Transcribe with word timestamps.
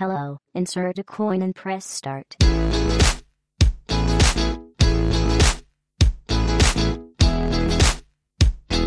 Hello, 0.00 0.38
insert 0.54 0.96
a 1.00 1.02
coin 1.02 1.42
and 1.42 1.56
press 1.56 1.84
start. 1.84 2.36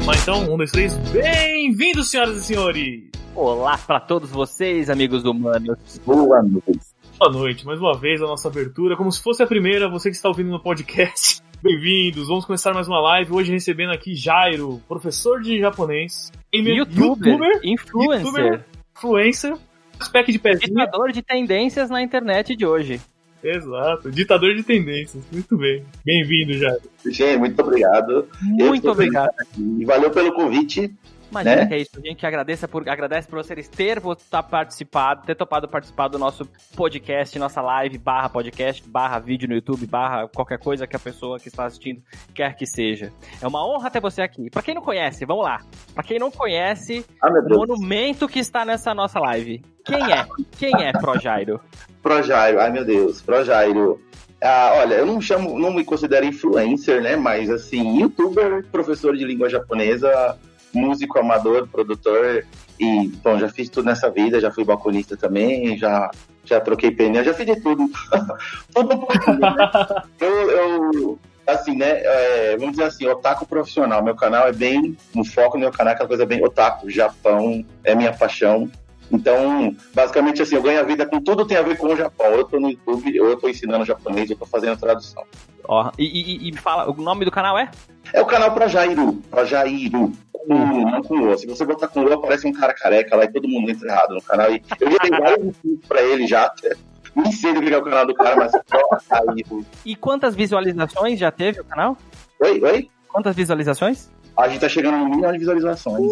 Mas 0.05 0.21
então, 0.21 0.53
um, 0.53 0.55
dois, 0.55 0.71
três, 0.71 0.95
bem-vindos, 1.11 2.09
senhoras 2.09 2.37
e 2.37 2.43
senhores! 2.45 3.11
Olá 3.35 3.77
para 3.77 3.99
todos 3.99 4.29
vocês, 4.29 4.89
amigos 4.89 5.25
humanos. 5.25 5.99
Boa 6.05 6.41
noite. 6.41 6.79
Boa 7.19 7.29
noite, 7.33 7.65
mais 7.65 7.81
uma 7.81 7.99
vez 7.99 8.21
a 8.21 8.25
nossa 8.25 8.47
abertura, 8.47 8.95
como 8.95 9.11
se 9.11 9.21
fosse 9.21 9.43
a 9.43 9.47
primeira, 9.47 9.89
você 9.89 10.09
que 10.09 10.15
está 10.15 10.29
ouvindo 10.29 10.49
no 10.49 10.63
podcast. 10.63 11.41
Bem-vindos, 11.61 12.29
vamos 12.29 12.45
começar 12.45 12.73
mais 12.73 12.87
uma 12.87 13.01
live. 13.01 13.33
Hoje 13.33 13.51
recebendo 13.51 13.91
aqui 13.91 14.15
Jairo, 14.15 14.81
professor 14.87 15.41
de 15.41 15.59
japonês, 15.59 16.31
gamer, 16.53 16.73
YouTuber, 16.73 17.59
influencer, 17.65 18.25
youtuber, 18.25 18.65
influencer, 18.95 19.57
spec 20.01 20.31
de 20.31 20.39
pezinho. 20.39 20.69
ditador 20.69 21.11
de 21.11 21.21
tendências 21.21 21.89
na 21.89 22.01
internet 22.01 22.55
de 22.55 22.65
hoje. 22.65 23.01
Exato, 23.43 24.11
ditador 24.11 24.55
de 24.55 24.63
tendências. 24.63 25.23
Muito 25.31 25.57
bem. 25.57 25.83
Bem-vindo, 26.05 26.53
Jairo. 26.53 26.81
Gente, 27.07 27.39
muito 27.39 27.59
obrigado. 27.59 28.27
Muito 28.41 28.89
obrigado. 28.89 29.33
E 29.79 29.83
valeu 29.83 30.11
pelo 30.11 30.33
convite. 30.33 30.93
Imagina 31.31 31.55
Né? 31.55 31.65
que 31.65 31.73
é 31.73 31.77
isso, 31.79 31.91
a 31.97 32.07
gente 32.07 32.25
agradece 32.25 32.67
por, 32.67 32.87
agradece 32.87 33.27
por 33.27 33.37
vocês 33.43 33.67
ter 33.69 34.01
tá 34.29 34.43
participado, 34.43 35.25
ter 35.25 35.35
topado 35.35 35.67
participar 35.67 36.09
do 36.09 36.19
nosso 36.19 36.45
podcast, 36.75 37.39
nossa 37.39 37.61
live, 37.61 37.97
barra 37.97 38.27
podcast, 38.29 38.87
barra 38.87 39.17
vídeo 39.17 39.47
no 39.47 39.55
YouTube, 39.55 39.87
barra 39.87 40.27
qualquer 40.27 40.59
coisa 40.59 40.85
que 40.85 40.95
a 40.95 40.99
pessoa 40.99 41.39
que 41.39 41.47
está 41.47 41.65
assistindo 41.65 42.01
quer 42.33 42.55
que 42.55 42.65
seja. 42.65 43.13
É 43.41 43.47
uma 43.47 43.65
honra 43.65 43.89
ter 43.89 44.01
você 44.01 44.21
aqui. 44.21 44.49
Pra 44.49 44.61
quem 44.61 44.75
não 44.75 44.81
conhece, 44.81 45.25
vamos 45.25 45.45
lá. 45.45 45.61
Pra 45.93 46.03
quem 46.03 46.19
não 46.19 46.29
conhece, 46.29 47.05
Ah, 47.21 47.29
o 47.29 47.49
monumento 47.49 48.27
que 48.27 48.39
está 48.39 48.65
nessa 48.65 48.93
nossa 48.93 49.19
live. 49.19 49.63
Quem 49.85 50.11
é? 50.11 50.27
Quem 50.57 50.85
é 50.85 50.91
Projairo? 50.91 51.61
Projairo, 52.03 52.59
ai 52.59 52.71
meu 52.71 52.83
Deus, 52.83 53.21
Projairo. 53.21 54.01
Ah, 54.43 54.73
olha, 54.77 54.95
eu 54.95 55.05
não 55.05 55.21
chamo, 55.21 55.57
não 55.59 55.71
me 55.71 55.85
considero 55.85 56.25
influencer, 56.25 57.01
né? 57.01 57.15
Mas 57.15 57.49
assim, 57.49 57.99
youtuber, 57.99 58.65
professor 58.71 59.15
de 59.15 59.23
língua 59.23 59.47
japonesa, 59.49 60.35
músico 60.73 61.19
amador, 61.19 61.67
produtor 61.67 62.45
e, 62.79 63.09
bom, 63.23 63.37
já 63.37 63.47
fiz 63.47 63.69
tudo 63.69 63.85
nessa 63.85 64.09
vida, 64.09 64.39
já 64.39 64.51
fui 64.51 64.63
balconista 64.63 65.15
também, 65.15 65.77
já, 65.77 66.09
já 66.43 66.59
troquei 66.59 66.89
pneu, 66.89 67.23
já 67.23 67.33
fiz 67.33 67.45
de 67.45 67.61
tudo. 67.61 67.87
tudo 68.73 69.07
né? 69.39 70.03
eu, 70.19 70.51
eu, 70.51 71.19
assim, 71.45 71.75
né? 71.75 72.01
é, 72.03 72.57
vamos 72.57 72.71
dizer 72.71 72.85
assim, 72.85 73.05
otaku 73.07 73.45
profissional. 73.45 74.03
Meu 74.03 74.15
canal 74.15 74.47
é 74.47 74.51
bem, 74.51 74.97
no 75.13 75.23
foco 75.23 75.57
do 75.57 75.61
meu 75.61 75.71
canal 75.71 75.91
é 75.91 75.93
aquela 75.93 76.07
coisa 76.07 76.25
bem 76.25 76.43
otaku, 76.43 76.89
Japão 76.89 77.63
é 77.83 77.93
minha 77.93 78.13
paixão. 78.13 78.69
Então, 79.11 79.75
basicamente 79.93 80.41
assim, 80.41 80.55
eu 80.55 80.61
ganho 80.61 80.79
a 80.79 80.83
vida 80.83 81.05
com 81.05 81.19
tudo 81.19 81.43
que 81.43 81.49
tem 81.49 81.57
a 81.57 81.61
ver 81.61 81.77
com 81.77 81.87
o 81.87 81.95
Japão. 81.95 82.27
Eu 82.27 82.45
tô 82.45 82.59
no 82.59 82.69
YouTube, 82.69 83.19
ou 83.21 83.29
eu 83.29 83.37
tô 83.37 83.49
ensinando 83.49 83.85
japonês, 83.85 84.29
eu 84.29 84.37
tô 84.37 84.45
fazendo 84.45 84.79
tradução. 84.79 85.23
Ó, 85.67 85.91
e, 85.97 86.05
e, 86.05 86.47
e 86.47 86.51
me 86.51 86.57
fala, 86.57 86.89
o 86.89 86.93
nome 87.01 87.25
do 87.25 87.31
canal 87.31 87.57
é? 87.57 87.69
É 88.13 88.21
o 88.21 88.25
canal 88.25 88.53
Projairu, 88.53 89.13
Projairu. 89.29 90.11
Com 90.31 90.55
U, 90.55 90.89
não 90.89 91.03
com 91.03 91.19
O. 91.19 91.37
Se 91.37 91.45
você 91.45 91.63
botar 91.65 91.87
com 91.87 92.03
O, 92.03 92.13
aparece 92.13 92.47
um 92.47 92.53
cara 92.53 92.73
careca 92.73 93.15
lá 93.15 93.25
e 93.25 93.31
todo 93.31 93.47
mundo 93.47 93.69
entra 93.69 93.87
errado 93.87 94.15
no 94.15 94.21
canal. 94.21 94.51
E 94.51 94.61
eu 94.79 94.91
já 94.91 94.97
dei 95.01 95.11
vários 95.11 95.45
motivos 95.45 95.87
pra 95.87 96.01
ele 96.01 96.25
já. 96.25 96.51
Nem 97.13 97.31
sei 97.31 97.53
do 97.53 97.61
que 97.61 97.73
é 97.73 97.77
o 97.77 97.83
canal 97.83 98.07
do 98.07 98.15
cara, 98.15 98.35
mas 98.35 98.51
Projairu. 98.67 99.65
E 99.85 99.95
quantas 99.95 100.35
visualizações 100.35 101.19
já 101.19 101.31
teve 101.31 101.59
o 101.59 101.65
canal? 101.65 101.97
Oi, 102.39 102.61
oi? 102.63 102.89
Quantas 103.07 103.35
visualizações? 103.35 104.09
A 104.37 104.47
gente 104.47 104.61
tá 104.61 104.69
chegando 104.69 104.97
no 104.97 105.09
milhão 105.09 105.31
de 105.31 105.37
visualizações. 105.37 106.11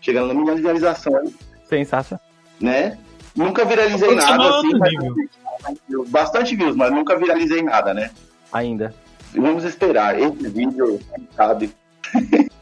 Chegando 0.00 0.34
no 0.34 0.40
milhão 0.40 0.54
de 0.54 0.60
visualizações, 0.60 1.32
Sensacional. 1.68 2.24
né? 2.60 2.98
Nunca 3.36 3.64
viralizei 3.64 4.14
nada 4.16 4.58
assim, 4.58 4.70
mas 4.78 6.10
bastante 6.10 6.56
views, 6.56 6.74
mas 6.74 6.90
nunca 6.90 7.16
viralizei 7.16 7.62
nada, 7.62 7.94
né? 7.94 8.10
Ainda. 8.52 8.94
Vamos 9.34 9.64
esperar. 9.64 10.18
Esse 10.18 10.48
vídeo, 10.48 10.98
quem 11.14 11.28
sabe. 11.36 11.70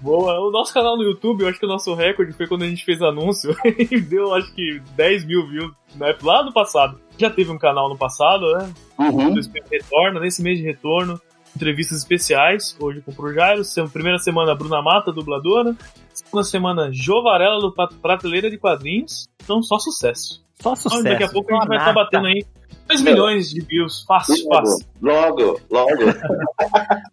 Boa, 0.00 0.40
o 0.40 0.50
nosso 0.50 0.72
canal 0.72 0.96
no 0.96 1.02
YouTube, 1.02 1.42
eu 1.42 1.48
acho 1.48 1.58
que 1.58 1.66
o 1.66 1.68
nosso 1.68 1.94
recorde 1.94 2.32
foi 2.32 2.46
quando 2.46 2.62
a 2.62 2.68
gente 2.68 2.84
fez 2.84 3.00
anúncio 3.00 3.56
e 3.64 4.00
deu 4.00 4.34
acho 4.34 4.52
que 4.54 4.80
10 4.94 5.24
mil 5.24 5.46
views 5.48 5.72
né, 5.96 6.14
lá 6.22 6.44
no 6.44 6.52
passado. 6.52 7.00
Já 7.16 7.30
teve 7.30 7.50
um 7.50 7.58
canal 7.58 7.88
no 7.88 7.96
passado, 7.96 8.46
né? 8.58 8.72
Uhum. 8.98 9.34
Retorno, 9.70 10.20
nesse 10.20 10.42
mês 10.42 10.58
de 10.58 10.64
retorno, 10.64 11.20
entrevistas 11.58 11.98
especiais, 11.98 12.76
hoje 12.80 13.00
com 13.00 13.10
o 13.10 13.14
Projairo, 13.14 13.62
primeira 13.92 14.18
semana 14.18 14.54
Bruna 14.54 14.80
Mata, 14.80 15.12
dubladora, 15.12 15.74
segunda 16.14 16.44
semana 16.44 16.88
Jô 16.92 17.20
Varela 17.22 17.58
do 17.58 17.72
Prateleira 17.72 18.48
de 18.48 18.56
Quadrinhos, 18.56 19.28
então 19.42 19.60
só 19.60 19.76
sucesso. 19.78 20.44
Só 20.60 20.70
Então, 20.72 20.76
sucesso. 20.76 21.02
daqui 21.02 21.24
a 21.24 21.28
pouco 21.28 21.52
a 21.52 21.56
gente 21.58 21.68
vai 21.68 21.78
estar 21.78 21.92
nata. 21.92 22.04
batendo 22.04 22.26
aí 22.28 22.44
2 22.86 23.02
Meu. 23.02 23.12
milhões 23.12 23.50
de 23.50 23.60
views, 23.60 24.04
fácil, 24.06 24.46
fácil. 24.48 24.86
Logo, 25.02 25.60
logo, 25.70 25.90
logo. 26.04 26.12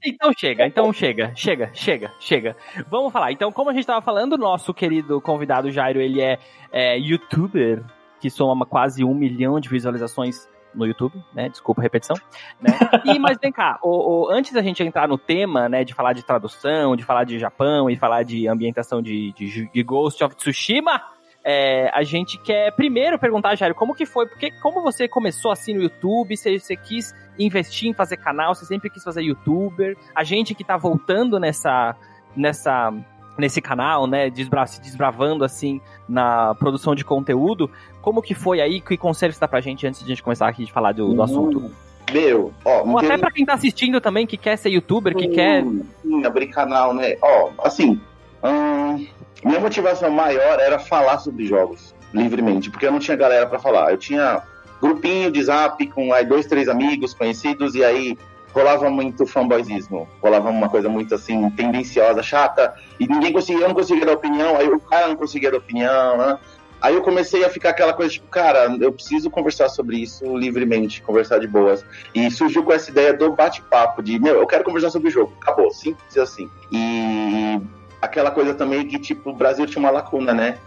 Então 0.06 0.31
chega, 0.38 0.67
então 0.67 0.94
chega, 0.94 1.31
chega, 1.35 1.69
chega, 1.73 2.12
chega. 2.19 2.56
Vamos 2.89 3.12
falar. 3.12 3.31
Então, 3.31 3.51
como 3.51 3.69
a 3.69 3.73
gente 3.73 3.85
tava 3.85 4.01
falando, 4.01 4.38
nosso 4.38 4.73
querido 4.73 5.19
convidado 5.19 5.69
Jairo, 5.72 6.00
ele 6.00 6.22
é, 6.22 6.38
é, 6.72 6.97
youtuber, 6.97 7.83
que 8.19 8.29
soma 8.29 8.66
quase 8.66 9.03
um 9.03 9.13
milhão 9.13 9.59
de 9.59 9.67
visualizações 9.69 10.47
no 10.75 10.86
YouTube, 10.86 11.16
né? 11.34 11.50
Desculpa 11.50 11.81
a 11.81 11.84
repetição. 11.84 12.16
Né? 12.62 12.72
E, 13.06 13.19
mas 13.19 13.38
vem 13.41 13.52
cá, 13.52 13.80
o, 13.84 14.24
o- 14.25 14.30
antes 14.31 14.52
da 14.52 14.62
gente 14.62 14.81
entrar 14.84 15.08
no 15.08 15.18
tema, 15.18 15.69
né, 15.69 15.84
de 15.84 15.94
falar 15.94 16.13
de 16.13 16.24
tradução, 16.24 16.96
de 16.96 17.03
falar 17.03 17.24
de 17.24 17.38
Japão 17.40 17.90
e 17.90 17.96
falar 17.96 18.24
de 18.24 18.47
ambientação 18.47 19.02
de, 19.02 19.31
de, 19.34 19.69
de 19.72 19.84
Ghost 19.84 20.24
of 20.24 20.36
Tsushima, 20.36 21.02
é, 21.44 21.91
a 21.94 22.02
gente 22.02 22.40
quer 22.41 22.72
primeiro 22.75 23.19
perguntar, 23.19 23.56
Jairo, 23.56 23.75
como 23.75 23.94
que 23.94 24.06
foi? 24.06 24.28
Porque 24.28 24.50
como 24.62 24.81
você 24.81 25.08
começou 25.08 25.52
assim 25.52 25.75
no 25.75 25.84
YouTube, 25.84 26.36
você, 26.36 26.58
você 26.59 26.75
quis 26.75 27.13
investir 27.38 27.88
em 27.88 27.94
fazer 27.94 28.18
canal, 28.18 28.56
você 28.56 28.66
sempre 28.66 28.90
quis 28.90 29.03
fazer 29.03 29.22
youtuber. 29.22 29.96
A 30.16 30.24
gente 30.24 30.56
que 30.56 30.63
tá 30.63 30.75
voltando 30.75 31.40
nessa 31.40 31.96
nessa 32.36 32.92
nesse 33.38 33.62
canal, 33.62 34.07
né, 34.07 34.29
desbra 34.29 34.66
se 34.66 34.81
desbravando 34.81 35.44
assim 35.44 35.81
na 36.07 36.56
produção 36.56 36.96
de 36.96 37.03
conteúdo, 37.03 37.69
como 38.01 38.22
que 38.22 38.34
foi 38.34 38.62
aí? 38.62 38.79
Que 38.81 38.96
conselho 38.97 39.34
você 39.34 39.40
dá 39.40 39.47
pra 39.47 39.62
gente 39.62 39.85
antes 39.88 40.00
de 40.00 40.06
a 40.06 40.09
gente 40.09 40.23
começar 40.23 40.47
aqui 40.47 40.66
de 40.66 40.72
falar 40.72 40.91
do, 40.94 41.13
do 41.13 41.22
assunto? 41.22 41.72
Meu, 42.13 42.53
ó, 42.63 42.84
Ou 42.84 43.00
até 43.00 43.09
tem- 43.09 43.18
pra 43.19 43.31
quem 43.31 43.45
tá 43.45 43.53
assistindo 43.53 44.00
também, 44.00 44.28
que 44.28 44.38
quer 44.38 44.57
ser 44.57 44.69
youtuber, 44.69 45.16
que 45.16 45.28
quer... 45.28 45.63
Hum, 45.63 45.81
Sim, 46.03 46.24
abrir 46.24 46.47
canal, 46.47 46.94
né? 46.94 47.18
Ó, 47.22 47.50
assim, 47.63 48.00
hum, 48.44 49.07
minha 49.44 49.59
motivação 49.59 50.12
maior 50.12 50.59
era 50.59 50.78
falar 50.78 51.18
sobre 51.18 51.45
jogos 51.45 51.95
livremente, 52.13 52.69
porque 52.69 52.85
eu 52.85 52.91
não 52.91 53.00
tinha 53.00 53.18
galera 53.18 53.47
pra 53.47 53.57
falar. 53.59 53.91
Eu 53.91 53.97
tinha 53.97 54.41
grupinho 54.79 55.31
de 55.31 55.44
zap 55.44 55.85
com 55.88 56.13
aí 56.13 56.25
dois, 56.25 56.45
três 56.45 56.69
amigos 56.69 57.13
conhecidos, 57.13 57.74
e 57.75 57.84
aí 57.84 58.18
rolava 58.55 58.89
muito 58.89 59.27
fanboyzismo. 59.27 60.07
Rolava 60.21 60.49
uma 60.49 60.69
coisa 60.69 60.88
muito 60.88 61.13
assim, 61.13 61.49
tendenciosa, 61.51 62.23
chata, 62.23 62.73
e 62.97 63.05
ninguém 63.05 63.33
conseguia, 63.33 63.63
eu 63.63 63.67
não 63.67 63.75
conseguia 63.75 64.05
dar 64.05 64.13
opinião, 64.13 64.55
aí 64.55 64.69
o 64.69 64.79
cara 64.79 65.09
não 65.09 65.17
conseguia 65.17 65.51
dar 65.51 65.57
opinião, 65.57 66.17
né? 66.17 66.39
Aí 66.81 66.94
eu 66.94 67.01
comecei 67.01 67.44
a 67.44 67.49
ficar 67.49 67.71
aquela 67.71 67.94
coisa 67.94 68.13
tipo, 68.13 68.27
cara, 68.27 68.73
eu 68.79 68.94
preciso 68.94 69.29
conversar 69.29 69.67
sobre 69.69 69.97
isso 69.97 70.38
livremente, 70.38 71.01
conversar 71.01 71.39
de 71.39 71.47
boas. 71.47 71.85
E 72.13 72.31
surgiu 72.31 72.63
com 72.63 72.71
essa 72.71 72.89
ideia 72.89 73.13
do 73.13 73.31
bate-papo, 73.31 74.01
de, 74.01 74.19
meu, 74.19 74.35
eu 74.35 74.47
quero 74.47 74.63
conversar 74.63 74.89
sobre 74.89 75.09
o 75.09 75.11
jogo. 75.11 75.33
Acabou, 75.41 75.69
simples 75.71 76.17
assim. 76.17 76.49
E 76.71 77.59
aquela 78.01 78.31
coisa 78.31 78.53
também 78.53 78.88
que, 78.88 78.99
tipo, 78.99 79.31
o 79.31 79.35
Brasil 79.35 79.65
tinha 79.65 79.79
uma 79.79 79.91
lacuna, 79.91 80.33
né? 80.33 80.57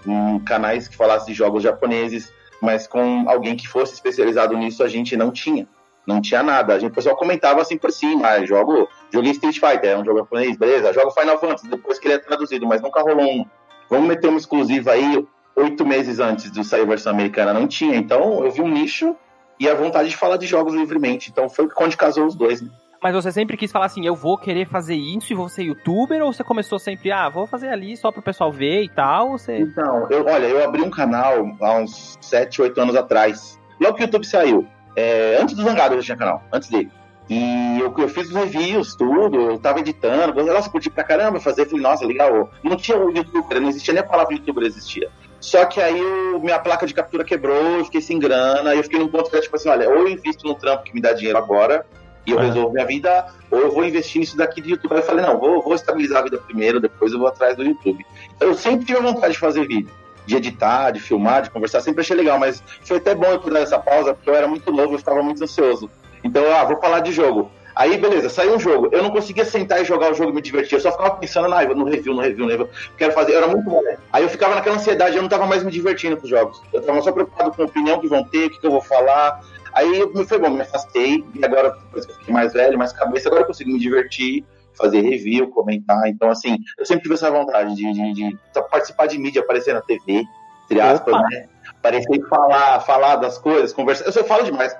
Canais 0.45 0.89
que 0.89 0.97
falassem 0.97 1.33
de 1.33 1.39
jogos 1.39 1.63
japoneses, 1.63 2.33
mas 2.61 2.87
com 2.87 3.25
alguém 3.29 3.57
que 3.57 3.69
fosse 3.69 3.95
especializado 3.95 4.57
nisso, 4.57 4.83
a 4.83 4.89
gente 4.89 5.17
não 5.17 5.31
tinha. 5.31 5.69
Não 6.09 6.23
tinha 6.23 6.43
nada. 6.43 6.73
A 6.73 6.79
gente, 6.79 6.91
o 6.91 6.95
pessoal 6.95 7.15
comentava 7.15 7.61
assim 7.61 7.77
por 7.77 7.93
cima, 7.93 8.29
ah, 8.29 8.47
jogo, 8.47 8.89
joguei 9.13 9.33
Street 9.33 9.61
Fighter, 9.61 9.91
é 9.91 9.99
um 9.99 10.03
jogo 10.03 10.21
japonês, 10.21 10.57
beleza, 10.57 10.91
jogo 10.95 11.11
Final 11.11 11.39
Fantasy, 11.39 11.69
depois 11.69 11.99
que 11.99 12.09
ele 12.09 12.15
é 12.15 12.19
traduzido, 12.19 12.67
mas 12.67 12.81
nunca 12.81 13.03
rolou 13.03 13.27
um. 13.27 13.45
Vamos 13.91 14.09
meter 14.09 14.29
uma 14.29 14.39
exclusiva 14.39 14.93
aí, 14.93 15.23
oito 15.55 15.85
meses 15.85 16.19
antes 16.19 16.51
do 16.51 16.65
sair 16.65 16.81
a 16.81 16.87
versão 16.87 17.13
americana, 17.13 17.53
não 17.53 17.69
tinha. 17.69 17.95
Então 17.95 18.43
eu 18.43 18.51
vi 18.51 18.63
um 18.63 18.69
nicho 18.69 19.15
e 19.61 19.69
a 19.69 19.75
vontade 19.75 20.09
de 20.09 20.17
falar 20.17 20.39
de 20.39 20.47
jogos 20.47 20.73
livremente. 20.73 21.29
Então 21.31 21.47
foi 21.47 21.69
onde 21.79 21.95
casou 21.95 22.25
os 22.25 22.35
dois. 22.35 22.63
Né? 22.63 22.71
Mas 23.03 23.15
você 23.15 23.31
sempre 23.31 23.59
quis 23.59 23.71
falar 23.71 23.85
assim, 23.85 24.07
eu 24.07 24.17
vou 24.17 24.39
querer 24.39 24.67
fazer 24.67 24.95
isso 24.95 25.31
e 25.31 25.37
vou 25.37 25.51
ser 25.51 25.65
youtuber, 25.65 26.23
ou 26.25 26.33
você 26.33 26.43
começou 26.43 26.79
sempre, 26.79 27.13
ah, 27.13 27.29
vou 27.29 27.47
fazer 27.47 27.69
ali 27.69 27.95
só 27.99 28.11
pro 28.11 28.23
pessoal 28.23 28.51
ver 28.51 28.83
e 28.83 28.89
tal, 28.89 29.33
ou 29.33 29.39
você... 29.39 29.59
Então, 29.59 30.09
eu, 30.11 30.25
olha, 30.25 30.47
eu 30.47 30.65
abri 30.65 30.81
um 30.81 30.91
canal 30.91 31.47
há 31.61 31.75
uns 31.75 32.17
7, 32.23 32.63
8 32.63 32.81
anos 32.81 32.97
atrás. 32.97 33.61
Logo 33.79 33.95
que 33.95 34.03
o 34.03 34.05
YouTube 34.05 34.27
saiu. 34.27 34.67
É, 34.99 35.39
antes 35.41 35.55
do 35.55 35.63
Zangado 35.63 35.95
eu 35.95 36.03
tinha 36.03 36.17
canal, 36.17 36.43
antes 36.53 36.69
dele. 36.69 36.91
E 37.31 37.79
eu, 37.79 37.95
eu 37.97 38.09
fiz 38.09 38.27
os 38.29 38.35
reviews, 38.35 38.97
tudo, 38.97 39.39
eu 39.51 39.59
tava 39.59 39.79
editando, 39.79 40.43
nossa, 40.45 40.69
curti 40.69 40.91
pra 40.91 41.05
caramba 41.05 41.39
fazer, 41.39 41.67
falei, 41.67 41.83
nossa, 41.83 42.05
legal. 42.05 42.51
Não 42.65 42.75
tinha 42.77 42.99
o 42.99 43.11
youtuber, 43.17 43.61
não 43.61 43.69
existia 43.69 43.95
nem 43.95 44.03
a 44.03 44.07
palavra 44.07 44.35
youtuber 44.35 44.65
existia. 44.65 45.09
Só 45.41 45.65
que 45.67 45.81
aí 45.81 45.97
eu- 46.01 46.41
minha 46.41 46.59
placa 46.59 46.85
de 46.87 46.93
captura 46.95 47.23
quebrou, 47.25 47.79
eu 47.79 47.85
fiquei 47.85 48.01
sem 48.01 48.19
grana, 48.19 48.75
e 48.75 48.79
eu 48.79 48.83
fiquei 48.83 48.99
num 48.99 49.07
ponto 49.09 49.29
que 49.31 49.37
era 49.37 49.43
tipo 49.45 49.55
assim, 49.55 49.69
olha, 49.69 49.89
ou 49.89 49.99
eu 49.99 50.09
invisto 50.09 50.49
no 50.49 50.55
trampo 50.55 50.83
que 50.83 50.93
me 50.95 51.01
dá 51.01 51.13
dinheiro 51.13 51.39
agora, 51.39 51.87
e 52.27 52.33
eu 52.33 52.41
É. 52.41 52.47
resolvo 52.47 52.73
minha 52.73 52.87
vida, 52.87 53.27
ou 53.51 53.59
eu 53.61 53.71
vou 53.71 53.85
investir 53.85 54.21
nisso 54.21 54.37
daqui 54.37 54.61
de 54.61 54.71
YouTube. 54.71 54.93
Aí 54.95 54.99
eu 54.99 55.05
falei, 55.05 55.25
não, 55.25 55.39
vou, 55.39 55.63
vou 55.63 55.75
estabilizar 55.75 56.21
a 56.21 56.25
vida 56.25 56.39
primeiro, 56.39 56.81
depois 56.81 57.13
eu 57.13 57.19
vou 57.19 57.29
atrás 57.29 57.55
do 57.57 57.63
YouTube. 57.63 58.05
Eu 58.41 58.55
sempre 58.55 58.85
tive 58.87 59.01
vontade 59.01 59.35
de 59.35 59.39
fazer 59.39 59.67
vídeo. 59.69 59.91
De 60.29 60.37
editar, 60.37 60.91
de 60.91 61.01
filmar, 61.01 61.41
de 61.41 61.51
conversar, 61.51 61.81
sempre 61.81 62.03
achei 62.03 62.15
legal, 62.15 62.39
mas 62.39 62.63
foi 62.83 62.99
até 62.99 63.15
bom 63.15 63.27
eu 63.27 63.39
dar 63.39 63.61
essa 63.61 63.79
pausa, 63.79 64.13
porque 64.13 64.29
eu 64.29 64.35
era 64.35 64.47
muito 64.47 64.71
novo, 64.71 64.93
eu 64.95 64.99
ficava 64.99 65.23
muito 65.23 65.43
ansioso. 65.43 65.91
Então, 66.23 66.45
ah, 66.53 66.65
vou 66.65 66.79
falar 66.79 67.01
de 67.01 67.13
jogo. 67.13 67.51
Aí, 67.75 67.97
beleza, 67.97 68.29
saiu 68.29 68.57
um 68.57 68.61
jogo. 68.61 68.89
Eu 68.93 69.03
não 69.03 69.11
conseguia 69.11 69.45
sentar 69.45 69.81
e 69.81 69.85
jogar 69.85 70.11
o 70.11 70.15
jogo 70.15 70.31
e 70.31 70.35
me 70.35 70.43
divertir. 70.43 70.75
Eu 70.75 70.81
só 70.81 70.91
ficava 70.91 71.13
pensando 71.13 71.49
na 71.49 71.65
no 71.65 71.85
review, 71.85 72.13
no 72.13 72.21
review, 72.21 72.45
no 72.45 72.51
review. 72.51 72.69
Quero 72.99 73.13
fazer. 73.13 73.33
Eu 73.33 73.39
era 73.39 73.47
muito 73.47 73.65
bom. 73.65 73.81
Aí 74.13 74.23
eu 74.23 74.29
ficava 74.29 74.57
naquela 74.57 74.77
ansiedade, 74.77 75.17
eu 75.17 75.23
não 75.23 75.29
tava 75.29 75.47
mais 75.47 75.63
me 75.63 75.71
divertindo 75.71 76.17
com 76.17 76.25
os 76.25 76.29
jogos. 76.29 76.61
Eu 76.73 76.83
tava 76.83 77.01
só 77.01 77.13
preocupado 77.13 77.53
com 77.53 77.63
a 77.63 77.67
opinião 77.67 78.01
que 78.01 78.09
vão 78.09 78.25
ter, 78.25 78.47
o 78.47 78.51
que, 78.51 78.59
que 78.59 78.67
eu 78.67 78.73
vou 78.73 78.83
falar. 78.83 79.41
Aí 79.73 80.03
foi 80.27 80.39
bom, 80.39 80.51
me 80.51 80.63
afastei. 80.63 81.25
E 81.35 81.45
agora, 81.45 81.71
depois 81.71 82.05
que 82.05 82.13
eu 82.13 82.17
fiquei 82.17 82.35
mais 82.35 82.53
velho, 82.53 82.77
mais 82.77 82.93
cabeça, 82.93 83.29
agora 83.29 83.43
eu 83.43 83.47
consigo 83.47 83.71
me 83.71 83.79
divertir, 83.79 84.45
fazer 84.79 85.01
review, 85.01 85.49
comentar. 85.49 86.09
Então, 86.09 86.31
assim, 86.31 86.57
eu 86.79 86.87
sempre 86.87 87.03
tive 87.03 87.15
essa 87.15 87.31
vontade 87.31 87.75
de, 87.75 87.93
de, 87.93 88.13
de 88.15 88.39
participar 88.71 89.07
de 89.07 89.19
mídia, 89.19 89.43
aparecer 89.43 89.75
na 89.75 89.81
TV, 89.81 90.25
entre 90.65 90.81
aspas, 90.81 91.15
Opa. 91.15 91.29
né? 91.31 91.47
Aparecer 91.79 92.17
e 92.17 92.23
falar, 92.29 92.81
falar 92.81 93.17
das 93.17 93.39
coisas, 93.39 93.73
conversar. 93.73 94.07
Eu 94.07 94.13
só 94.13 94.25
falo 94.25 94.45
demais. 94.45 94.75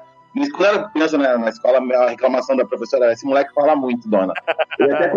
Quando 0.53 0.61
eu 0.61 0.67
era 0.67 0.89
criança 0.91 1.19
né, 1.19 1.37
na 1.37 1.49
escola, 1.49 1.79
a 1.79 2.11
reclamação 2.11 2.57
da 2.57 2.65
professora 2.65 3.05
era: 3.05 3.15
esse 3.15 3.27
moleque 3.27 3.53
fala 3.55 3.75
muito, 3.75 4.09
dona. 4.09 4.33
Ele 4.79 4.93
até 4.93 5.13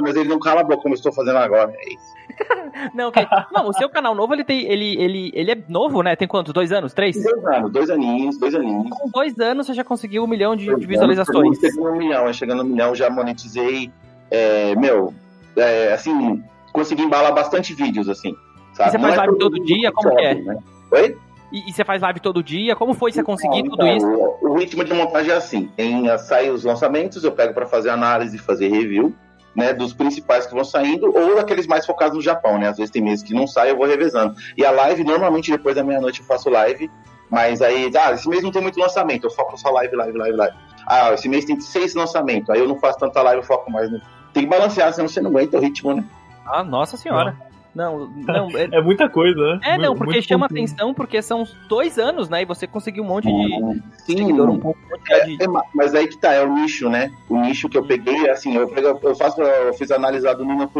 mas 0.00 0.16
ele 0.16 0.28
não 0.28 0.38
cala 0.38 0.62
a 0.62 0.64
boca 0.64 0.82
como 0.82 0.94
eu 0.94 0.96
estou 0.96 1.12
fazendo 1.12 1.38
agora. 1.38 1.72
É 1.76 1.88
isso. 1.92 2.16
não, 2.94 3.08
okay. 3.08 3.26
não, 3.52 3.68
o 3.68 3.72
seu 3.72 3.88
canal 3.88 4.14
novo, 4.14 4.34
ele 4.34 4.44
tem. 4.44 4.64
Ele, 4.64 4.96
ele, 5.00 5.30
ele 5.34 5.52
é 5.52 5.58
novo, 5.68 6.02
né? 6.02 6.16
Tem 6.16 6.26
quantos? 6.26 6.52
Dois 6.52 6.72
anos? 6.72 6.92
Três? 6.92 7.22
Dois 7.22 7.44
anos, 7.44 7.70
dois 7.70 7.90
aninhos, 7.90 8.38
dois 8.38 8.54
aninhos. 8.54 8.90
Com 8.90 9.08
dois 9.08 9.38
anos 9.38 9.66
você 9.66 9.74
já 9.74 9.84
conseguiu 9.84 10.24
um 10.24 10.26
milhão 10.26 10.56
de, 10.56 10.74
de 10.74 10.86
visualizações. 10.86 11.58
Chegando 11.58 11.90
um 11.90 11.96
milhão, 11.96 12.32
chegando 12.32 12.62
um 12.62 12.66
milhão, 12.66 12.94
já 12.94 13.10
monetizei. 13.10 13.92
É, 14.30 14.74
meu, 14.76 15.14
é, 15.56 15.92
assim, 15.92 16.42
consegui 16.72 17.02
embalar 17.02 17.34
bastante 17.34 17.74
vídeos, 17.74 18.08
assim. 18.08 18.34
Sabe? 18.74 18.90
E 18.90 18.92
você 18.92 18.98
faz 18.98 19.14
é 19.14 19.16
live 19.16 19.38
todo 19.38 19.64
dia? 19.64 19.92
Como 19.92 20.20
é? 20.20 20.34
Né? 20.34 20.58
Oi? 20.92 21.16
E, 21.52 21.70
e, 21.70 21.72
você 21.72 21.84
faz 21.84 22.02
live 22.02 22.20
todo 22.20 22.42
dia? 22.42 22.74
Como 22.74 22.92
foi 22.92 23.12
você 23.12 23.22
conseguir 23.22 23.60
então, 23.60 23.76
tudo 23.76 23.86
isso? 23.86 24.06
O, 24.06 24.50
o, 24.50 24.58
ritmo 24.58 24.84
de 24.84 24.92
montagem 24.92 25.32
é 25.32 25.36
assim: 25.36 25.70
tem, 25.76 26.06
sai 26.18 26.50
os 26.50 26.64
lançamentos, 26.64 27.24
eu 27.24 27.32
pego 27.32 27.54
para 27.54 27.66
fazer 27.66 27.90
análise 27.90 28.36
e 28.36 28.40
fazer 28.40 28.68
review. 28.68 29.14
Né, 29.54 29.72
dos 29.72 29.94
principais 29.94 30.44
que 30.44 30.52
vão 30.52 30.62
saindo, 30.62 31.06
ou 31.06 31.34
daqueles 31.34 31.66
mais 31.66 31.86
focados 31.86 32.14
no 32.14 32.20
Japão, 32.20 32.58
né? 32.58 32.68
Às 32.68 32.76
vezes 32.76 32.90
tem 32.90 33.00
meses 33.00 33.24
que 33.24 33.32
não 33.32 33.46
sai, 33.46 33.70
eu 33.70 33.76
vou 33.78 33.86
revezando. 33.86 34.34
E 34.54 34.62
a 34.62 34.70
live, 34.70 35.02
normalmente 35.02 35.50
depois 35.50 35.74
da 35.74 35.82
meia-noite 35.82 36.20
eu 36.20 36.26
faço 36.26 36.50
live, 36.50 36.90
mas 37.30 37.62
aí, 37.62 37.90
ah, 37.96 38.12
esse 38.12 38.28
mês 38.28 38.42
não 38.42 38.50
tem 38.50 38.60
muito 38.60 38.78
lançamento, 38.78 39.24
eu 39.24 39.30
foco 39.30 39.56
só 39.56 39.70
live, 39.70 39.96
live, 39.96 40.18
live, 40.18 40.36
live. 40.36 40.56
Ah, 40.86 41.14
esse 41.14 41.26
mês 41.26 41.46
tem 41.46 41.58
seis 41.58 41.94
lançamentos, 41.94 42.50
aí 42.50 42.60
eu 42.60 42.68
não 42.68 42.78
faço 42.78 42.98
tanta 42.98 43.22
live, 43.22 43.40
eu 43.40 43.46
foco 43.46 43.70
mais 43.70 43.90
no. 43.90 43.98
Tem 44.36 44.44
que 44.44 44.50
balancear, 44.50 44.92
senão 44.92 45.08
você 45.08 45.18
não 45.18 45.30
aguenta 45.30 45.56
o 45.56 45.60
ritmo, 45.62 45.94
né? 45.94 46.04
Ah, 46.44 46.62
nossa 46.62 46.98
senhora. 46.98 47.34
Não. 47.74 48.06
Não, 48.06 48.06
não. 48.10 48.50
É, 48.56 48.78
é 48.78 48.82
muita 48.82 49.08
coisa, 49.08 49.34
né? 49.38 49.60
É, 49.62 49.78
não, 49.78 49.96
porque 49.96 50.20
chama 50.20 50.46
conteúdo. 50.46 50.66
atenção, 50.66 50.92
porque 50.92 51.22
são 51.22 51.44
dois 51.70 51.98
anos, 51.98 52.28
né? 52.28 52.42
E 52.42 52.44
você 52.44 52.66
conseguiu 52.66 53.02
um 53.02 53.06
monte 53.06 53.24
de 53.24 53.82
Sim, 54.04 54.18
seguidor, 54.18 54.50
um 54.50 54.58
pouco. 54.58 54.78
É, 55.08 55.24
de... 55.24 55.42
é, 55.42 55.46
mas 55.74 55.94
aí 55.94 56.06
que 56.06 56.18
tá, 56.18 56.34
é 56.34 56.44
o 56.44 56.52
nicho, 56.52 56.90
né? 56.90 57.10
O 57.30 57.40
nicho 57.40 57.66
que 57.66 57.78
eu 57.78 57.86
peguei, 57.86 58.28
assim, 58.28 58.54
eu, 58.54 58.70
eu 59.02 59.16
faço, 59.16 59.40
eu 59.40 59.72
fiz 59.72 59.90
analisado 59.90 60.44
no 60.44 60.52
Nino 60.52 60.70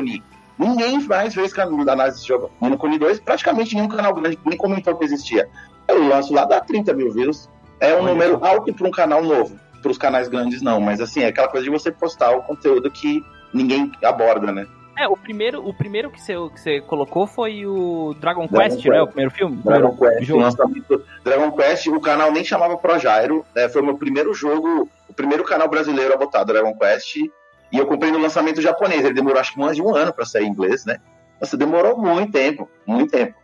Ninguém 0.58 1.00
mais 1.06 1.32
fez 1.32 1.58
análise 1.58 2.17
desse 2.17 2.29
jogo. 2.29 2.50
Nino 2.61 2.76
Kuni 2.76 2.99
2, 2.99 3.20
praticamente 3.20 3.75
nenhum 3.75 3.88
canal 3.88 4.12
grande 4.12 4.38
nem 4.44 4.58
comentou 4.58 4.94
que 4.97 5.05
existia. 5.05 5.49
Eu 5.88 6.06
lanço 6.06 6.35
lá, 6.35 6.44
dá 6.44 6.61
30 6.61 6.93
mil 6.93 7.11
views. 7.11 7.49
É 7.81 7.94
um 7.94 8.03
Olha 8.03 8.12
número 8.12 8.44
alto 8.44 8.73
para 8.75 8.87
um 8.87 8.91
canal 8.91 9.23
novo. 9.23 9.58
Para 9.81 9.91
os 9.91 9.97
canais 9.97 10.29
grandes, 10.29 10.61
não. 10.61 10.79
Mas 10.79 11.00
assim, 11.00 11.20
é 11.20 11.29
aquela 11.29 11.49
coisa 11.49 11.64
de 11.64 11.70
você 11.70 11.91
postar 11.91 12.32
o 12.37 12.43
conteúdo 12.43 12.91
que 12.91 13.23
ninguém 13.56 13.91
aborda, 14.03 14.53
né? 14.53 14.67
É, 14.99 15.06
o 15.06 15.17
primeiro, 15.17 15.67
o 15.67 15.75
primeiro 15.75 16.11
que, 16.11 16.19
você, 16.20 16.32
que 16.55 16.61
você 16.61 16.81
colocou 16.81 17.26
foi 17.26 17.67
o 17.67 18.14
Dragon, 18.19 18.47
Dragon 18.47 18.49
Quest, 18.49 18.82
Quest, 18.82 18.88
né? 18.88 19.03
O 19.03 19.06
primeiro 19.06 19.31
filme? 19.31 19.56
Dragon 19.56 19.91
primeiro 19.91 20.17
Quest, 20.17 20.29
jogo. 20.29 20.41
lançamento. 20.41 21.05
Dragon 21.23 21.53
Quest, 21.53 21.87
o 21.88 22.00
canal 22.00 22.32
nem 22.32 22.43
chamava 22.43 22.79
Progyro, 22.79 23.44
né? 23.55 23.69
Foi 23.69 23.82
o 23.82 23.85
meu 23.85 23.99
primeiro 23.99 24.32
jogo, 24.32 24.88
o 25.06 25.12
primeiro 25.12 25.44
canal 25.44 25.69
brasileiro 25.69 26.14
a 26.14 26.17
botar 26.17 26.44
Dragon 26.44 26.75
Quest. 26.75 27.17
E 27.17 27.31
eu 27.79 27.87
comprei 27.87 28.11
no 28.11 28.19
lançamento 28.19 28.62
japonês. 28.62 29.05
Ele 29.05 29.12
demorou 29.12 29.38
acho 29.38 29.53
que 29.53 29.61
mais 29.61 29.76
de 29.76 29.82
um 29.82 29.94
ano 29.94 30.14
para 30.14 30.25
sair 30.25 30.47
em 30.47 30.50
inglês, 30.50 30.87
né? 30.87 30.97
Nossa, 31.38 31.58
demorou 31.58 31.99
muito 31.99 32.32
tempo, 32.32 32.67
muito 32.87 33.11
tempo. 33.11 33.35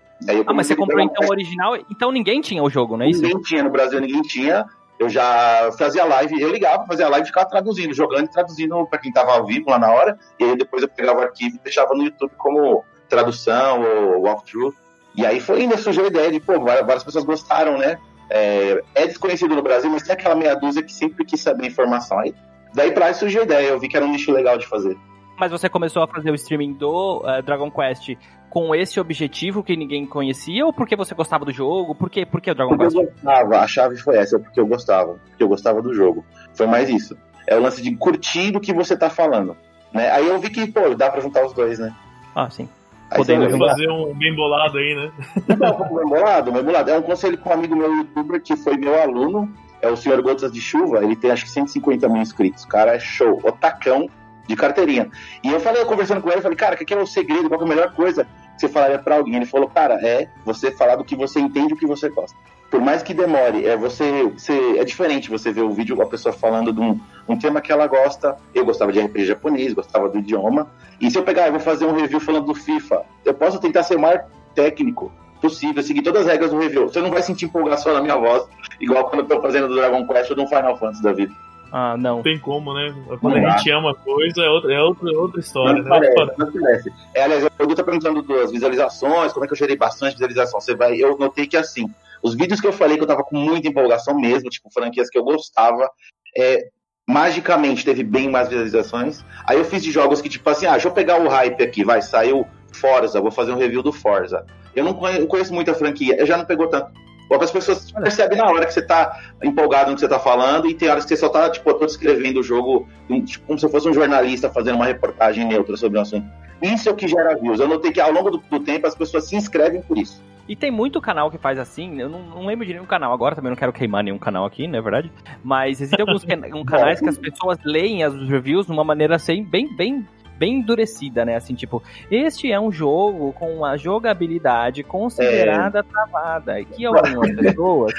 ah, 0.46 0.54
mas 0.54 0.66
você 0.66 0.74
comprou 0.74 1.00
então 1.00 1.26
o 1.28 1.30
original? 1.30 1.76
Então 1.90 2.10
ninguém 2.10 2.40
tinha 2.40 2.62
o 2.62 2.70
jogo, 2.70 2.96
não 2.96 3.04
é 3.04 3.10
isso? 3.10 3.20
Ninguém 3.20 3.42
tinha, 3.42 3.62
no 3.62 3.70
Brasil 3.70 4.00
ninguém 4.00 4.22
tinha. 4.22 4.64
Eu 5.02 5.08
já 5.08 5.70
fazia 5.76 6.04
live, 6.04 6.40
eu 6.40 6.48
ligava, 6.48 6.86
fazia 6.86 7.08
live 7.08 7.24
e 7.24 7.26
ficava 7.26 7.48
traduzindo, 7.48 7.92
jogando 7.92 8.26
e 8.26 8.30
traduzindo 8.30 8.86
para 8.86 9.00
quem 9.00 9.08
estava 9.08 9.32
ao 9.32 9.44
vivo 9.44 9.68
lá 9.68 9.76
na 9.76 9.90
hora. 9.90 10.16
E 10.38 10.44
aí 10.44 10.56
depois 10.56 10.80
eu 10.80 10.88
pegava 10.88 11.18
o 11.18 11.22
arquivo 11.22 11.56
e 11.56 11.58
deixava 11.58 11.92
no 11.92 12.04
YouTube 12.04 12.32
como 12.38 12.84
tradução 13.08 13.82
ou 13.82 14.22
walkthrough. 14.22 14.72
E 15.16 15.26
aí 15.26 15.40
foi 15.40 15.64
indo, 15.64 15.76
surgiu 15.76 16.04
a 16.04 16.06
ideia 16.06 16.30
de, 16.30 16.38
pô, 16.38 16.60
várias 16.60 17.02
pessoas 17.02 17.24
gostaram, 17.24 17.76
né? 17.76 17.98
É, 18.30 18.80
é, 18.94 19.06
desconhecido 19.08 19.56
no 19.56 19.62
Brasil, 19.62 19.90
mas 19.90 20.04
tem 20.04 20.12
aquela 20.12 20.36
meia 20.36 20.54
dúzia 20.54 20.84
que 20.84 20.92
sempre 20.92 21.24
quis 21.24 21.40
saber 21.40 21.66
informação. 21.66 22.20
Aí, 22.20 22.32
daí 22.72 22.92
pra 22.92 23.06
aí 23.06 23.14
surgiu 23.14 23.40
a 23.40 23.44
ideia, 23.44 23.68
eu 23.70 23.80
vi 23.80 23.88
que 23.88 23.96
era 23.96 24.06
um 24.06 24.12
nicho 24.12 24.30
legal 24.30 24.56
de 24.56 24.68
fazer. 24.68 24.96
Mas 25.36 25.50
você 25.50 25.68
começou 25.68 26.02
a 26.02 26.06
fazer 26.06 26.30
o 26.30 26.34
streaming 26.34 26.74
do 26.74 27.18
uh, 27.18 27.42
Dragon 27.42 27.70
Quest 27.70 28.16
com 28.48 28.74
esse 28.74 29.00
objetivo 29.00 29.62
que 29.62 29.74
ninguém 29.76 30.06
conhecia 30.06 30.64
ou 30.66 30.72
porque 30.72 30.94
você 30.94 31.14
gostava 31.14 31.44
do 31.44 31.52
jogo? 31.52 31.94
Por 31.94 32.10
que, 32.10 32.26
por 32.26 32.40
que 32.40 32.50
o 32.50 32.54
Dragon 32.54 32.76
porque 32.76 32.84
Quest? 32.84 32.96
Eu 32.96 33.12
gostava, 33.12 33.58
a 33.58 33.66
chave 33.66 33.96
foi 33.96 34.16
essa, 34.18 34.38
porque 34.38 34.60
eu 34.60 34.66
gostava, 34.66 35.14
porque 35.14 35.42
eu 35.42 35.48
gostava 35.48 35.80
do 35.80 35.94
jogo. 35.94 36.24
Foi 36.54 36.66
mais 36.66 36.88
isso. 36.88 37.16
É 37.46 37.56
o 37.56 37.60
lance 37.60 37.82
de 37.82 37.96
curtir 37.96 38.50
do 38.50 38.60
que 38.60 38.72
você 38.72 38.96
tá 38.96 39.08
falando. 39.08 39.56
Né? 39.92 40.10
Aí 40.10 40.28
eu 40.28 40.38
vi 40.38 40.50
que, 40.50 40.70
pô, 40.70 40.94
dá 40.94 41.10
pra 41.10 41.20
juntar 41.20 41.44
os 41.44 41.52
dois, 41.52 41.78
né? 41.78 41.94
Ah, 42.34 42.48
sim. 42.50 42.68
Podendo 43.14 43.58
fazer 43.58 43.90
um 43.90 44.14
bem 44.14 44.34
bolado 44.34 44.78
aí, 44.78 44.94
né? 44.94 45.12
Não, 45.58 45.96
bem 45.96 46.06
bolado, 46.06 46.52
bem 46.52 46.62
bolado. 46.62 46.90
É 46.90 46.98
um 46.98 47.02
conselho 47.02 47.36
com 47.38 47.50
um 47.50 47.52
amigo 47.52 47.76
meu 47.76 47.94
youtuber 47.96 48.40
que 48.40 48.56
foi 48.56 48.76
meu 48.76 49.00
aluno, 49.00 49.52
é 49.82 49.88
o 49.88 49.96
senhor 49.96 50.20
Gotas 50.22 50.50
de 50.50 50.60
Chuva, 50.60 51.02
ele 51.02 51.16
tem 51.16 51.30
acho 51.30 51.44
que 51.44 51.50
150 51.50 52.08
mil 52.08 52.22
inscritos. 52.22 52.64
O 52.64 52.68
cara 52.68 52.94
é 52.94 52.98
show, 52.98 53.38
otacão 53.42 54.08
de 54.46 54.56
carteirinha. 54.56 55.10
E 55.42 55.50
eu 55.50 55.60
falei, 55.60 55.84
conversando 55.84 56.20
com 56.20 56.28
ele, 56.28 56.38
eu 56.38 56.42
falei, 56.42 56.56
cara, 56.56 56.74
o 56.74 56.78
que 56.78 56.92
é 56.92 56.96
o 56.96 57.06
segredo, 57.06 57.48
qual 57.48 57.60
é 57.60 57.64
a 57.64 57.68
melhor 57.68 57.92
coisa 57.94 58.24
que 58.24 58.60
você 58.60 58.68
falaria 58.68 58.98
para 58.98 59.16
alguém? 59.16 59.36
Ele 59.36 59.46
falou, 59.46 59.68
cara, 59.68 59.94
é 60.06 60.28
você 60.44 60.70
falar 60.70 60.96
do 60.96 61.04
que 61.04 61.16
você 61.16 61.40
entende 61.40 61.74
o 61.74 61.76
que 61.76 61.86
você 61.86 62.08
gosta. 62.08 62.36
Por 62.70 62.80
mais 62.80 63.02
que 63.02 63.12
demore, 63.12 63.66
é 63.66 63.76
você, 63.76 64.24
você 64.24 64.78
é 64.78 64.84
diferente 64.84 65.28
você 65.28 65.52
ver 65.52 65.60
o 65.60 65.70
vídeo 65.70 66.00
a 66.00 66.06
pessoa 66.06 66.32
falando 66.32 66.72
de 66.72 66.80
um, 66.80 66.98
um 67.28 67.38
tema 67.38 67.60
que 67.60 67.70
ela 67.70 67.86
gosta. 67.86 68.34
Eu 68.54 68.64
gostava 68.64 68.90
de 68.90 68.98
RPG 68.98 69.26
japonês, 69.26 69.74
gostava 69.74 70.08
do 70.08 70.18
idioma. 70.18 70.70
E 70.98 71.10
se 71.10 71.18
eu 71.18 71.22
pegar, 71.22 71.46
eu 71.46 71.52
vou 71.52 71.60
fazer 71.60 71.84
um 71.84 71.92
review 71.92 72.18
falando 72.18 72.46
do 72.46 72.54
FIFA, 72.54 73.04
eu 73.26 73.34
posso 73.34 73.58
tentar 73.58 73.82
ser 73.82 73.96
o 73.96 74.00
mais 74.00 74.22
técnico 74.54 75.12
possível, 75.42 75.82
seguir 75.82 76.00
todas 76.00 76.22
as 76.22 76.28
regras 76.28 76.50
do 76.50 76.58
review. 76.58 76.88
Você 76.88 77.02
não 77.02 77.10
vai 77.10 77.20
sentir 77.20 77.44
empolgação 77.44 77.92
na 77.92 78.00
minha 78.00 78.16
voz, 78.16 78.44
igual 78.80 79.04
quando 79.10 79.20
eu 79.20 79.36
tô 79.36 79.42
fazendo 79.42 79.68
do 79.68 79.74
Dragon 79.74 80.06
Quest 80.06 80.30
ou 80.30 80.36
do 80.36 80.46
Final 80.46 80.78
Fantasy 80.78 81.02
da 81.02 81.12
vida. 81.12 81.34
Ah, 81.74 81.96
não. 81.96 82.16
Não 82.16 82.22
tem 82.22 82.38
como, 82.38 82.74
né? 82.74 82.94
Quando 83.18 83.38
não 83.38 83.48
a 83.48 83.56
gente 83.56 83.70
ama 83.70 83.94
coisa, 83.94 84.42
é 84.42 84.48
outra, 84.50 84.74
é 84.74 84.80
outra, 84.82 85.10
é 85.10 85.16
outra 85.16 85.40
história, 85.40 85.82
não 85.82 85.84
né? 85.84 85.88
Parece, 85.88 86.38
não 86.38 86.52
parece. 86.52 86.92
É, 87.14 87.22
aliás, 87.22 87.44
o 87.44 87.62
Edu 87.62 87.74
tá 87.74 87.82
perguntando 87.82 88.22
das 88.22 88.52
visualizações, 88.52 89.32
como 89.32 89.46
é 89.46 89.48
que 89.48 89.54
eu 89.54 89.58
gerei 89.58 89.74
bastante 89.74 90.12
visualização. 90.12 90.60
Você 90.60 90.74
vai, 90.74 90.96
eu 90.96 91.16
notei 91.16 91.46
que 91.46 91.56
assim, 91.56 91.88
os 92.22 92.34
vídeos 92.34 92.60
que 92.60 92.66
eu 92.66 92.74
falei 92.74 92.98
que 92.98 93.02
eu 93.02 93.06
tava 93.08 93.24
com 93.24 93.38
muita 93.38 93.68
empolgação 93.68 94.14
mesmo, 94.14 94.50
tipo 94.50 94.70
franquias 94.70 95.08
que 95.08 95.16
eu 95.16 95.24
gostava, 95.24 95.90
é, 96.36 96.68
magicamente 97.08 97.86
teve 97.86 98.04
bem 98.04 98.28
mais 98.28 98.48
visualizações. 98.48 99.24
Aí 99.46 99.56
eu 99.56 99.64
fiz 99.64 99.82
de 99.82 99.90
jogos 99.90 100.20
que, 100.20 100.28
tipo 100.28 100.48
assim, 100.50 100.66
ah, 100.66 100.72
deixa 100.72 100.88
eu 100.88 100.92
pegar 100.92 101.22
o 101.22 101.28
hype 101.28 101.62
aqui, 101.62 101.82
vai, 101.84 102.02
saiu 102.02 102.46
Forza, 102.70 103.18
vou 103.18 103.30
fazer 103.30 103.52
um 103.52 103.58
review 103.58 103.82
do 103.82 103.92
Forza. 103.92 104.44
Eu 104.76 104.84
não 104.84 104.92
conheço, 104.92 105.26
conheço 105.26 105.54
muita 105.54 105.74
franquia, 105.74 106.16
eu 106.18 106.26
já 106.26 106.36
não 106.36 106.44
pegou 106.44 106.68
tanto. 106.68 106.92
As 107.40 107.50
pessoas 107.50 107.90
percebem 107.92 108.38
na 108.38 108.46
hora 108.46 108.66
que 108.66 108.72
você 108.72 108.82
tá 108.82 109.20
empolgado 109.42 109.90
no 109.90 109.94
que 109.94 110.00
você 110.00 110.08
tá 110.08 110.18
falando 110.18 110.68
e 110.68 110.74
tem 110.74 110.88
horas 110.88 111.04
que 111.04 111.10
você 111.10 111.16
só 111.16 111.28
tá, 111.28 111.50
tipo, 111.50 111.72
descrevendo 111.74 112.40
o 112.40 112.42
jogo 112.42 112.88
tipo, 113.24 113.46
como 113.46 113.58
se 113.58 113.68
fosse 113.68 113.88
um 113.88 113.94
jornalista 113.94 114.50
fazendo 114.50 114.76
uma 114.76 114.86
reportagem 114.86 115.46
neutra 115.46 115.76
sobre 115.76 115.98
o 115.98 116.02
assunto. 116.02 116.26
Isso 116.60 116.88
é 116.88 116.92
o 116.92 116.94
que 116.94 117.08
gera 117.08 117.36
views. 117.36 117.58
Eu 117.58 117.68
notei 117.68 117.90
que 117.90 118.00
ao 118.00 118.12
longo 118.12 118.30
do, 118.30 118.38
do 118.38 118.60
tempo 118.60 118.86
as 118.86 118.94
pessoas 118.94 119.28
se 119.28 119.36
inscrevem 119.36 119.82
por 119.82 119.98
isso. 119.98 120.22
E 120.48 120.56
tem 120.56 120.70
muito 120.70 121.00
canal 121.00 121.30
que 121.30 121.38
faz 121.38 121.58
assim, 121.58 122.00
eu 122.00 122.08
não, 122.08 122.20
não, 122.20 122.46
lembro 122.46 122.66
de 122.66 122.72
nenhum 122.72 122.84
canal 122.84 123.12
agora, 123.12 123.34
também 123.34 123.50
não 123.50 123.56
quero 123.56 123.72
queimar 123.72 124.02
nenhum 124.02 124.18
canal 124.18 124.44
aqui, 124.44 124.66
não 124.66 124.78
é 124.78 124.82
verdade? 124.82 125.10
Mas 125.42 125.80
existem 125.80 126.04
alguns 126.04 126.24
canais 126.66 127.00
que 127.00 127.08
as 127.08 127.16
pessoas 127.16 127.58
leem 127.64 128.02
as 128.02 128.14
reviews 128.28 128.66
de 128.66 128.72
uma 128.72 128.84
maneira 128.84 129.16
assim, 129.16 129.44
bem, 129.44 129.74
bem 129.74 130.06
bem 130.42 130.54
endurecida, 130.54 131.24
né? 131.24 131.36
Assim, 131.36 131.54
tipo, 131.54 131.80
este 132.10 132.50
é 132.50 132.58
um 132.58 132.72
jogo 132.72 133.32
com 133.32 133.54
uma 133.54 133.76
jogabilidade 133.76 134.82
considerada 134.82 135.78
é... 135.78 135.82
travada. 135.84 136.64
Que 136.64 136.84
algumas 136.84 137.30
pessoas. 137.38 137.92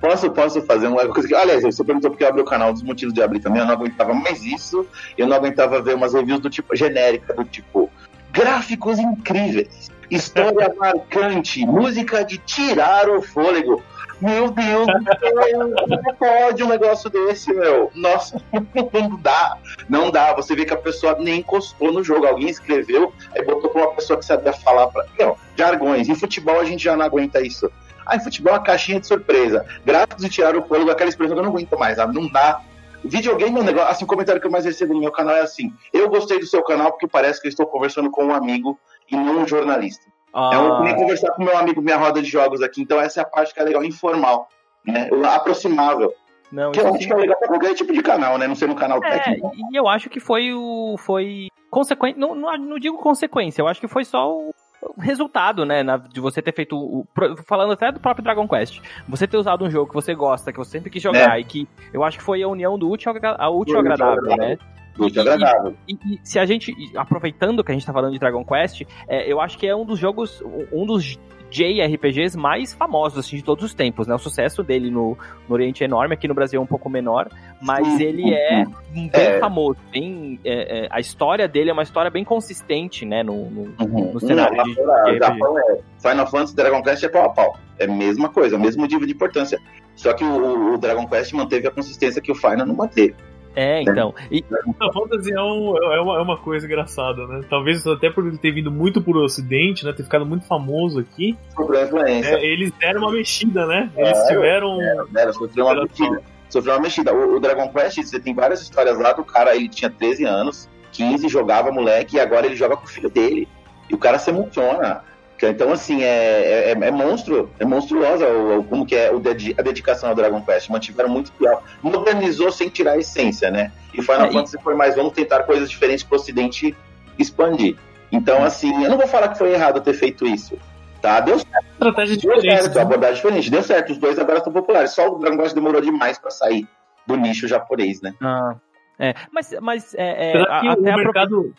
posso, 0.00 0.30
posso 0.30 0.62
fazer 0.62 0.86
uma 0.86 1.06
coisa 1.08 1.28
que. 1.28 1.34
Aliás, 1.34 1.62
você 1.62 1.84
perguntou 1.84 2.10
porque 2.10 2.24
eu 2.24 2.28
abri 2.28 2.40
o 2.40 2.46
canal 2.46 2.72
dos 2.72 2.82
motivos 2.82 3.12
de 3.12 3.22
abrir 3.22 3.40
também. 3.40 3.60
Eu 3.60 3.66
não 3.66 3.74
aguentava 3.74 4.14
mais 4.14 4.42
isso. 4.42 4.86
Eu 5.18 5.26
não 5.26 5.36
aguentava 5.36 5.82
ver 5.82 5.94
umas 5.94 6.14
reviews 6.14 6.40
do 6.40 6.48
tipo 6.48 6.74
genérica, 6.74 7.34
do 7.34 7.44
tipo. 7.44 7.90
Gráficos 8.32 8.98
incríveis, 8.98 9.90
história 10.10 10.72
marcante, 10.80 11.66
música 11.66 12.24
de 12.24 12.38
tirar 12.38 13.10
o 13.10 13.20
fôlego. 13.20 13.82
Meu 14.20 14.50
Deus 14.50 14.86
não 15.88 16.14
pode 16.14 16.62
um 16.62 16.68
negócio 16.68 17.10
desse, 17.10 17.52
meu. 17.52 17.90
Nossa, 17.94 18.40
não 18.52 19.16
dá. 19.20 19.58
Não 19.88 20.10
dá. 20.10 20.32
Você 20.34 20.54
vê 20.54 20.64
que 20.64 20.72
a 20.72 20.78
pessoa 20.78 21.16
nem 21.18 21.40
encostou 21.40 21.92
no 21.92 22.02
jogo. 22.02 22.26
Alguém 22.26 22.48
escreveu, 22.48 23.12
aí 23.34 23.44
botou 23.44 23.70
pra 23.70 23.82
uma 23.82 23.94
pessoa 23.94 24.18
que 24.18 24.24
sabia 24.24 24.52
falar 24.52 24.86
pra. 24.88 25.04
Não, 25.18 25.36
jargões. 25.56 26.08
Em 26.08 26.14
futebol 26.14 26.58
a 26.60 26.64
gente 26.64 26.82
já 26.82 26.96
não 26.96 27.04
aguenta 27.04 27.40
isso. 27.40 27.70
Ah, 28.06 28.16
em 28.16 28.20
futebol 28.20 28.54
é 28.54 28.56
uma 28.56 28.64
caixinha 28.64 29.00
de 29.00 29.06
surpresa. 29.06 29.66
Gráficos 29.84 30.24
e 30.24 30.28
tirar 30.28 30.56
o 30.56 30.62
fôlego, 30.62 30.90
aquela 30.90 31.10
expressão 31.10 31.34
que 31.34 31.40
eu 31.40 31.44
não 31.44 31.50
aguento 31.50 31.78
mais, 31.78 31.96
sabe? 31.96 32.14
Não 32.14 32.28
dá. 32.30 32.62
Videogame 33.04 33.58
é 33.58 33.60
um 33.60 33.64
negócio. 33.64 33.90
Assim, 33.90 34.04
o 34.04 34.08
comentário 34.08 34.40
que 34.40 34.46
eu 34.46 34.50
mais 34.50 34.64
recebo 34.64 34.94
no 34.94 35.00
meu 35.00 35.12
canal 35.12 35.34
é 35.34 35.40
assim: 35.40 35.72
Eu 35.92 36.08
gostei 36.08 36.38
do 36.38 36.46
seu 36.46 36.62
canal 36.62 36.92
porque 36.92 37.06
parece 37.06 37.40
que 37.40 37.48
eu 37.48 37.50
estou 37.50 37.66
conversando 37.66 38.10
com 38.10 38.24
um 38.24 38.34
amigo 38.34 38.78
e 39.10 39.16
não 39.16 39.40
um 39.40 39.46
jornalista. 39.46 40.06
Ah, 40.38 40.50
É 40.52 40.58
um, 40.58 40.82
nem 40.84 40.94
conversar 40.94 41.32
com 41.32 41.42
meu 41.42 41.56
amigo, 41.56 41.80
minha 41.80 41.96
roda 41.96 42.20
de 42.20 42.28
jogos 42.28 42.60
aqui. 42.62 42.82
Então, 42.82 43.00
essa 43.00 43.20
é 43.20 43.22
a 43.22 43.26
parte 43.26 43.54
que 43.54 43.60
é 43.60 43.64
legal, 43.64 43.82
informal, 43.82 44.48
né? 44.84 45.08
Aproximável. 45.34 46.12
não, 46.52 46.72
Que 46.72 46.80
eu 46.80 46.94
acho 46.94 47.06
que 47.06 47.12
é 47.12 47.16
legal 47.16 47.38
pra 47.38 47.48
qualquer 47.48 47.74
tipo 47.74 47.92
de 47.92 48.02
canal, 48.02 48.36
né? 48.38 48.46
Não 48.46 48.54
ser 48.54 48.68
no 48.68 48.74
canal 48.74 49.02
É, 49.02 49.18
técnico. 49.18 49.50
e 49.72 49.76
eu 49.78 49.88
acho 49.88 50.10
que 50.10 50.20
foi 50.20 50.52
o. 50.52 50.96
Foi. 50.98 51.48
Consequência. 51.70 52.18
Não, 52.20 52.34
não, 52.34 52.56
não 52.58 52.78
digo 52.78 52.98
consequência, 52.98 53.60
eu 53.62 53.66
acho 53.68 53.80
que 53.80 53.88
foi 53.88 54.04
só 54.04 54.30
o 54.30 54.52
resultado, 55.00 55.64
né, 55.64 55.82
na- 55.82 55.96
de 55.96 56.20
você 56.20 56.40
ter 56.40 56.54
feito 56.54 56.76
o, 56.76 57.04
falando 57.46 57.72
até 57.72 57.90
do 57.90 57.98
próprio 57.98 58.22
Dragon 58.22 58.46
Quest, 58.46 58.80
você 59.08 59.26
ter 59.26 59.36
usado 59.36 59.64
um 59.64 59.70
jogo 59.70 59.88
que 59.88 59.94
você 59.94 60.14
gosta, 60.14 60.52
que 60.52 60.58
você 60.58 60.72
sempre 60.72 60.90
quis 60.90 61.02
jogar 61.02 61.40
e 61.40 61.44
que 61.44 61.66
eu 61.92 62.04
acho 62.04 62.18
que 62.18 62.22
foi 62.24 62.42
a 62.42 62.46
união 62.48 62.78
do 62.78 62.88
útil 62.88 63.10
ao, 63.12 63.40
ao 63.40 63.58
útil 63.58 63.78
agradável, 63.78 64.22
né? 64.36 64.56
Muito 64.98 65.16
e- 65.16 65.20
agradável. 65.20 65.74
E, 65.88 65.94
e 65.94 66.20
se 66.22 66.38
a 66.38 66.46
gente, 66.46 66.72
aproveitando 66.96 67.62
que 67.64 67.70
a 67.70 67.74
gente 67.74 67.86
tá 67.86 67.92
falando 67.92 68.12
de 68.12 68.18
Dragon 68.18 68.44
Quest, 68.44 68.82
é, 69.08 69.30
eu 69.30 69.40
acho 69.40 69.58
que 69.58 69.66
é 69.66 69.74
um 69.74 69.84
dos 69.84 69.98
jogos, 69.98 70.42
um 70.72 70.86
dos 70.86 71.18
JRPGs 71.48 72.36
mais 72.36 72.74
famosos 72.74 73.18
assim, 73.20 73.36
de 73.36 73.44
todos 73.44 73.64
os 73.64 73.72
tempos, 73.72 74.06
né? 74.08 74.14
O 74.14 74.18
sucesso 74.18 74.62
dele 74.64 74.90
no, 74.90 75.16
no 75.48 75.54
Oriente 75.54 75.82
é 75.82 75.86
enorme, 75.86 76.14
aqui 76.14 76.26
no 76.26 76.34
Brasil 76.34 76.60
é 76.60 76.62
um 76.62 76.66
pouco 76.66 76.90
menor, 76.90 77.28
mas 77.62 78.00
ele 78.00 78.34
é 78.34 78.64
bem 78.92 79.10
É. 79.12 79.38
famoso, 79.38 79.78
bem, 79.92 80.40
é, 80.44 80.84
é, 80.84 80.88
a 80.90 80.98
história 80.98 81.46
dele 81.46 81.70
é 81.70 81.72
uma 81.72 81.84
história 81.84 82.10
bem 82.10 82.24
consistente, 82.24 83.06
né? 83.06 83.22
No, 83.22 83.48
no- 83.48 83.74
Uhum. 83.80 84.12
no 84.14 84.20
cenário 84.20 84.56
Não, 84.56 84.64
de- 84.64 85.12
de 85.12 85.18
Japão 85.18 85.56
é- 85.58 85.78
Final 86.00 86.26
Fantasy 86.26 86.52
e 86.52 86.56
Dragon 86.56 86.82
Quest 86.82 87.04
é 87.04 87.08
pau 87.08 87.24
a 87.26 87.28
pau. 87.30 87.56
É 87.78 87.84
a 87.84 87.88
mesma 87.88 88.28
coisa, 88.28 88.56
o 88.56 88.60
mesmo 88.60 88.84
nível 88.84 89.06
de 89.06 89.12
importância. 89.12 89.58
Só 89.94 90.12
que 90.12 90.24
o, 90.24 90.74
o 90.74 90.78
Dragon 90.78 91.06
Quest 91.06 91.32
manteve 91.32 91.68
a 91.68 91.70
consistência 91.70 92.20
que 92.20 92.30
o 92.30 92.34
Final 92.34 92.66
não 92.66 92.74
manteve. 92.74 93.14
É, 93.56 93.80
então. 93.82 94.14
E, 94.30 94.42
Final 94.42 94.92
Fantasy 94.92 95.32
é, 95.32 95.40
um- 95.42 95.76
é 95.94 96.00
uma, 96.00 96.18
é 96.18 96.20
uma 96.22 96.36
coisa 96.36 96.66
engraçada, 96.66 97.26
né? 97.26 97.40
Talvez 97.48 97.86
até 97.86 98.10
por 98.10 98.26
ele 98.26 98.36
ter 98.36 98.52
vindo 98.52 98.70
muito 98.70 99.00
pro 99.00 99.24
ocidente, 99.24 99.82
né? 99.84 99.92
Ter 99.94 100.02
ficado 100.02 100.26
muito 100.26 100.46
famoso 100.46 101.00
aqui. 101.00 101.36
Sofreu 101.56 101.84
influência. 101.84 102.34
é, 102.36 102.44
eles 102.44 102.70
deram 102.78 103.00
uma 103.00 103.12
mexida, 103.12 103.66
né? 103.66 103.90
Eles 103.96 104.18
É, 104.18 104.28
tiveram. 104.28 104.76
Né, 105.10 105.32
sofreu 105.32 105.64
uma 105.64 105.82
mexida. 105.82 106.22
Sofreu 106.50 106.74
uma 106.74 106.82
mexida. 106.82 107.14
O, 107.14 107.36
o 107.36 107.40
Dragon 107.40 107.68
Quest, 107.72 107.96
você 108.02 108.20
tem 108.20 108.34
várias 108.34 108.60
histórias 108.60 108.98
lá 108.98 109.12
do 109.12 109.24
cara, 109.24 109.56
ele 109.56 109.68
tinha 109.68 109.90
13 109.90 110.24
anos, 110.24 110.68
15, 110.92 111.26
jogava 111.28 111.72
moleque, 111.72 112.16
e 112.16 112.20
agora 112.20 112.44
ele 112.46 112.54
joga 112.56 112.76
com 112.76 112.84
o 112.84 112.88
filho 112.88 113.08
dele. 113.08 113.48
E 113.90 113.94
o 113.94 113.98
cara 113.98 114.18
se 114.18 114.28
emociona. 114.30 115.02
Então, 115.42 115.72
assim, 115.72 116.02
é, 116.02 116.70
é, 116.70 116.70
é 116.72 116.90
monstro, 116.90 117.50
é 117.58 117.64
monstruosa 117.64 118.26
o, 118.26 118.60
o- 118.60 118.64
como 118.64 118.86
que 118.86 118.94
é 118.96 119.10
o 119.12 119.18
dedi- 119.20 119.54
a 119.58 119.62
dedicação 119.62 120.08
ao 120.08 120.14
Dragon 120.14 120.40
Quest. 120.42 120.68
Mantiveram 120.70 121.08
muito 121.10 121.32
fiel. 121.32 121.62
Modernizou 121.82 122.50
sem 122.50 122.68
tirar 122.68 122.92
a 122.92 122.98
essência, 122.98 123.50
né? 123.50 123.70
E 123.92 124.00
Final 124.02 124.26
É, 124.26 124.30
e- 124.30 124.32
Fantasy 124.32 124.58
foi 124.62 124.74
mais, 124.74 124.94
vamos 124.96 125.12
tentar 125.12 125.42
coisas 125.42 125.68
diferentes 125.70 126.04
pro 126.04 126.16
ocidente 126.16 126.74
expandir. 127.18 127.76
Então, 128.12 128.42
assim, 128.44 128.84
eu 128.84 128.88
não 128.90 128.96
vou 128.96 129.06
falar 129.08 129.28
que 129.28 129.38
foi 129.38 129.52
errado 129.52 129.80
ter 129.80 129.92
feito 129.94 130.26
isso. 130.26 130.56
Tá? 131.02 131.20
Deu 131.20 131.36
Estratégia 131.36 132.16
Deu 132.16 132.34
diferente. 132.36 132.62
certo, 132.62 132.78
a 132.78 132.82
abordagem 132.82 133.16
diferente. 133.16 133.50
Deu 133.50 133.62
certo, 133.62 133.92
os 133.92 133.98
dois 133.98 134.18
agora 134.18 134.38
estão 134.38 134.52
populares. 134.52 134.92
Só 134.92 135.08
o 135.08 135.18
Dragon 135.18 135.36
Quest 135.38 135.54
demorou 135.54 135.80
demais 135.80 136.18
pra 136.18 136.30
sair 136.30 136.66
do 137.06 137.16
nicho 137.16 137.46
japonês, 137.46 138.00
né? 138.00 138.14
ah, 138.22 138.54
é, 138.98 139.14
mas, 139.30 139.54
mas 139.60 139.94
é, 139.94 140.32
é, 140.32 140.38
a- 140.38 140.62
o 140.64 140.70
até 140.70 140.90
a 140.92 140.96
mercado. 140.96 141.40
O 141.40 141.52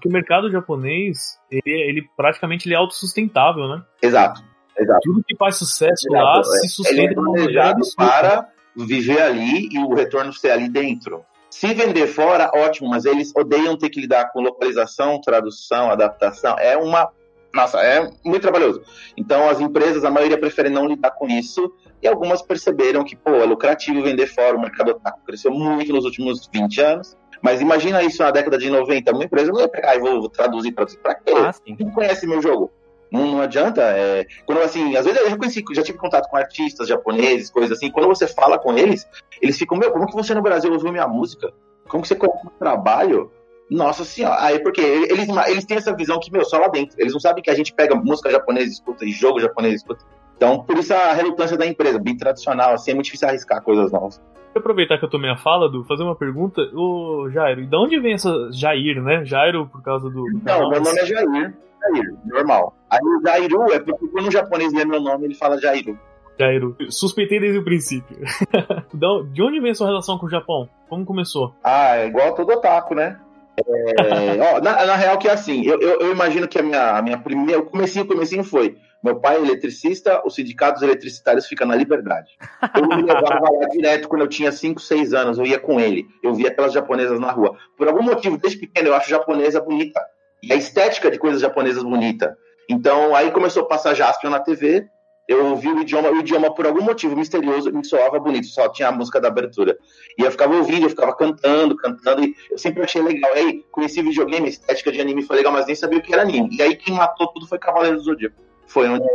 que 0.00 0.08
o 0.08 0.12
mercado 0.12 0.50
japonês, 0.50 1.38
ele, 1.50 1.62
ele 1.66 2.08
praticamente 2.16 2.66
ele 2.66 2.74
é 2.74 2.78
autossustentável, 2.78 3.68
né? 3.68 3.82
Exato, 4.02 4.42
exato. 4.78 5.00
Tudo 5.02 5.24
que 5.26 5.36
faz 5.36 5.56
sucesso 5.56 6.08
Exato, 6.08 6.24
lá 6.24 6.40
é. 6.40 6.42
se 6.42 6.58
Ele 6.58 6.66
é 6.66 6.68
sustenta 6.68 7.20
uma 7.20 7.30
maneira 7.30 7.62
planejado 7.62 7.80
para 7.96 8.48
viver 8.76 9.20
ali 9.22 9.68
e 9.70 9.78
o 9.78 9.94
retorno 9.94 10.32
ser 10.32 10.50
ali 10.50 10.68
dentro. 10.68 11.24
Se 11.54 11.72
vender 11.72 12.08
fora, 12.08 12.50
ótimo, 12.52 12.90
mas 12.90 13.04
eles 13.04 13.32
odeiam 13.36 13.78
ter 13.78 13.88
que 13.88 14.00
lidar 14.00 14.32
com 14.32 14.40
localização, 14.40 15.20
tradução, 15.20 15.88
adaptação. 15.88 16.58
É 16.58 16.76
uma. 16.76 17.08
Nossa, 17.54 17.78
é 17.78 18.10
muito 18.24 18.42
trabalhoso. 18.42 18.82
Então, 19.16 19.48
as 19.48 19.60
empresas, 19.60 20.04
a 20.04 20.10
maioria 20.10 20.36
prefere 20.36 20.68
não 20.68 20.88
lidar 20.88 21.12
com 21.12 21.28
isso. 21.28 21.72
E 22.02 22.08
algumas 22.08 22.42
perceberam 22.42 23.04
que, 23.04 23.14
pô, 23.14 23.30
é 23.36 23.44
lucrativo 23.44 24.02
vender 24.02 24.26
fora. 24.26 24.56
O 24.56 24.60
mercado 24.60 24.90
otaku 24.90 25.20
cresceu 25.24 25.52
muito 25.52 25.92
nos 25.92 26.04
últimos 26.04 26.50
20 26.52 26.80
anos. 26.80 27.16
Mas 27.44 27.60
imagina 27.60 28.02
isso 28.02 28.22
na 28.22 28.30
década 28.30 28.56
de 28.56 28.70
90. 28.70 29.12
Uma 29.12 29.24
empresa 29.24 29.52
não 29.52 29.60
ia 29.60 29.68
pegar 29.68 29.94
e 29.94 29.98
vou, 29.98 30.30
traduzir, 30.30 30.72
traduzir. 30.72 30.96
Pra 30.96 31.14
quê? 31.14 31.34
Ah. 31.36 31.52
Quem 31.62 31.90
conhece 31.90 32.26
meu 32.26 32.40
jogo? 32.40 32.72
Não, 33.12 33.32
não 33.32 33.42
adianta. 33.42 33.82
É, 33.82 34.24
quando 34.46 34.62
assim, 34.62 34.96
às 34.96 35.04
vezes 35.04 35.20
eu 35.20 35.28
já 35.28 35.36
conheci, 35.36 35.62
já 35.72 35.82
tive 35.82 35.98
contato 35.98 36.26
com 36.30 36.38
artistas 36.38 36.88
japoneses, 36.88 37.50
coisas 37.50 37.76
assim. 37.76 37.90
Quando 37.90 38.08
você 38.08 38.26
fala 38.26 38.58
com 38.58 38.72
eles, 38.78 39.06
eles 39.42 39.58
ficam, 39.58 39.76
meu, 39.76 39.92
como 39.92 40.06
que 40.06 40.14
você 40.14 40.32
no 40.32 40.40
Brasil 40.40 40.72
ouviu 40.72 40.90
minha 40.90 41.06
música? 41.06 41.52
Como 41.86 42.00
que 42.00 42.08
você 42.08 42.14
conhece 42.16 42.46
meu 42.46 42.54
trabalho? 42.58 43.30
Nossa 43.68 44.06
senhora. 44.06 44.42
Aí, 44.42 44.58
porque 44.60 44.80
eles, 44.80 45.28
eles 45.46 45.66
têm 45.66 45.76
essa 45.76 45.94
visão 45.94 46.18
que, 46.18 46.32
meu, 46.32 46.46
só 46.46 46.56
lá 46.56 46.68
dentro. 46.68 46.98
Eles 46.98 47.12
não 47.12 47.20
sabem 47.20 47.42
que 47.42 47.50
a 47.50 47.54
gente 47.54 47.74
pega 47.74 47.94
música 47.94 48.30
japonesa 48.30 48.68
e 48.68 48.72
escuta, 48.72 49.04
e 49.04 49.10
jogo 49.10 49.38
japonês 49.38 49.74
escuta. 49.74 50.02
Então, 50.34 50.62
por 50.62 50.78
isso 50.78 50.94
a 50.94 51.12
relutância 51.12 51.58
da 51.58 51.66
empresa, 51.66 51.98
bem 51.98 52.16
tradicional, 52.16 52.72
assim, 52.72 52.92
é 52.92 52.94
muito 52.94 53.04
difícil 53.04 53.28
arriscar 53.28 53.62
coisas 53.62 53.92
novas. 53.92 54.18
Aproveitar 54.54 54.98
que 54.98 55.04
eu 55.04 55.10
tomei 55.10 55.30
a 55.30 55.36
fala, 55.36 55.68
do 55.68 55.84
fazer 55.84 56.02
uma 56.02 56.16
pergunta. 56.16 56.62
Ô, 56.74 57.28
Jairo, 57.30 57.62
e 57.62 57.66
de 57.66 57.76
onde 57.76 57.98
vem 57.98 58.14
essa 58.14 58.30
Jair, 58.52 59.02
né? 59.02 59.24
Jairo 59.24 59.66
por 59.66 59.82
causa 59.82 60.08
do. 60.08 60.24
Não, 60.44 60.70
meu 60.70 60.80
nome 60.80 60.98
é 61.00 61.06
Jair. 61.06 61.54
Jair, 61.82 62.14
normal. 62.24 62.74
Aí 62.88 63.00
o 63.00 63.20
Jairu 63.22 63.72
é 63.72 63.80
porque 63.80 64.06
quando 64.08 64.28
um 64.28 64.30
japonês 64.30 64.72
lê 64.72 64.84
meu 64.84 65.00
nome, 65.00 65.26
ele 65.26 65.34
fala 65.34 65.60
Jairu. 65.60 65.98
Jairo. 66.38 66.76
Suspeitei 66.88 67.40
desde 67.40 67.58
o 67.58 67.64
princípio. 67.64 68.16
De 69.32 69.42
onde 69.42 69.60
vem 69.60 69.70
a 69.70 69.74
sua 69.74 69.86
relação 69.86 70.18
com 70.18 70.26
o 70.26 70.30
Japão? 70.30 70.68
Como 70.88 71.04
começou? 71.04 71.54
Ah, 71.62 71.96
é 71.96 72.06
igual 72.06 72.34
todo 72.34 72.52
otaku, 72.52 72.94
né? 72.94 73.18
É, 73.56 74.40
ó, 74.56 74.60
na, 74.60 74.86
na 74.86 74.96
real 74.96 75.18
que 75.18 75.28
é 75.28 75.32
assim, 75.32 75.64
eu, 75.64 75.80
eu, 75.80 76.00
eu 76.00 76.12
imagino 76.12 76.48
que 76.48 76.58
a 76.58 76.62
minha, 76.62 76.98
a 76.98 77.02
minha 77.02 77.18
primeira, 77.18 77.60
o 77.60 77.66
comecinho, 77.66 78.04
o 78.04 78.08
comecinho 78.08 78.42
foi, 78.42 78.76
meu 79.04 79.20
pai 79.20 79.36
é 79.36 79.40
eletricista, 79.40 80.22
os 80.24 80.34
sindicatos 80.34 80.80
eletricitários 80.80 81.46
ficam 81.46 81.66
na 81.66 81.76
liberdade. 81.76 82.30
Eu 82.74 82.86
me 82.88 83.02
levava 83.02 83.50
lá 83.50 83.68
direto 83.68 84.08
quando 84.08 84.22
eu 84.22 84.28
tinha 84.28 84.50
5, 84.50 84.80
6 84.80 85.12
anos, 85.12 85.38
eu 85.38 85.44
ia 85.44 85.60
com 85.60 85.78
ele, 85.78 86.06
eu 86.22 86.32
via 86.32 86.48
aquelas 86.48 86.72
japonesas 86.72 87.20
na 87.20 87.30
rua. 87.30 87.54
Por 87.76 87.86
algum 87.86 88.02
motivo, 88.02 88.38
desde 88.38 88.58
pequeno, 88.58 88.88
eu 88.88 88.94
acho 88.94 89.10
japonesa 89.10 89.60
bonita. 89.60 90.00
E 90.42 90.50
a 90.50 90.56
estética 90.56 91.10
de 91.10 91.18
coisas 91.18 91.42
japonesas 91.42 91.82
bonita. 91.82 92.34
Então, 92.68 93.14
aí 93.14 93.30
começou 93.30 93.64
a 93.64 93.66
passar 93.66 93.92
Jaspion 93.92 94.30
na 94.30 94.40
TV, 94.40 94.86
eu 95.28 95.50
ouvi 95.50 95.68
o 95.68 95.80
idioma, 95.80 96.10
o 96.10 96.20
idioma 96.20 96.54
por 96.54 96.66
algum 96.66 96.82
motivo 96.82 97.14
misterioso 97.14 97.70
me 97.72 97.84
soava 97.84 98.18
bonito, 98.18 98.46
só 98.46 98.70
tinha 98.70 98.88
a 98.88 98.92
música 98.92 99.20
da 99.20 99.28
abertura. 99.28 99.76
E 100.18 100.22
eu 100.22 100.30
ficava 100.30 100.54
ouvindo, 100.56 100.84
eu 100.84 100.90
ficava 100.90 101.14
cantando, 101.14 101.76
cantando, 101.76 102.24
e 102.24 102.34
eu 102.50 102.56
sempre 102.56 102.82
achei 102.82 103.02
legal. 103.02 103.30
Aí, 103.34 103.62
conheci 103.70 104.00
videogame, 104.00 104.48
estética 104.48 104.90
de 104.90 105.00
anime 105.00 105.22
foi 105.22 105.36
legal, 105.36 105.52
mas 105.52 105.66
nem 105.66 105.74
sabia 105.74 105.98
o 105.98 106.02
que 106.02 106.12
era 106.12 106.22
anime. 106.22 106.56
E 106.56 106.62
aí, 106.62 106.74
quem 106.74 106.94
matou 106.94 107.28
tudo 107.28 107.46
foi 107.46 107.58
Cavaleiro 107.58 107.98
do 107.98 108.02
Zodíaco. 108.02 108.43
Foi 108.66 108.88
onde, 108.88 109.06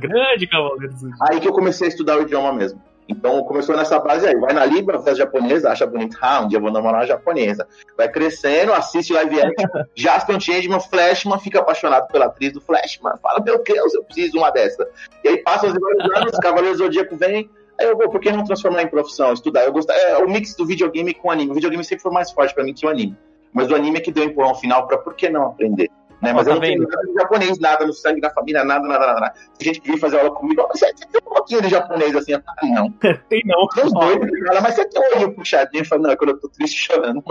grande 0.00 0.46
cavaleiro 0.46 0.92
do 0.92 0.98
Zodíaco. 0.98 1.24
aí 1.30 1.40
que 1.40 1.48
eu 1.48 1.52
comecei 1.52 1.86
a 1.86 1.90
estudar 1.90 2.18
o 2.18 2.22
idioma 2.22 2.52
mesmo. 2.52 2.80
Então, 3.08 3.42
começou 3.44 3.74
nessa 3.74 3.98
base 3.98 4.26
aí. 4.26 4.36
Vai 4.36 4.52
na 4.52 4.66
Libra, 4.66 4.98
vê 4.98 5.10
as 5.10 5.18
japonesas, 5.18 5.64
acha 5.64 5.86
bonito. 5.86 6.18
Ah, 6.20 6.42
um 6.42 6.48
dia 6.48 6.58
eu 6.58 6.62
vou 6.62 6.70
namorar 6.70 7.00
uma 7.00 7.06
japonesa. 7.06 7.66
Vai 7.96 8.08
crescendo, 8.08 8.72
assiste 8.74 9.14
live 9.14 9.40
action. 9.40 9.68
Jaspion 9.96 10.38
Changeman, 10.38 10.80
Flashman, 10.80 11.38
fica 11.40 11.60
apaixonado 11.60 12.06
pela 12.08 12.26
atriz 12.26 12.52
do 12.52 12.60
Flashman. 12.60 13.14
Fala, 13.22 13.40
meu 13.40 13.62
Deus, 13.62 13.94
eu 13.94 14.04
preciso 14.04 14.32
de 14.32 14.38
uma 14.38 14.50
dessa. 14.50 14.86
E 15.24 15.28
aí, 15.28 15.38
passa 15.38 15.66
os 15.66 15.72
vários 15.72 16.16
anos, 16.18 16.36
Cavaleiro 16.42 16.76
Zodíaco 16.76 17.16
vem... 17.16 17.50
Aí 17.80 17.86
eu 17.86 17.96
vou, 17.96 18.10
por 18.10 18.20
que 18.20 18.30
não 18.32 18.44
transformar 18.44 18.82
em 18.82 18.88
profissão, 18.88 19.32
estudar? 19.32 19.64
Eu 19.64 19.72
gosto, 19.72 19.90
é 19.90 20.18
o 20.18 20.28
mix 20.28 20.54
do 20.56 20.66
videogame 20.66 21.14
com 21.14 21.28
o 21.28 21.30
anime. 21.30 21.52
O 21.52 21.54
videogame 21.54 21.84
sempre 21.84 22.02
foi 22.02 22.12
mais 22.12 22.30
forte 22.30 22.52
pra 22.52 22.64
mim 22.64 22.74
que 22.74 22.84
o 22.84 22.88
anime. 22.88 23.16
Mas 23.52 23.70
o 23.70 23.74
anime 23.74 23.98
é 23.98 24.00
que 24.00 24.10
deu 24.10 24.24
empurrão 24.24 24.54
final 24.56 24.86
pra 24.86 24.98
por 24.98 25.14
que 25.14 25.30
não 25.30 25.46
aprender? 25.46 25.88
Né? 26.20 26.32
Mas 26.32 26.46
Ó, 26.46 26.50
tá 26.50 26.50
eu 26.50 26.54
não 26.54 26.60
tenho 26.60 26.82
nada 26.82 27.06
de 27.06 27.14
japonês, 27.14 27.58
nada 27.58 27.86
no 27.86 27.92
sangue 27.92 28.20
da 28.20 28.30
família, 28.30 28.64
nada, 28.64 28.86
nada, 28.86 29.06
nada. 29.06 29.20
nada. 29.20 29.34
Tem 29.56 29.66
gente 29.66 29.80
que 29.80 29.88
vem 29.88 29.98
fazer 29.98 30.18
aula 30.18 30.32
comigo, 30.32 30.62
"Ah, 30.62 30.68
você 30.72 30.92
tem 30.92 31.20
um 31.24 31.34
pouquinho 31.34 31.62
de 31.62 31.68
japonês 31.68 32.14
assim, 32.16 32.32
eu 32.32 32.42
não. 32.62 32.90
Tem 33.28 33.42
não. 33.44 33.66
Tem 33.68 33.84
os 33.84 33.92
dois, 33.92 34.18
cara, 34.44 34.60
mas 34.60 34.74
você 34.74 34.88
tem 34.88 35.00
um 35.00 35.18
olho 35.18 35.34
puxadinho, 35.34 35.82
eu 35.82 35.86
falo, 35.86 36.02
não, 36.02 36.10
é 36.10 36.16
quando 36.16 36.30
eu 36.30 36.40
tô 36.40 36.48
triste 36.48 36.86
chorando, 36.86 37.22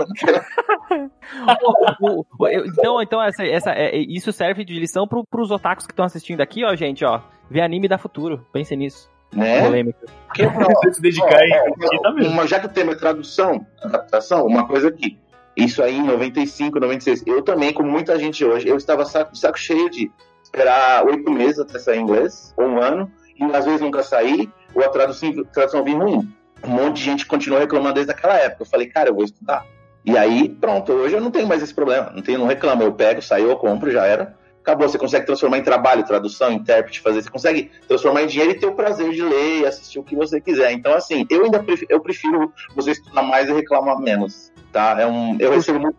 então, 2.66 3.02
então 3.02 3.22
essa, 3.22 3.44
essa, 3.44 3.70
é, 3.72 3.96
é- 3.96 3.98
isso 3.98 4.32
serve 4.32 4.64
de 4.64 4.78
lição 4.78 5.06
pro, 5.06 5.24
pros 5.24 5.50
otakus 5.50 5.86
que 5.86 5.92
estão 5.92 6.04
assistindo 6.04 6.40
aqui, 6.40 6.64
ó, 6.64 6.74
gente, 6.74 7.04
ó. 7.04 7.20
Ver 7.50 7.62
anime 7.62 7.88
dá 7.88 7.98
futuro. 7.98 8.46
Pensem 8.52 8.78
nisso. 8.78 9.10
Né? 9.32 9.62
Polêmica. 9.62 10.06
Porque, 10.26 10.46
ó, 10.46 10.50
Você 10.50 10.92
se 10.94 11.02
dedicar 11.02 11.34
ó, 11.34 11.38
aí, 11.38 11.50
ó, 11.52 12.36
tá 12.36 12.46
já 12.46 12.60
que 12.60 12.66
o 12.66 12.70
tema 12.70 12.92
é 12.92 12.94
tradução, 12.94 13.66
adaptação, 13.82 14.46
uma 14.46 14.66
coisa 14.66 14.88
aqui. 14.88 15.18
Isso 15.58 15.82
aí 15.82 15.98
em 15.98 16.04
95, 16.04 16.78
96. 16.78 17.24
Eu 17.26 17.42
também, 17.42 17.72
como 17.72 17.90
muita 17.90 18.16
gente 18.16 18.44
hoje, 18.44 18.68
eu 18.68 18.76
estava 18.76 19.04
saco, 19.04 19.36
saco 19.36 19.58
cheio 19.58 19.90
de 19.90 20.08
esperar 20.40 21.04
oito 21.04 21.28
meses 21.32 21.58
até 21.58 21.80
sair 21.80 21.98
inglês, 21.98 22.54
ou 22.56 22.64
um 22.64 22.80
ano, 22.80 23.10
e 23.36 23.42
às 23.56 23.64
vezes 23.64 23.80
nunca 23.80 24.04
sair, 24.04 24.48
ou 24.72 24.84
a 24.84 24.88
tradução, 24.88 25.32
tradução 25.52 25.82
vir 25.82 25.96
ruim. 25.96 26.32
Um 26.64 26.68
monte 26.68 26.98
de 26.98 27.02
gente 27.02 27.26
continuou 27.26 27.60
reclamando 27.60 27.94
desde 27.94 28.12
aquela 28.12 28.36
época. 28.36 28.62
Eu 28.62 28.66
falei, 28.66 28.86
cara, 28.86 29.08
eu 29.08 29.14
vou 29.14 29.24
estudar. 29.24 29.66
E 30.04 30.16
aí, 30.16 30.48
pronto, 30.48 30.92
hoje 30.92 31.16
eu 31.16 31.20
não 31.20 31.30
tenho 31.30 31.48
mais 31.48 31.60
esse 31.60 31.74
problema. 31.74 32.12
Não 32.14 32.22
tenho, 32.22 32.38
não 32.38 32.46
reclamo. 32.46 32.84
Eu 32.84 32.92
pego, 32.92 33.20
saio, 33.20 33.50
eu 33.50 33.56
compro, 33.56 33.90
já 33.90 34.06
era. 34.06 34.36
Acabou. 34.60 34.88
Você 34.88 34.96
consegue 34.96 35.26
transformar 35.26 35.58
em 35.58 35.62
trabalho, 35.62 36.04
tradução, 36.04 36.52
intérprete, 36.52 37.00
fazer. 37.00 37.22
Você 37.22 37.30
consegue 37.30 37.70
transformar 37.88 38.22
em 38.22 38.26
dinheiro 38.28 38.52
e 38.52 38.58
ter 38.58 38.66
o 38.66 38.74
prazer 38.74 39.10
de 39.10 39.22
ler 39.22 39.60
e 39.60 39.66
assistir 39.66 39.98
o 39.98 40.04
que 40.04 40.14
você 40.14 40.40
quiser. 40.40 40.70
Então, 40.72 40.94
assim, 40.94 41.26
eu 41.28 41.44
ainda 41.44 41.60
prefiro, 41.62 41.90
eu 41.90 42.00
prefiro 42.00 42.52
você 42.76 42.92
estudar 42.92 43.22
mais 43.22 43.48
e 43.48 43.52
reclamar 43.52 43.98
menos. 43.98 44.52
Tá? 44.72 45.00
É 45.00 45.06
um, 45.06 45.36
eu 45.40 45.50
recebo 45.50 45.80
muito 45.80 45.96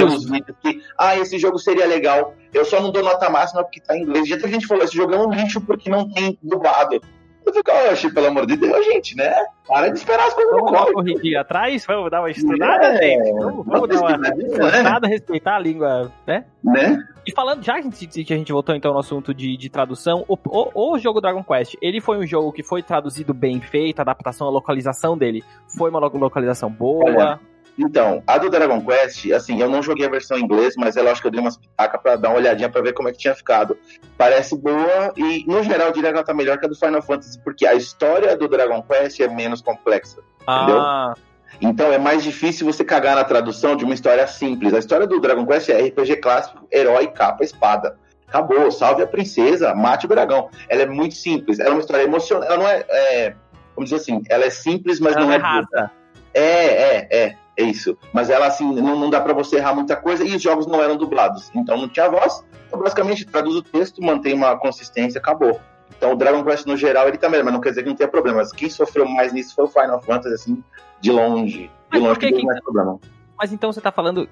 nos 0.00 0.24
vídeos 0.28 0.56
que, 0.62 0.80
ah, 0.98 1.16
esse 1.16 1.38
jogo 1.38 1.58
seria 1.58 1.86
legal. 1.86 2.34
Eu 2.52 2.64
só 2.64 2.80
não 2.80 2.92
dou 2.92 3.02
nota 3.02 3.28
máxima 3.28 3.64
porque 3.64 3.80
tá 3.80 3.96
em 3.96 4.02
inglês. 4.02 4.28
Já 4.28 4.38
tem 4.38 4.52
gente 4.52 4.66
falou, 4.66 4.84
esse 4.84 4.94
jogo 4.94 5.14
é 5.14 5.18
um 5.18 5.30
lixo 5.30 5.60
porque 5.60 5.90
não 5.90 6.08
tem 6.08 6.38
dublado. 6.42 7.00
Eu 7.46 7.52
fico, 7.52 7.70
oxe, 7.90 8.12
pelo 8.12 8.28
amor 8.28 8.46
de 8.46 8.56
Deus, 8.56 8.86
gente, 8.86 9.14
né? 9.16 9.34
Para 9.66 9.88
de 9.88 9.98
esperar 9.98 10.28
as 10.28 10.34
coisas 10.34 10.50
Vamos 10.52 10.70
uma 10.70 10.92
corridinha 10.92 11.42
atrás, 11.42 11.84
vamos 11.86 12.10
dar 12.10 12.20
uma 12.20 12.30
estudada, 12.30 12.86
é, 12.86 12.96
gente. 12.96 13.32
Vamos, 13.32 13.66
vamos 13.66 13.88
dar 13.88 14.00
uma 14.00 14.28
estudada, 14.28 15.08
né? 15.08 15.08
respeitar 15.08 15.56
a 15.56 15.58
língua, 15.58 16.10
né? 16.26 16.44
Né? 16.62 16.98
E 17.26 17.32
falando, 17.32 17.62
já 17.62 17.80
que 17.80 18.32
a 18.32 18.36
gente 18.36 18.52
voltou 18.52 18.74
então 18.74 18.94
no 18.94 18.98
assunto 18.98 19.34
de, 19.34 19.56
de 19.58 19.68
tradução, 19.68 20.24
o, 20.26 20.38
o, 20.46 20.92
o, 20.92 20.98
jogo 20.98 21.20
Dragon 21.20 21.44
Quest, 21.44 21.74
ele 21.82 22.00
foi 22.00 22.16
um 22.18 22.26
jogo 22.26 22.50
que 22.50 22.62
foi 22.62 22.82
traduzido 22.82 23.34
bem 23.34 23.60
feito, 23.60 23.98
a 23.98 24.02
adaptação, 24.02 24.46
a 24.46 24.50
localização 24.50 25.16
dele 25.16 25.44
foi 25.76 25.90
uma 25.90 25.98
localização 25.98 26.70
boa. 26.70 27.04
Olha, 27.04 27.40
então, 27.76 28.22
a 28.26 28.38
do 28.38 28.48
Dragon 28.48 28.80
Quest, 28.80 29.30
assim, 29.32 29.60
eu 29.60 29.68
não 29.68 29.82
joguei 29.82 30.06
a 30.06 30.10
versão 30.10 30.38
em 30.38 30.42
inglês, 30.42 30.74
mas 30.76 30.96
eu 30.96 31.08
acho 31.10 31.20
que 31.20 31.26
eu 31.26 31.30
dei 31.30 31.40
umas 31.40 31.56
pitacas 31.56 32.00
pra 32.00 32.16
dar 32.16 32.28
uma 32.28 32.38
olhadinha 32.38 32.68
pra 32.68 32.80
ver 32.80 32.92
como 32.92 33.08
é 33.08 33.12
que 33.12 33.18
tinha 33.18 33.34
ficado. 33.34 33.76
Parece 34.16 34.56
boa 34.56 35.12
e, 35.16 35.44
no 35.46 35.62
geral, 35.62 35.88
eu 35.88 35.92
diria 35.92 36.10
que 36.10 36.16
ela 36.16 36.24
tá 36.24 36.32
melhor 36.32 36.58
que 36.58 36.66
a 36.66 36.68
do 36.68 36.76
Final 36.76 37.02
Fantasy, 37.02 37.38
porque 37.40 37.66
a 37.66 37.74
história 37.74 38.36
do 38.36 38.48
Dragon 38.48 38.82
Quest 38.82 39.18
é 39.20 39.28
menos 39.28 39.60
complexa. 39.60 40.20
Ah. 40.46 40.62
Entendeu? 40.62 41.24
Então 41.60 41.92
é 41.92 41.98
mais 41.98 42.22
difícil 42.22 42.66
você 42.66 42.84
cagar 42.84 43.16
na 43.16 43.24
tradução 43.24 43.76
de 43.76 43.84
uma 43.84 43.94
história 43.94 44.26
simples. 44.26 44.74
A 44.74 44.78
história 44.78 45.06
do 45.06 45.20
Dragon 45.20 45.46
Quest 45.46 45.68
é 45.68 45.80
RPG 45.80 46.16
clássico, 46.16 46.66
herói, 46.70 47.08
capa, 47.08 47.44
espada. 47.44 47.96
Acabou, 48.26 48.70
salve 48.70 49.02
a 49.02 49.06
princesa, 49.06 49.74
mate 49.74 50.06
o 50.06 50.08
dragão. 50.08 50.48
Ela 50.68 50.82
é 50.82 50.86
muito 50.86 51.14
simples, 51.14 51.60
ela 51.60 51.70
é 51.70 51.72
uma 51.72 51.80
história 51.80 52.02
emocionante. 52.02 52.52
Ela 52.52 52.56
não 52.56 52.68
é, 52.68 52.84
é 52.88 53.34
vamos 53.76 53.90
dizer 53.90 53.96
assim, 53.96 54.22
ela 54.28 54.44
é 54.44 54.50
simples, 54.50 54.98
mas 54.98 55.14
ela 55.14 55.26
não 55.26 55.32
é. 55.32 55.36
Rasa. 55.36 55.90
É, 56.32 56.42
é, 56.42 57.08
é. 57.10 57.36
É 57.56 57.62
isso. 57.62 57.96
Mas 58.12 58.30
ela, 58.30 58.46
assim, 58.46 58.74
não, 58.74 58.98
não 58.98 59.10
dá 59.10 59.20
para 59.20 59.32
você 59.32 59.56
errar 59.56 59.74
muita 59.74 59.96
coisa 59.96 60.24
e 60.24 60.34
os 60.34 60.42
jogos 60.42 60.66
não 60.66 60.82
eram 60.82 60.96
dublados. 60.96 61.50
Então 61.54 61.76
não 61.76 61.88
tinha 61.88 62.08
voz. 62.08 62.44
Então, 62.66 62.80
basicamente, 62.80 63.24
traduz 63.24 63.54
o 63.56 63.62
texto, 63.62 64.02
mantém 64.02 64.34
uma 64.34 64.56
consistência, 64.58 65.18
acabou. 65.18 65.60
Então 65.96 66.12
o 66.12 66.16
Dragon 66.16 66.42
Quest, 66.44 66.66
no 66.66 66.76
geral, 66.76 67.08
ele 67.08 67.18
também, 67.18 67.42
mas 67.42 67.52
não 67.52 67.60
quer 67.60 67.70
dizer 67.70 67.82
que 67.82 67.88
não 67.88 67.96
tenha 67.96 68.08
problema. 68.08 68.38
Mas 68.38 68.52
quem 68.52 68.68
sofreu 68.68 69.06
mais 69.06 69.32
nisso 69.32 69.54
foi 69.54 69.64
o 69.64 69.68
Final 69.68 70.02
Fantasy, 70.02 70.34
assim, 70.34 70.64
de 71.00 71.10
longe. 71.12 71.70
De 71.92 71.98
longe, 71.98 72.18
que, 72.18 72.32
que 72.32 72.44
mais 72.44 72.60
problema. 72.60 72.98
Mas 73.38 73.52
então 73.52 73.72
você 73.72 73.80
tá 73.80 73.92
falando. 73.92 74.28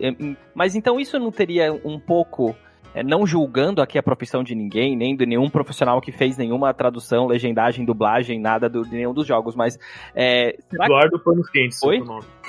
Mas 0.55 0.75
então 0.75 0.99
isso 0.99 1.19
não 1.19 1.31
teria 1.31 1.73
um 1.85 1.99
pouco 1.99 2.57
é, 2.95 3.03
não 3.03 3.27
julgando 3.27 3.81
aqui 3.81 3.99
a 3.99 4.03
profissão 4.03 4.43
de 4.43 4.55
ninguém, 4.55 4.97
nem 4.97 5.17
de 5.17 5.27
nenhum 5.27 5.49
profissional 5.49 6.01
que 6.01 6.13
fez 6.13 6.37
nenhuma 6.37 6.73
tradução, 6.75 7.27
legendagem, 7.27 7.85
dublagem, 7.85 8.41
nada 8.41 8.69
do, 8.69 8.83
de 8.83 8.95
nenhum 8.95 9.15
dos 9.15 9.27
jogos, 9.27 9.55
mas. 9.55 9.79
É, 10.15 10.57
Eduardo 10.73 11.19
que... 11.19 11.25
Panos 11.25 11.51
Quentes, 11.51 11.83
Oi? 11.83 12.03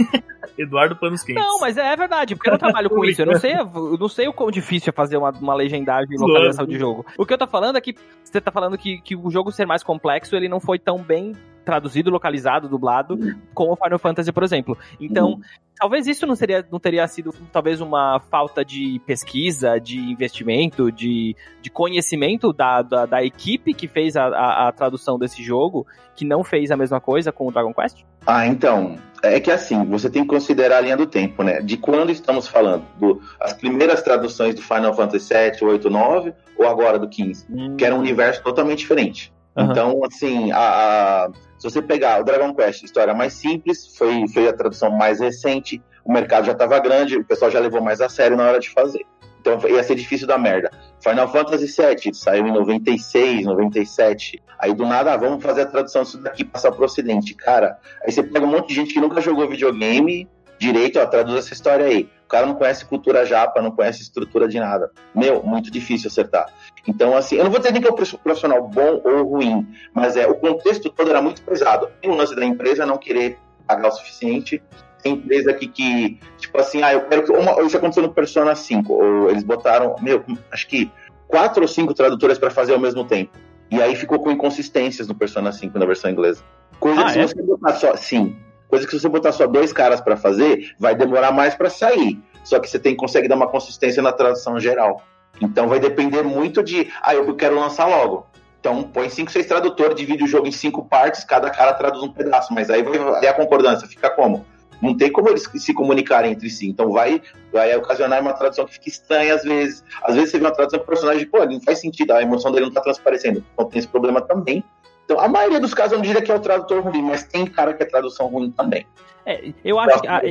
Eduardo 0.58 0.96
Panos 0.96 1.24
Quentes. 1.24 1.42
Não, 1.42 1.60
mas 1.60 1.78
é, 1.78 1.94
é 1.94 1.96
verdade, 1.96 2.36
porque 2.36 2.50
eu 2.50 2.54
não 2.54 2.60
trabalho 2.60 2.90
com 2.90 3.04
isso. 3.06 3.22
Eu 3.22 3.26
não 3.26 3.40
sei, 3.40 3.54
eu 3.54 3.98
não 3.98 4.10
sei 4.10 4.28
o 4.28 4.34
quão 4.34 4.52
difícil 4.52 4.90
é 4.90 4.94
fazer 4.94 5.18
uma, 5.18 5.32
uma 5.32 5.56
legendagem 5.56 6.16
e 6.16 6.20
localização 6.20 6.66
de 6.66 6.78
jogo. 6.78 7.06
O 7.18 7.26
que 7.26 7.34
eu 7.34 7.38
tô 7.38 7.48
falando 7.48 7.78
é 7.78 7.82
que 7.82 7.96
você 8.24 8.42
tá 8.42 8.52
falando 8.52 8.78
que, 8.78 9.00
que 9.00 9.16
o 9.16 9.30
jogo 9.30 9.52
ser 9.52 9.66
mais 9.66 9.84
complexo, 9.84 10.36
ele 10.36 10.50
não 10.50 10.60
foi 10.60 10.78
tão 10.78 10.98
bem 10.98 11.34
traduzido, 11.64 12.10
localizado, 12.10 12.70
dublado, 12.70 13.18
com 13.54 13.72
o 13.72 13.76
Final 13.76 14.00
Fantasy, 14.00 14.32
por 14.32 14.44
exemplo. 14.44 14.78
Então, 15.00 15.32
uhum. 15.32 15.42
talvez 15.80 16.08
isso 16.08 16.26
não, 16.26 16.36
seria, 16.36 16.66
não 16.72 16.80
teria 16.80 17.08
sido 17.08 17.34
talvez 17.52 17.82
uma 17.82 18.20
falta 18.32 18.64
de 18.64 19.02
pesquisa, 19.06 19.80
de 19.80 19.98
investimento, 20.00 20.92
de, 20.92 21.36
de 21.62 21.70
conhecimento 21.70 22.54
da, 22.54 22.82
da, 22.82 23.06
da 23.06 23.24
equipe 23.24 23.74
que 23.74 23.88
fez 23.88 24.16
a, 24.16 24.26
a, 24.26 24.68
a, 24.68 24.72
tradução 24.72 25.18
desse 25.18 25.42
jogo, 25.42 25.88
que 26.16 26.26
não 26.26 26.44
fez 26.44 26.72
a 26.72 26.78
mesma 26.78 27.00
coisa 27.00 27.32
com 27.32 27.48
o 27.48 27.52
Dragon 27.52 27.74
Quest? 27.74 28.04
Ah, 28.26 28.46
então. 28.46 28.98
É 29.22 29.40
que 29.40 29.50
assim, 29.50 29.86
você 29.86 30.10
tem 30.10 30.24
que 30.24 30.28
considerar 30.28 30.80
a 30.80 30.82
linha 30.82 30.98
do 30.98 31.06
tempo, 31.06 31.44
né? 31.44 31.62
De 31.62 31.78
quando 31.78 32.12
estamos 32.12 32.46
falando? 32.46 32.86
Do, 33.00 33.22
as 33.40 33.54
primeiras 33.54 34.02
traduções 34.02 34.54
do 34.54 34.62
Final 34.62 34.94
Fantasy 34.94 35.26
7, 35.26 35.64
8, 35.64 35.90
9 35.90 36.34
ou 36.58 36.68
agora 36.68 37.00
do 37.00 37.08
15? 37.08 37.46
Hum. 37.50 37.78
Que 37.78 37.86
era 37.86 37.96
um 37.96 38.00
universo 38.00 38.44
totalmente 38.44 38.80
diferente. 38.80 39.32
Uhum. 39.56 39.72
Então, 39.72 40.02
assim, 40.04 40.52
a, 40.52 40.58
a, 40.58 41.32
se 41.64 41.70
você 41.70 41.82
pegar 41.82 42.20
o 42.20 42.26
Dragon 42.26 42.54
Quest, 42.54 42.84
história 42.84 43.14
mais 43.14 43.32
simples, 43.32 43.96
foi, 43.96 44.28
foi 44.28 44.50
a 44.50 44.54
tradução 44.54 44.92
mais 44.92 45.22
recente, 45.22 45.82
o 46.04 46.12
mercado 46.12 46.46
já 46.46 46.52
estava 46.52 46.78
grande, 46.80 47.16
o 47.16 47.24
pessoal 47.24 47.50
já 47.50 47.58
levou 47.58 47.82
mais 47.82 48.02
a 48.02 48.10
sério 48.10 48.36
na 48.36 48.44
hora 48.44 48.60
de 48.60 48.70
fazer. 48.70 49.06
Então 49.40 49.58
ia 49.70 49.82
ser 49.82 49.96
difícil 49.96 50.28
da 50.28 50.38
merda. 50.38 50.70
Final 51.02 51.32
Fantasy 51.32 51.68
VII 51.68 52.14
saiu 52.14 52.48
em 52.48 52.52
96, 52.52 53.46
97. 53.46 54.44
Aí 54.60 54.74
do 54.74 54.86
nada, 54.86 55.14
ah, 55.14 55.18
vamos 55.18 55.42
fazer 55.42 55.62
a 55.62 55.66
tradução 55.66 56.04
disso 56.04 56.18
daqui 56.18 56.44
passar 56.44 56.70
pro 56.74 56.84
ocidente. 56.84 57.34
Cara, 57.34 57.80
aí 58.06 58.12
você 58.12 58.22
pega 58.22 58.46
um 58.46 58.50
monte 58.50 58.68
de 58.68 58.76
gente 58.76 58.94
que 58.94 59.00
nunca 59.00 59.22
jogou 59.22 59.48
videogame 59.48 60.28
direito, 60.64 61.00
ó, 61.00 61.06
traduz 61.06 61.38
essa 61.38 61.54
história 61.54 61.86
aí. 61.86 62.10
O 62.26 62.28
cara 62.28 62.46
não 62.46 62.56
conhece 62.56 62.86
cultura 62.86 63.26
japa, 63.26 63.62
não 63.62 63.72
conhece 63.72 64.02
estrutura 64.02 64.48
de 64.48 64.60
nada. 64.60 64.92
Meu, 65.14 65.44
muito 65.44 65.70
difícil 65.70 66.08
acertar. 66.08 66.48
Então, 66.88 67.16
assim, 67.16 67.36
eu 67.36 67.44
não 67.44 67.52
vou 67.52 67.60
dizer 67.60 67.72
nem 67.72 67.82
que 67.82 67.88
é 67.88 67.92
um 67.92 67.96
profissional 67.96 68.68
bom 68.68 69.02
ou 69.04 69.24
ruim, 69.24 69.68
mas 69.94 70.16
é 70.16 70.26
o 70.26 70.36
contexto 70.36 70.90
todo 70.90 71.10
era 71.10 71.22
muito 71.22 71.42
pesado. 71.42 71.90
Tem 72.02 72.10
o 72.10 72.16
lance 72.16 72.36
da 72.36 72.46
empresa 72.46 72.86
não 72.86 72.98
querer 72.98 73.38
pagar 73.68 73.90
o 73.90 73.92
suficiente. 73.92 74.64
Tem 75.02 75.14
empresa 75.14 75.52
aqui 75.52 75.68
que, 75.68 76.18
tipo 76.38 76.58
assim, 76.58 76.82
ah, 76.82 76.94
eu 76.94 77.02
quero 77.08 77.24
que. 77.24 77.32
Uma, 77.32 77.62
isso 77.62 77.76
aconteceu 77.76 78.04
no 78.04 78.14
Persona 78.14 78.56
5, 78.56 78.94
ou 78.94 79.30
eles 79.30 79.44
botaram, 79.44 79.96
meu, 80.02 80.24
acho 80.50 80.68
que 80.68 80.90
quatro 81.28 81.64
ou 81.64 81.68
cinco 81.68 81.94
tradutores 81.94 82.38
para 82.38 82.50
fazer 82.50 82.74
ao 82.74 82.80
mesmo 82.80 83.04
tempo. 83.04 83.32
E 83.70 83.82
aí 83.82 83.96
ficou 83.96 84.20
com 84.20 84.32
inconsistências 84.32 85.08
no 85.08 85.16
Persona 85.16 85.52
5 85.52 85.78
na 85.78 85.86
versão 85.86 86.10
inglesa. 86.10 86.44
Coisa 86.80 87.02
ah, 87.02 87.06
que 87.06 87.12
se 87.14 87.20
é? 87.20 87.28
você 87.28 87.42
botar 87.42 87.74
só. 87.74 87.96
Sim. 87.96 88.38
Coisa 88.74 88.88
que 88.88 88.94
se 88.94 89.02
você 89.02 89.08
botar 89.08 89.32
só 89.32 89.46
dois 89.46 89.72
caras 89.72 90.02
para 90.02 90.18
fazer, 90.18 90.74
vai 90.80 90.96
demorar 90.96 91.32
mais 91.32 91.54
para 91.54 91.70
sair. 91.70 92.20
Só 92.44 92.60
que 92.60 92.68
você 92.68 92.80
tem 92.80 92.96
consegue 92.96 93.28
dar 93.28 93.36
uma 93.36 93.48
consistência 93.48 94.02
na 94.02 94.12
tradução 94.12 94.60
geral. 94.60 95.04
Então 95.40 95.68
vai 95.68 95.80
depender 95.80 96.24
muito 96.24 96.64
de, 96.64 96.92
ah, 97.04 97.14
eu 97.14 97.36
quero 97.36 97.54
lançar 97.54 97.86
logo. 97.86 98.26
Então 98.60 98.82
põe 98.82 99.12
cinco, 99.12 99.30
seis 99.30 99.46
tradutores, 99.46 99.96
divide 99.96 100.24
o 100.24 100.28
jogo 100.28 100.48
em 100.48 100.52
cinco 100.52 100.84
partes, 100.86 101.24
cada 101.24 101.52
cara 101.52 101.72
traduz 101.74 102.02
um 102.02 102.12
pedaço, 102.12 102.52
mas 102.52 102.72
aí 102.72 102.82
vai 102.82 103.28
a 103.28 103.34
concordância, 103.36 103.88
fica 103.88 104.10
como? 104.10 104.44
Não 104.82 104.98
tem 104.98 105.12
como 105.12 105.30
eles 105.30 105.48
se 105.56 105.72
comunicarem 105.72 106.32
entre 106.32 106.50
si. 106.50 106.68
Então 106.68 106.92
vai, 106.92 107.22
vai 107.52 107.78
ocasionar 107.78 108.20
uma 108.22 108.34
tradução 108.34 108.66
que 108.66 108.74
fica 108.74 108.90
estranha 108.90 109.36
às 109.36 109.44
vezes. 109.44 109.84
Às 110.02 110.16
vezes 110.16 110.32
você 110.32 110.40
vê 110.40 110.46
uma 110.46 110.52
tradução 110.52 110.80
que 110.80 110.86
o 110.86 110.90
personagem, 110.90 111.28
pô, 111.28 111.46
não 111.46 111.62
faz 111.62 111.80
sentido, 111.80 112.10
a 112.10 112.24
emoção 112.24 112.52
dele 112.52 112.66
não 112.66 112.74
tá 112.74 112.82
transparecendo. 112.82 113.46
Então 113.54 113.70
tem 113.70 113.78
esse 113.78 113.88
problema 113.88 114.20
também. 114.20 114.64
Então, 115.06 115.20
a 115.20 115.28
maioria 115.28 115.60
dos 115.60 115.74
casos 115.74 115.94
eu 115.94 115.98
não 115.98 116.06
diria 116.06 116.22
que 116.22 116.32
é 116.32 116.36
o 116.36 116.40
tradutor 116.40 116.82
ruim, 116.82 117.02
mas 117.02 117.24
tem 117.24 117.46
cara 117.46 117.74
que 117.74 117.84
é 117.84 117.86
tradução 117.86 118.28
ruim 118.28 118.52
também. 118.52 118.86
É, 119.26 119.54
eu 119.64 119.80
acho 119.80 120.02
que 120.02 120.08
a, 120.08 120.22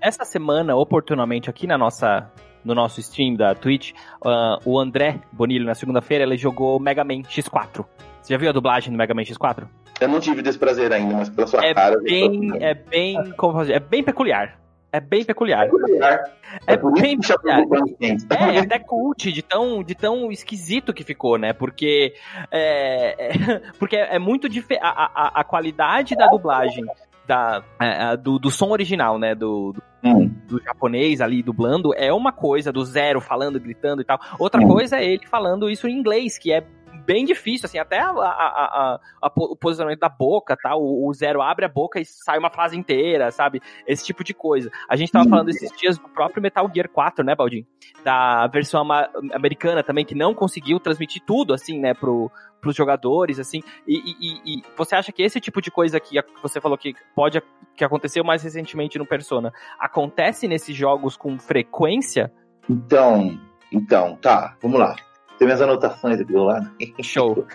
essa 0.00 0.24
semana, 0.24 0.74
oportunamente, 0.76 1.48
aqui 1.48 1.66
na 1.66 1.78
nossa 1.78 2.30
no 2.64 2.74
nosso 2.74 3.00
stream 3.00 3.34
da 3.34 3.54
Twitch, 3.54 3.92
uh, 4.22 4.60
o 4.64 4.78
André 4.78 5.20
Bonilho, 5.32 5.64
na 5.64 5.74
segunda-feira, 5.74 6.24
ele 6.24 6.36
jogou 6.36 6.78
Mega 6.78 7.02
Man 7.02 7.22
X4. 7.22 7.84
Você 8.20 8.34
já 8.34 8.38
viu 8.38 8.50
a 8.50 8.52
dublagem 8.52 8.92
do 8.92 8.98
Mega 8.98 9.14
Man 9.14 9.22
X4? 9.22 9.66
Eu 10.00 10.08
não 10.08 10.20
tive 10.20 10.42
desse 10.42 10.58
prazer 10.58 10.92
ainda, 10.92 11.14
mas 11.14 11.28
pela 11.28 11.46
sua 11.46 11.64
é 11.64 11.74
cara... 11.74 11.98
Bem, 12.00 12.50
é 12.62 12.74
bem, 12.74 13.32
como 13.36 13.54
fazer, 13.54 13.72
é 13.74 13.80
bem 13.80 14.02
peculiar. 14.02 14.58
É 14.92 15.00
bem 15.00 15.24
peculiar. 15.24 15.68
É, 16.66 16.74
é 16.74 16.76
bem 16.76 17.18
peculiar. 17.18 17.62
É, 18.30 18.56
é 18.56 18.58
até 18.58 18.78
cult 18.78 19.30
de 19.30 19.42
tão, 19.42 19.82
de 19.82 19.94
tão 19.94 20.32
esquisito 20.32 20.92
que 20.92 21.04
ficou, 21.04 21.38
né? 21.38 21.52
Porque 21.52 22.14
é, 22.50 23.28
é 23.28 23.32
porque 23.78 23.96
é 23.96 24.18
muito 24.18 24.48
diferente. 24.48 24.82
A, 24.82 24.88
a, 24.88 25.40
a, 25.40 25.44
qualidade 25.44 26.16
da 26.16 26.26
dublagem 26.26 26.84
da, 27.26 27.62
é, 27.80 28.16
do, 28.16 28.38
do 28.38 28.50
som 28.50 28.70
original, 28.70 29.16
né? 29.16 29.34
Do, 29.34 29.72
do, 29.72 29.82
hum. 30.02 30.28
do, 30.48 30.60
japonês 30.60 31.20
ali 31.20 31.42
dublando 31.42 31.94
é 31.94 32.12
uma 32.12 32.32
coisa, 32.32 32.72
do 32.72 32.84
zero 32.84 33.20
falando, 33.20 33.60
gritando 33.60 34.02
e 34.02 34.04
tal. 34.04 34.18
Outra 34.40 34.60
hum. 34.60 34.66
coisa 34.66 34.96
é 34.96 35.04
ele 35.04 35.26
falando 35.26 35.70
isso 35.70 35.86
em 35.86 35.96
inglês, 35.96 36.36
que 36.36 36.52
é 36.52 36.64
bem 37.00 37.24
difícil, 37.24 37.66
assim, 37.66 37.78
até 37.78 37.98
a, 38.00 38.10
a, 38.10 39.00
a, 39.22 39.30
o 39.36 39.56
posicionamento 39.56 40.00
da 40.00 40.08
boca, 40.08 40.56
tá? 40.56 40.76
O, 40.76 41.08
o, 41.08 41.14
zero 41.14 41.42
abre 41.42 41.64
a 41.64 41.68
boca 41.68 42.00
e 42.00 42.04
sai 42.04 42.38
uma 42.38 42.50
frase 42.50 42.76
inteira, 42.76 43.30
sabe? 43.30 43.60
Esse 43.86 44.04
tipo 44.04 44.22
de 44.22 44.34
coisa. 44.34 44.70
A 44.88 44.96
gente 44.96 45.12
tava 45.12 45.28
falando 45.28 45.48
esses 45.48 45.70
dias 45.76 45.98
do 45.98 46.08
próprio 46.08 46.42
Metal 46.42 46.68
Gear 46.72 46.88
4, 46.88 47.24
né, 47.24 47.34
Baldin? 47.34 47.66
Da 48.04 48.46
versão 48.46 48.86
americana 49.32 49.82
também, 49.82 50.04
que 50.04 50.14
não 50.14 50.34
conseguiu 50.34 50.78
transmitir 50.78 51.22
tudo, 51.26 51.52
assim, 51.52 51.78
né, 51.78 51.94
pro, 51.94 52.30
pros 52.60 52.76
jogadores, 52.76 53.38
assim, 53.38 53.62
e, 53.86 53.96
e, 53.96 54.56
e, 54.56 54.62
você 54.76 54.94
acha 54.94 55.10
que 55.10 55.22
esse 55.22 55.40
tipo 55.40 55.60
de 55.60 55.70
coisa 55.70 55.98
que 55.98 56.22
você 56.42 56.60
falou 56.60 56.76
que 56.76 56.94
pode, 57.14 57.42
que 57.76 57.84
aconteceu 57.84 58.22
mais 58.22 58.42
recentemente 58.42 58.98
no 58.98 59.06
Persona, 59.06 59.52
acontece 59.78 60.46
nesses 60.46 60.76
jogos 60.76 61.16
com 61.16 61.38
frequência? 61.38 62.32
Então, 62.68 63.40
então, 63.72 64.16
tá, 64.16 64.56
vamos 64.60 64.78
lá. 64.78 64.96
Tem 65.40 65.46
minhas 65.46 65.62
anotações 65.62 66.20
aqui 66.20 66.30
do 66.34 66.44
lado. 66.44 66.70
Show. 67.02 67.46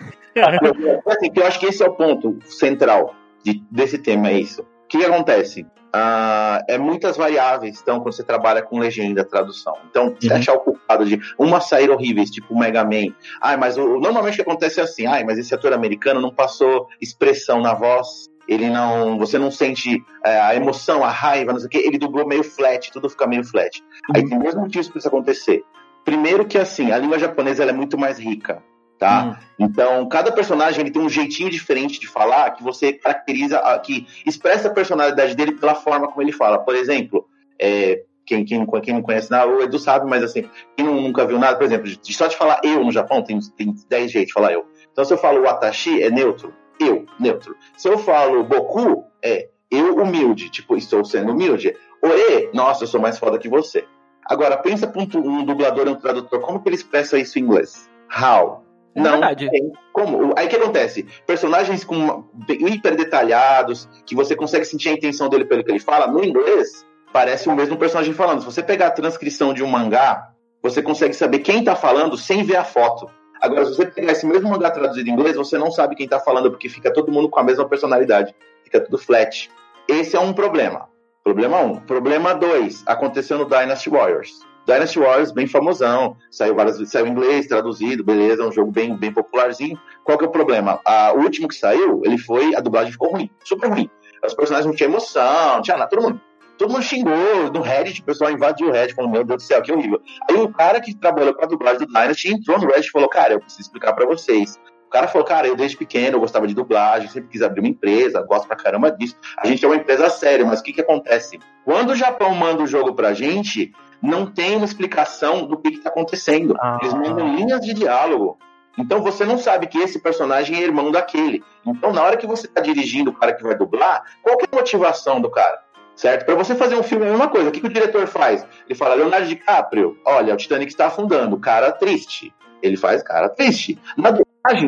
assim, 1.06 1.30
eu 1.32 1.46
acho 1.46 1.60
que 1.60 1.66
esse 1.66 1.84
é 1.84 1.86
o 1.86 1.94
ponto 1.94 2.36
central 2.44 3.14
de, 3.44 3.62
desse 3.70 3.96
tema, 3.96 4.28
é 4.28 4.40
isso. 4.40 4.62
O 4.62 4.88
que, 4.88 4.98
que 4.98 5.04
acontece? 5.04 5.64
Ah, 5.92 6.64
é 6.68 6.76
muitas 6.78 7.16
variáveis, 7.16 7.80
então, 7.80 8.00
quando 8.00 8.12
você 8.12 8.24
trabalha 8.24 8.60
com 8.60 8.80
legenda, 8.80 9.24
tradução. 9.24 9.74
Então, 9.88 10.16
se 10.20 10.28
Uhum. 10.28 10.34
achar 10.36 10.54
o 10.54 10.58
culpado 10.60 11.04
de 11.04 11.20
uma 11.38 11.60
sair 11.60 11.88
horríveis, 11.88 12.28
tipo 12.28 12.52
o 12.54 12.58
Mega 12.58 12.82
Man. 12.82 13.14
Ah, 13.40 13.56
mas 13.56 13.78
o, 13.78 14.00
normalmente 14.00 14.40
acontece 14.40 14.80
é 14.80 14.82
assim, 14.82 15.06
ah, 15.06 15.22
mas 15.24 15.38
esse 15.38 15.54
ator 15.54 15.72
americano 15.72 16.20
não 16.20 16.34
passou 16.34 16.88
expressão 17.00 17.60
na 17.60 17.72
voz, 17.72 18.28
ele 18.48 18.68
não. 18.68 19.16
Você 19.18 19.38
não 19.38 19.50
sente 19.52 20.04
é, 20.24 20.40
a 20.40 20.56
emoção, 20.56 21.04
a 21.04 21.08
raiva, 21.08 21.52
não 21.52 21.60
sei 21.60 21.66
o 21.66 21.70
quê, 21.70 21.78
ele 21.78 21.98
dublou 21.98 22.26
meio 22.26 22.42
flat, 22.42 22.90
tudo 22.90 23.08
fica 23.08 23.28
meio 23.28 23.44
flat. 23.44 23.80
Aí 24.14 24.28
tem 24.28 24.38
dois 24.40 24.56
motivos 24.56 24.88
para 24.88 24.98
isso 24.98 25.08
acontecer. 25.08 25.64
Primeiro 26.06 26.46
que 26.46 26.56
assim, 26.56 26.90
a 26.92 26.96
língua 26.98 27.18
japonesa 27.18 27.64
é 27.64 27.72
muito 27.72 27.98
mais 27.98 28.18
rica, 28.18 28.62
tá? 28.98 29.24
Hum. 29.24 29.46
Então, 29.58 30.08
cada 30.08 30.32
personagem 30.32 30.80
ele 30.80 30.90
tem 30.92 31.02
um 31.02 31.08
jeitinho 31.08 31.50
diferente 31.50 32.00
de 32.00 32.06
falar 32.06 32.52
que 32.52 32.62
você 32.62 32.92
caracteriza, 32.94 33.60
que 33.84 34.06
expressa 34.24 34.68
a 34.68 34.72
personalidade 34.72 35.34
dele 35.34 35.52
pela 35.52 35.74
forma 35.74 36.06
como 36.08 36.22
ele 36.22 36.32
fala. 36.32 36.58
Por 36.60 36.74
exemplo, 36.76 37.26
é, 37.60 38.02
quem, 38.24 38.44
quem, 38.44 38.64
quem 38.82 38.94
não 38.94 39.02
conhece 39.02 39.30
nada, 39.30 39.50
o 39.50 39.60
Edu 39.60 39.78
sabe, 39.78 40.08
mas 40.08 40.22
assim, 40.22 40.48
quem 40.76 40.86
não- 40.86 41.00
nunca 41.00 41.26
viu 41.26 41.38
nada, 41.38 41.56
por 41.58 41.64
exemplo, 41.64 41.86
de- 41.88 42.14
só 42.14 42.26
de 42.28 42.36
falar 42.36 42.60
eu 42.62 42.82
no 42.84 42.92
Japão, 42.92 43.22
tem, 43.22 43.38
tem 43.56 43.74
10 43.88 44.10
jeitos 44.10 44.28
de 44.28 44.32
falar 44.34 44.52
eu. 44.52 44.64
Então, 44.92 45.04
se 45.04 45.12
eu 45.12 45.18
falo 45.18 45.42
watashi, 45.42 46.02
é 46.02 46.10
neutro. 46.10 46.54
Eu, 46.80 47.04
neutro. 47.18 47.56
Se 47.76 47.88
eu 47.88 47.98
falo 47.98 48.44
boku, 48.44 49.04
é 49.22 49.48
eu 49.70 49.96
humilde, 49.96 50.50
tipo, 50.50 50.76
estou 50.76 51.04
sendo 51.04 51.32
humilde. 51.32 51.74
Ore, 52.02 52.50
nossa, 52.54 52.84
eu 52.84 52.88
sou 52.88 53.00
mais 53.00 53.18
foda 53.18 53.38
que 53.38 53.48
você. 53.48 53.84
Agora, 54.28 54.56
pensa 54.56 54.86
pra 54.86 55.00
um, 55.00 55.08
um 55.14 55.44
dublador, 55.44 55.88
um 55.88 55.94
tradutor, 55.94 56.40
como 56.40 56.60
que 56.60 56.68
ele 56.68 56.76
expressa 56.76 57.18
isso 57.18 57.38
em 57.38 57.42
inglês? 57.42 57.88
How? 58.10 58.64
É 58.94 59.00
Não 59.00 59.12
verdade. 59.12 59.50
tem 59.50 59.72
como. 59.92 60.32
Aí 60.36 60.46
o 60.46 60.48
que 60.48 60.56
acontece? 60.56 61.06
Personagens 61.26 61.84
com 61.84 62.24
hiper 62.48 62.96
detalhados, 62.96 63.88
que 64.06 64.14
você 64.14 64.34
consegue 64.34 64.64
sentir 64.64 64.88
a 64.88 64.92
intenção 64.92 65.28
dele 65.28 65.44
pelo 65.44 65.62
que 65.62 65.70
ele 65.70 65.78
fala, 65.78 66.06
no 66.06 66.24
inglês, 66.24 66.84
parece 67.12 67.48
o 67.48 67.54
mesmo 67.54 67.76
personagem 67.76 68.14
falando. 68.14 68.40
Se 68.40 68.46
você 68.46 68.62
pegar 68.62 68.88
a 68.88 68.90
transcrição 68.90 69.52
de 69.52 69.62
um 69.62 69.68
mangá, 69.68 70.30
você 70.62 70.82
consegue 70.82 71.14
saber 71.14 71.40
quem 71.40 71.62
tá 71.62 71.76
falando 71.76 72.16
sem 72.16 72.42
ver 72.42 72.56
a 72.56 72.64
foto. 72.64 73.06
Agora, 73.40 73.66
se 73.66 73.76
você 73.76 73.86
pegar 73.86 74.12
esse 74.12 74.26
mesmo 74.26 74.48
mangá 74.48 74.70
traduzido 74.70 75.08
em 75.08 75.12
inglês, 75.12 75.36
você 75.36 75.58
não 75.58 75.70
sabe 75.70 75.94
quem 75.94 76.08
tá 76.08 76.18
falando, 76.18 76.50
porque 76.50 76.68
fica 76.68 76.92
todo 76.92 77.12
mundo 77.12 77.28
com 77.28 77.38
a 77.38 77.44
mesma 77.44 77.68
personalidade. 77.68 78.34
Fica 78.64 78.80
tudo 78.80 78.96
flat. 78.96 79.50
Esse 79.86 80.16
é 80.16 80.20
um 80.20 80.32
problema. 80.32 80.88
Problema 81.26 81.58
um. 81.58 81.80
Problema 81.80 82.34
dois. 82.36 82.84
Aconteceu 82.86 83.36
no 83.36 83.46
Dynasty 83.46 83.90
Warriors. 83.90 84.46
Dynasty 84.64 85.00
Warriors, 85.00 85.32
bem 85.32 85.48
famosão. 85.48 86.16
Saiu 86.30 86.54
várias 86.54 86.78
vezes, 86.78 86.92
saiu 86.92 87.04
em 87.04 87.10
inglês, 87.10 87.48
traduzido, 87.48 88.04
beleza, 88.04 88.44
é 88.44 88.46
um 88.46 88.52
jogo 88.52 88.70
bem, 88.70 88.96
bem 88.96 89.12
popularzinho. 89.12 89.76
Qual 90.04 90.16
que 90.16 90.24
é 90.24 90.28
o 90.28 90.30
problema? 90.30 90.80
Ah, 90.84 91.12
o 91.12 91.18
último 91.18 91.48
que 91.48 91.56
saiu, 91.56 92.00
ele 92.04 92.16
foi. 92.16 92.54
A 92.54 92.60
dublagem 92.60 92.92
ficou 92.92 93.10
ruim, 93.10 93.28
super 93.42 93.68
ruim. 93.68 93.90
Os 94.24 94.34
personagens 94.34 94.66
não 94.66 94.76
tinham 94.76 94.90
emoção, 94.90 95.56
não 95.56 95.62
tinha 95.62 95.76
nada. 95.76 95.90
Todo 95.90 96.02
mundo, 96.02 96.20
todo 96.56 96.70
mundo 96.70 96.82
xingou 96.84 97.50
no 97.52 97.60
Reddit, 97.60 98.02
o 98.02 98.04
pessoal 98.04 98.30
invadiu 98.30 98.68
o 98.68 98.70
Reddit, 98.70 98.94
falou: 98.94 99.10
Meu 99.10 99.24
Deus 99.24 99.42
do 99.42 99.46
céu, 99.48 99.60
que 99.60 99.72
horrível. 99.72 100.00
Aí 100.30 100.36
o 100.36 100.52
cara 100.52 100.80
que 100.80 100.94
trabalhou 100.94 101.34
com 101.34 101.42
a 101.42 101.48
dublagem 101.48 101.80
do 101.80 101.86
Dynasty 101.88 102.34
entrou 102.34 102.56
no 102.60 102.68
Reddit 102.68 102.86
e 102.86 102.92
falou: 102.92 103.08
Cara, 103.08 103.32
eu 103.32 103.40
preciso 103.40 103.62
explicar 103.62 103.94
pra 103.94 104.06
vocês. 104.06 104.60
O 104.86 104.90
cara 104.90 105.08
falou, 105.08 105.26
cara, 105.26 105.46
eu 105.48 105.56
desde 105.56 105.76
pequeno 105.76 106.16
eu 106.16 106.20
gostava 106.20 106.46
de 106.46 106.54
dublagem, 106.54 107.08
sempre 107.08 107.28
quis 107.28 107.42
abrir 107.42 107.60
uma 107.60 107.68
empresa, 107.68 108.22
gosto 108.22 108.46
pra 108.46 108.56
caramba 108.56 108.90
disso. 108.90 109.16
A 109.36 109.46
gente 109.46 109.64
é 109.64 109.68
uma 109.68 109.76
empresa 109.76 110.08
séria, 110.08 110.46
mas 110.46 110.60
o 110.60 110.62
que 110.62 110.72
que 110.72 110.80
acontece? 110.80 111.38
Quando 111.64 111.90
o 111.90 111.96
Japão 111.96 112.34
manda 112.34 112.62
o 112.62 112.66
jogo 112.66 112.94
pra 112.94 113.12
gente, 113.12 113.72
não 114.00 114.26
tem 114.26 114.56
uma 114.56 114.64
explicação 114.64 115.46
do 115.46 115.58
que 115.58 115.72
que 115.72 115.80
tá 115.80 115.90
acontecendo. 115.90 116.56
Ah. 116.60 116.78
Eles 116.80 116.94
mandam 116.94 117.34
linhas 117.34 117.60
de 117.60 117.74
diálogo. 117.74 118.38
Então 118.78 119.02
você 119.02 119.24
não 119.24 119.38
sabe 119.38 119.66
que 119.66 119.78
esse 119.78 119.98
personagem 119.98 120.56
é 120.56 120.62
irmão 120.62 120.90
daquele. 120.92 121.42
Então 121.66 121.92
na 121.92 122.02
hora 122.02 122.16
que 122.16 122.26
você 122.26 122.46
tá 122.46 122.60
dirigindo 122.60 123.10
o 123.10 123.14
cara 123.14 123.32
que 123.32 123.42
vai 123.42 123.56
dublar, 123.56 124.04
qual 124.22 124.36
que 124.36 124.44
é 124.44 124.48
a 124.52 124.56
motivação 124.56 125.20
do 125.20 125.30
cara? 125.30 125.60
Certo? 125.96 126.26
Pra 126.26 126.34
você 126.34 126.54
fazer 126.54 126.76
um 126.76 126.82
filme 126.82 127.06
é 127.06 127.08
a 127.08 127.12
mesma 127.12 127.28
coisa. 127.28 127.48
O 127.48 127.52
que, 127.52 127.60
que 127.60 127.66
o 127.66 127.72
diretor 127.72 128.06
faz? 128.06 128.46
Ele 128.68 128.78
fala, 128.78 128.94
Leonardo 128.94 129.26
DiCaprio, 129.26 129.98
olha, 130.04 130.34
o 130.34 130.36
Titanic 130.36 130.70
está 130.70 130.88
afundando, 130.88 131.38
cara 131.38 131.72
triste. 131.72 132.34
Ele 132.62 132.76
faz 132.76 133.02
cara 133.02 133.30
triste. 133.30 133.78
Na 133.96 134.12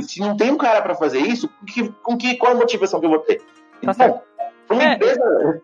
se 0.00 0.20
não 0.20 0.36
tem 0.36 0.50
um 0.50 0.56
cara 0.56 0.82
pra 0.82 0.94
fazer 0.94 1.18
isso, 1.18 1.48
com 1.48 1.66
que, 1.66 1.88
com 2.02 2.16
que, 2.16 2.36
qual 2.36 2.52
a 2.52 2.56
motivação 2.56 3.00
que 3.00 3.06
eu 3.06 3.10
vou 3.10 3.20
ter? 3.20 3.40
Então, 3.82 4.22
uma 4.70 4.82
É. 4.82 4.94
empresa, 4.94 5.62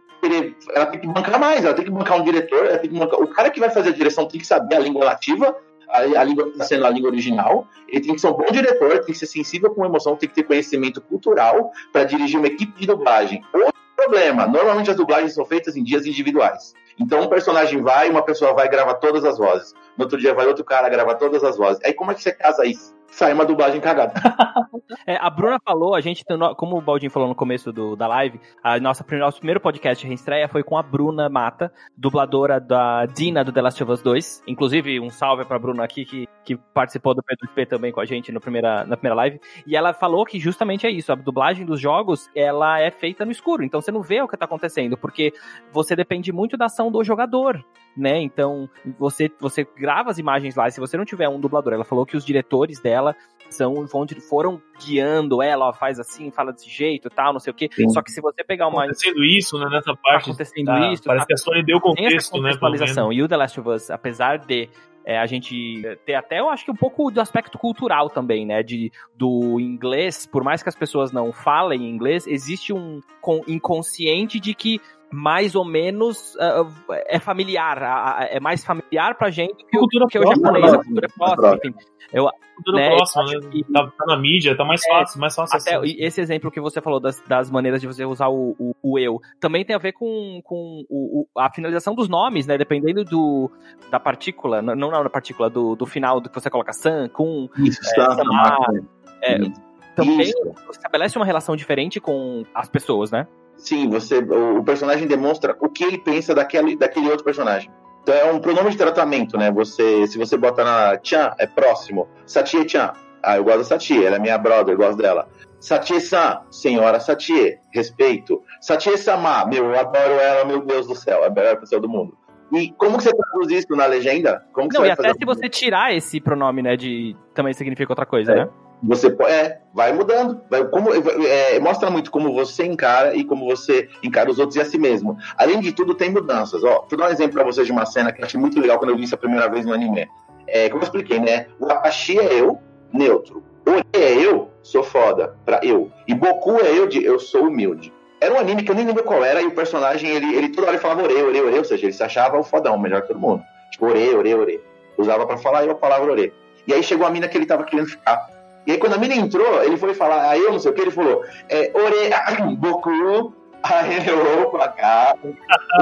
ela 0.74 0.87
tem 0.87 1.00
que 1.00 1.07
bancar 1.07 1.38
mais, 1.38 1.64
ela 1.64 1.74
tem 1.74 1.85
que 1.85 1.90
bancar 1.90 2.18
um 2.18 2.24
diretor, 2.24 2.66
ela 2.66 2.79
tem 2.79 2.90
que 2.90 2.98
bancar... 2.98 3.20
O 3.20 3.29
cara 3.29 3.50
que 3.50 3.61
vai 3.61 3.70
fazer 3.70 3.90
a 3.90 3.92
direção 3.92 4.27
tem 4.27 4.40
que 4.40 4.46
saber 4.46 4.77
a 4.77 4.79
língua 4.79 5.05
nativa, 5.05 5.57
a, 5.88 5.98
a 5.98 6.24
língua 6.24 6.44
que 6.44 6.50
está 6.50 6.64
sendo 6.64 6.87
a 6.87 6.90
língua 6.90 7.11
original, 7.11 7.66
ele 7.88 8.00
tem 8.00 8.14
que 8.14 8.20
ser 8.20 8.29
um 8.29 8.33
bom 8.33 8.46
diretor, 8.50 9.00
tem 9.00 9.12
que 9.12 9.14
ser 9.14 9.27
sensível 9.27 9.70
com 9.74 9.85
emoção, 9.85 10.16
tem 10.16 10.29
que 10.29 10.35
ter 10.35 10.44
conhecimento 10.44 11.00
cultural 11.00 11.70
para 11.92 12.05
dirigir 12.05 12.38
uma 12.38 12.48
equipe 12.48 12.79
de 12.81 12.87
dublagem. 12.87 13.44
Outro 13.53 13.74
problema, 13.96 14.46
normalmente 14.46 14.90
as 14.90 14.96
dublagens 14.96 15.35
são 15.35 15.44
feitas 15.44 15.77
em 15.77 15.85
dias 15.85 16.07
individuais. 16.07 16.74
Então 16.98 17.22
um 17.22 17.29
personagem 17.29 17.83
vai, 17.83 18.09
uma 18.09 18.22
pessoa 18.22 18.55
vai 18.55 18.68
gravar 18.68 18.94
todas 18.94 19.24
as 19.24 19.38
vozes. 19.38 19.74
No 19.96 20.05
outro 20.05 20.18
dia 20.18 20.33
vai 20.33 20.46
outro 20.46 20.64
cara 20.64 20.88
gravar 20.88 21.14
todas 21.16 21.42
as 21.42 21.57
vozes. 21.57 21.83
Aí 21.85 21.92
como 21.92 22.11
é 22.12 22.14
que 22.14 22.22
você 22.22 22.33
casa 22.33 22.64
isso? 22.64 22.93
Sai 23.14 23.33
uma 23.33 23.44
dublagem 23.44 23.81
cagada. 23.81 24.14
É, 25.07 25.16
a 25.16 25.31
Bruna 25.31 25.59
falou, 25.64 25.94
a 25.94 26.00
gente, 26.00 26.24
como 26.57 26.77
o 26.77 26.81
Baldinho 26.81 27.11
falou 27.11 27.29
no 27.29 27.35
começo 27.35 27.72
do, 27.72 27.96
da 27.96 28.07
live, 28.07 28.40
a 28.62 28.79
nossa, 28.79 29.05
nosso 29.18 29.38
primeiro 29.38 29.61
podcast 29.61 30.03
de 30.03 30.09
reestreia 30.09 30.48
foi 30.48 30.62
com 30.62 30.77
a 30.77 30.83
Bruna 30.83 31.29
Mata, 31.29 31.72
dubladora 31.96 32.61
da 32.61 33.07
Dina 33.07 33.42
do 33.42 33.53
The 33.53 33.62
Last 33.62 33.83
of 33.83 33.92
Us 33.92 34.03
2. 34.03 34.42
Inclusive, 34.46 35.00
um 35.00 35.11
salve 35.11 35.44
pra 35.44 35.59
Bruna 35.59 35.85
aqui, 35.85 36.05
que, 36.05 36.29
que 36.44 36.57
participou 36.57 37.14
do 37.14 37.22
P2P 37.22 37.66
também 37.66 37.92
com 37.92 38.00
a 38.00 38.05
gente 38.05 38.31
no 38.31 38.40
primeira, 38.40 38.85
na 38.85 38.96
primeira 38.96 39.14
live. 39.14 39.40
E 39.66 39.77
ela 39.77 39.94
falou 39.94 40.24
que 40.24 40.38
justamente 40.38 40.87
é 40.87 40.90
isso, 40.90 41.12
a 41.12 41.14
dublagem 41.14 41.64
dos 41.64 41.81
jogos, 41.81 42.31
ela 42.35 42.81
é 42.81 42.90
feita 42.90 43.24
no 43.24 43.33
escuro, 43.33 43.64
então 43.64 43.81
você 43.81 43.90
não 43.90 44.03
vê 44.03 44.20
o 44.20 44.29
que 44.29 44.37
tá 44.37 44.44
acontecendo, 44.44 44.96
porque 44.96 45.33
você 45.72 45.96
depende 45.96 46.33
muito 46.33 46.57
da 46.57 46.66
ação 46.66 46.90
do 46.90 47.03
jogador, 47.03 47.64
né? 47.96 48.20
Então, 48.20 48.68
você, 48.98 49.30
você 49.40 49.66
grava 49.76 50.11
as 50.11 50.18
imagens 50.18 50.57
lá, 50.57 50.68
e 50.68 50.72
se 50.72 50.80
você 50.80 50.96
não 50.96 51.04
tiver 51.04 51.28
um 51.28 51.40
dublador, 51.40 51.72
ela 51.72 51.85
falou 51.85 52.04
que 52.04 52.16
os 52.16 52.24
diretores 52.24 52.80
dela 52.80 53.14
são 53.50 53.87
foram 54.28 54.61
guiando 54.85 55.40
ela, 55.42 55.68
ó, 55.68 55.72
faz 55.72 56.00
assim, 56.00 56.30
fala 56.30 56.52
desse 56.52 56.68
jeito, 56.68 57.09
tal, 57.09 57.33
não 57.33 57.40
sei 57.40 57.52
o 57.52 57.54
quê. 57.54 57.68
Sim. 57.72 57.88
Só 57.90 58.02
que 58.02 58.11
se 58.11 58.20
você 58.20 58.42
pegar 58.42 58.66
uma 58.68 58.83
Acontecendo 58.85 59.24
isso, 59.24 59.59
né, 59.59 59.66
nessa 59.70 59.94
parte. 59.94 60.24
acontecendo 60.30 60.66
tá, 60.66 60.92
isso, 60.92 61.04
parece 61.04 61.22
tá- 61.22 61.26
que 61.26 61.33
a 61.35 61.37
Sony 61.37 61.64
deu 61.64 61.80
tem 61.80 62.07
essa 62.07 62.30
contexto, 62.30 62.42
né? 62.42 63.14
E 63.14 63.22
o 63.22 63.28
The 63.28 63.37
Last 63.37 63.61
of 63.61 63.68
Us, 63.68 63.90
apesar 63.90 64.38
de 64.38 64.68
é, 65.07 65.18
a 65.18 65.26
gente 65.26 65.83
ter 66.07 66.14
até, 66.14 66.40
eu 66.40 66.48
acho 66.48 66.64
que 66.64 66.70
um 66.70 66.76
pouco 66.76 67.11
do 67.11 67.20
aspecto 67.20 67.59
cultural 67.59 68.09
também, 68.09 68.46
né? 68.46 68.62
De, 68.62 68.90
do 69.14 69.61
inglês, 69.61 70.26
por 70.26 70.42
mais 70.42 70.62
que 70.62 70.68
as 70.68 70.74
pessoas 70.74 71.12
não 71.12 71.30
falem 71.30 71.88
inglês, 71.88 72.26
existe 72.26 72.72
um 72.72 73.00
con- 73.20 73.42
inconsciente 73.46 74.40
de 74.40 74.54
que 74.54 74.80
mais 75.14 75.55
ou 75.55 75.64
menos 75.64 76.37
ah, 76.40 76.66
é 77.07 77.18
familiar, 77.20 77.79
ah, 77.83 78.27
é 78.29 78.40
mais 78.40 78.64
familiar 78.64 79.16
pra 79.16 79.31
gente 79.31 79.64
que 79.66 79.77
o, 79.77 79.81
Cultura 79.81 80.07
que 80.09 80.18
o 80.18 80.22
próxima, 80.22 80.46
japonês, 80.48 80.72
né? 80.72 80.79
a 80.79 80.85
cultura 80.85 81.09
próxima, 81.16 81.61
enfim. 81.64 81.74
Eu, 82.12 82.29
Tudo 82.64 82.77
né, 82.77 82.94
acho 83.00 83.18
né? 83.24 83.50
que- 83.50 83.64
Tá, 83.72 83.87
tá 83.98 84.07
na 84.07 84.16
mídia, 84.18 84.57
tá 84.57 84.64
mais 84.64 84.85
É, 84.85 84.88
fácil, 84.88 85.20
mais 85.20 85.35
fácil 85.35 85.57
até 85.59 85.77
acesso. 85.77 85.94
esse 85.98 86.20
exemplo 86.20 86.50
que 86.50 86.61
você 86.61 86.81
falou 86.81 87.00
das, 87.00 87.20
das 87.27 87.50
maneiras 87.50 87.81
de 87.81 87.87
você 87.87 88.05
usar 88.05 88.29
o, 88.29 88.55
o, 88.59 88.74
o 88.83 88.98
eu 88.98 89.20
também 89.40 89.64
tem 89.64 89.74
a 89.74 89.79
ver 89.79 89.92
com, 89.92 90.40
com 90.44 90.85
o, 90.88 91.20
o- 91.35 91.40
a 91.40 91.50
finalização 91.53 91.94
dos 91.94 92.09
nomes, 92.09 92.46
né? 92.46 92.57
Dependendo 92.59 93.05
do, 93.05 93.50
da 93.90 93.98
partícula, 94.00 94.61
não, 94.62 94.74
não 94.74 94.90
da 94.90 95.11
partícula, 95.11 95.48
do, 95.50 95.74
do 95.77 95.87
final 95.87 96.20
do 96.20 96.29
que 96.29 96.35
você 96.40 96.50
coloca 96.50 96.72
san, 96.72 97.09
com. 97.09 97.48
Isso, 97.59 97.81
É, 97.83 97.94
Santa 97.94 98.16
Samar, 98.16 98.59
Máquina. 98.61 98.85
é, 99.22 99.38
Isso. 99.38 99.62
Também 99.96 100.20
Isso. 100.22 100.55
estabelece 100.72 101.16
uma 101.16 101.24
relação 101.24 101.55
diferente 101.55 102.00
com 102.00 102.44
as 102.53 102.68
pessoas, 102.68 103.11
né? 103.12 103.27
Sim, 103.56 103.88
você, 103.88 104.18
o, 104.18 104.58
o 104.58 104.64
personagem 104.64 105.06
demonstra 105.06 105.56
o 105.60 105.68
que 105.68 105.84
ele 105.84 105.98
pensa 105.98 106.34
daquele, 106.34 106.76
daquele 106.76 107.08
outro 107.08 107.24
personagem. 107.24 107.70
Então 108.02 108.14
é 108.14 108.30
um 108.30 108.38
pronome 108.38 108.70
de 108.70 108.76
tratamento, 108.76 109.38
né? 109.38 109.50
Você, 109.50 110.06
se 110.06 110.18
você 110.18 110.36
bota 110.36 110.62
na 110.62 110.98
Chan, 111.02 111.32
é 111.38 111.46
próximo. 111.46 112.08
Satie 112.26 112.68
Chan. 112.68 112.92
Ah, 113.22 113.38
eu 113.38 113.44
gosto 113.44 113.58
da 113.58 113.64
Satie, 113.64 114.04
ela 114.04 114.16
é 114.16 114.18
minha 114.18 114.36
brother, 114.36 114.74
eu 114.74 114.78
gosto 114.78 114.98
dela. 114.98 115.26
Satie-san, 115.58 116.42
senhora 116.50 117.00
Satie, 117.00 117.58
respeito. 117.72 118.42
Satie-sama, 118.60 119.46
meu, 119.46 119.64
eu 119.64 119.78
adoro 119.80 120.12
ela, 120.20 120.44
meu 120.44 120.60
Deus 120.60 120.86
do 120.86 120.94
céu, 120.94 121.24
é 121.24 121.28
a 121.28 121.30
melhor 121.30 121.56
pessoa 121.56 121.80
do 121.80 121.88
mundo. 121.88 122.14
E 122.52 122.70
como 122.72 122.98
que 122.98 123.04
você 123.04 123.10
traduz 123.16 123.50
isso 123.50 123.74
na 123.74 123.86
legenda? 123.86 124.44
Como 124.52 124.68
que 124.68 124.74
Não, 124.74 124.82
você 124.82 124.88
e 124.88 124.92
até 124.92 125.14
se 125.14 125.24
você 125.24 125.48
tirar 125.48 125.94
esse 125.96 126.20
pronome, 126.20 126.60
né, 126.60 126.76
de 126.76 127.16
também 127.34 127.54
significa 127.54 127.90
outra 127.90 128.04
coisa, 128.04 128.32
É. 128.32 128.36
né? 128.36 128.48
Você 128.87 129.09
é, 129.27 129.59
vai 129.73 129.92
mudando. 129.92 130.40
Vai, 130.51 130.64
como, 130.64 130.90
é, 130.92 131.59
mostra 131.59 131.90
muito 131.90 132.11
como 132.11 132.33
você 132.35 132.64
encara 132.64 133.14
e 133.16 133.25
como 133.25 133.47
você 133.47 133.88
encara 134.03 134.31
os 134.31 134.38
outros 134.38 134.57
e 134.57 134.61
a 134.61 134.64
si 134.64 134.79
mesmo. 134.79 135.16
Além 135.37 135.61
de 135.61 135.73
tudo, 135.73 135.94
tem 135.94 136.11
mudanças. 136.11 136.62
Ó, 136.62 136.87
vou 136.88 136.99
dar 136.99 137.09
um 137.09 137.12
exemplo 137.12 137.35
pra 137.35 137.44
vocês 137.44 137.66
de 137.66 137.73
uma 137.73 137.87
cena 137.87 138.12
que 138.12 138.20
eu 138.20 138.27
achei 138.27 138.38
muito 138.38 138.61
legal 138.61 138.79
quando 138.79 138.90
eu 138.90 138.97
vi 138.97 139.05
isso 139.05 139.14
a 139.14 139.18
primeira 139.18 139.49
vez 139.49 139.64
no 139.64 139.73
anime. 139.73 140.09
É, 140.47 140.68
como 140.68 140.83
eu 140.83 140.85
expliquei, 140.85 141.18
né? 141.18 141.47
O 141.59 141.70
Apache 141.70 142.18
é 142.18 142.40
eu, 142.40 142.59
neutro. 142.92 143.42
Ore 143.66 143.83
é 143.94 144.12
eu, 144.12 144.51
sou 144.62 144.83
foda, 144.83 145.35
pra 145.44 145.61
eu. 145.62 145.90
E 146.07 146.14
Boku 146.14 146.61
é 146.61 146.79
eu 146.79 146.87
de 146.87 147.03
eu 147.03 147.18
sou 147.18 147.44
humilde. 147.44 147.92
Era 148.20 148.35
um 148.35 148.38
anime 148.38 148.62
que 148.62 148.70
eu 148.70 148.75
nem 148.75 148.87
lembro 148.87 149.03
qual 149.03 149.25
era, 149.25 149.40
e 149.42 149.47
o 149.47 149.53
personagem, 149.53 150.11
ele, 150.11 150.35
ele 150.35 150.49
toda 150.51 150.68
hora 150.68 150.79
falava 150.79 151.03
ore, 151.03 151.14
ore, 151.14 151.40
ore, 151.40 151.59
ou 151.59 151.64
seja, 151.64 151.87
ele 151.87 151.92
se 151.92 152.03
achava 152.03 152.38
o 152.38 152.44
fodão, 152.44 152.75
o 152.75 152.81
melhor 152.81 153.03
de 153.03 153.09
todo 153.09 153.18
mundo. 153.18 153.42
Tipo, 153.70 153.87
ore, 153.87 154.14
ore, 154.14 154.35
ore. 154.35 154.61
Usava 154.97 155.27
pra 155.27 155.38
falar 155.38 155.64
eu 155.64 155.73
a 155.73 155.75
palavra 155.75 156.12
ore. 156.12 156.33
E 156.66 156.73
aí 156.73 156.83
chegou 156.83 157.07
a 157.07 157.11
mina 157.11 157.29
que 157.29 157.37
ele 157.37 157.47
tava 157.47 157.64
querendo 157.64 157.88
ficar. 157.88 158.29
E 158.66 158.72
aí 158.72 158.79
quando 158.79 158.94
a 158.94 158.98
mina 158.98 159.14
entrou, 159.14 159.62
ele 159.62 159.77
foi 159.77 159.94
falar, 159.94 160.29
aí 160.31 160.40
eu 160.40 160.53
não 160.53 160.59
sei 160.59 160.70
o 160.70 160.74
que, 160.74 160.81
ele 160.81 160.90
falou, 160.90 161.24
é, 161.48 161.70
Ore, 161.74 162.57
Boku. 162.57 163.35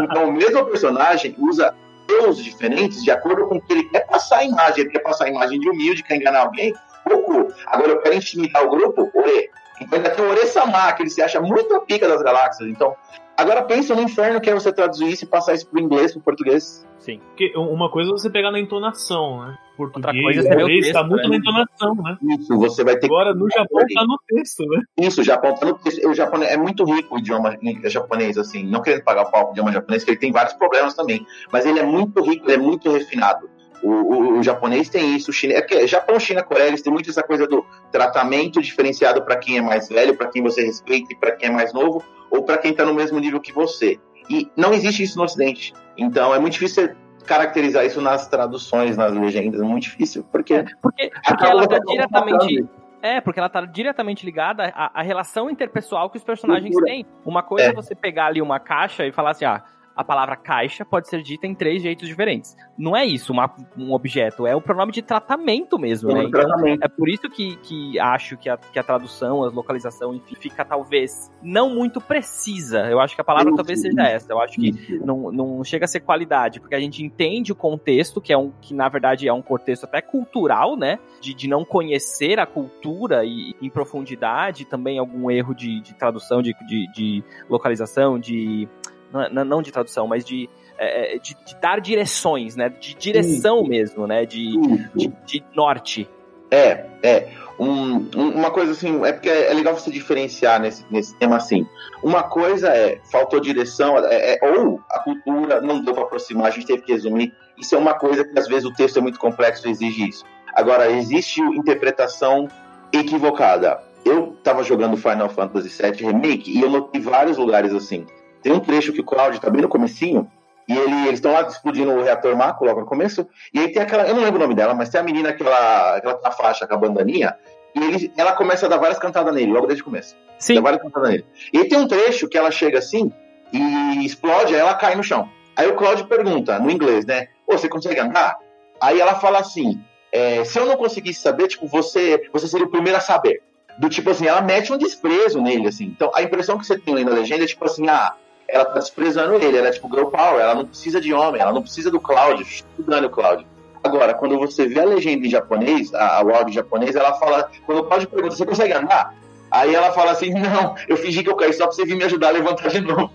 Então 0.03 0.29
o 0.29 0.33
mesmo 0.33 0.65
personagem 0.67 1.35
usa 1.39 1.75
deus 2.07 2.37
diferentes 2.43 3.03
de 3.03 3.11
acordo 3.11 3.47
com 3.47 3.57
o 3.57 3.61
que 3.61 3.73
ele 3.73 3.85
quer 3.85 4.07
passar 4.07 4.39
a 4.39 4.45
imagem. 4.45 4.83
Ele 4.83 4.91
quer 4.91 5.01
passar 5.01 5.25
a 5.25 5.29
imagem 5.29 5.59
de 5.59 5.69
humilde, 5.69 6.03
quer 6.03 6.17
enganar 6.17 6.41
alguém, 6.41 6.75
Goku. 7.09 7.53
Agora 7.67 7.93
eu 7.93 8.01
quero 8.01 8.15
intimidar 8.15 8.65
o 8.65 8.71
grupo, 8.71 9.11
Ore. 9.15 9.51
Então 9.81 9.97
ainda 9.97 10.11
tem 10.11 10.25
o 10.25 10.31
Ore-sama, 10.31 10.93
que 10.93 11.03
ele 11.03 11.11
se 11.11 11.23
acha 11.23 11.41
muito 11.41 11.75
a 11.75 11.81
pica 11.81 12.09
das 12.09 12.23
galáxias. 12.23 12.69
Então, 12.69 12.95
agora 13.43 13.63
pensa 13.63 13.95
no 13.95 14.03
inferno 14.03 14.41
que 14.41 14.51
é 14.51 14.55
você 14.55 14.73
traduzir 14.73 15.09
isso 15.09 15.25
e 15.25 15.29
passar 15.29 15.55
isso 15.55 15.67
pro 15.67 15.81
inglês, 15.81 16.13
pro 16.13 16.21
português. 16.21 16.87
Sim. 16.99 17.19
Porque 17.19 17.53
uma 17.57 17.91
coisa 17.91 18.11
é 18.11 18.13
você 18.13 18.31
pegar 18.31 18.51
na 18.53 18.61
entonação, 18.61 19.45
né? 19.45 19.59
Português, 19.77 20.23
coisa 20.23 20.49
é 20.49 20.53
inglês, 20.53 20.93
tá 20.93 21.01
texto, 21.01 21.09
muito 21.09 21.23
né? 21.23 21.29
na 21.29 21.37
entonação, 21.37 21.95
né? 21.97 22.19
Isso, 22.39 22.57
você 22.57 22.85
vai 22.85 22.95
ter 22.95 23.09
que. 23.09 23.15
Agora 23.15 23.35
no 23.35 23.49
Japão 23.51 23.81
tá 23.93 24.05
no 24.07 24.19
texto, 24.29 24.65
né? 24.67 24.83
Isso, 24.99 25.21
o 25.21 25.25
Japão 25.25 25.55
tá 25.55 25.67
no 25.67 25.79
texto. 25.79 26.09
O 26.09 26.15
japonês 26.15 26.53
é 26.53 26.57
muito 26.57 26.85
rico 26.85 27.17
o 27.17 27.19
idioma 27.19 27.57
japonês, 27.85 28.39
assim, 28.39 28.65
não 28.65 28.81
querendo 28.81 29.03
pagar 29.03 29.23
o 29.23 29.31
pau 29.31 29.45
pro 29.47 29.53
idioma 29.53 29.73
japonês, 29.73 30.03
porque 30.03 30.13
ele 30.13 30.21
tem 30.21 30.33
vários 30.33 30.55
problemas 30.55 30.95
também. 30.95 31.27
Mas 31.51 31.67
ele 31.67 31.81
é 31.81 31.85
muito 31.85 32.23
rico, 32.23 32.47
ele 32.47 32.55
é 32.55 32.59
muito 32.59 32.91
refinado. 32.91 33.51
O, 33.83 33.91
o- 33.91 34.39
o 34.39 34.43
japonês 34.43 34.89
tem 34.89 35.17
isso, 35.17 35.31
o 35.31 35.35
chinês. 35.35 35.59
É 35.61 35.63
que 35.63 35.87
Japão, 35.87 36.19
China, 36.21 36.43
Coreia, 36.43 36.69
eles 36.69 36.83
têm 36.83 36.93
muito 36.93 37.11
essa 37.11 37.23
coisa 37.23 37.47
do 37.47 37.65
tratamento 37.91 38.61
diferenciado 38.63 39.23
para 39.25 39.37
quem 39.37 39.59
é 39.59 39.61
mais 39.61 39.89
velho, 39.89 40.17
para 40.17 40.29
quem 40.29 40.43
você 40.43 40.65
respeita 40.65 41.13
e 41.13 41.17
para 41.17 41.33
quem 41.33 41.49
é 41.49 41.53
mais 41.53 41.73
novo, 41.73 42.03
ou 42.31 42.43
para 42.45 42.59
quem 42.59 42.73
tá 42.73 42.85
no 42.85 42.95
mesmo 42.95 43.19
nível 43.19 43.41
que 43.41 43.53
você. 43.53 43.99
E 44.31 44.49
não 44.57 44.73
existe 44.73 45.03
isso 45.03 45.19
no 45.19 45.25
Ocidente. 45.25 45.73
Então 45.97 46.35
é 46.35 46.39
muito 46.39 46.55
difícil 46.55 46.85
você 46.87 46.97
caracterizar 47.27 47.85
isso 47.85 48.01
nas 48.01 48.27
traduções, 48.29 48.97
nas 48.97 49.13
legendas, 49.13 49.61
é 49.61 49.65
muito 49.65 49.85
difícil, 49.85 50.25
porque 50.31 50.65
Porque, 50.81 51.11
porque 51.11 51.33
Acaba 51.33 51.51
ela 51.51 51.67
tá 51.69 51.77
você 51.79 51.93
diretamente. 51.93 52.65
É, 53.01 53.21
porque 53.21 53.41
ela 53.41 53.49
tá 53.49 53.61
diretamente 53.63 54.25
ligada 54.25 54.73
à, 54.77 55.01
à 55.01 55.03
relação 55.03 55.51
interpessoal 55.51 56.09
que 56.09 56.17
os 56.19 56.23
personagens 56.25 56.71
Cultura. 56.73 56.87
têm. 56.93 57.07
Uma 57.25 57.43
coisa 57.43 57.67
é. 57.67 57.71
É. 57.71 57.75
você 57.75 57.95
pegar 57.97 58.27
ali 58.27 58.41
uma 58.41 58.61
caixa 58.61 59.05
e 59.05 59.11
falar 59.11 59.31
assim, 59.31 59.45
ah, 59.45 59.63
a 59.97 60.03
palavra 60.05 60.37
caixa 60.37 60.85
pode 60.85 61.09
ser 61.09 61.23
dita 61.23 61.47
em 61.47 61.55
três 61.55 61.83
jeitos 61.83 62.09
diferentes. 62.09 62.57
Não 62.79 62.97
é 62.97 63.05
isso, 63.05 63.33
uma- 63.33 63.55
um 63.77 63.93
objeto, 63.93 64.47
é 64.47 64.55
o 64.57 64.61
pronome 64.61 64.93
de 64.93 65.03
tratamento 65.03 65.79
mesmo, 65.79 66.11
né? 66.13 66.21
um 66.21 66.23
Então, 66.29 66.41
tratamento. 66.41 66.83
é 66.85 66.89
por 66.89 67.09
isso 67.09 67.29
que, 67.31 67.57
que 67.57 67.99
acho 67.99 68.37
que 68.37 68.49
a, 68.49 68.57
que 68.57 68.79
a 68.79 68.83
tradução, 68.83 69.43
a 69.45 69.49
localização, 69.51 70.15
enfim, 70.15 70.35
fica 70.35 70.65
talvez 70.65 71.31
não 71.43 71.75
muito 71.75 72.01
precisa. 72.01 72.81
Eu 72.91 73.01
acho 73.01 73.15
que 73.15 73.21
a 73.21 73.25
palavra 73.25 73.55
talvez 73.55 73.81
seja 73.81 74.03
essa. 74.03 74.33
Eu 74.33 74.41
acho 74.41 74.61
que 74.61 74.99
não, 75.05 75.31
não 75.31 75.65
chega 75.65 75.85
a 75.85 75.89
ser 75.89 76.01
qualidade, 76.01 76.61
porque 76.61 76.75
a 76.75 76.81
gente 76.81 77.03
entende 77.05 77.53
o 77.53 77.55
contexto, 77.57 78.21
que 78.21 78.33
é 78.33 78.39
um 78.39 78.53
que 78.61 78.75
na 78.75 78.89
verdade 78.89 79.29
é 79.29 79.33
um 79.33 79.43
contexto 79.43 79.85
até 79.85 80.01
cultural, 80.01 80.77
né? 80.77 80.99
De, 81.21 81.35
de 81.35 81.49
não 81.49 81.65
conhecer 81.65 82.39
a 82.41 82.47
cultura 82.47 83.25
e, 83.25 83.55
em 83.61 83.69
profundidade, 83.71 84.65
também 84.65 84.99
algum 84.99 85.31
erro 85.31 85.55
de, 85.55 85.81
de 85.81 85.95
tradução, 85.95 86.41
de, 86.43 86.55
de, 86.67 86.91
de 86.93 87.25
localização, 87.49 88.19
de. 88.19 88.69
Não, 89.13 89.45
não 89.45 89.63
de 89.63 89.71
tradução, 89.71 90.07
mas 90.07 90.25
de, 90.25 90.49
é, 90.79 91.19
de, 91.19 91.35
de 91.45 91.61
dar 91.61 91.81
direções, 91.81 92.57
né? 92.57 92.69
De 92.69 92.95
direção 92.95 93.63
mesmo, 93.65 94.07
né? 94.07 94.25
De, 94.25 94.53
de, 94.95 95.09
de 95.27 95.45
norte. 95.55 96.09
É, 96.51 96.87
é. 97.03 97.29
Um- 97.59 98.09
um- 98.17 98.31
uma 98.35 98.51
coisa 98.51 98.73
assim, 98.73 99.05
é 99.05 99.13
porque 99.13 99.29
é 99.29 99.53
legal 99.55 99.75
você 99.75 99.91
diferenciar 99.91 100.61
nesse, 100.61 100.85
nesse 100.91 101.17
tema 101.19 101.37
assim. 101.37 101.67
Uma 102.03 102.23
coisa 102.23 102.69
é, 102.69 102.99
faltou 103.11 103.39
direção, 103.41 103.97
é- 103.99 104.35
é- 104.35 104.39
ou 104.59 104.81
a 104.91 104.99
cultura 105.01 105.61
não 105.61 105.81
deu 105.83 105.95
para 105.95 106.03
aproximar, 106.05 106.47
a 106.47 106.51
gente 106.51 106.67
teve 106.67 106.83
que 106.83 106.93
resumir. 106.93 107.33
Isso 107.59 107.75
é 107.75 107.79
uma 107.79 107.95
coisa 107.95 108.25
que 108.25 108.37
às 108.39 108.49
vezes 108.49 108.65
o 108.65 108.73
texto 108.75 108.99
é 108.99 109.03
muito 109.03 109.19
complexo 109.19 109.69
e 109.69 109.71
exige 109.71 110.09
isso. 110.09 110.25
Agora, 110.55 110.91
existe 110.91 111.41
interpretação 111.41 112.49
equivocada. 112.93 113.81
Eu 114.05 114.37
tava 114.43 114.63
jogando 114.65 114.97
Final 114.97 115.29
Fantasy 115.29 115.69
VII 115.83 116.07
Remake 116.07 116.51
e 116.51 116.61
eu 116.61 116.69
notei 116.71 117.01
vários 117.01 117.37
lugares 117.39 117.73
assim. 117.73 118.05
Tem 118.43 118.53
um 118.53 118.61
trecho 118.61 118.93
que 118.93 119.01
o 119.01 119.05
Cloud 119.05 119.41
tá 119.41 119.49
bem 119.51 119.63
no 119.63 119.69
comecinho, 119.69 120.31
e 120.69 120.77
ele- 120.77 121.03
eles 121.03 121.15
estão 121.15 121.33
lá 121.33 121.43
explodindo 121.43 121.91
o 121.93 122.03
reator 122.03 122.37
Mako 122.37 122.65
logo 122.65 122.81
no 122.81 122.87
começo, 122.87 123.27
e 123.53 123.59
aí 123.59 123.73
tem 123.73 123.83
aquela, 123.83 124.07
eu 124.07 124.15
não 124.15 124.23
lembro 124.23 124.39
o 124.39 124.43
nome 124.43 124.55
dela, 124.55 124.75
mas 124.75 124.89
tem 124.89 125.01
a 125.01 125.05
menina 125.05 125.33
que 125.33 125.43
ela, 125.43 126.01
que 126.01 126.07
ela 126.07 126.17
tá 126.17 126.29
na 126.29 126.35
faixa 126.35 126.67
com 126.67 126.75
a 126.75 126.77
bandaninha, 126.77 127.37
e 127.75 127.83
ele, 127.83 128.13
ela 128.17 128.33
começa 128.33 128.67
a 128.67 128.69
dar 128.69 128.77
várias 128.79 128.99
cantadas 128.99 129.35
nele, 129.35 129.53
logo 129.53 129.67
desde 129.67 129.83
o 129.83 129.85
começo. 129.85 130.17
Sim. 130.39 130.55
Dá 130.57 130.61
várias 130.61 130.83
cantadas 130.83 131.11
nele. 131.11 131.27
E 131.53 131.59
aí 131.59 131.69
tem 131.69 131.79
um 131.79 131.89
trecho 131.89 132.29
que 132.29 132.37
ela 132.37 132.51
chega 132.51 132.79
assim, 132.79 133.13
e 133.53 134.05
explode, 134.05 134.55
aí 134.55 134.61
ela 134.61 134.75
cai 134.75 134.95
no 134.95 135.03
chão. 135.03 135.29
Aí 135.57 135.69
o 135.69 135.75
Claudio 135.75 136.07
pergunta, 136.07 136.59
no 136.59 136.71
inglês, 136.71 137.05
né, 137.05 137.29
você 137.47 137.69
consegue 137.69 138.01
andar? 138.01 138.39
Aí 138.81 139.01
ela 139.01 139.15
fala 139.17 139.39
assim, 139.39 139.81
é, 140.11 140.45
se 140.45 140.59
eu 140.59 140.67
não 140.67 140.77
conseguisse 140.77 141.21
saber, 141.21 141.49
tipo, 141.49 141.67
você, 141.67 142.29
você 142.33 142.47
seria 142.49 142.67
o 142.67 142.71
primeiro 142.71 142.97
a 142.99 143.01
saber. 143.01 143.43
Do 143.79 143.89
tipo 143.89 144.11
assim, 144.11 144.27
ela 144.27 144.43
mete 144.43 144.73
um 144.73 144.77
desprezo 144.77 145.41
nele, 145.41 145.67
assim. 145.69 145.85
Então, 145.85 146.11
a 146.15 146.23
impressão 146.23 146.59
que 146.59 146.67
você 146.67 146.79
tem 146.79 146.95
lendo 146.95 147.11
a 147.11 147.15
legenda 147.15 147.45
é 147.45 147.47
tipo 147.47 147.65
assim, 147.65 147.89
ah, 147.89 148.15
ela 148.53 148.67
tá 148.67 148.79
desprezando 148.79 149.35
ele, 149.35 149.57
ela 149.57 149.69
é 149.69 149.73
tipo 149.73 149.89
girl 149.89 150.07
power, 150.07 150.41
ela 150.41 150.55
não 150.55 150.67
precisa 150.67 151.01
de 151.01 151.13
homem, 151.13 151.41
ela 151.41 151.53
não 151.53 151.63
precisa 151.63 151.91
do 151.91 151.99
Cláudio, 151.99 152.47
estudando 152.47 153.07
o 153.07 153.11
Cláudio. 153.11 153.47
Agora, 153.83 154.13
quando 154.15 154.39
você 154.39 154.67
vê 154.67 154.81
a 154.81 154.85
legenda 154.85 155.27
em 155.27 155.31
japonês, 155.31 155.93
a, 155.95 156.05
a 156.05 156.19
áudio 156.19 156.53
japonês, 156.53 156.95
ela 156.95 157.15
fala, 157.15 157.51
quando 157.65 157.79
o 157.79 157.85
Cláudio 157.85 158.09
pergunta, 158.11 158.37
você 158.37 158.45
consegue 158.45 158.75
andar? 158.75 159.15
Aí 159.51 159.75
ela 159.75 159.91
fala 159.93 160.13
assim, 160.13 160.31
não, 160.39 160.75
eu 160.87 160.99
fingi 160.99 161.25
que 161.25 161.31
eu 161.31 161.35
caí 161.35 161.53
só 161.53 161.65
pra 161.65 161.73
você 161.73 161.85
vir 161.85 161.97
me 161.97 162.05
ajudar 162.05 162.29
a 162.29 162.33
levantar 162.33 162.69
de 162.69 162.81
novo, 162.83 163.11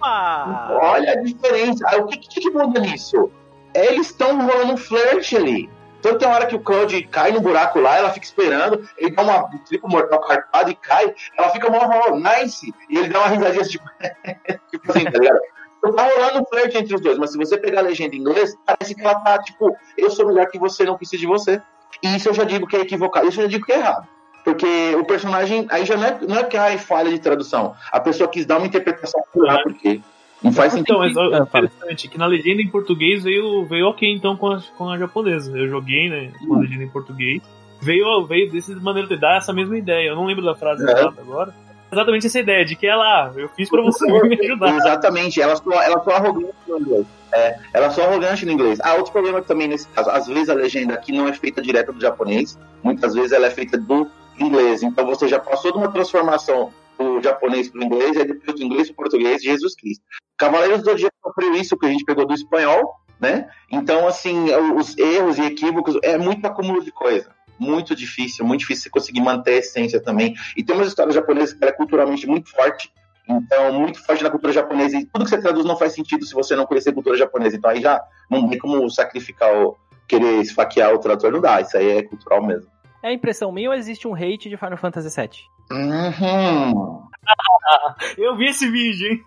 tá! 0.00 0.78
Olha 0.80 1.12
a 1.12 1.16
diferença. 1.16 1.84
Aí, 1.88 2.00
o 2.00 2.06
que, 2.06 2.18
que, 2.18 2.40
que 2.40 2.50
muda 2.50 2.80
nisso? 2.80 3.30
Eles 3.74 4.06
estão 4.06 4.46
rolando 4.46 4.74
um 4.74 4.76
flerte 4.76 5.36
ali. 5.36 5.68
Então 6.00 6.16
tem 6.16 6.26
uma 6.26 6.34
hora 6.34 6.46
que 6.46 6.56
o 6.56 6.60
Cloud 6.60 7.02
cai 7.04 7.30
no 7.30 7.42
buraco 7.42 7.78
lá, 7.78 7.98
ela 7.98 8.10
fica 8.10 8.24
esperando, 8.24 8.88
ele 8.96 9.14
dá 9.14 9.22
uma 9.22 9.50
triplo 9.66 9.88
mortal 9.88 10.18
carpado 10.20 10.70
e 10.70 10.74
cai, 10.74 11.14
ela 11.36 11.50
fica 11.50 11.70
mó 11.70 11.78
nice, 12.16 12.74
e 12.88 12.98
ele 12.98 13.08
dá 13.08 13.20
uma 13.20 13.28
risadinha 13.28 13.64
tipo, 13.64 13.84
tipo 14.70 14.90
assim, 14.90 15.04
tá 15.04 15.18
ligado? 15.18 15.40
Então 15.78 15.92
tá 15.92 16.04
rolando 16.04 16.40
um 16.40 16.44
flerte 16.46 16.78
entre 16.78 16.94
os 16.94 17.02
dois, 17.02 17.18
mas 17.18 17.32
se 17.32 17.38
você 17.38 17.58
pegar 17.58 17.80
a 17.80 17.84
legenda 17.84 18.16
em 18.16 18.18
inglês, 18.18 18.56
parece 18.64 18.94
que 18.94 19.02
ela 19.02 19.14
tá, 19.16 19.38
tipo, 19.42 19.76
eu 19.96 20.10
sou 20.10 20.26
melhor 20.26 20.46
que 20.46 20.58
você, 20.58 20.84
não 20.84 20.96
preciso 20.96 21.20
de 21.20 21.26
você. 21.26 21.60
E 22.02 22.16
isso 22.16 22.28
eu 22.28 22.34
já 22.34 22.44
digo 22.44 22.66
que 22.66 22.76
é 22.76 22.80
equivocado, 22.80 23.28
isso 23.28 23.40
eu 23.40 23.44
já 23.44 23.50
digo 23.50 23.66
que 23.66 23.72
é 23.72 23.78
errado. 23.78 24.06
Porque 24.42 24.94
o 24.96 25.04
personagem, 25.04 25.66
aí 25.70 25.84
já 25.84 25.96
não 25.96 26.06
é, 26.06 26.18
não 26.26 26.38
é 26.38 26.44
que 26.44 26.56
ai, 26.56 26.78
falha 26.78 27.10
de 27.10 27.18
tradução. 27.18 27.74
A 27.92 28.00
pessoa 28.00 28.28
quis 28.28 28.46
dar 28.46 28.56
uma 28.56 28.66
interpretação 28.66 29.22
plural, 29.32 29.62
porque 29.62 30.00
não 30.42 30.52
faz 30.52 30.72
sentido. 30.72 30.92
Então, 30.94 30.98
mas 31.00 31.16
ó, 31.16 31.42
Ah, 31.42 31.46
fala. 31.46 31.66
interessante 31.66 32.08
que 32.08 32.18
na 32.18 32.26
legenda 32.26 32.62
em 32.62 32.68
português 32.68 33.22
veio, 33.24 33.64
veio 33.66 33.86
ok 33.88 34.10
então 34.10 34.36
com 34.36 34.48
a, 34.52 34.62
com 34.76 34.88
a 34.88 34.98
japonesa. 34.98 35.56
Eu 35.56 35.68
joguei, 35.68 36.08
né, 36.08 36.30
com 36.46 36.54
a 36.54 36.58
Hum. 36.58 36.60
legenda 36.60 36.84
em 36.84 36.88
português. 36.88 37.42
Veio, 37.82 38.24
veio 38.26 38.50
dessa 38.52 38.74
maneira 38.76 39.08
de 39.08 39.16
dar 39.16 39.38
essa 39.38 39.52
mesma 39.52 39.76
ideia. 39.78 40.08
Eu 40.10 40.16
não 40.16 40.26
lembro 40.26 40.44
da 40.44 40.54
frase 40.54 40.82
É. 40.86 40.92
exata 40.92 41.20
agora. 41.20 41.54
Exatamente 41.92 42.26
essa 42.26 42.38
ideia 42.38 42.64
de 42.64 42.76
que 42.76 42.86
ela, 42.86 43.02
ah, 43.04 43.32
eu 43.36 43.48
fiz 43.48 43.68
pra 43.68 43.82
você 43.82 44.06
me 44.28 44.38
ajudar. 44.40 44.76
Exatamente, 44.76 45.40
ela 45.42 45.56
só, 45.56 45.82
ela 45.82 46.00
só 46.04 46.10
arrogante 46.12 46.54
no 46.68 46.78
inglês. 46.78 47.06
É, 47.32 47.58
ela 47.74 47.90
só 47.90 48.04
arrogante 48.04 48.46
no 48.46 48.52
inglês. 48.52 48.78
Ah, 48.80 48.94
outro 48.94 49.10
problema 49.12 49.40
também 49.42 49.66
nesse 49.66 49.88
caso, 49.88 50.08
às 50.10 50.26
vezes 50.28 50.48
a 50.48 50.54
legenda 50.54 50.94
aqui 50.94 51.10
não 51.12 51.26
é 51.26 51.32
feita 51.32 51.60
direto 51.62 51.92
do 51.92 52.00
japonês, 52.00 52.56
muitas 52.82 53.14
vezes 53.14 53.32
ela 53.32 53.46
é 53.46 53.50
feita 53.50 53.76
do 53.76 54.06
inglês. 54.38 54.82
Então 54.84 55.04
você 55.06 55.26
já 55.26 55.38
passou 55.40 55.72
de 55.72 55.78
uma 55.78 55.90
transformação 55.90 56.70
do 57.00 57.22
japonês 57.22 57.70
para 57.70 57.80
o 57.80 57.84
inglês, 57.84 58.16
e 58.16 58.24
depois 58.24 58.58
do 58.58 58.62
inglês 58.62 58.88
para 58.88 58.92
o 58.92 58.96
português, 58.96 59.42
Jesus 59.42 59.74
Cristo. 59.74 60.04
Cavaleiros 60.36 60.80
do 60.80 60.90
Zodíaco 60.90 61.16
sofreu 61.22 61.54
isso 61.54 61.76
que 61.76 61.86
a 61.86 61.88
gente 61.88 62.04
pegou 62.04 62.26
do 62.26 62.34
espanhol, 62.34 62.94
né? 63.18 63.48
Então, 63.70 64.06
assim, 64.06 64.46
os 64.76 64.96
erros 64.96 65.38
e 65.38 65.42
equívocos 65.42 65.98
é 66.02 66.16
muito 66.16 66.44
acúmulo 66.46 66.84
de 66.84 66.90
coisa. 66.92 67.30
Muito 67.58 67.94
difícil, 67.94 68.44
muito 68.44 68.60
difícil 68.60 68.84
você 68.84 68.90
conseguir 68.90 69.20
manter 69.20 69.52
a 69.52 69.58
essência 69.58 70.00
também. 70.00 70.34
E 70.56 70.62
tem 70.64 70.74
umas 70.74 70.88
histórias 70.88 71.14
japonesas 71.14 71.52
que 71.52 71.64
é 71.64 71.72
culturalmente 71.72 72.26
muito 72.26 72.50
forte, 72.50 72.90
então, 73.28 73.72
muito 73.72 74.02
forte 74.04 74.24
na 74.24 74.30
cultura 74.30 74.52
japonesa. 74.52 74.96
E 74.96 75.04
tudo 75.04 75.24
que 75.24 75.30
você 75.30 75.40
traduz 75.40 75.64
não 75.64 75.76
faz 75.76 75.92
sentido 75.92 76.24
se 76.24 76.34
você 76.34 76.56
não 76.56 76.66
conhecer 76.66 76.90
a 76.90 76.94
cultura 76.94 77.16
japonesa. 77.16 77.56
Então, 77.56 77.70
aí 77.70 77.80
já 77.80 78.02
não 78.30 78.48
tem 78.48 78.58
como 78.58 78.88
sacrificar 78.90 79.54
o 79.54 79.76
querer 80.08 80.40
esfaquear 80.40 80.92
o 80.92 80.98
tradutor, 80.98 81.30
não 81.30 81.40
dá. 81.40 81.60
Isso 81.60 81.76
aí 81.76 81.98
é 81.98 82.02
cultural 82.02 82.42
mesmo. 82.44 82.68
É 83.02 83.12
impressão 83.12 83.52
minha 83.52 83.68
ou 83.68 83.74
existe 83.74 84.08
um 84.08 84.14
hate 84.14 84.48
de 84.48 84.56
Final 84.56 84.76
Fantasy 84.76 85.14
VII? 85.14 85.59
Uhum. 85.70 87.00
Eu 88.18 88.36
vi 88.36 88.46
esse 88.48 88.68
vídeo, 88.70 89.08
hein? 89.12 89.20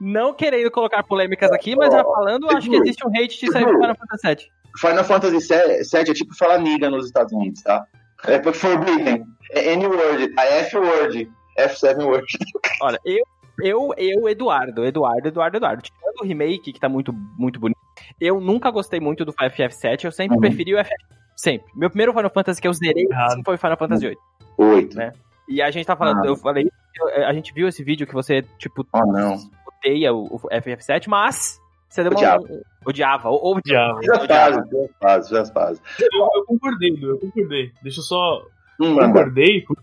Não 0.00 0.34
querendo 0.34 0.70
colocar 0.70 1.02
polêmicas 1.02 1.50
aqui, 1.52 1.74
mas 1.76 1.92
já 1.92 2.02
falando, 2.04 2.50
acho 2.50 2.68
que 2.68 2.76
existe 2.76 3.06
um 3.06 3.10
hate 3.10 3.40
de 3.40 3.52
sair 3.52 3.64
do 3.64 3.72
Final 3.72 3.96
Fantasy 3.96 4.26
VII. 4.26 4.46
Final 4.76 5.04
Fantasy 5.04 5.48
VII 5.48 6.10
é 6.10 6.14
tipo 6.14 6.34
falar 6.36 6.58
niga 6.58 6.90
nos 6.90 7.06
Estados 7.06 7.32
Unidos, 7.32 7.62
tá? 7.62 7.84
É 8.26 8.38
porque 8.38 8.58
Forbidden. 8.58 9.24
É 9.52 9.72
N-word, 9.72 10.34
tá? 10.34 10.44
F-word. 10.44 11.30
F7 11.58 12.04
word. 12.04 12.26
Olha, 12.82 12.98
eu, 13.04 13.24
eu, 13.62 13.94
eu, 13.96 14.28
Eduardo, 14.28 14.84
Eduardo, 14.84 15.28
Eduardo, 15.28 15.56
Eduardo. 15.56 15.82
Tirando 15.82 16.20
o 16.22 16.24
remake, 16.24 16.72
que 16.72 16.80
tá 16.80 16.88
muito, 16.88 17.12
muito 17.12 17.58
bonito, 17.58 17.78
eu 18.20 18.40
nunca 18.40 18.70
gostei 18.70 19.00
muito 19.00 19.24
do 19.24 19.32
FF7, 19.32 20.04
eu 20.04 20.12
sempre 20.12 20.36
Uhum. 20.36 20.40
preferi 20.40 20.74
o 20.74 20.78
FF. 20.84 20.94
Sempre. 21.36 21.72
Meu 21.74 21.88
primeiro 21.88 22.12
Final 22.12 22.30
Fantasy 22.30 22.60
que 22.60 22.68
eu 22.68 22.72
zerei 22.72 23.06
foi 23.44 23.56
Final 23.56 23.76
Fantasy 23.76 24.06
VIII. 24.08 24.16
Oito. 24.58 24.96
Né? 24.96 25.12
E 25.50 25.60
a 25.60 25.70
gente 25.70 25.84
tá 25.86 25.96
falando, 25.96 26.22
Ah. 26.24 26.26
eu 26.26 26.36
falei, 26.36 26.70
eu- 27.16 27.26
a 27.26 27.32
gente 27.34 27.52
viu 27.52 27.66
esse 27.68 27.82
vídeo 27.84 28.06
que 28.06 28.14
você, 28.14 28.42
tipo, 28.58 28.86
Oh, 28.92 29.12
não. 29.12 29.36
odeia 29.78 30.12
o, 30.14 30.36
o 30.36 30.38
FF7, 30.50 31.08
mas 31.08 31.58
Você 31.88 32.04
deu 32.04 32.12
Odiava. 32.12 32.40
uma. 32.44 32.60
Odiava. 32.86 33.28
Ou, 33.30 33.56
Odiava. 33.56 33.98
Fiz 33.98 34.10
as 34.10 34.26
pazes, 34.28 34.68
fiz 34.68 34.80
as 34.80 34.92
pazes, 35.00 35.28
fiz 35.28 35.38
as 35.38 35.50
pazes. 35.50 35.82
Eu, 36.00 36.28
eu 36.36 36.44
concordei, 36.46 36.96
eu 37.02 37.18
concordei. 37.18 37.72
Deixa 37.82 37.98
eu 37.98 38.04
só. 38.04 38.42
Hum, 38.80 38.94
concordei 38.94 39.62
porque 39.66 39.82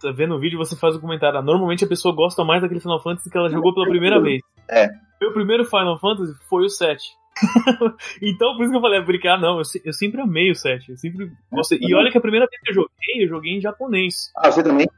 tá 0.00 0.12
vendo 0.12 0.36
o 0.36 0.38
vídeo 0.38 0.56
você 0.56 0.76
faz 0.76 0.94
o 0.94 1.00
comentário. 1.00 1.36
ah, 1.38 1.42
Normalmente 1.42 1.84
a 1.84 1.88
pessoa 1.88 2.14
gosta 2.14 2.44
mais 2.44 2.62
daquele 2.62 2.78
Final 2.80 3.02
Fantasy 3.02 3.28
que 3.28 3.36
ela 3.36 3.50
jogou 3.50 3.74
pela 3.74 3.88
primeira 3.88 4.20
vez. 4.22 4.40
É. 4.70 4.88
Meu 5.20 5.32
primeiro 5.32 5.64
Final 5.64 5.98
Fantasy 5.98 6.32
foi 6.48 6.64
o 6.64 6.68
7. 6.68 7.02
então, 8.22 8.54
por 8.56 8.62
isso 8.62 8.70
que 8.70 8.76
eu 8.76 8.80
falei, 8.80 9.00
brincar, 9.02 9.38
não, 9.40 9.56
eu, 9.58 9.62
eu 9.84 9.92
sempre 9.92 10.20
amei 10.20 10.50
o 10.50 10.54
7. 10.54 10.90
Eu 10.90 10.96
sempre 10.96 11.30
gostei. 11.50 11.78
E 11.82 11.94
olha 11.94 12.10
que 12.10 12.18
a 12.18 12.20
primeira 12.20 12.46
vez 12.46 12.60
que 12.62 12.70
eu 12.70 12.74
joguei, 12.74 13.24
eu 13.24 13.28
joguei 13.28 13.56
em 13.56 13.60
japonês. 13.60 14.30
Ah, 14.36 14.50
você 14.50 14.62
também? 14.62 14.88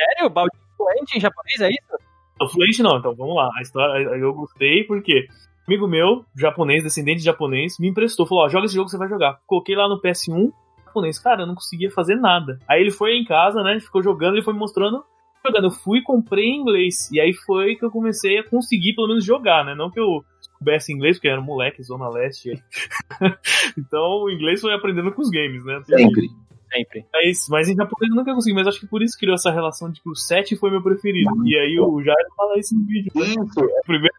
Sério? 0.00 0.30
Balde 0.30 0.56
fluente 0.76 1.18
em 1.18 1.20
japonês, 1.20 1.60
é 1.60 1.68
isso? 1.68 2.10
Não, 2.40 2.48
fluente 2.48 2.82
não, 2.82 2.98
então 2.98 3.14
vamos 3.14 3.36
lá. 3.36 3.50
A 3.58 3.62
história, 3.62 4.02
eu 4.16 4.32
gostei 4.32 4.84
porque 4.84 5.26
amigo 5.68 5.86
meu, 5.86 6.24
japonês, 6.36 6.82
descendente 6.82 7.18
de 7.18 7.24
japonês, 7.24 7.78
me 7.78 7.88
emprestou. 7.88 8.26
Falou: 8.26 8.44
Ó, 8.44 8.48
joga 8.48 8.64
esse 8.64 8.74
jogo 8.74 8.86
que 8.86 8.92
você 8.92 8.98
vai 8.98 9.08
jogar. 9.08 9.38
Coloquei 9.46 9.76
lá 9.76 9.88
no 9.88 10.00
PS1, 10.00 10.50
japonês. 10.86 11.18
Cara, 11.18 11.42
eu 11.42 11.46
não 11.46 11.54
conseguia 11.54 11.90
fazer 11.90 12.16
nada. 12.16 12.58
Aí 12.66 12.80
ele 12.80 12.90
foi 12.90 13.12
em 13.12 13.24
casa, 13.24 13.62
né? 13.62 13.78
Ficou 13.78 14.02
jogando, 14.02 14.34
ele 14.34 14.42
foi 14.42 14.54
me 14.54 14.60
mostrando. 14.60 15.04
Jogando, 15.44 15.64
eu 15.64 15.70
fui 15.70 16.00
e 16.00 16.02
comprei 16.02 16.46
em 16.46 16.60
inglês. 16.60 17.10
E 17.12 17.20
aí 17.20 17.32
foi 17.32 17.76
que 17.76 17.84
eu 17.84 17.90
comecei 17.90 18.38
a 18.38 18.48
conseguir 18.48 18.94
pelo 18.94 19.08
menos 19.08 19.24
jogar, 19.24 19.64
né? 19.64 19.74
Não 19.74 19.90
que 19.90 20.00
eu 20.00 20.24
soubesse 20.40 20.92
inglês, 20.92 21.16
porque 21.16 21.28
eu 21.28 21.32
era 21.32 21.40
um 21.40 21.44
moleque, 21.44 21.82
Zona 21.82 22.08
Leste. 22.08 22.62
então 23.78 24.24
o 24.24 24.30
inglês 24.30 24.60
foi 24.60 24.74
aprendendo 24.74 25.12
com 25.12 25.22
os 25.22 25.30
games, 25.30 25.64
né? 25.64 25.80
Sempre. 25.84 26.28
Sempre. 26.72 27.06
Mas, 27.12 27.46
mas 27.48 27.68
em 27.68 27.74
japonês 27.74 28.10
eu 28.10 28.16
nunca 28.16 28.34
consegui, 28.34 28.54
mas 28.54 28.66
acho 28.66 28.80
que 28.80 28.86
por 28.86 29.02
isso 29.02 29.18
criou 29.18 29.34
essa 29.34 29.50
relação 29.50 29.90
de 29.90 30.00
que 30.00 30.08
o 30.08 30.14
7 30.14 30.56
foi 30.56 30.70
meu 30.70 30.82
preferido. 30.82 31.30
E 31.46 31.56
aí 31.56 31.78
o 31.78 32.02
Jairo 32.02 32.28
fala 32.36 32.58
isso 32.58 32.74
no 32.74 32.86
vídeo. 32.86 33.12
Isso, 33.14 33.60
O 33.60 33.86
primeiro 33.86 34.14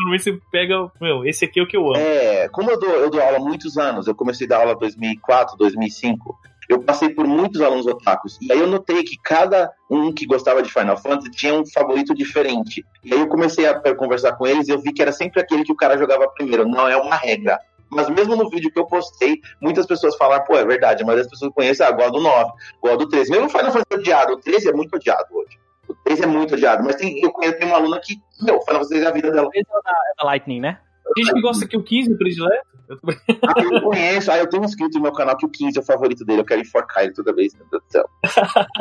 normalmente 0.00 0.24
você 0.24 0.40
pega, 0.50 0.90
meu, 1.00 1.24
esse 1.24 1.44
aqui 1.44 1.60
é 1.60 1.62
o 1.62 1.66
que 1.66 1.76
eu 1.76 1.86
amo. 1.86 1.96
É, 1.96 2.48
como 2.48 2.70
eu 2.70 2.78
dou, 2.78 2.90
eu 2.90 3.10
dou 3.10 3.20
aula 3.20 3.36
há 3.36 3.40
muitos 3.40 3.76
anos, 3.76 4.06
eu 4.06 4.14
comecei 4.14 4.46
a 4.46 4.50
dar 4.50 4.60
aula 4.60 4.72
em 4.72 4.78
2004, 4.78 5.56
2005, 5.58 6.38
eu 6.68 6.82
passei 6.82 7.10
por 7.10 7.26
muitos 7.26 7.60
alunos 7.60 7.86
otakus. 7.86 8.38
E 8.40 8.52
aí 8.52 8.60
eu 8.60 8.66
notei 8.66 9.02
que 9.02 9.16
cada 9.20 9.70
um 9.90 10.12
que 10.12 10.24
gostava 10.24 10.62
de 10.62 10.72
Final 10.72 10.96
Fantasy 10.96 11.30
tinha 11.32 11.52
um 11.52 11.66
favorito 11.66 12.14
diferente. 12.14 12.84
E 13.04 13.12
aí 13.12 13.18
eu 13.18 13.26
comecei 13.26 13.66
a 13.66 13.72
a 13.72 13.94
conversar 13.94 14.36
com 14.36 14.46
eles 14.46 14.68
e 14.68 14.70
eu 14.70 14.80
vi 14.80 14.92
que 14.92 15.02
era 15.02 15.10
sempre 15.10 15.40
aquele 15.40 15.64
que 15.64 15.72
o 15.72 15.76
cara 15.76 15.98
jogava 15.98 16.28
primeiro. 16.28 16.68
Não 16.68 16.86
é 16.88 16.96
uma 16.96 17.16
regra. 17.16 17.58
Mas 17.90 18.08
mesmo 18.08 18.36
no 18.36 18.48
vídeo 18.48 18.70
que 18.70 18.78
eu 18.78 18.86
postei, 18.86 19.40
muitas 19.60 19.86
pessoas 19.86 20.16
falaram, 20.16 20.44
pô, 20.44 20.56
é 20.56 20.64
verdade, 20.64 21.04
mas 21.04 21.20
as 21.20 21.26
pessoas 21.26 21.52
conhecem, 21.52 21.84
ah, 21.84 21.90
gosto 21.90 22.12
do 22.12 22.20
9, 22.20 22.52
gosto 22.80 22.98
do 22.98 23.08
13. 23.08 23.30
Mesmo 23.30 23.48
Final 23.48 23.72
Fantasy 23.72 24.00
odiado, 24.00 24.32
o 24.34 24.40
13 24.40 24.68
é 24.68 24.72
muito 24.72 24.94
odiado 24.94 25.26
hoje. 25.32 25.58
O 25.88 25.94
13 25.94 26.22
é 26.22 26.26
muito 26.26 26.54
odiado, 26.54 26.84
mas 26.84 26.96
tem, 26.96 27.20
eu 27.20 27.32
conheço 27.32 27.58
tem 27.58 27.66
uma 27.66 27.76
aluna 27.76 28.00
que, 28.00 28.14
meu, 28.40 28.60
Final 28.62 28.82
Fantasy 28.82 29.04
é 29.04 29.06
a 29.06 29.10
vida 29.10 29.30
dela. 29.30 29.50
É 29.54 29.60
o 29.60 29.82
da, 29.82 29.90
é 29.90 30.22
da 30.22 30.24
Lightning, 30.24 30.60
né? 30.60 30.78
Tem 31.14 31.24
gente 31.24 31.34
que 31.34 31.40
gosta 31.40 31.66
que 31.66 31.76
o 31.76 31.82
15 31.82 32.12
é 32.12 32.16
predileto. 32.16 32.70
Eu 32.88 32.96
tô... 32.98 33.08
Ah, 33.46 33.62
eu 33.62 33.82
conheço. 33.82 34.30
Ah, 34.32 34.38
eu 34.38 34.48
tenho 34.48 34.64
inscrito 34.64 34.96
no 34.98 35.02
meu 35.04 35.12
canal 35.12 35.36
que 35.36 35.46
o 35.46 35.48
15 35.48 35.78
é 35.78 35.80
o 35.80 35.84
favorito 35.84 36.24
dele. 36.24 36.40
Eu 36.40 36.44
quero 36.44 36.60
enforcar 36.60 37.04
ele 37.04 37.12
toda 37.12 37.32
vez, 37.32 37.54
meu 37.54 37.64
Deus 37.70 37.82
do 37.84 37.90
céu. 37.92 38.04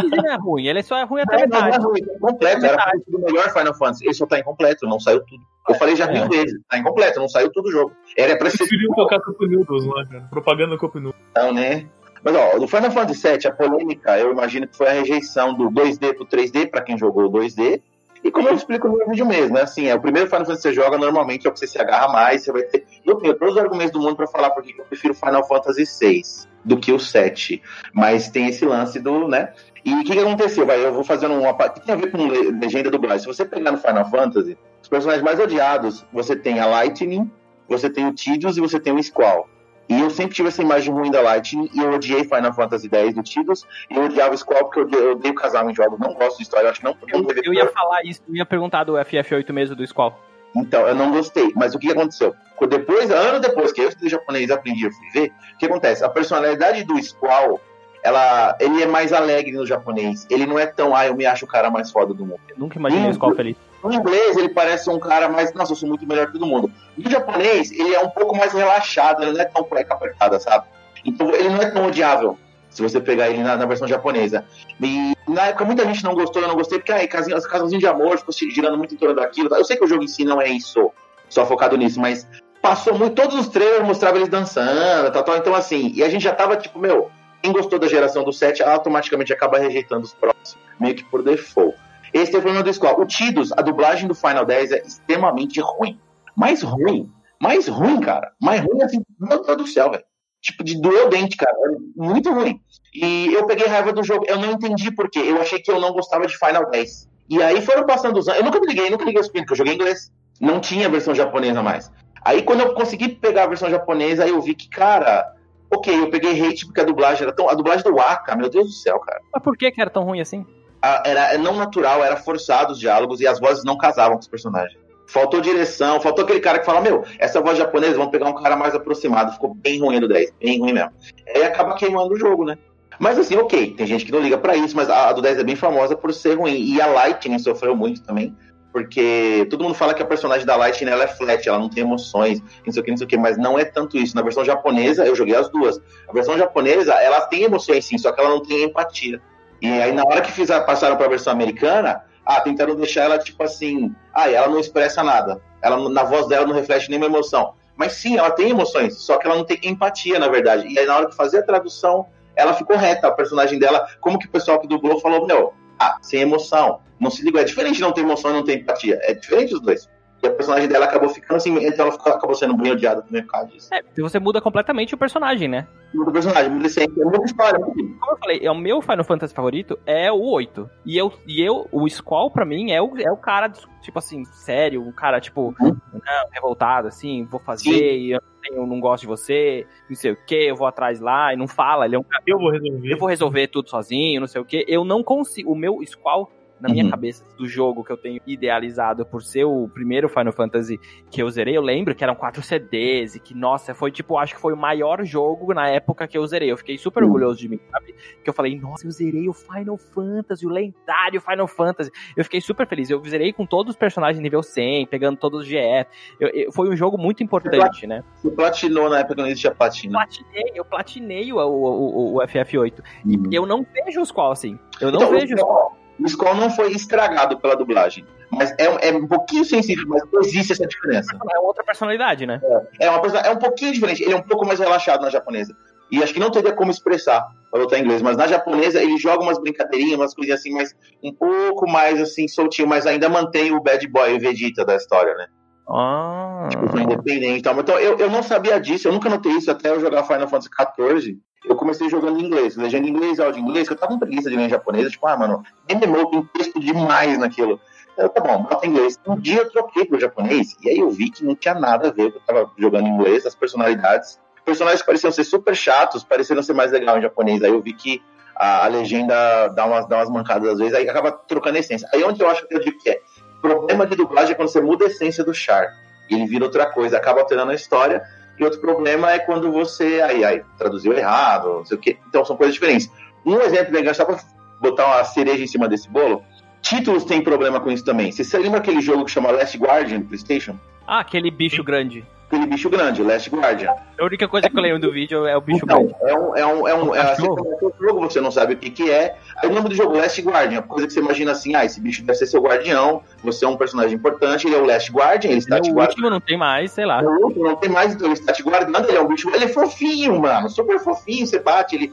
Ele 0.03 0.15
não 0.15 0.31
é 0.31 0.35
ruim, 0.37 0.67
ele 0.67 0.81
só 0.83 0.97
é 0.97 1.03
ruim 1.03 1.21
até 1.21 1.41
É, 1.43 1.47
não, 1.47 1.59
não 1.59 1.67
é 1.67 1.71
metade. 1.71 1.85
ruim, 1.85 2.01
tá 2.03 2.13
incompleto. 2.15 2.65
Era 2.65 2.91
o 3.07 3.19
melhor 3.19 3.49
Final 3.53 3.73
Fantasy. 3.75 4.05
Ele 4.05 4.13
só 4.13 4.25
tá 4.25 4.39
incompleto, 4.39 4.85
não 4.87 4.99
saiu 4.99 5.23
tudo. 5.25 5.43
Eu 5.67 5.75
falei 5.75 5.95
já 5.95 6.07
mil 6.07 6.23
É. 6.23 6.27
vezes. 6.27 6.59
Tá 6.69 6.77
incompleto, 6.77 7.19
não 7.19 7.29
saiu 7.29 7.51
tudo 7.51 7.67
o 7.69 7.71
jogo. 7.71 7.91
Era 8.17 8.35
pra 8.37 8.49
ser. 8.49 8.57
preferiu 8.59 8.89
colocar 8.93 9.19
Cup 9.21 9.39
Noodles 9.41 9.85
lá, 9.85 10.05
cara. 10.07 10.27
Propaganda 10.29 10.77
Cup 10.77 10.95
Noodles. 10.95 11.23
Não, 11.35 11.53
né? 11.53 11.87
Mas, 12.23 12.35
ó, 12.35 12.57
no 12.59 12.67
Final 12.67 12.91
Fantasy 12.91 13.27
VII, 13.27 13.47
a 13.47 13.51
polêmica, 13.53 14.17
eu 14.19 14.31
imagino 14.33 14.67
que 14.67 14.75
foi 14.75 14.87
a 14.87 14.91
rejeição 14.93 15.53
do 15.53 15.69
2D 15.71 16.15
pro 16.15 16.25
3D, 16.25 16.69
pra 16.69 16.81
quem 16.81 16.97
jogou 16.97 17.25
o 17.25 17.31
2D. 17.31 17.81
E 18.23 18.29
como 18.31 18.49
eu 18.49 18.53
explico 18.55 18.87
no 18.87 18.97
meu 18.97 19.07
vídeo 19.09 19.25
mesmo, 19.25 19.57
é 19.57 19.61
assim, 19.61 19.87
é 19.87 19.95
o 19.95 20.01
primeiro 20.01 20.27
Final 20.27 20.45
Fantasy 20.45 20.61
que 20.67 20.69
você 20.69 20.73
joga, 20.73 20.97
normalmente 20.97 21.47
é 21.47 21.49
o 21.49 21.53
que 21.53 21.59
você 21.59 21.67
se 21.67 21.79
agarra 21.79 22.09
mais, 22.11 22.43
você 22.43 22.51
vai 22.51 22.63
ter... 22.63 22.85
Eu 23.05 23.15
tenho 23.15 23.33
todos 23.33 23.55
os 23.55 23.59
argumentos 23.61 23.91
do 23.93 23.99
mundo 24.01 24.15
pra 24.15 24.27
falar 24.27 24.49
porque 24.49 24.75
eu 24.77 24.85
prefiro 24.85 25.13
Final 25.13 25.47
Fantasy 25.47 25.85
VI 25.85 26.21
do 26.65 26.77
que 26.77 26.91
o 26.91 26.99
7. 26.99 27.61
Mas 27.93 28.29
tem 28.29 28.47
esse 28.47 28.65
lance 28.65 28.99
do, 28.99 29.27
né? 29.27 29.53
E 29.85 29.93
o 29.93 30.03
que, 30.03 30.11
que 30.11 30.19
aconteceu? 30.19 30.65
Vai, 30.65 30.83
eu 30.85 30.93
vou 30.93 31.03
fazendo 31.03 31.33
uma... 31.35 31.53
pa- 31.53 31.69
que 31.69 31.79
tem 31.85 31.95
a 31.95 31.97
ver 31.97 32.11
com 32.11 32.17
le- 32.27 32.51
legenda 32.51 32.91
dublagem. 32.91 33.21
Se 33.21 33.27
você 33.27 33.45
pegar 33.45 33.71
no 33.71 33.77
Final 33.77 34.09
Fantasy, 34.09 34.57
os 34.81 34.89
personagens 34.89 35.23
mais 35.23 35.39
odiados, 35.39 36.05
você 36.11 36.35
tem 36.35 36.59
a 36.59 36.65
Lightning, 36.65 37.31
você 37.67 37.89
tem 37.89 38.05
o 38.05 38.13
Tidus 38.13 38.57
e 38.57 38.59
você 38.59 38.79
tem 38.79 38.93
o 38.93 39.01
Squall. 39.01 39.47
E 39.89 39.99
eu 39.99 40.09
sempre 40.11 40.35
tive 40.35 40.49
essa 40.49 40.61
imagem 40.61 40.93
ruim 40.93 41.09
da 41.09 41.19
Lightning 41.19 41.67
e 41.73 41.79
eu 41.79 41.91
odiei 41.91 42.23
Final 42.23 42.53
Fantasy 42.53 42.87
X 42.91 43.15
do 43.15 43.23
Tidus 43.23 43.65
e 43.89 43.95
eu 43.95 44.03
odiava 44.03 44.35
o 44.35 44.37
Squall 44.37 44.65
porque 44.65 44.79
eu 44.79 44.83
odeio, 44.83 45.03
eu 45.03 45.11
odeio 45.13 45.33
casal 45.33 45.67
em 45.67 45.73
jogos, 45.73 45.99
não 45.99 46.13
gosto 46.13 46.37
de 46.37 46.43
história, 46.43 46.67
eu 46.67 46.71
acho 46.71 46.79
que 46.79 46.85
não, 46.85 46.95
não 47.11 47.19
Eu, 47.19 47.25
deve 47.25 47.41
eu 47.43 47.53
ia 47.53 47.67
falar 47.67 48.03
isso, 48.05 48.21
eu 48.29 48.35
ia 48.35 48.45
perguntar 48.45 48.83
do 48.83 48.93
FF8 48.93 49.51
mesmo, 49.51 49.75
do 49.75 49.85
Squall. 49.87 50.17
Então, 50.55 50.87
eu 50.87 50.95
não 50.95 51.11
gostei. 51.11 51.51
Mas 51.55 51.75
o 51.75 51.79
que 51.79 51.91
aconteceu? 51.91 52.35
Depois, 52.67 53.09
ano 53.11 53.39
depois 53.39 53.71
que 53.71 53.81
eu 53.81 53.89
estudei 53.89 54.09
japonês 54.09 54.49
e 54.49 54.53
aprendi, 54.53 54.83
eu 54.83 54.91
fui 54.91 55.09
ver, 55.11 55.33
o 55.55 55.57
que 55.57 55.65
acontece? 55.65 56.03
A 56.03 56.09
personalidade 56.09 56.83
do 56.83 57.01
Squall, 57.01 57.59
ela, 58.03 58.55
ele 58.59 58.81
é 58.81 58.85
mais 58.85 59.13
alegre 59.13 59.51
no 59.51 59.65
japonês. 59.65 60.27
Ele 60.29 60.45
não 60.45 60.59
é 60.59 60.65
tão, 60.65 60.95
ah, 60.95 61.05
eu 61.05 61.15
me 61.15 61.25
acho 61.25 61.45
o 61.45 61.47
cara 61.47 61.69
mais 61.69 61.91
foda 61.91 62.13
do 62.13 62.25
mundo. 62.25 62.41
Eu 62.49 62.57
nunca 62.57 62.77
imaginei 62.77 63.09
o 63.09 63.13
Squall 63.13 63.35
feliz. 63.35 63.55
No 63.83 63.93
inglês, 63.93 64.35
ele 64.37 64.49
parece 64.49 64.89
um 64.89 64.99
cara 64.99 65.29
mais, 65.29 65.53
nossa, 65.53 65.71
eu 65.71 65.75
sou 65.75 65.87
muito 65.87 66.05
melhor 66.05 66.27
que 66.27 66.33
todo 66.33 66.45
mundo. 66.45 66.71
No 66.97 67.09
japonês, 67.09 67.71
ele 67.71 67.93
é 67.93 67.99
um 67.99 68.09
pouco 68.09 68.35
mais 68.35 68.53
relaxado, 68.53 69.23
ele 69.23 69.31
não 69.31 69.41
é 69.41 69.45
tão 69.45 69.63
cueca 69.63 69.93
apertada, 69.93 70.39
sabe? 70.39 70.65
Então, 71.05 71.33
ele 71.33 71.49
não 71.49 71.61
é 71.61 71.71
tão 71.71 71.87
odiável, 71.87 72.37
se 72.69 72.81
você 72.81 72.99
pegar 72.99 73.29
ele 73.29 73.41
na, 73.41 73.55
na 73.55 73.65
versão 73.65 73.87
japonesa. 73.87 74.45
E 74.81 75.13
na 75.27 75.47
época, 75.47 75.65
muita 75.65 75.85
gente 75.85 76.03
não 76.03 76.13
gostou, 76.13 76.41
eu 76.41 76.47
não 76.47 76.55
gostei, 76.55 76.79
porque 76.79 76.91
ai, 76.91 77.07
casinho, 77.07 77.37
as 77.37 77.45
casalzinhos 77.45 77.81
de 77.81 77.87
amor 77.87 78.17
ficou 78.17 78.33
girando 78.33 78.77
muito 78.77 78.93
em 78.93 78.97
torno 78.97 79.15
daquilo. 79.15 79.53
Eu 79.55 79.63
sei 79.63 79.77
que 79.77 79.83
o 79.83 79.87
jogo 79.87 80.03
em 80.03 80.07
si 80.07 80.25
não 80.25 80.41
é 80.41 80.49
isso, 80.49 80.91
só 81.29 81.45
focado 81.45 81.77
nisso, 81.77 81.99
mas 81.99 82.27
passou 82.61 82.97
muito, 82.97 83.15
todos 83.15 83.35
os 83.39 83.47
trailers 83.47 83.85
mostravam 83.85 84.17
eles 84.17 84.29
dançando, 84.29 85.11
tal, 85.11 85.23
tal. 85.23 85.37
Então, 85.37 85.55
assim, 85.55 85.91
e 85.95 86.03
a 86.03 86.09
gente 86.09 86.23
já 86.23 86.33
tava 86.33 86.57
tipo, 86.57 86.77
meu, 86.77 87.09
quem 87.41 87.51
gostou 87.51 87.79
da 87.79 87.87
geração 87.87 88.23
do 88.23 88.33
7 88.33 88.61
automaticamente 88.63 89.31
acaba 89.31 89.57
rejeitando 89.57 90.03
os 90.03 90.13
próximos, 90.13 90.57
meio 90.79 90.95
que 90.95 91.03
por 91.03 91.23
default. 91.23 91.77
Esse 92.13 92.35
é 92.35 92.39
o 92.39 92.41
problema 92.41 92.63
do 92.63 92.73
Squall. 92.73 92.99
O 92.99 93.05
Tidus, 93.05 93.51
a 93.51 93.61
dublagem 93.61 94.07
do 94.07 94.15
Final 94.15 94.45
10 94.45 94.71
é 94.71 94.81
extremamente 94.81 95.59
ruim. 95.59 95.99
Mais 96.35 96.61
ruim. 96.61 97.11
Mais 97.41 97.67
ruim, 97.67 97.99
cara. 97.99 98.31
Mais 98.41 98.61
ruim 98.61 98.81
assim, 98.83 99.01
meu 99.19 99.43
Deus 99.43 99.57
do 99.57 99.67
céu, 99.67 99.91
velho. 99.91 100.03
Tipo, 100.41 100.63
de 100.63 100.79
doer 100.81 101.07
o 101.07 101.09
dente, 101.09 101.35
cara. 101.35 101.51
É 101.51 102.03
muito 102.03 102.31
ruim. 102.31 102.59
E 102.93 103.33
eu 103.33 103.45
peguei 103.45 103.67
raiva 103.67 103.91
do 103.91 104.03
jogo. 104.03 104.25
Eu 104.27 104.37
não 104.37 104.51
entendi 104.51 104.91
por 104.91 105.09
quê. 105.09 105.19
Eu 105.19 105.39
achei 105.41 105.59
que 105.59 105.71
eu 105.71 105.79
não 105.79 105.91
gostava 105.91 106.25
de 106.25 106.37
Final 106.37 106.69
10. 106.69 107.09
E 107.29 107.43
aí 107.43 107.61
foram 107.61 107.85
passando 107.85 108.17
os 108.17 108.27
anos. 108.27 108.39
Eu 108.39 108.45
nunca 108.45 108.59
me 108.59 108.67
liguei, 108.67 108.89
nunca 108.89 109.05
liguei 109.05 109.21
os 109.21 109.29
porque 109.29 109.53
eu 109.53 109.57
joguei 109.57 109.75
inglês. 109.75 110.11
Não 110.39 110.59
tinha 110.59 110.87
a 110.87 110.89
versão 110.89 111.13
japonesa 111.13 111.61
mais. 111.61 111.91
Aí 112.23 112.41
quando 112.41 112.61
eu 112.61 112.73
consegui 112.73 113.09
pegar 113.09 113.43
a 113.43 113.47
versão 113.47 113.69
japonesa, 113.69 114.23
aí 114.23 114.29
eu 114.29 114.41
vi 114.41 114.55
que, 114.55 114.69
cara, 114.69 115.25
ok, 115.71 116.01
eu 116.01 116.09
peguei 116.09 116.31
hate 116.31 116.65
porque 116.65 116.81
a 116.81 116.85
dublagem 116.85 117.23
era 117.23 117.35
tão. 117.35 117.49
A 117.49 117.53
dublagem 117.53 117.83
do 117.83 117.95
Waka, 117.95 118.35
meu 118.35 118.49
Deus 118.49 118.67
do 118.67 118.73
céu, 118.73 118.99
cara. 118.99 119.19
Mas 119.33 119.43
por 119.43 119.57
que 119.57 119.69
que 119.71 119.81
era 119.81 119.89
tão 119.89 120.03
ruim 120.03 120.21
assim? 120.21 120.45
Era 120.81 121.37
não 121.37 121.55
natural, 121.55 122.03
era 122.03 122.15
forçado 122.15 122.73
os 122.73 122.79
diálogos 122.79 123.19
e 123.21 123.27
as 123.27 123.39
vozes 123.39 123.63
não 123.63 123.77
casavam 123.77 124.13
com 124.13 124.21
os 124.21 124.27
personagens. 124.27 124.77
Faltou 125.07 125.41
direção, 125.41 125.99
faltou 125.99 126.23
aquele 126.23 126.39
cara 126.39 126.59
que 126.59 126.65
fala, 126.65 126.81
meu, 126.81 127.03
essa 127.17 127.41
voz 127.41 127.57
japonesa, 127.57 127.97
vamos 127.97 128.11
pegar 128.11 128.29
um 128.29 128.35
cara 128.35 128.55
mais 128.55 128.75
aproximado. 128.75 129.33
Ficou 129.33 129.55
bem 129.55 129.81
ruim 129.81 129.99
do 129.99 130.07
10, 130.07 130.33
bem 130.39 130.59
ruim 130.59 130.73
mesmo. 130.73 130.91
Aí 131.35 131.43
acaba 131.43 131.73
queimando 131.73 132.13
o 132.13 132.17
jogo, 132.17 132.45
né? 132.45 132.57
Mas 132.99 133.17
assim, 133.17 133.35
ok, 133.37 133.73
tem 133.75 133.87
gente 133.87 134.05
que 134.05 134.11
não 134.11 134.19
liga 134.19 134.37
pra 134.37 134.55
isso, 134.55 134.75
mas 134.75 134.89
a, 134.89 135.09
a 135.09 135.13
do 135.13 135.21
10 135.21 135.39
é 135.39 135.43
bem 135.43 135.55
famosa 135.55 135.95
por 135.95 136.13
ser 136.13 136.37
ruim. 136.37 136.61
E 136.61 136.81
a 136.81 136.85
Lightning 136.85 137.39
sofreu 137.39 137.75
muito 137.75 138.03
também, 138.03 138.35
porque 138.73 139.47
todo 139.49 139.63
mundo 139.63 139.73
fala 139.73 139.93
que 139.93 140.03
a 140.03 140.05
personagem 140.05 140.45
da 140.45 140.55
Lightning 140.57 140.91
ela 140.91 141.05
é 141.05 141.07
flat, 141.07 141.47
ela 141.47 141.57
não 141.57 141.69
tem 141.69 141.81
emoções, 141.81 142.41
não 142.65 142.71
sei 142.71 142.81
o 142.81 142.85
que, 142.85 142.91
não 142.91 142.97
sei 142.97 143.05
o 143.05 143.09
que, 143.09 143.17
mas 143.17 143.37
não 143.37 143.57
é 143.57 143.63
tanto 143.63 143.97
isso. 143.97 144.15
Na 144.15 144.21
versão 144.21 144.43
japonesa, 144.43 145.05
eu 145.05 145.15
joguei 145.15 145.35
as 145.35 145.49
duas. 145.49 145.81
A 146.07 146.13
versão 146.13 146.37
japonesa, 146.37 146.93
ela 146.95 147.21
tem 147.21 147.43
emoções 147.43 147.85
sim, 147.85 147.97
só 147.97 148.11
que 148.11 148.19
ela 148.19 148.29
não 148.29 148.43
tem 148.43 148.63
empatia. 148.65 149.21
E 149.61 149.67
aí, 149.67 149.91
na 149.91 150.03
hora 150.03 150.21
que 150.21 150.31
fizeram, 150.31 150.65
passaram 150.65 150.95
pra 150.95 151.07
versão 151.07 151.33
americana, 151.33 152.03
ah, 152.25 152.39
tentaram 152.41 152.75
deixar 152.75 153.03
ela 153.03 153.19
tipo 153.19 153.41
assim, 153.43 153.93
ah, 154.13 154.29
ela 154.29 154.47
não 154.47 154.59
expressa 154.59 155.03
nada. 155.03 155.41
Ela, 155.61 155.89
na 155.89 156.03
voz 156.03 156.27
dela 156.27 156.45
não 156.45 156.53
reflete 156.53 156.89
nenhuma 156.89 157.07
emoção. 157.07 157.53
Mas 157.75 157.93
sim, 157.93 158.17
ela 158.17 158.31
tem 158.31 158.49
emoções, 158.49 158.97
só 158.97 159.17
que 159.17 159.25
ela 159.25 159.37
não 159.37 159.45
tem 159.45 159.59
empatia, 159.63 160.19
na 160.19 160.27
verdade. 160.27 160.67
E 160.67 160.77
aí, 160.77 160.85
na 160.85 160.97
hora 160.97 161.07
que 161.07 161.15
fazer 161.15 161.39
a 161.39 161.43
tradução, 161.43 162.05
ela 162.35 162.53
ficou 162.53 162.77
reta, 162.77 163.07
a 163.07 163.11
personagem 163.11 163.57
dela, 163.57 163.87
como 164.01 164.19
que 164.19 164.27
o 164.27 164.31
pessoal 164.31 164.59
que 164.59 164.67
dublou 164.67 164.99
falou, 164.99 165.25
meu, 165.25 165.53
ah, 165.79 165.97
sem 166.01 166.21
emoção. 166.21 166.81
Não 166.99 167.09
se 167.09 167.23
liga, 167.23 167.39
é 167.39 167.43
diferente 167.45 167.79
não 167.79 167.93
ter 167.93 168.01
emoção 168.01 168.31
e 168.31 168.33
não 168.33 168.43
ter 168.43 168.59
empatia. 168.59 168.99
É 169.03 169.13
diferente 169.13 169.53
os 169.53 169.61
dois. 169.61 169.89
E 170.21 170.27
a 170.27 170.31
personagem 170.31 170.67
dela 170.67 170.85
acabou 170.85 171.07
ficando 171.09 171.37
assim, 171.37 171.55
então 171.65 171.85
ela 171.87 171.91
ficou- 171.97 172.11
acabou 172.11 172.35
sendo 172.35 172.55
bem 172.57 172.71
odiada 172.73 173.01
também 173.01 173.23
por 173.23 173.31
causa 173.31 173.47
disso. 173.47 173.73
É, 173.73 173.81
porque 173.81 174.01
você 174.01 174.19
muda 174.19 174.41
completamente 174.41 174.93
o 174.93 174.97
personagem, 174.97 175.47
né? 175.47 175.65
Muda 175.93 176.09
o 176.09 176.13
personagem, 176.13 176.51
muda 176.51 176.67
sempre, 176.69 177.01
é 177.01 177.05
muita 177.05 177.25
história. 177.25 177.57
muito- 177.59 177.97
Como 177.99 178.11
eu 178.11 178.17
falei, 178.17 178.39
é 178.43 178.51
o 178.51 178.55
meu 178.57 178.81
Final 178.81 179.03
Fantasy 179.05 179.33
favorito 179.33 179.79
é 179.85 180.11
o 180.11 180.21
8. 180.21 180.69
E 180.85 180.97
eu, 180.97 181.11
e 181.25 181.41
eu 181.41 181.67
o 181.71 181.87
Squall, 181.89 182.29
pra 182.31 182.45
mim, 182.45 182.71
é 182.71 182.81
o, 182.81 182.97
é 182.99 183.09
o 183.11 183.15
cara, 183.17 183.49
tipo 183.81 183.97
assim, 183.97 184.25
sério, 184.25 184.85
o 184.85 184.91
cara, 184.93 185.21
tipo, 185.21 185.55
Uhum. 185.59 185.77
não, 185.93 186.29
revoltado, 186.31 186.87
assim, 186.89 187.23
vou 187.25 187.39
fazer, 187.39 187.69
Sim. 187.69 187.75
e 187.79 188.11
eu 188.11 188.21
não, 188.21 188.41
tenho- 188.41 188.67
não 188.67 188.79
gosto 188.81 189.01
de 189.03 189.07
você, 189.07 189.65
não 189.89 189.95
sei 189.95 190.11
o 190.11 190.17
que, 190.25 190.35
eu 190.35 190.55
vou 190.55 190.67
atrás 190.67 190.99
lá, 190.99 191.33
e 191.33 191.37
não 191.37 191.47
fala, 191.47 191.85
ele 191.85 191.95
é 191.95 191.99
um 191.99 192.03
cara, 192.03 192.21
Eu 192.27 192.37
vou 192.37 192.51
resolver. 192.51 192.91
eu 192.93 192.97
vou 192.97 193.07
resolver 193.07 193.47
tudo 193.47 193.69
sozinho, 193.69 194.19
não 194.19 194.27
sei 194.27 194.41
o 194.41 194.45
que. 194.45 194.65
Eu 194.67 194.83
não 194.83 195.01
consigo, 195.01 195.51
o 195.51 195.55
meu 195.55 195.79
Squall 195.85 196.29
na 196.59 196.69
minha 196.69 196.83
Uhum. 196.83 196.89
cabeça, 196.91 197.23
do 197.37 197.47
jogo 197.47 197.83
que 197.83 197.91
eu 197.91 197.97
tenho 197.97 198.19
idealizado 198.27 199.05
por 199.05 199.21
ser 199.23 199.45
o 199.45 199.67
primeiro 199.69 200.09
Final 200.09 200.33
Fantasy 200.33 200.79
que 201.09 201.21
eu 201.21 201.29
zerei, 201.29 201.55
eu 201.57 201.61
lembro 201.61 201.95
que 201.95 202.03
eram 202.03 202.15
quatro 202.15 202.41
CDs 202.41 203.15
e 203.15 203.19
que, 203.19 203.33
nossa, 203.33 203.73
foi 203.73 203.91
tipo, 203.91 204.17
acho 204.17 204.35
que 204.35 204.41
foi 204.41 204.53
o 204.53 204.57
maior 204.57 205.03
jogo 205.05 205.53
na 205.53 205.69
época 205.69 206.07
que 206.07 206.17
eu 206.17 206.25
zerei. 206.27 206.51
Eu 206.51 206.57
fiquei 206.57 206.77
super 206.77 207.01
Uhum. 207.03 207.09
orgulhoso 207.09 207.39
de 207.39 207.47
mim, 207.49 207.59
sabe? 207.71 207.93
Que 208.23 208.29
eu 208.29 208.33
falei, 208.33 208.57
nossa, 208.59 208.85
eu 208.85 208.91
zerei 208.91 209.27
o 209.29 209.33
Final 209.33 209.77
Fantasy, 209.77 210.45
o 210.45 210.49
lendário 210.49 211.21
Final 211.21 211.47
Fantasy. 211.47 211.91
Eu 212.15 212.23
fiquei 212.23 212.41
super 212.41 212.67
feliz. 212.67 212.89
Eu 212.89 213.01
zerei 213.05 213.31
com 213.33 213.45
todos 213.45 213.71
os 213.73 213.77
personagens 213.77 214.21
nível 214.21 214.43
100, 214.43 214.87
pegando 214.87 215.17
todos 215.17 215.41
os 215.41 215.47
GF. 215.47 215.89
Eu- 216.19 216.29
eu- 216.29 216.51
foi 216.51 216.69
um 216.69 216.75
jogo 216.75 216.97
muito 216.97 217.23
importante, 217.23 217.87
né? 217.87 218.03
Você 218.15 218.29
platinou 218.31 218.89
na 218.89 218.99
época 218.99 219.15
que 219.15 219.21
não 219.21 219.27
existia 219.27 219.51
platina. 219.51 219.93
Platinei, 219.93 220.51
eu 220.55 220.65
platinei 220.65 221.31
o, 221.33 221.37
o, 221.37 221.41
o, 221.41 222.17
o 222.17 222.21
FF8. 222.21 222.79
Uhum. 223.05 223.23
Eu 223.31 223.45
não 223.45 223.65
vejo 223.85 224.01
os 224.01 224.11
qual, 224.11 224.31
assim. 224.31 224.59
Eu 224.81 224.91
não 224.91 224.99
Então, 224.99 225.11
vejo 225.11 225.33
o 225.33 225.37
Skol- 225.37 225.71
O 225.99 226.05
Skol 226.05 226.35
não 226.35 226.49
foi 226.49 226.71
estragado 226.71 227.37
pela 227.39 227.55
dublagem. 227.55 228.05
Mas 228.31 228.51
é, 228.57 228.89
é 228.89 228.91
um 228.95 229.07
pouquinho 229.07 229.43
sensível, 229.43 229.85
mas 229.87 230.03
existe 230.25 230.53
essa 230.53 230.65
diferença. 230.65 231.17
É 231.31 231.39
outra 231.39 231.63
personalidade, 231.63 232.25
né? 232.25 232.39
É, 232.79 232.89
uma 232.89 233.01
pessoa, 233.01 233.21
é 233.21 233.31
um 233.31 233.37
pouquinho 233.37 233.73
diferente. 233.73 234.03
Ele 234.03 234.13
é 234.13 234.15
um 234.15 234.21
pouco 234.21 234.45
mais 234.45 234.59
relaxado 234.59 235.01
na 235.01 235.09
japonesa. 235.09 235.55
E 235.91 236.03
acho 236.03 236.13
que 236.13 236.19
não 236.19 236.29
teria 236.29 236.53
como 236.53 236.69
expressar 236.69 237.27
para 237.49 237.61
botar 237.61 237.79
em 237.79 237.81
inglês. 237.81 238.01
Mas 238.01 238.15
na 238.15 238.27
japonesa 238.27 238.81
ele 238.81 238.97
joga 238.97 239.23
umas 239.23 239.39
brincadeirinhas, 239.39 239.99
umas 239.99 240.13
coisinhas 240.13 240.39
assim, 240.39 240.53
mas 240.53 240.75
um 241.03 241.13
pouco 241.13 241.67
mais 241.67 241.99
assim, 241.99 242.27
soltinho, 242.27 242.67
mas 242.67 242.85
ainda 242.85 243.09
mantém 243.09 243.51
o 243.51 243.61
bad 243.61 243.85
boy, 243.87 244.15
o 244.15 244.19
Vegeta 244.19 244.63
da 244.63 244.75
história, 244.75 245.15
né? 245.15 245.25
Ah. 245.69 246.47
Tipo, 246.49 246.67
foi 246.69 246.81
independente 246.81 247.39
e 247.39 247.41
tal. 247.41 247.59
Então 247.59 247.77
eu, 247.79 247.97
eu 247.97 248.09
não 248.09 248.23
sabia 248.23 248.59
disso, 248.59 248.87
eu 248.87 248.91
nunca 248.91 249.09
notei 249.09 249.31
isso 249.33 249.51
até 249.51 249.69
eu 249.69 249.79
jogar 249.79 250.03
Final 250.03 250.27
Fantasy 250.27 250.49
XIV. 250.49 251.19
Eu 251.45 251.55
comecei 251.55 251.89
jogando 251.89 252.19
em 252.19 252.25
inglês, 252.25 252.57
legenda 252.57 252.87
em 252.87 252.89
inglês, 252.89 253.19
áudio 253.19 253.39
em 253.39 253.43
inglês, 253.43 253.67
que 253.67 253.73
eu 253.73 253.77
tava 253.77 253.93
com 253.93 253.99
preguiça 253.99 254.29
de 254.29 254.35
ler 254.35 254.45
em 254.45 254.49
japonês. 254.49 254.91
Tipo, 254.91 255.07
ah, 255.07 255.17
mano, 255.17 255.43
MMO 255.69 256.09
tem 256.11 256.29
texto 256.33 256.59
demais 256.59 257.17
naquilo. 257.17 257.59
Eu, 257.97 258.09
tá 258.09 258.21
bom, 258.21 258.43
bota 258.43 258.65
em 258.65 258.69
inglês. 258.69 258.99
Um 259.07 259.17
dia 259.17 259.39
eu 259.39 259.49
troquei 259.49 259.85
pro 259.85 259.99
japonês, 259.99 260.55
e 260.61 260.69
aí 260.69 260.79
eu 260.79 260.89
vi 260.89 261.09
que 261.09 261.23
não 261.23 261.35
tinha 261.35 261.53
nada 261.53 261.89
a 261.89 261.91
ver, 261.91 262.13
eu 262.13 262.19
tava 262.21 262.51
jogando 262.57 262.87
em 262.87 262.91
inglês, 262.91 263.25
as 263.25 263.35
personalidades. 263.35 264.19
Personagens 264.45 264.81
que 264.81 264.85
pareciam 264.85 265.11
ser 265.11 265.23
super 265.23 265.55
chatos, 265.55 266.03
pareciam 266.03 266.41
ser 266.41 266.53
mais 266.53 266.71
legal 266.71 266.97
em 266.97 267.01
japonês. 267.01 267.41
Aí 267.43 267.51
eu 267.51 267.61
vi 267.61 267.73
que 267.73 268.01
a, 268.35 268.65
a 268.65 268.67
legenda 268.67 269.49
dá 269.49 269.65
umas, 269.65 269.85
dá 269.87 269.97
umas 269.97 270.09
mancadas 270.09 270.49
às 270.49 270.57
vezes, 270.57 270.73
aí 270.73 270.87
acaba 270.89 271.11
trocando 271.11 271.57
a 271.57 271.59
essência. 271.59 271.87
Aí 271.93 272.01
onde 272.03 272.21
eu 272.21 272.29
acho 272.29 272.47
que 272.47 272.55
eu 272.55 272.59
digo 272.59 272.77
que 272.79 272.89
é. 272.89 273.01
Problema 273.41 273.85
de 273.85 273.95
dublagem 273.95 274.31
é 274.31 274.35
quando 274.35 274.49
você 274.49 274.61
muda 274.61 274.85
a 274.85 274.87
essência 274.87 275.23
do 275.23 275.33
char. 275.33 275.75
Ele 276.09 276.25
vira 276.25 276.45
outra 276.45 276.65
coisa, 276.65 276.97
acaba 276.97 277.21
alterando 277.21 277.51
a 277.51 277.55
história. 277.55 278.01
E 278.37 278.43
outro 278.43 278.59
problema 278.59 279.11
é 279.11 279.19
quando 279.19 279.51
você 279.51 280.01
aí, 280.01 280.23
aí 280.23 280.43
traduziu 280.57 280.93
errado, 280.93 281.49
não 281.49 281.65
sei 281.65 281.77
o 281.77 281.79
quê. 281.79 281.97
Então 282.07 282.23
são 282.23 282.37
coisas 282.37 282.53
diferentes. 282.53 282.89
Um 283.25 283.39
exemplo 283.41 283.73
legal, 283.73 283.93
só 283.93 284.05
pra 284.05 284.19
botar 284.61 284.85
uma 284.85 285.03
cereja 285.03 285.43
em 285.43 285.47
cima 285.47 285.67
desse 285.67 285.89
bolo, 285.89 286.23
títulos 286.61 287.03
têm 287.03 287.21
problema 287.21 287.59
com 287.59 287.71
isso 287.71 287.83
também. 287.83 288.11
Você 288.11 288.37
lembra 288.37 288.59
aquele 288.59 288.81
jogo 288.81 289.05
que 289.05 289.11
chama 289.11 289.31
Last 289.31 289.57
Guardian 289.57 290.01
PlayStation? 290.01 290.57
Ah, 290.87 290.99
aquele 290.99 291.29
bicho 291.29 291.63
grande. 291.63 292.05
Aquele 292.31 292.45
bicho 292.45 292.69
grande, 292.69 293.01
Last 293.01 293.27
Guardian. 293.27 293.71
A 293.99 294.05
única 294.05 294.27
coisa 294.27 294.47
que 294.47 294.55
eu 294.55 294.61
lembro 294.61 294.79
do 294.79 294.91
vídeo 294.91 295.25
é 295.25 295.35
o 295.35 295.41
bicho 295.41 295.61
Então, 295.65 295.87
grande. 295.87 295.95
é 296.03 296.15
um. 296.15 296.37
É 296.37 296.45
um, 296.45 296.67
é 296.67 296.73
um 296.75 296.93
é, 296.95 297.15
você 297.15 297.27
começa 297.27 297.65
o 297.65 297.73
jogo, 297.79 297.99
você 298.01 298.21
não 298.21 298.29
sabe 298.29 298.53
o 298.53 298.57
que, 298.57 298.69
que 298.69 298.91
é. 298.91 299.15
Aí 299.37 299.49
o 299.49 299.53
nome 299.53 299.67
do 299.67 299.73
jogo, 299.73 299.97
Last 299.97 300.21
Guardian, 300.21 300.61
coisa 300.61 300.85
que 300.85 300.93
você 300.93 300.99
imagina 300.99 301.31
assim, 301.31 301.55
ah, 301.55 301.65
esse 301.65 301.81
bicho 301.81 302.03
deve 302.03 302.19
ser 302.19 302.27
seu 302.27 302.39
guardião, 302.39 303.01
você 303.23 303.45
é 303.45 303.47
um 303.47 303.57
personagem 303.57 303.95
importante, 303.97 304.45
ele 304.45 304.55
é 304.55 304.59
o 304.59 304.65
Last 304.65 304.91
Guardian, 304.91 305.31
ele 305.31 305.39
está 305.39 305.55
Ele 305.55 305.63
te 305.63 305.69
é 305.69 305.71
o 305.71 305.73
guardando. 305.73 305.89
último, 305.95 306.09
não 306.11 306.19
tem 306.21 306.37
mais, 306.37 306.71
sei 306.71 306.85
lá. 306.85 307.01
É 307.01 307.07
o 307.07 307.25
último, 307.25 307.45
não 307.45 307.55
tem 307.55 307.69
mais, 307.69 307.95
então 307.95 308.05
ele 308.05 308.13
está 308.13 308.31
te 308.31 308.43
guardando, 308.43 308.87
ele 308.87 308.97
é 308.97 309.01
um 309.01 309.07
bicho, 309.07 309.27
ele 309.33 309.45
é 309.45 309.47
fofinho, 309.47 310.21
mano, 310.21 310.49
super 310.51 310.79
fofinho, 310.79 311.25
você 311.25 311.39
bate, 311.39 311.75
ele 311.75 311.91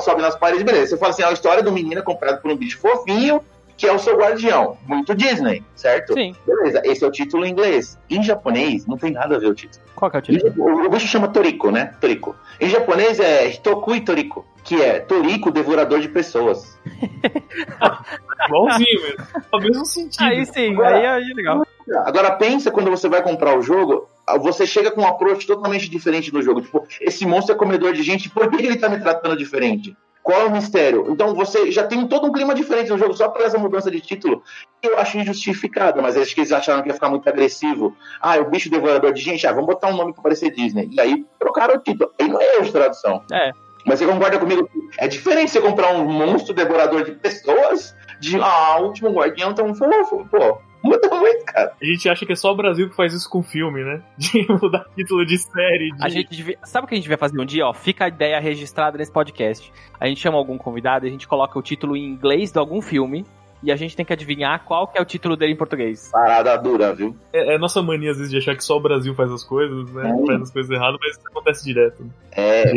sobe 0.00 0.20
nas 0.20 0.34
paredes, 0.34 0.64
beleza. 0.64 0.88
Você 0.88 0.96
fala 0.96 1.12
assim, 1.12 1.22
é 1.22 1.26
a 1.26 1.32
história 1.32 1.62
do 1.62 1.70
menino 1.70 2.02
comprado 2.02 2.42
por 2.42 2.50
um 2.50 2.56
bicho 2.56 2.78
fofinho, 2.80 3.40
que 3.76 3.86
é 3.86 3.92
o 3.92 3.98
seu 3.98 4.16
guardião. 4.16 4.78
Muito 4.86 5.14
Disney, 5.14 5.62
certo? 5.74 6.14
Sim. 6.14 6.34
Beleza, 6.46 6.82
esse 6.84 7.04
é 7.04 7.06
o 7.06 7.10
título 7.10 7.44
em 7.44 7.50
inglês. 7.50 7.98
Em 8.08 8.22
japonês, 8.22 8.86
não 8.86 8.96
tem 8.96 9.12
nada 9.12 9.36
a 9.36 9.38
ver 9.38 9.48
o 9.48 9.54
título. 9.54 9.84
Qual 9.94 10.10
que 10.10 10.16
é 10.16 10.20
o 10.20 10.22
título? 10.22 10.52
O, 10.56 10.86
o 10.86 10.90
bicho 10.90 11.06
chama 11.06 11.28
Toriko, 11.28 11.70
né? 11.70 11.94
Toriko. 12.00 12.34
Em 12.60 12.68
japonês 12.68 13.20
é 13.20 13.48
Hitokui 13.48 14.00
Toriko, 14.00 14.46
que 14.64 14.80
é 14.80 15.00
Toriko, 15.00 15.50
devorador 15.50 16.00
de 16.00 16.08
pessoas. 16.08 16.78
Igualzinho 18.46 19.02
mesmo. 19.02 19.26
Faz 19.32 19.44
o 19.52 19.58
mesmo 19.58 19.86
sentido. 19.86 20.24
Aí 20.24 20.46
sim, 20.46 20.80
aí 20.82 21.30
é 21.30 21.34
legal. 21.34 21.66
Agora 22.04 22.32
pensa 22.32 22.70
quando 22.70 22.90
você 22.90 23.08
vai 23.08 23.22
comprar 23.22 23.56
o 23.56 23.62
jogo, 23.62 24.08
você 24.40 24.66
chega 24.66 24.90
com 24.90 25.02
um 25.02 25.06
approach 25.06 25.46
totalmente 25.46 25.88
diferente 25.88 26.32
do 26.32 26.42
jogo. 26.42 26.60
Tipo, 26.60 26.84
esse 27.00 27.24
monstro 27.24 27.54
é 27.54 27.58
comedor 27.58 27.92
de 27.92 28.02
gente, 28.02 28.28
por 28.28 28.50
que 28.50 28.64
ele 28.64 28.76
tá 28.76 28.88
me 28.88 28.98
tratando 28.98 29.36
diferente? 29.36 29.96
Qual 30.26 30.40
é 30.40 30.44
o 30.46 30.50
mistério? 30.50 31.06
Então 31.08 31.36
você 31.36 31.70
já 31.70 31.86
tem 31.86 32.04
todo 32.08 32.26
um 32.26 32.32
clima 32.32 32.52
diferente 32.52 32.90
no 32.90 32.98
jogo 32.98 33.14
só 33.14 33.28
por 33.28 33.42
essa 33.42 33.56
mudança 33.58 33.88
de 33.88 34.00
título. 34.00 34.42
que 34.82 34.88
Eu 34.88 34.98
acho 34.98 35.16
injustificado, 35.16 36.02
mas 36.02 36.16
acho 36.16 36.34
que 36.34 36.40
eles 36.40 36.50
acharam 36.50 36.82
que 36.82 36.88
ia 36.88 36.94
ficar 36.94 37.08
muito 37.08 37.28
agressivo. 37.28 37.96
Ah, 38.20 38.36
é 38.36 38.40
o 38.40 38.50
bicho 38.50 38.68
devorador 38.68 39.12
de 39.12 39.22
gente? 39.22 39.46
Ah, 39.46 39.52
vamos 39.52 39.66
botar 39.66 39.86
um 39.86 39.96
nome 39.96 40.12
pra 40.12 40.24
parecer 40.24 40.50
Disney. 40.50 40.88
E 40.90 41.00
aí 41.00 41.24
trocaram 41.38 41.76
o 41.76 41.78
título. 41.78 42.10
Aí 42.20 42.26
não 42.26 42.40
é 42.40 42.56
erro 42.56 42.64
de 42.64 42.72
tradução. 42.72 43.22
É. 43.32 43.52
Mas 43.86 44.00
você 44.00 44.06
concorda 44.08 44.36
comigo 44.36 44.68
é 44.98 45.06
diferente 45.06 45.52
você 45.52 45.60
comprar 45.60 45.92
um 45.94 46.04
monstro 46.04 46.52
devorador 46.52 47.04
de 47.04 47.12
pessoas 47.12 47.94
de 48.18 48.36
ah, 48.40 48.78
o 48.80 48.86
último 48.86 49.10
guardião 49.10 49.54
tão 49.54 49.72
fofo. 49.76 50.26
Pô, 50.28 50.58
muda 50.86 51.08
muito, 51.14 51.44
cara. 51.44 51.72
A 51.80 51.84
gente 51.84 52.08
acha 52.08 52.24
que 52.24 52.32
é 52.32 52.36
só 52.36 52.52
o 52.52 52.56
Brasil 52.56 52.88
que 52.88 52.96
faz 52.96 53.12
isso 53.12 53.28
com 53.28 53.42
filme, 53.42 53.82
né? 53.84 54.02
De 54.16 54.46
mudar 54.48 54.86
título 54.94 55.24
de 55.24 55.38
série. 55.38 55.90
De... 55.92 56.04
A 56.04 56.08
gente 56.08 56.30
devia... 56.30 56.58
Sabe 56.64 56.84
o 56.84 56.88
que 56.88 56.94
a 56.94 56.98
gente 56.98 57.08
vai 57.08 57.18
fazer 57.18 57.40
um 57.40 57.44
dia? 57.44 57.66
Ó, 57.66 57.72
fica 57.72 58.04
a 58.04 58.08
ideia 58.08 58.38
registrada 58.40 58.96
nesse 58.96 59.12
podcast. 59.12 59.72
A 59.98 60.06
gente 60.06 60.20
chama 60.20 60.38
algum 60.38 60.56
convidado 60.56 61.06
e 61.06 61.08
a 61.08 61.10
gente 61.10 61.26
coloca 61.26 61.58
o 61.58 61.62
título 61.62 61.96
em 61.96 62.04
inglês 62.04 62.52
de 62.52 62.58
algum 62.58 62.80
filme 62.80 63.24
e 63.62 63.72
a 63.72 63.76
gente 63.76 63.96
tem 63.96 64.04
que 64.04 64.12
adivinhar 64.12 64.64
qual 64.64 64.86
que 64.86 64.98
é 64.98 65.02
o 65.02 65.04
título 65.04 65.36
dele 65.36 65.52
em 65.52 65.56
português. 65.56 66.10
Parada 66.12 66.56
dura, 66.56 66.94
viu? 66.94 67.16
É, 67.32 67.54
é 67.54 67.58
nossa 67.58 67.82
mania, 67.82 68.10
às 68.10 68.18
vezes, 68.18 68.30
de 68.30 68.38
achar 68.38 68.54
que 68.54 68.64
só 68.64 68.76
o 68.76 68.80
Brasil 68.80 69.14
faz 69.14 69.30
as 69.32 69.42
coisas, 69.42 69.92
né? 69.92 70.08
É. 70.08 70.26
Faz 70.26 70.42
as 70.42 70.50
coisas 70.50 70.70
erradas, 70.70 70.98
mas 71.00 71.16
isso 71.16 71.26
acontece 71.26 71.64
direto. 71.64 72.06
É. 72.32 72.72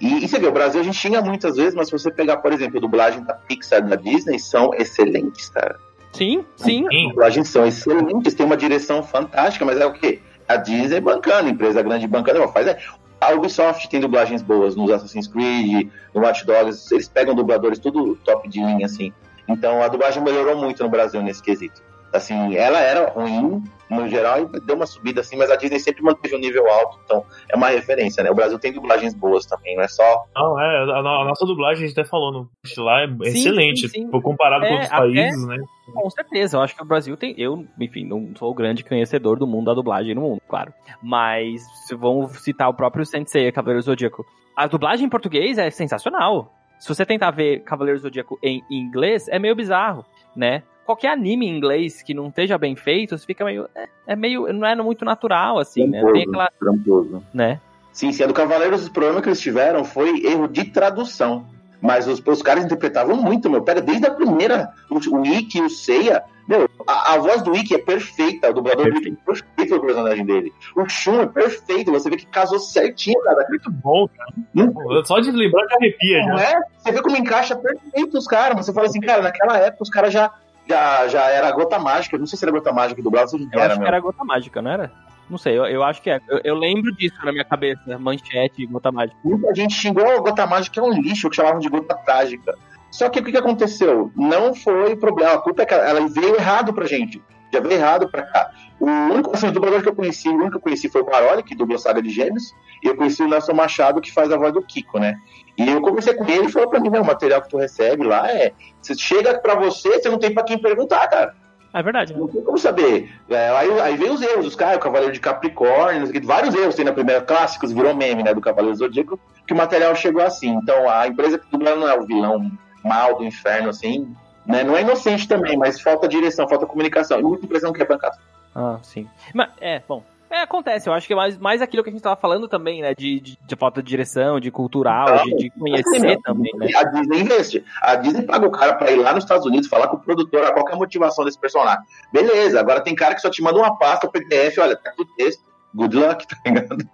E, 0.00 0.24
e 0.24 0.28
você 0.28 0.38
vê, 0.38 0.46
o 0.46 0.52
Brasil 0.52 0.80
a 0.80 0.84
gente 0.84 0.96
xinga 0.96 1.20
muitas 1.20 1.56
vezes, 1.56 1.74
mas 1.74 1.88
se 1.88 1.92
você 1.92 2.10
pegar, 2.10 2.36
por 2.36 2.52
exemplo, 2.52 2.78
a 2.78 2.80
dublagem 2.80 3.24
da 3.24 3.34
Pixar 3.34 3.86
da 3.86 3.96
Disney, 3.96 4.38
são 4.38 4.70
excelentes, 4.74 5.48
cara. 5.50 5.76
Sim, 6.12 6.44
sim. 6.56 6.86
As 6.86 7.08
dublagens 7.08 7.48
são 7.48 7.66
excelentes, 7.66 8.34
tem 8.34 8.44
uma 8.44 8.56
direção 8.56 9.02
fantástica, 9.02 9.64
mas 9.64 9.78
é 9.78 9.86
o 9.86 9.92
quê? 9.92 10.20
A 10.48 10.56
Disney 10.56 11.00
bancando, 11.00 11.48
empresa 11.48 11.82
grande 11.82 12.06
bancando, 12.06 12.46
faz. 12.48 12.66
É. 12.66 12.78
A 13.20 13.32
Ubisoft 13.32 13.88
tem 13.88 14.00
dublagens 14.00 14.42
boas 14.42 14.76
nos 14.76 14.90
Assassin's 14.90 15.26
Creed, 15.26 15.90
no 16.14 16.22
Watch 16.22 16.46
Dogs, 16.46 16.92
eles 16.92 17.08
pegam 17.08 17.34
dubladores 17.34 17.78
tudo 17.78 18.16
top 18.24 18.48
de 18.48 18.60
linha, 18.60 18.86
assim. 18.86 19.12
Então 19.48 19.82
a 19.82 19.88
dublagem 19.88 20.22
melhorou 20.22 20.56
muito 20.56 20.82
no 20.82 20.88
Brasil 20.88 21.20
nesse 21.22 21.42
quesito. 21.42 21.82
Assim, 22.12 22.56
ela 22.56 22.78
era 22.80 23.10
ruim 23.10 23.62
no 23.90 24.08
geral 24.08 24.40
e 24.54 24.60
deu 24.66 24.76
uma 24.76 24.86
subida 24.86 25.20
assim, 25.20 25.36
mas 25.36 25.50
a 25.50 25.56
Disney 25.56 25.78
sempre 25.78 26.02
manteve 26.02 26.34
um 26.36 26.38
nível 26.38 26.66
alto, 26.70 26.98
então 27.04 27.24
é 27.50 27.56
uma 27.56 27.68
referência, 27.68 28.22
né? 28.22 28.30
O 28.30 28.34
Brasil 28.34 28.58
tem 28.58 28.72
dublagens 28.72 29.14
boas 29.14 29.44
também, 29.46 29.76
não 29.76 29.82
é 29.82 29.88
só. 29.88 30.24
Não, 30.34 30.60
é, 30.60 30.90
a, 30.90 30.98
a 30.98 31.24
nossa 31.24 31.44
dublagem, 31.46 31.84
a 31.84 31.88
gente 31.88 31.98
até 31.98 32.08
falou 32.08 32.32
no 32.32 32.50
lá, 32.82 33.02
é 33.02 33.06
Sim, 33.08 33.18
excelente. 33.24 33.80
sim, 33.80 33.88
sim. 33.88 34.04
Tipo, 34.06 34.20
comparado 34.22 34.64
É, 34.64 34.68
com 34.68 34.74
outros 34.74 34.92
até- 34.92 35.00
países, 35.02 35.46
né? 35.46 35.56
Com 35.94 36.10
certeza, 36.10 36.56
eu 36.58 36.60
acho 36.60 36.76
que 36.76 36.82
o 36.82 36.86
Brasil 36.86 37.16
tem. 37.16 37.34
Eu, 37.38 37.64
enfim, 37.80 38.04
não 38.04 38.30
sou 38.36 38.50
o 38.50 38.54
grande 38.54 38.84
conhecedor 38.84 39.38
do 39.38 39.46
mundo 39.46 39.66
da 39.66 39.74
dublagem 39.74 40.14
no 40.14 40.20
mundo, 40.20 40.42
claro. 40.46 40.72
Mas 41.02 41.62
se 41.86 41.94
vamos 41.94 42.32
citar 42.42 42.68
o 42.68 42.74
próprio 42.74 43.06
Sensei, 43.06 43.50
Cavaleiro 43.52 43.80
Zodíaco. 43.82 44.24
A 44.54 44.66
dublagem 44.66 45.06
em 45.06 45.08
português 45.10 45.56
é 45.56 45.70
sensacional. 45.70 46.52
Se 46.78 46.88
você 46.88 47.06
tentar 47.06 47.30
ver 47.30 47.60
Cavaleiro 47.64 47.98
Zodíaco 48.00 48.38
em 48.42 48.62
inglês, 48.70 49.28
é 49.28 49.38
meio 49.38 49.56
bizarro, 49.56 50.04
né? 50.36 50.62
Qualquer 50.88 51.10
anime 51.10 51.46
em 51.46 51.54
inglês 51.54 52.00
que 52.00 52.14
não 52.14 52.28
esteja 52.28 52.56
bem 52.56 52.74
feito, 52.74 53.18
você 53.18 53.26
fica 53.26 53.44
meio. 53.44 53.68
É, 53.74 53.88
é 54.06 54.16
meio. 54.16 54.50
Não 54.54 54.66
é 54.66 54.74
muito 54.74 55.04
natural, 55.04 55.58
assim, 55.58 55.86
né? 55.86 56.02
Tem 56.14 56.22
aquela. 56.22 56.50
tramposo. 56.58 57.22
né? 57.34 57.60
Sim, 57.92 58.10
sim, 58.10 58.22
a 58.22 58.26
do 58.26 58.32
Cavaleiros, 58.32 58.86
o 58.86 58.90
problema 58.90 59.20
que 59.20 59.28
eles 59.28 59.38
tiveram 59.38 59.84
foi 59.84 60.24
erro 60.24 60.48
de 60.48 60.64
tradução. 60.64 61.44
Mas 61.78 62.08
os, 62.08 62.22
os 62.26 62.40
caras 62.40 62.64
interpretavam 62.64 63.16
muito, 63.16 63.50
meu. 63.50 63.60
Pega 63.60 63.82
desde 63.82 64.06
a 64.06 64.10
primeira, 64.14 64.70
o, 64.88 64.96
o 65.14 65.26
Ikki 65.26 65.58
e 65.58 65.62
o 65.62 65.68
Seiya. 65.68 66.22
Meu, 66.48 66.66
a, 66.86 67.12
a 67.12 67.18
voz 67.18 67.42
do 67.42 67.54
Ikki 67.54 67.74
é 67.74 67.78
perfeita, 67.78 68.48
o 68.48 68.54
dublador 68.54 68.90
do 68.90 68.96
Ikki 68.96 69.10
é 69.10 69.26
perfeito 69.26 69.76
o 69.76 69.80
personagem 69.82 70.24
dele. 70.24 70.50
O 70.74 70.88
Shun 70.88 71.20
é 71.20 71.26
perfeito, 71.26 71.92
você 71.92 72.08
vê 72.08 72.16
que 72.16 72.24
casou 72.24 72.58
certinho, 72.58 73.20
cara. 73.20 73.44
Muito 73.50 73.70
bom, 73.70 74.08
cara. 74.08 74.32
Não, 74.54 75.04
Só 75.04 75.20
de 75.20 75.30
lembrar 75.30 75.66
que 75.66 75.74
arrepia 75.74 76.26
não 76.26 76.38
já. 76.38 76.44
é? 76.44 76.60
Você 76.78 76.92
vê 76.92 77.02
como 77.02 77.14
encaixa 77.18 77.54
perfeito 77.54 78.16
os 78.16 78.26
caras. 78.26 78.56
Você 78.64 78.72
fala 78.72 78.86
assim, 78.86 79.00
cara, 79.00 79.20
naquela 79.20 79.58
época 79.58 79.82
os 79.82 79.90
caras 79.90 80.10
já, 80.14 80.32
já, 80.68 81.08
já 81.08 81.30
era 81.30 81.50
gota 81.50 81.78
mágica. 81.78 82.18
Não 82.18 82.26
sei 82.26 82.38
se 82.38 82.44
era 82.44 82.52
gota 82.52 82.72
mágica 82.72 83.00
se 83.00 83.08
não 83.08 83.48
Eu 83.52 83.60
era, 83.60 83.72
acho 83.72 83.80
que 83.80 83.88
era 83.88 84.00
gota 84.00 84.24
mágica, 84.24 84.62
não 84.62 84.70
era? 84.70 84.92
Não 85.28 85.36
sei, 85.36 85.58
eu, 85.58 85.66
eu 85.66 85.82
acho 85.82 86.00
que 86.00 86.10
é. 86.10 86.20
Eu, 86.28 86.40
eu 86.44 86.54
lembro 86.54 86.92
disso 86.92 87.16
na 87.24 87.32
minha 87.32 87.44
cabeça. 87.44 87.98
Manchete, 87.98 88.66
gota 88.66 88.90
mágica. 88.90 89.18
Muita 89.24 89.54
gente 89.54 89.74
xingou 89.74 90.08
a 90.08 90.18
gota 90.18 90.46
mágica, 90.46 90.74
que 90.74 90.80
é 90.80 90.82
um 90.82 91.00
lixo, 91.00 91.28
que 91.28 91.36
chamavam 91.36 91.60
de 91.60 91.68
gota 91.68 91.94
trágica. 91.96 92.54
Só 92.90 93.08
que 93.08 93.20
o 93.20 93.24
que, 93.24 93.32
que 93.32 93.38
aconteceu? 93.38 94.10
Não 94.16 94.54
foi 94.54 94.96
problema, 94.96 95.34
a 95.34 95.38
culpa 95.38 95.62
é 95.62 95.66
que 95.66 95.74
ela 95.74 96.08
veio 96.08 96.36
errado 96.36 96.72
pra 96.72 96.86
gente. 96.86 97.22
Já 97.52 97.60
veio 97.60 97.74
errado 97.74 98.08
pra 98.08 98.22
cá. 98.22 98.50
O 98.80 98.86
único 98.86 99.34
assim, 99.34 99.50
dublador 99.50 99.82
que 99.82 99.88
eu 99.88 99.94
conheci, 99.94 100.28
o 100.28 100.34
único 100.34 100.50
que 100.52 100.56
eu 100.56 100.60
conheci 100.60 100.88
foi 100.88 101.02
o 101.02 101.04
Baroli, 101.04 101.42
que 101.42 101.54
dublou 101.54 101.78
Saga 101.78 102.00
de 102.00 102.10
Gêmeos, 102.10 102.54
e 102.82 102.86
eu 102.86 102.96
conheci 102.96 103.22
o 103.22 103.28
Nelson 103.28 103.52
Machado, 103.52 104.00
que 104.00 104.12
faz 104.12 104.30
a 104.30 104.36
voz 104.36 104.52
do 104.52 104.62
Kiko, 104.62 104.98
né? 104.98 105.16
E 105.56 105.68
eu 105.68 105.80
conversei 105.80 106.14
com 106.14 106.24
ele 106.24 106.46
e 106.46 106.52
falou 106.52 106.68
pra 106.68 106.78
mim, 106.78 106.88
não, 106.88 107.02
o 107.02 107.06
material 107.06 107.42
que 107.42 107.48
tu 107.48 107.56
recebe 107.56 108.04
lá 108.04 108.30
é. 108.30 108.52
Você 108.80 108.94
chega 108.94 109.38
pra 109.38 109.56
você, 109.56 110.00
você 110.00 110.08
não 110.08 110.18
tem 110.18 110.32
pra 110.32 110.44
quem 110.44 110.58
perguntar, 110.58 111.08
cara. 111.08 111.34
É 111.74 111.82
verdade. 111.82 112.16
Não 112.16 112.28
tem 112.28 112.42
como 112.42 112.56
saber. 112.56 113.12
É, 113.28 113.50
aí, 113.50 113.80
aí 113.80 113.96
vem 113.96 114.10
os 114.10 114.22
erros, 114.22 114.46
os 114.46 114.54
caras, 114.54 114.76
o 114.76 114.80
Cavaleiro 114.80 115.12
de 115.12 115.20
Capricórnio, 115.20 116.10
vários 116.24 116.54
erros 116.54 116.74
tem 116.74 116.84
na 116.84 116.92
primeira, 116.92 117.20
clássicos, 117.20 117.72
virou 117.72 117.94
meme, 117.94 118.22
né, 118.22 118.32
do 118.32 118.40
Cavaleiro 118.40 118.76
Zodíaco, 118.76 119.18
que 119.46 119.52
o 119.52 119.56
material 119.56 119.94
chegou 119.94 120.22
assim. 120.22 120.50
Então 120.50 120.88
a 120.88 121.06
empresa 121.06 121.38
que 121.38 121.50
dubla 121.50 121.74
não 121.74 121.88
é 121.88 121.98
o 121.98 122.06
vilão 122.06 122.50
mal 122.84 123.16
do 123.16 123.24
inferno, 123.24 123.68
assim, 123.68 124.14
né? 124.48 124.64
Não 124.64 124.76
é 124.76 124.80
inocente 124.80 125.28
também, 125.28 125.56
mas 125.56 125.80
falta 125.80 126.08
direção, 126.08 126.48
falta 126.48 126.66
comunicação. 126.66 127.20
E 127.20 127.22
muita 127.22 127.44
empresa 127.44 127.66
não 127.66 127.74
quer 127.74 127.86
bancar. 127.86 128.10
Ah, 128.54 128.78
sim. 128.82 129.06
Mas, 129.34 129.50
é, 129.60 129.82
bom, 129.86 130.02
é, 130.30 130.42
acontece, 130.42 130.88
eu 130.88 130.92
acho 130.92 131.06
que 131.06 131.12
é 131.12 131.16
mais, 131.16 131.38
mais 131.38 131.62
aquilo 131.62 131.82
que 131.82 131.88
a 131.88 131.92
gente 131.92 132.02
tava 132.02 132.16
falando 132.16 132.48
também, 132.48 132.82
né? 132.82 132.94
De, 132.94 133.20
de, 133.20 133.38
de 133.40 133.56
falta 133.56 133.82
de 133.82 133.88
direção, 133.88 134.40
de 134.40 134.50
cultural, 134.50 135.08
então, 135.08 135.24
de, 135.24 135.36
de, 135.36 135.50
conhecer 135.50 135.96
assim, 135.96 136.22
também, 136.22 136.52
né? 136.56 136.68
A 136.76 136.84
Disney 136.84 137.20
investe. 137.20 137.64
A 137.82 137.94
Disney 137.94 138.22
paga 138.22 138.46
o 138.46 138.50
cara 138.50 138.74
pra 138.74 138.90
ir 138.90 138.96
lá 138.96 139.14
nos 139.14 139.24
Estados 139.24 139.46
Unidos 139.46 139.68
falar 139.68 139.88
com 139.88 139.96
o 139.96 140.00
produtor 140.00 140.44
a 140.44 140.52
qualquer 140.52 140.76
motivação 140.76 141.24
desse 141.24 141.38
personagem. 141.38 141.82
Beleza, 142.12 142.60
agora 142.60 142.82
tem 142.82 142.94
cara 142.94 143.14
que 143.14 143.20
só 143.20 143.30
te 143.30 143.42
manda 143.42 143.58
uma 143.58 143.78
pasta, 143.78 144.06
o 144.06 144.10
PDF, 144.10 144.58
olha, 144.58 144.76
tá 144.76 144.90
aqui 144.90 145.02
o 145.02 145.06
texto. 145.16 145.42
Good 145.74 145.96
luck, 145.96 146.26
tá 146.28 146.36
ligado? 146.44 146.88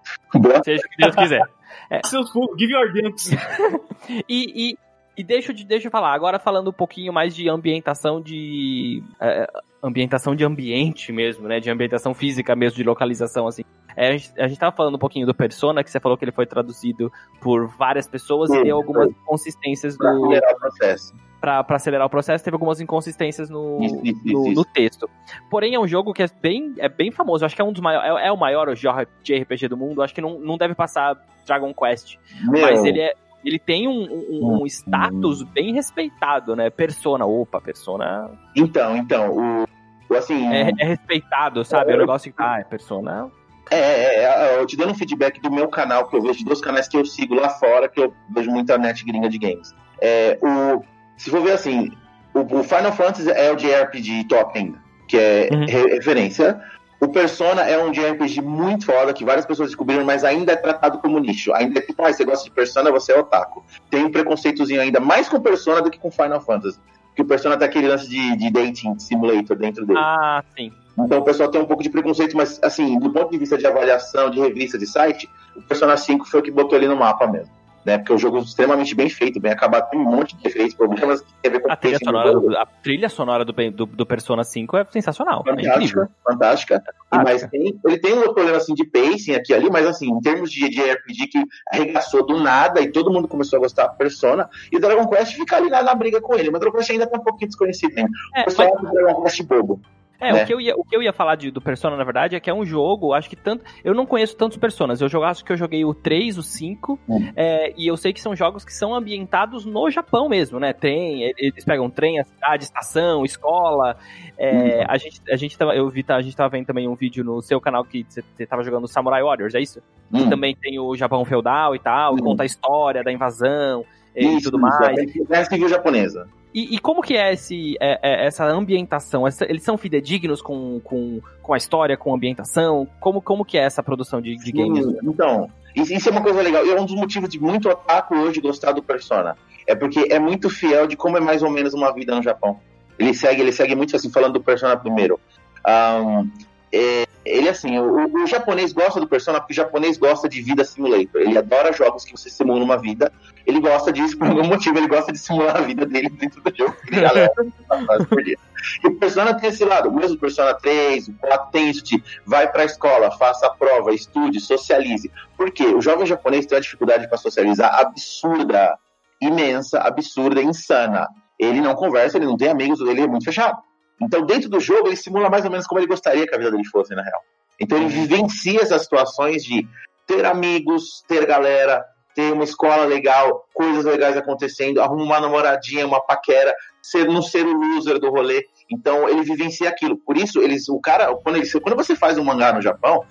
Seja 0.64 0.82
o 0.84 0.90
que 0.90 0.96
Deus 0.98 1.14
quiser. 1.16 1.42
É. 1.90 2.00
Seus 2.04 2.30
give 2.58 2.72
your 2.72 2.92
drinks. 2.92 3.30
e, 4.28 4.70
e, 4.70 4.78
e 5.16 5.22
deixa, 5.22 5.52
de, 5.52 5.64
deixa 5.64 5.86
eu 5.88 5.90
falar, 5.90 6.12
agora 6.12 6.38
falando 6.38 6.68
um 6.68 6.72
pouquinho 6.72 7.12
mais 7.12 7.34
de 7.34 7.48
ambientação 7.48 8.20
de. 8.20 9.02
É, 9.20 9.46
ambientação 9.82 10.34
de 10.34 10.44
ambiente 10.44 11.12
mesmo, 11.12 11.46
né? 11.46 11.60
De 11.60 11.70
ambientação 11.70 12.14
física 12.14 12.56
mesmo, 12.56 12.76
de 12.76 12.84
localização, 12.84 13.46
assim. 13.46 13.62
É, 13.96 14.08
a, 14.08 14.12
gente, 14.16 14.40
a 14.40 14.48
gente 14.48 14.58
tava 14.58 14.74
falando 14.74 14.96
um 14.96 14.98
pouquinho 14.98 15.26
do 15.26 15.34
Persona, 15.34 15.84
que 15.84 15.90
você 15.90 16.00
falou 16.00 16.16
que 16.16 16.24
ele 16.24 16.32
foi 16.32 16.46
traduzido 16.46 17.12
por 17.40 17.68
várias 17.76 18.08
pessoas 18.08 18.50
Sim, 18.50 18.60
e 18.60 18.64
deu 18.64 18.76
algumas 18.76 19.10
inconsistências 19.10 19.96
pra 19.96 20.10
do. 20.10 20.24
acelerar 20.24 20.52
o 20.52 20.58
processo. 20.58 21.14
Pra, 21.40 21.62
pra 21.62 21.76
acelerar 21.76 22.06
o 22.06 22.10
processo, 22.10 22.42
teve 22.42 22.54
algumas 22.54 22.80
inconsistências 22.80 23.50
no, 23.50 23.78
isso, 23.82 24.00
isso, 24.02 24.20
no, 24.24 24.46
isso. 24.46 24.54
no, 24.54 24.64
texto. 24.64 25.08
Porém, 25.50 25.74
é 25.74 25.78
um 25.78 25.86
jogo 25.86 26.14
que 26.14 26.22
é 26.22 26.26
bem, 26.40 26.74
é 26.78 26.88
bem 26.88 27.12
famoso. 27.12 27.44
Eu 27.44 27.46
acho 27.46 27.54
que 27.54 27.60
é 27.60 27.64
um 27.64 27.72
dos 27.72 27.82
maiores. 27.82 28.22
É, 28.22 28.28
é 28.28 28.32
o 28.32 28.36
maior 28.36 28.74
JRPG 28.74 29.68
do 29.68 29.76
mundo. 29.76 30.00
Eu 30.00 30.04
acho 30.04 30.14
que 30.14 30.22
não, 30.22 30.40
não 30.40 30.56
deve 30.56 30.74
passar 30.74 31.14
Dragon 31.46 31.72
Quest. 31.74 32.16
Meu. 32.50 32.62
Mas 32.62 32.82
ele 32.84 33.00
é, 33.00 33.12
ele 33.44 33.58
tem 33.58 33.86
um, 33.86 34.02
um, 34.30 34.62
um, 34.62 34.66
status 34.66 35.42
bem 35.42 35.74
respeitado, 35.74 36.56
né? 36.56 36.70
Persona, 36.70 37.26
opa, 37.26 37.60
Persona. 37.60 38.30
Então, 38.56 38.96
então, 38.96 39.30
o. 39.30 40.14
Assim. 40.16 40.46
É, 40.48 40.70
é 40.78 40.84
respeitado, 40.84 41.64
sabe? 41.64 41.92
É, 41.92 41.96
o 41.96 41.98
negócio 41.98 42.32
que. 42.32 42.42
Ah, 42.42 42.60
é 42.60 42.64
Persona. 42.64 43.30
É, 43.70 43.78
é, 43.78 44.24
é, 44.24 44.58
eu 44.58 44.66
te 44.66 44.76
dando 44.76 44.92
um 44.92 44.94
feedback 44.94 45.40
do 45.40 45.50
meu 45.50 45.68
canal, 45.68 46.06
que 46.08 46.16
eu 46.16 46.22
vejo, 46.22 46.44
dos 46.44 46.60
canais 46.60 46.86
que 46.86 46.96
eu 46.96 47.04
sigo 47.04 47.34
lá 47.34 47.48
fora, 47.50 47.88
que 47.88 48.00
eu 48.00 48.14
vejo 48.30 48.50
muita 48.50 48.78
net 48.78 49.04
gringa 49.04 49.28
de 49.28 49.38
games. 49.38 49.74
É, 50.00 50.38
o, 50.42 50.82
se 51.16 51.30
for 51.30 51.42
ver 51.42 51.52
assim, 51.52 51.90
o, 52.32 52.40
o 52.40 52.62
Final 52.62 52.92
Fantasy 52.92 53.30
é 53.30 53.50
o 53.50 53.56
JRPG 53.56 54.24
top 54.28 54.58
ainda, 54.58 54.78
que 55.08 55.16
é 55.16 55.48
uhum. 55.50 55.64
referência. 55.66 56.60
O 57.04 57.08
Persona 57.08 57.60
é 57.60 57.76
um 57.76 57.90
JRPG 57.90 58.40
muito 58.40 58.86
foda, 58.86 59.12
que 59.12 59.26
várias 59.26 59.44
pessoas 59.44 59.68
descobriram, 59.68 60.06
mas 60.06 60.24
ainda 60.24 60.52
é 60.52 60.56
tratado 60.56 60.96
como 61.00 61.18
nicho. 61.18 61.52
Ainda 61.52 61.78
é 61.78 61.82
tipo, 61.82 62.02
ah, 62.02 62.10
você 62.10 62.24
gosta 62.24 62.44
de 62.46 62.50
Persona, 62.50 62.90
você 62.90 63.12
é 63.12 63.18
otaku. 63.20 63.62
Tem 63.90 64.02
um 64.06 64.10
preconceitozinho 64.10 64.80
ainda 64.80 65.00
mais 65.00 65.28
com 65.28 65.38
Persona 65.38 65.82
do 65.82 65.90
que 65.90 65.98
com 65.98 66.10
Final 66.10 66.40
Fantasy. 66.40 66.80
Porque 67.08 67.20
o 67.20 67.26
Persona 67.26 67.58
tem 67.58 67.68
aquele 67.68 67.88
lance 67.88 68.08
de, 68.08 68.36
de 68.36 68.50
dating 68.50 68.98
simulator 68.98 69.54
dentro 69.54 69.84
dele. 69.84 69.98
Ah, 69.98 70.42
sim. 70.56 70.72
Então 70.98 71.18
o 71.18 71.22
pessoal 71.22 71.50
tem 71.50 71.60
um 71.60 71.66
pouco 71.66 71.82
de 71.82 71.90
preconceito, 71.90 72.34
mas 72.38 72.58
assim, 72.62 72.98
do 72.98 73.10
ponto 73.10 73.30
de 73.30 73.36
vista 73.36 73.58
de 73.58 73.66
avaliação, 73.66 74.30
de 74.30 74.40
revista, 74.40 74.78
de 74.78 74.86
site, 74.86 75.28
o 75.54 75.60
Persona 75.60 75.98
5 75.98 76.24
foi 76.24 76.40
o 76.40 76.42
que 76.42 76.50
botou 76.50 76.78
ele 76.78 76.88
no 76.88 76.96
mapa 76.96 77.26
mesmo 77.26 77.52
né? 77.84 77.98
Porque 77.98 78.12
o 78.12 78.18
jogo 78.18 78.38
é 78.38 78.40
extremamente 78.40 78.94
bem 78.94 79.08
feito, 79.08 79.40
bem 79.40 79.52
acabado, 79.52 79.90
tem 79.90 80.00
um 80.00 80.04
monte 80.04 80.36
de 80.36 80.42
defeitos, 80.42 80.74
problemas 80.74 81.20
que 81.20 81.32
tem 81.42 81.50
a 81.50 81.54
ver 81.54 81.60
com 81.60 81.72
a 81.72 81.76
trilha 81.76 81.98
sonora, 81.98 82.60
a 82.60 82.66
trilha 82.66 83.08
sonora 83.08 83.44
do, 83.44 83.52
do, 83.70 83.86
do, 83.86 84.06
Persona 84.06 84.44
5 84.44 84.76
é 84.76 84.84
sensacional. 84.90 85.44
É 85.46 85.50
fantástica, 85.50 86.02
é 86.02 86.32
fantástica. 86.32 86.82
mas 87.12 87.46
tem, 87.48 87.78
ele 87.84 87.98
tem 87.98 88.14
um 88.14 88.22
problema 88.22 88.56
assim 88.56 88.74
de 88.74 88.84
pacing 88.86 89.34
aqui 89.34 89.52
ali, 89.52 89.70
mas 89.70 89.86
assim, 89.86 90.10
em 90.10 90.20
termos 90.20 90.50
de, 90.50 90.68
de 90.68 90.80
RPG 90.80 91.26
que 91.28 91.44
arregaçou 91.72 92.26
do 92.26 92.40
nada 92.40 92.80
e 92.80 92.90
todo 92.90 93.12
mundo 93.12 93.28
começou 93.28 93.58
a 93.58 93.60
gostar 93.60 93.88
do 93.88 93.96
Persona, 93.96 94.48
e 94.72 94.76
o 94.76 94.80
Dragon 94.80 95.06
Quest 95.08 95.34
fica 95.34 95.56
ali 95.56 95.68
na, 95.68 95.82
na 95.82 95.94
briga 95.94 96.20
com 96.20 96.34
ele. 96.34 96.50
Mas 96.50 96.58
o 96.58 96.60
Dragon 96.60 96.78
Quest 96.78 96.90
ainda 96.90 97.06
tá 97.06 97.18
um 97.18 97.22
pouquinho 97.22 97.48
desconhecido 97.48 97.96
ainda. 97.96 98.10
É, 98.34 98.42
o 98.42 98.44
pessoal 98.46 98.78
mas... 98.82 98.92
Dragon 98.92 99.22
Quest 99.22 99.42
bobo. 99.42 99.80
É, 100.28 100.32
né? 100.32 100.42
o, 100.42 100.46
que 100.46 100.54
eu 100.54 100.60
ia, 100.60 100.74
o 100.76 100.84
que 100.84 100.96
eu 100.96 101.02
ia 101.02 101.12
falar 101.12 101.36
de, 101.36 101.50
do 101.50 101.60
Persona, 101.60 101.96
na 101.96 102.04
verdade, 102.04 102.36
é 102.36 102.40
que 102.40 102.50
é 102.50 102.54
um 102.54 102.64
jogo, 102.64 103.12
acho 103.12 103.28
que 103.28 103.36
tanto. 103.36 103.64
Eu 103.84 103.94
não 103.94 104.06
conheço 104.06 104.36
tantos 104.36 104.56
Personas. 104.56 105.00
Eu 105.00 105.08
jogo, 105.08 105.24
acho 105.24 105.44
que 105.44 105.52
eu 105.52 105.56
joguei 105.56 105.84
o 105.84 105.92
3, 105.92 106.38
o 106.38 106.42
5, 106.42 106.98
hum. 107.08 107.32
é, 107.36 107.72
e 107.76 107.86
eu 107.86 107.96
sei 107.96 108.12
que 108.12 108.20
são 108.20 108.34
jogos 108.34 108.64
que 108.64 108.72
são 108.72 108.94
ambientados 108.94 109.64
no 109.64 109.90
Japão 109.90 110.28
mesmo, 110.28 110.58
né? 110.58 110.72
Tem, 110.72 111.34
eles 111.36 111.64
pegam 111.64 111.90
trem, 111.90 112.18
a 112.20 112.24
cidade, 112.24 112.64
estação, 112.64 113.24
escola. 113.24 113.96
É, 114.38 114.80
hum. 114.80 114.86
a, 114.88 114.96
gente, 114.96 115.20
a 115.30 115.36
gente 115.36 115.58
tava, 115.58 115.74
eu 115.74 115.88
vi, 115.88 116.02
tá, 116.02 116.16
a 116.16 116.22
gente 116.22 116.36
tava 116.36 116.50
vendo 116.50 116.66
também 116.66 116.88
um 116.88 116.94
vídeo 116.94 117.22
no 117.22 117.42
seu 117.42 117.60
canal 117.60 117.84
que 117.84 118.06
você 118.08 118.46
tava 118.46 118.62
jogando 118.62 118.88
Samurai 118.88 119.22
Warriors, 119.22 119.54
é 119.54 119.60
isso? 119.60 119.80
Hum. 120.12 120.20
E 120.20 120.30
também 120.30 120.56
tem 120.56 120.78
o 120.78 120.96
Japão 120.96 121.24
feudal 121.24 121.74
e 121.74 121.78
tal, 121.78 122.14
hum. 122.14 122.18
conta 122.18 122.42
a 122.42 122.46
história 122.46 123.02
da 123.02 123.12
invasão 123.12 123.84
e 124.14 124.40
tudo 124.40 124.58
mais. 124.58 124.96
É 125.30 125.38
a 125.38 125.44
civil 125.44 125.68
japonesa. 125.68 126.28
E, 126.54 126.76
e, 126.76 126.78
como 126.78 127.02
que 127.02 127.16
é, 127.16 127.32
esse, 127.32 127.76
é, 127.80 127.98
é, 128.00 128.26
essa 128.26 128.46
ambientação? 128.46 129.26
Essa, 129.26 129.44
eles 129.44 129.64
são 129.64 129.76
fidedignos 129.76 130.40
com, 130.40 130.78
com, 130.84 131.20
com 131.42 131.52
a 131.52 131.56
história, 131.56 131.96
com 131.96 132.12
a 132.12 132.16
ambientação? 132.16 132.86
Como, 133.00 133.20
como 133.20 133.44
que 133.44 133.58
é 133.58 133.64
essa 133.64 133.82
produção 133.82 134.20
de, 134.20 134.36
de 134.36 134.52
games? 134.52 134.86
então, 135.02 135.50
isso 135.74 136.08
é 136.08 136.12
uma 136.12 136.22
coisa 136.22 136.40
legal. 136.40 136.64
E 136.64 136.70
é 136.70 136.80
um 136.80 136.86
dos 136.86 136.94
motivos 136.94 137.28
de 137.28 137.40
muito 137.40 137.68
otaku 137.68 138.14
hoje 138.14 138.40
gostar 138.40 138.70
do 138.70 138.84
Persona. 138.84 139.36
É 139.66 139.74
porque 139.74 140.06
é 140.08 140.20
muito 140.20 140.48
fiel 140.48 140.86
de 140.86 140.96
como 140.96 141.16
é 141.16 141.20
mais 141.20 141.42
ou 141.42 141.50
menos 141.50 141.74
uma 141.74 141.92
vida 141.92 142.14
no 142.14 142.22
Japão. 142.22 142.60
Ele 142.96 143.12
segue, 143.12 143.40
ele 143.40 143.50
segue 143.50 143.74
muito 143.74 143.96
assim, 143.96 144.08
falando 144.08 144.34
do 144.34 144.40
Persona 144.40 144.76
primeiro. 144.76 145.18
Um, 145.66 146.30
é, 146.74 147.06
ele 147.24 147.48
assim, 147.48 147.78
o, 147.78 148.22
o, 148.22 148.26
japonês 148.26 148.72
gosta 148.72 148.98
do 148.98 149.06
Persona 149.06 149.38
porque 149.38 149.52
o 149.52 149.56
japonês 149.56 149.96
gosta 149.96 150.28
de 150.28 150.42
vida 150.42 150.64
simulator. 150.64 151.22
Ele 151.22 151.38
adora 151.38 151.72
jogos 151.72 152.04
que 152.04 152.12
você 152.12 152.28
simula 152.28 152.64
uma 152.64 152.76
vida. 152.76 153.12
Ele 153.46 153.60
gosta 153.60 153.92
disso 153.92 154.18
por 154.18 154.26
algum 154.26 154.44
motivo. 154.44 154.76
Ele 154.76 154.88
gosta 154.88 155.12
de 155.12 155.18
simular 155.18 155.56
a 155.56 155.60
vida 155.60 155.86
dele 155.86 156.10
dentro 156.10 156.42
do 156.42 156.56
jogo. 156.56 156.76
Galera, 156.90 157.32
por 158.08 158.22
dia. 158.24 158.36
E 158.82 158.88
o 158.88 158.96
Persona 158.96 159.34
tem 159.34 159.50
esse 159.50 159.64
lado. 159.64 159.92
Mesmo 159.92 160.16
o 160.16 160.20
Persona 160.20 160.52
3, 160.54 161.08
o 161.08 161.14
4 161.14 161.50
tem 161.52 161.70
isso 161.70 161.84
de 161.84 162.02
vai 162.26 162.50
pra 162.50 162.64
escola, 162.64 163.10
faça 163.12 163.46
a 163.46 163.50
prova, 163.50 163.94
estude, 163.94 164.40
socialize. 164.40 165.10
Por 165.36 165.52
quê? 165.52 165.66
O 165.66 165.80
jovem 165.80 166.06
japonês 166.06 166.44
tem 166.44 166.56
uma 166.56 166.62
dificuldade 166.62 167.08
para 167.08 167.18
socializar 167.18 167.72
absurda, 167.78 168.76
imensa, 169.20 169.78
absurda, 169.78 170.42
insana. 170.42 171.08
Ele 171.38 171.60
não 171.60 171.74
conversa, 171.74 172.16
ele 172.16 172.26
não 172.26 172.36
tem 172.36 172.48
amigos, 172.48 172.80
ele 172.80 173.00
é 173.00 173.06
muito 173.06 173.24
fechado. 173.24 173.58
Então, 174.00 174.24
dentro 174.26 174.48
do 174.48 174.60
jogo, 174.60 174.88
ele 174.88 174.96
simula 174.96 175.30
mais 175.30 175.44
ou 175.44 175.50
menos 175.50 175.66
como 175.66 175.80
ele 175.80 175.86
gostaria 175.86 176.26
que 176.26 176.34
a 176.34 176.38
vida 176.38 176.50
dele 176.50 176.66
fosse, 176.66 176.94
na 176.94 177.02
real. 177.02 177.20
Então, 177.60 177.78
ele 177.78 177.88
vivencia 177.88 178.60
essas 178.60 178.82
situações 178.82 179.44
de 179.44 179.66
ter 180.06 180.24
amigos, 180.24 181.02
ter 181.06 181.26
galera, 181.26 181.84
ter 182.14 182.32
uma 182.32 182.44
escola 182.44 182.84
legal, 182.84 183.46
coisas 183.54 183.84
legais 183.84 184.16
acontecendo, 184.16 184.80
arruma 184.80 185.04
uma 185.04 185.20
namoradinha, 185.20 185.86
uma 185.86 186.00
paquera, 186.00 186.54
ser, 186.82 187.06
não 187.06 187.22
ser 187.22 187.46
o 187.46 187.52
loser 187.52 187.98
do 187.98 188.10
rolê. 188.10 188.44
Então, 188.70 189.08
ele 189.08 189.22
vivencia 189.22 189.68
aquilo. 189.68 189.96
Por 189.96 190.16
isso, 190.16 190.40
eles, 190.40 190.68
o 190.68 190.80
cara, 190.80 191.14
quando, 191.16 191.36
ele, 191.36 191.50
quando 191.60 191.76
você 191.76 191.94
faz 191.94 192.18
um 192.18 192.24
mangá 192.24 192.52
no 192.52 192.60
Japão, 192.60 193.04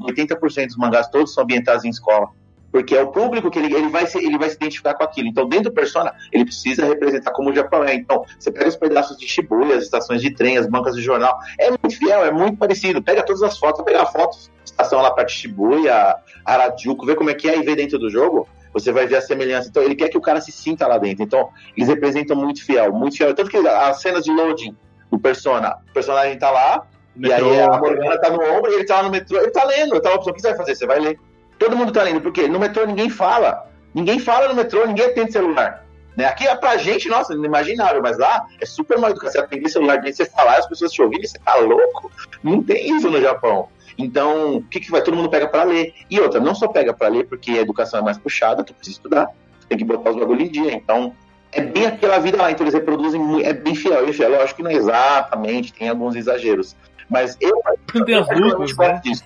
80% 0.00 0.66
dos 0.66 0.76
mangás 0.76 1.08
todos 1.08 1.34
são 1.34 1.42
ambientados 1.42 1.84
em 1.84 1.90
escola 1.90 2.28
porque 2.70 2.94
é 2.94 3.02
o 3.02 3.08
público 3.08 3.50
que 3.50 3.58
ele, 3.58 3.74
ele, 3.74 3.88
vai 3.88 4.06
se, 4.06 4.18
ele 4.18 4.38
vai 4.38 4.48
se 4.50 4.56
identificar 4.56 4.94
com 4.94 5.04
aquilo. 5.04 5.28
Então, 5.28 5.48
dentro 5.48 5.70
do 5.70 5.74
Persona, 5.74 6.14
ele 6.32 6.44
precisa 6.44 6.84
representar 6.84 7.32
como 7.32 7.50
o 7.50 7.54
Japão 7.54 7.82
é. 7.84 7.94
Então, 7.94 8.24
você 8.38 8.50
pega 8.50 8.68
os 8.68 8.76
pedaços 8.76 9.16
de 9.16 9.26
Shibuya, 9.26 9.76
as 9.76 9.84
estações 9.84 10.20
de 10.20 10.30
trem, 10.30 10.58
as 10.58 10.66
bancas 10.66 10.94
de 10.94 11.02
jornal, 11.02 11.38
é 11.58 11.70
muito 11.70 11.96
fiel, 11.96 12.24
é 12.24 12.30
muito 12.30 12.58
parecido. 12.58 13.02
Pega 13.02 13.22
todas 13.22 13.42
as 13.42 13.58
fotos, 13.58 13.84
pega 13.84 14.02
a 14.02 14.06
foto, 14.06 14.36
estação 14.64 15.00
lá 15.00 15.10
de 15.22 15.32
Shibuya, 15.32 16.16
Harajuku, 16.44 17.06
vê 17.06 17.14
como 17.14 17.30
é 17.30 17.34
que 17.34 17.48
é 17.48 17.58
e 17.58 17.62
vê 17.62 17.74
dentro 17.74 17.98
do 17.98 18.10
jogo, 18.10 18.46
você 18.72 18.92
vai 18.92 19.06
ver 19.06 19.16
a 19.16 19.22
semelhança. 19.22 19.68
Então, 19.68 19.82
ele 19.82 19.94
quer 19.94 20.08
que 20.08 20.18
o 20.18 20.20
cara 20.20 20.40
se 20.40 20.52
sinta 20.52 20.86
lá 20.86 20.98
dentro. 20.98 21.24
Então, 21.24 21.48
eles 21.76 21.88
representam 21.88 22.36
muito 22.36 22.64
fiel, 22.64 22.92
muito 22.92 23.16
fiel. 23.16 23.34
Tanto 23.34 23.50
que 23.50 23.56
as 23.56 24.00
cenas 24.00 24.24
de 24.24 24.30
loading 24.30 24.76
do 25.10 25.18
Persona, 25.18 25.78
o 25.88 25.92
personagem 25.92 26.38
tá 26.38 26.50
lá, 26.50 26.86
metrô. 27.16 27.48
e 27.48 27.50
aí 27.52 27.60
a 27.60 27.78
Morgana 27.78 28.20
tá 28.20 28.30
no 28.30 28.42
ombro 28.42 28.70
e 28.70 28.74
ele 28.74 28.84
tá 28.84 28.96
lá 28.96 29.02
no 29.04 29.10
metrô, 29.10 29.38
ele 29.38 29.50
tá 29.50 29.64
lendo. 29.64 29.94
A 29.94 30.14
opção, 30.14 30.32
o 30.32 30.34
que 30.34 30.40
você 30.40 30.48
vai 30.48 30.56
fazer? 30.56 30.74
Você 30.74 30.86
vai 30.86 31.00
ler. 31.00 31.18
Todo 31.58 31.76
mundo 31.76 31.92
tá 31.92 32.02
lendo, 32.02 32.20
porque 32.20 32.46
no 32.46 32.58
metrô 32.58 32.86
ninguém 32.86 33.10
fala. 33.10 33.66
Ninguém 33.94 34.18
fala 34.18 34.48
no 34.48 34.54
metrô, 34.54 34.86
ninguém 34.86 35.06
atende 35.06 35.32
celular. 35.32 35.84
Né? 36.16 36.24
Aqui 36.24 36.46
é 36.46 36.54
pra 36.54 36.76
gente, 36.76 37.08
nossa, 37.08 37.32
inimaginável, 37.32 38.02
mas 38.02 38.18
lá 38.18 38.46
é 38.60 38.66
super 38.66 38.98
mal 38.98 39.10
educação. 39.10 39.40
Você 39.40 39.46
atender 39.46 39.68
celular, 39.68 40.02
você 40.02 40.24
falar, 40.24 40.56
as 40.56 40.66
pessoas 40.66 40.92
te 40.92 41.00
ouvirem, 41.00 41.26
você 41.26 41.38
tá 41.38 41.54
louco? 41.56 42.10
Não 42.42 42.62
tem 42.62 42.96
isso 42.96 43.08
no 43.08 43.20
Japão. 43.20 43.68
Então, 43.96 44.56
o 44.56 44.62
que, 44.62 44.80
que 44.80 44.90
vai? 44.90 45.02
Todo 45.02 45.16
mundo 45.16 45.28
pega 45.28 45.48
para 45.48 45.64
ler. 45.64 45.94
E 46.08 46.20
outra, 46.20 46.40
não 46.40 46.54
só 46.54 46.68
pega 46.68 46.92
para 46.92 47.08
ler 47.08 47.26
porque 47.26 47.52
a 47.52 47.62
educação 47.62 48.00
é 48.00 48.02
mais 48.02 48.18
puxada, 48.18 48.62
tu 48.62 48.74
precisa 48.74 48.96
estudar, 48.96 49.26
tu 49.60 49.66
tem 49.68 49.78
que 49.78 49.84
botar 49.84 50.10
os 50.10 50.16
bagulho 50.16 50.42
em 50.42 50.50
dia. 50.50 50.72
Então, 50.72 51.14
é 51.50 51.60
bem 51.60 51.86
aquela 51.86 52.18
vida 52.18 52.36
lá, 52.36 52.50
então 52.50 52.64
eles 52.64 52.74
reproduzem, 52.74 53.44
é 53.44 53.52
bem 53.52 53.74
fiel, 53.74 54.08
é 54.08 54.12
fiel. 54.12 54.30
Lógico 54.30 54.56
que 54.56 54.62
não 54.62 54.70
é 54.70 54.74
exatamente, 54.74 55.72
tem 55.72 55.88
alguns 55.88 56.14
exageros. 56.14 56.76
Mas 57.08 57.36
eu, 57.40 57.60
eu 57.94 58.38
lutas, 58.38 58.72
gosto 58.72 58.92
né? 58.92 59.00
disso. 59.02 59.24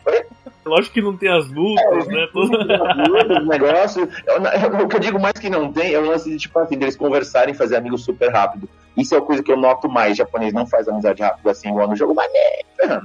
Lógico 0.65 0.95
que 0.95 1.03
não 1.03 1.17
tem 1.17 1.29
as 1.29 1.49
lutas, 1.49 2.07
né? 2.07 2.27
Toda- 2.33 3.41
o 3.43 3.47
negócio. 3.47 4.09
eu- 4.27 4.35
eu- 4.79 4.85
O 4.85 4.89
que 4.89 4.97
eu 4.97 5.01
digo 5.01 5.19
mais 5.21 5.33
que 5.35 5.51
não 5.51 5.73
tem 5.73 5.93
é 5.95 5.99
o 5.99 6.07
lance 6.07 6.31
de, 6.31 6.37
tipo 6.39 6.59
assim, 6.59 6.79
deles 6.79 6.97
conversarem 6.97 7.53
e 7.55 7.57
fazer 7.57 7.77
amigos 7.77 8.05
super 8.05 8.31
rápido. 8.31 8.69
Isso 8.97 9.15
é 9.15 9.19
uma 9.19 9.27
coisa 9.27 9.43
que 9.43 9.51
eu 9.51 9.57
noto 9.57 9.89
mais. 9.89 10.13
O 10.13 10.17
japonês 10.17 10.53
não 10.53 10.67
faz 10.67 10.87
amizade 10.89 11.23
rápido 11.23 11.49
assim, 11.51 11.69
igual 11.69 11.89
no 11.89 11.97
jogo, 11.97 12.15
mas 12.15 12.31
é. 12.35 13.01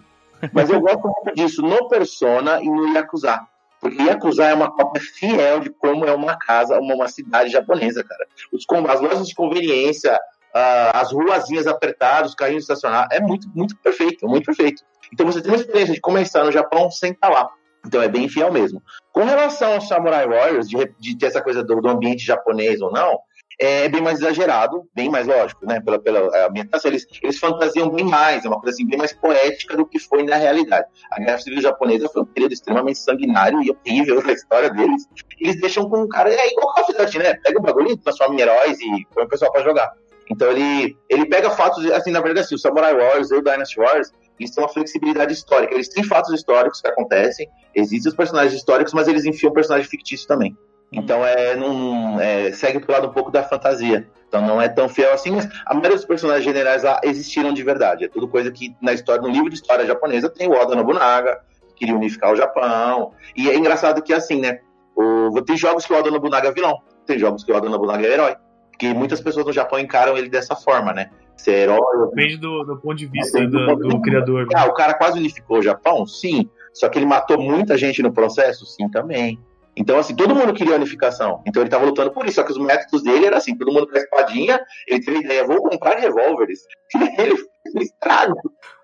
Mas 0.53 0.69
eu 0.69 0.79
gosto 0.79 1.01
muito 1.01 1.35
disso 1.35 1.61
no 1.63 1.87
Persona 1.87 2.61
e 2.61 2.69
no 2.69 2.93
Yakuza. 2.93 3.39
Porque 3.81 4.01
Yakuza 4.03 4.43
é 4.43 4.53
uma 4.53 4.69
cópia 4.71 5.01
fiel 5.01 5.59
de 5.59 5.69
como 5.71 6.05
é 6.05 6.13
uma 6.13 6.35
casa, 6.37 6.79
uma, 6.79 6.93
uma 6.95 7.07
cidade 7.07 7.49
japonesa, 7.49 8.03
cara. 8.03 8.27
Os, 8.51 8.65
as 8.89 9.01
lojas 9.01 9.27
de 9.27 9.33
conveniência, 9.35 10.19
ah, 10.53 10.91
as 11.01 11.11
ruazinhas 11.11 11.65
apertadas, 11.67 12.29
os 12.29 12.35
carrinhos 12.35 12.63
estacionados, 12.63 13.15
é 13.15 13.19
muito, 13.19 13.47
muito 13.55 13.75
perfeito, 13.77 14.27
muito 14.27 14.45
perfeito. 14.45 14.83
Então 15.11 15.25
você 15.25 15.41
tem 15.41 15.51
uma 15.51 15.57
experiência 15.57 15.93
de 15.93 16.01
começar 16.01 16.43
no 16.43 16.51
Japão 16.51 16.89
sem 16.91 17.11
estar 17.11 17.29
lá. 17.29 17.49
Então 17.85 18.01
é 18.01 18.07
bem 18.07 18.27
fiel 18.27 18.51
mesmo. 18.51 18.81
Com 19.13 19.23
relação 19.23 19.73
ao 19.73 19.81
Samurai 19.81 20.27
Warriors, 20.27 20.67
de, 20.67 20.77
de 20.99 21.17
ter 21.17 21.27
essa 21.27 21.41
coisa 21.41 21.63
do, 21.63 21.81
do 21.81 21.89
ambiente 21.89 22.25
japonês 22.25 22.81
ou 22.81 22.91
não, 22.91 23.17
é 23.59 23.89
bem 23.89 24.01
mais 24.01 24.19
exagerado, 24.19 24.87
bem 24.93 25.09
mais 25.09 25.25
lógico, 25.25 25.65
né? 25.65 25.79
Pela, 25.79 25.97
pela 25.97 26.47
ambientação, 26.47 26.91
eles, 26.91 27.07
eles 27.23 27.39
fantasiam 27.39 27.89
bem 27.89 28.05
mais, 28.05 28.45
é 28.45 28.47
uma 28.47 28.59
coisa 28.59 28.75
assim, 28.75 28.85
bem 28.85 28.99
mais 28.99 29.13
poética 29.13 29.75
do 29.75 29.85
que 29.85 29.97
foi 29.97 30.23
na 30.23 30.35
realidade. 30.35 30.85
A 31.11 31.19
Guerra 31.19 31.39
Civil 31.39 31.61
Japonesa 31.61 32.07
foi 32.09 32.21
um 32.21 32.25
período 32.25 32.53
extremamente 32.53 32.99
sanguinário 32.99 33.61
e 33.63 33.71
horrível 33.71 34.21
na 34.23 34.33
história 34.33 34.69
deles. 34.69 35.07
Eles 35.39 35.59
deixam 35.59 35.89
com 35.89 36.03
um 36.03 36.07
cara, 36.07 36.31
é 36.31 36.51
igual 36.51 36.73
Call 36.73 36.83
of 36.83 37.17
né? 37.17 37.33
Pega 37.35 37.59
o 37.59 37.63
bagulho, 37.63 37.97
transforma 37.97 38.35
em 38.35 38.41
heróis 38.41 38.79
e 38.79 39.07
põe 39.13 39.23
o 39.23 39.29
pessoal 39.29 39.51
pra 39.51 39.63
jogar. 39.63 39.91
Então 40.29 40.51
ele, 40.51 40.95
ele 41.09 41.25
pega 41.25 41.49
fatos, 41.49 41.89
assim, 41.91 42.11
na 42.11 42.19
verdade, 42.19 42.45
assim, 42.45 42.55
o 42.55 42.59
Samurai 42.59 42.93
Wars 42.93 43.31
e 43.31 43.35
o 43.35 43.41
Dynasty 43.41 43.79
Wars, 43.79 44.11
eles 44.39 44.51
têm 44.53 44.63
uma 44.63 44.69
flexibilidade 44.69 45.33
histórica. 45.33 45.73
Eles 45.73 45.89
têm 45.89 46.03
fatos 46.03 46.33
históricos 46.33 46.81
que 46.81 46.87
acontecem, 46.87 47.49
existem 47.73 48.09
os 48.09 48.15
personagens 48.15 48.53
históricos, 48.53 48.93
mas 48.93 49.07
eles 49.07 49.25
enfiam 49.25 49.51
personagem 49.51 49.87
fictício 49.87 50.27
também. 50.27 50.55
Então 50.91 51.25
é, 51.25 51.55
não, 51.55 52.19
é, 52.19 52.51
segue 52.51 52.79
pro 52.79 52.93
lado 52.93 53.07
um 53.07 53.11
pouco 53.11 53.31
da 53.31 53.43
fantasia. 53.43 54.07
Então 54.27 54.45
não 54.45 54.61
é 54.61 54.69
tão 54.69 54.87
fiel 54.87 55.13
assim, 55.13 55.31
mas 55.31 55.47
a 55.65 55.73
maioria 55.73 55.95
dos 55.95 56.05
personagens 56.05 56.43
generais 56.43 56.83
lá 56.83 56.99
existiram 57.03 57.53
de 57.53 57.63
verdade. 57.63 58.05
É 58.05 58.07
tudo 58.07 58.27
coisa 58.27 58.51
que 58.51 58.75
na 58.81 58.93
história, 58.93 59.21
no 59.21 59.29
livro 59.29 59.49
de 59.49 59.55
história 59.55 59.85
japonesa 59.85 60.29
tem 60.29 60.47
o 60.47 60.53
Oda 60.53 60.75
Nobunaga, 60.75 61.41
que 61.69 61.75
queria 61.75 61.95
unificar 61.95 62.31
o 62.31 62.35
Japão. 62.35 63.11
E 63.35 63.49
é 63.49 63.55
engraçado 63.55 64.01
que 64.01 64.13
assim, 64.13 64.39
né? 64.39 64.59
O, 64.95 65.41
tem 65.41 65.57
jogos 65.57 65.85
que 65.85 65.93
o 65.93 65.97
Oda 65.97 66.09
Nobunaga 66.09 66.49
é 66.49 66.51
vilão, 66.51 66.79
tem 67.05 67.19
jogos 67.19 67.43
que 67.43 67.51
o 67.51 67.55
Oda 67.55 67.69
Nobunaga 67.69 68.05
é 68.05 68.11
herói. 68.11 68.35
Porque 68.71 68.93
muitas 68.93 69.19
pessoas 69.19 69.45
no 69.45 69.51
Japão 69.51 69.79
encaram 69.79 70.17
ele 70.17 70.29
dessa 70.29 70.55
forma, 70.55 70.93
né? 70.93 71.09
Ser 71.37 71.51
herói. 71.53 72.07
Depende 72.09 72.37
do, 72.37 72.63
do 72.63 72.77
ponto 72.79 72.95
de 72.95 73.05
vista 73.05 73.39
do, 73.47 73.75
do 73.75 74.01
criador. 74.01 74.43
né? 74.47 74.53
Ah, 74.55 74.65
o 74.65 74.73
cara 74.73 74.93
quase 74.93 75.19
unificou 75.19 75.59
o 75.59 75.63
Japão? 75.63 76.05
Sim. 76.05 76.49
Só 76.73 76.89
que 76.89 76.97
ele 76.99 77.05
matou 77.05 77.39
muita 77.39 77.77
gente 77.77 78.01
no 78.01 78.11
processo? 78.11 78.65
Sim, 78.65 78.89
também. 78.89 79.39
Então, 79.79 79.99
assim, 79.99 80.15
todo 80.15 80.33
mundo 80.33 80.53
queria 80.55 80.75
unificação. 80.75 81.43
Então 81.45 81.61
ele 81.61 81.69
tava 81.69 81.85
lutando 81.85 82.11
por 82.11 82.25
isso. 82.25 82.35
Só 82.35 82.43
que 82.43 82.51
os 82.51 82.57
métodos 82.57 83.03
dele 83.03 83.27
eram 83.27 83.37
assim: 83.37 83.55
todo 83.55 83.71
mundo 83.71 83.87
com 83.87 83.95
a 83.95 83.99
espadinha. 83.99 84.59
Ele 84.87 84.99
teve 84.99 85.17
a 85.17 85.21
ideia: 85.21 85.45
vou 85.45 85.61
comprar 85.61 85.99
revólveres. 85.99 86.61
Ele 87.19 87.35
fez 87.35 87.75
um 87.75 87.81
estrago. 87.81 88.35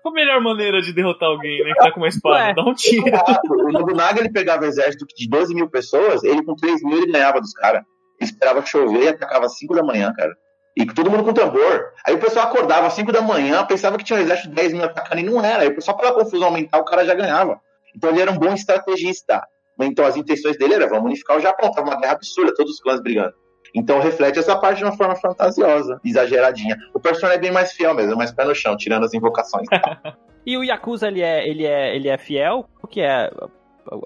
Qual 0.02 0.12
a 0.12 0.14
melhor 0.14 0.40
maneira 0.40 0.80
de 0.80 0.92
derrotar 0.92 1.30
alguém, 1.30 1.64
né? 1.64 1.72
Que 1.72 1.80
tá 1.80 1.90
com 1.90 1.98
uma 2.00 2.08
espada? 2.08 2.46
Ué. 2.46 2.54
Dá 2.54 2.62
um 2.62 2.74
tiro. 2.74 3.04
O 3.50 3.72
Nobunaga 3.72 4.20
ele 4.20 4.30
pegava 4.30 4.64
um 4.64 4.68
exército 4.68 5.04
de 5.16 5.28
12 5.28 5.52
mil 5.54 5.68
pessoas. 5.68 6.22
Ele 6.22 6.44
com 6.44 6.54
3 6.54 6.82
mil 6.84 6.98
ele 6.98 7.10
ganhava 7.10 7.40
dos 7.40 7.52
caras. 7.54 7.82
Ele 8.20 8.30
esperava 8.30 8.64
chover 8.64 9.02
e 9.02 9.08
atacava 9.08 9.46
às 9.46 9.58
5 9.58 9.74
da 9.74 9.82
manhã, 9.82 10.12
cara. 10.12 10.32
E 10.76 10.84
todo 10.86 11.10
mundo 11.10 11.22
com 11.24 11.32
tambor. 11.32 11.92
Aí 12.06 12.14
o 12.14 12.18
pessoal 12.18 12.46
acordava 12.46 12.86
às 12.88 12.94
5 12.94 13.12
da 13.12 13.22
manhã, 13.22 13.64
pensava 13.64 13.96
que 13.96 14.04
tinha 14.04 14.18
um 14.18 14.22
exército 14.22 14.48
de 14.48 14.54
10 14.56 14.72
mil 14.72 14.84
atacando 14.84 15.20
e 15.20 15.24
não 15.24 15.44
era. 15.44 15.62
Aí 15.62 15.80
só 15.80 15.92
pela 15.92 16.12
confusão 16.12 16.50
mental 16.50 16.80
o 16.80 16.84
cara 16.84 17.04
já 17.04 17.14
ganhava. 17.14 17.60
Então 17.96 18.10
ele 18.10 18.20
era 18.20 18.30
um 18.30 18.38
bom 18.38 18.52
estrategista. 18.52 19.42
Então 19.80 20.04
as 20.04 20.16
intenções 20.16 20.58
dele 20.58 20.74
eram 20.74 20.88
vamos 20.88 21.04
unificar 21.06 21.36
o 21.36 21.40
Japão. 21.40 21.70
Tava 21.70 21.88
uma 21.90 22.00
guerra 22.00 22.14
absurda, 22.14 22.52
todos 22.56 22.72
os 22.74 22.80
clãs 22.80 23.00
brigando. 23.00 23.32
Então 23.74 24.00
reflete 24.00 24.38
essa 24.38 24.56
parte 24.56 24.78
de 24.78 24.84
uma 24.84 24.96
forma 24.96 25.16
fantasiosa, 25.16 26.00
exageradinha. 26.04 26.76
O 26.92 27.00
personagem 27.00 27.38
é 27.38 27.40
bem 27.40 27.50
mais 27.52 27.72
fiel 27.72 27.94
mesmo, 27.94 28.12
é 28.12 28.16
mais 28.16 28.32
pé 28.32 28.44
no 28.44 28.54
chão, 28.54 28.76
tirando 28.76 29.04
as 29.04 29.14
invocações. 29.14 29.66
E 30.46 30.58
o 30.58 30.62
Yakuza, 30.62 31.08
ele 31.08 31.22
é, 31.22 31.48
ele 31.48 31.64
é, 31.64 31.96
ele 31.96 32.06
é 32.06 32.18
fiel? 32.18 32.68
O 32.82 32.86
que 32.86 33.00
é? 33.00 33.30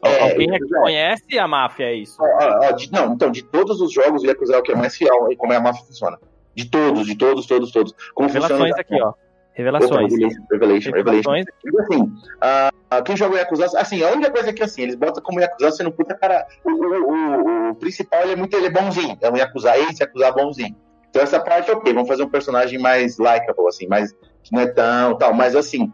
É, 0.04 0.22
Alguém 0.22 0.54
aqui 0.54 0.72
é. 0.72 0.80
conhece 0.80 1.36
a 1.36 1.48
máfia, 1.48 1.86
é 1.86 1.94
isso? 1.94 2.16
Ó, 2.20 2.66
ó, 2.68 2.70
de- 2.70 2.92
não, 2.92 3.12
então, 3.14 3.28
de 3.28 3.42
todos 3.42 3.80
os 3.80 3.92
jogos, 3.92 4.22
o 4.22 4.26
Yakuza 4.26 4.54
é 4.54 4.58
o 4.58 4.62
que 4.62 4.70
é 4.70 4.76
mais 4.76 4.96
fiel 4.96 5.32
e 5.32 5.36
como 5.36 5.52
é 5.52 5.56
a 5.56 5.60
máfia 5.60 5.84
funciona. 5.84 6.16
De 6.58 6.68
todos, 6.68 7.06
de 7.06 7.14
todos, 7.16 7.46
todos, 7.46 7.70
todos. 7.70 7.94
Como 8.12 8.28
Revelações 8.28 8.58
funciona 8.58 8.80
aqui, 8.80 9.00
ó. 9.00 9.10
Opa, 9.10 9.18
Revelações. 9.52 10.12
Revelation, 10.12 10.42
Revelation, 10.50 10.90
Revelation. 10.90 11.30
Revelações. 11.30 11.44
Tipo 11.62 11.80
assim, 11.80 12.12
ah, 12.40 13.02
quem 13.04 13.16
joga 13.16 13.34
o 13.36 13.38
Yakuza, 13.38 13.78
assim, 13.78 14.02
a 14.02 14.10
única 14.10 14.32
coisa 14.32 14.50
é 14.50 14.52
que 14.52 14.62
assim, 14.64 14.82
eles 14.82 14.96
botam 14.96 15.22
como 15.22 15.38
Yakuza 15.40 15.70
sendo 15.70 15.92
puta 15.92 16.16
cara. 16.16 16.44
O, 16.64 16.70
o, 16.70 17.68
o, 17.68 17.70
o 17.70 17.74
principal 17.76 18.22
ele 18.22 18.32
é 18.32 18.36
muito 18.36 18.56
ele 18.56 18.66
é 18.66 18.70
bonzinho. 18.70 19.16
É 19.20 19.30
um 19.30 19.36
Yakuza 19.36 19.78
esse, 19.78 20.02
Yakuza 20.02 20.32
bonzinho. 20.32 20.74
Então 21.08 21.22
essa 21.22 21.38
parte, 21.38 21.70
ok, 21.70 21.92
vamos 21.92 22.08
fazer 22.08 22.24
um 22.24 22.28
personagem 22.28 22.76
mais 22.80 23.20
likeable, 23.20 23.68
assim, 23.68 23.86
mais 23.86 24.12
que 24.42 24.52
não 24.52 24.62
é 24.62 24.66
tão 24.66 25.16
tal, 25.16 25.32
mas 25.32 25.54
assim, 25.54 25.92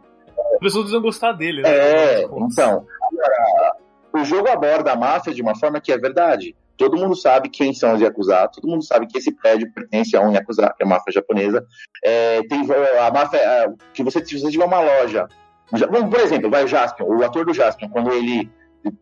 As 0.55 0.61
pessoas 0.61 0.85
precisam 0.85 1.03
gostar 1.03 1.33
dele, 1.33 1.61
né? 1.61 1.69
é, 1.69 2.23
então, 2.25 2.87
agora, 3.03 3.77
o 4.15 4.25
jogo 4.25 4.49
aborda 4.49 4.93
a 4.93 4.97
máfia 4.97 5.35
de 5.35 5.43
uma 5.43 5.55
forma 5.55 5.79
que 5.79 5.93
é 5.93 5.99
verdade. 5.99 6.57
Todo 6.77 6.97
mundo 6.97 7.15
sabe 7.15 7.49
quem 7.49 7.73
são 7.73 7.95
os 7.95 8.01
Yakuza, 8.01 8.49
todo 8.49 8.69
mundo 8.69 8.85
sabe 8.85 9.07
que 9.07 9.19
esse 9.19 9.33
prédio 9.33 9.71
pertence 9.73 10.17
a 10.17 10.21
um 10.21 10.33
Yakuza, 10.33 10.73
que 10.77 10.83
é 10.83 10.87
a 10.87 10.89
máfia 10.89 11.13
japonesa. 11.13 11.65
É, 12.03 12.43
tem 12.49 12.67
a 13.01 13.11
máfia, 13.11 13.39
é, 13.39 13.73
que 13.93 14.03
você, 14.03 14.25
se 14.25 14.39
você 14.39 14.51
tiver 14.51 14.65
uma 14.65 14.81
loja, 14.81 15.29
vamos, 15.71 16.11
por 16.11 16.21
exemplo, 16.21 16.51
vai 16.51 16.65
o 16.65 16.69
Jaspion, 16.69 17.07
o 17.07 17.25
ator 17.25 17.45
do 17.45 17.55
Jaspion, 17.55 17.89
quando 17.89 18.13
ele 18.13 18.51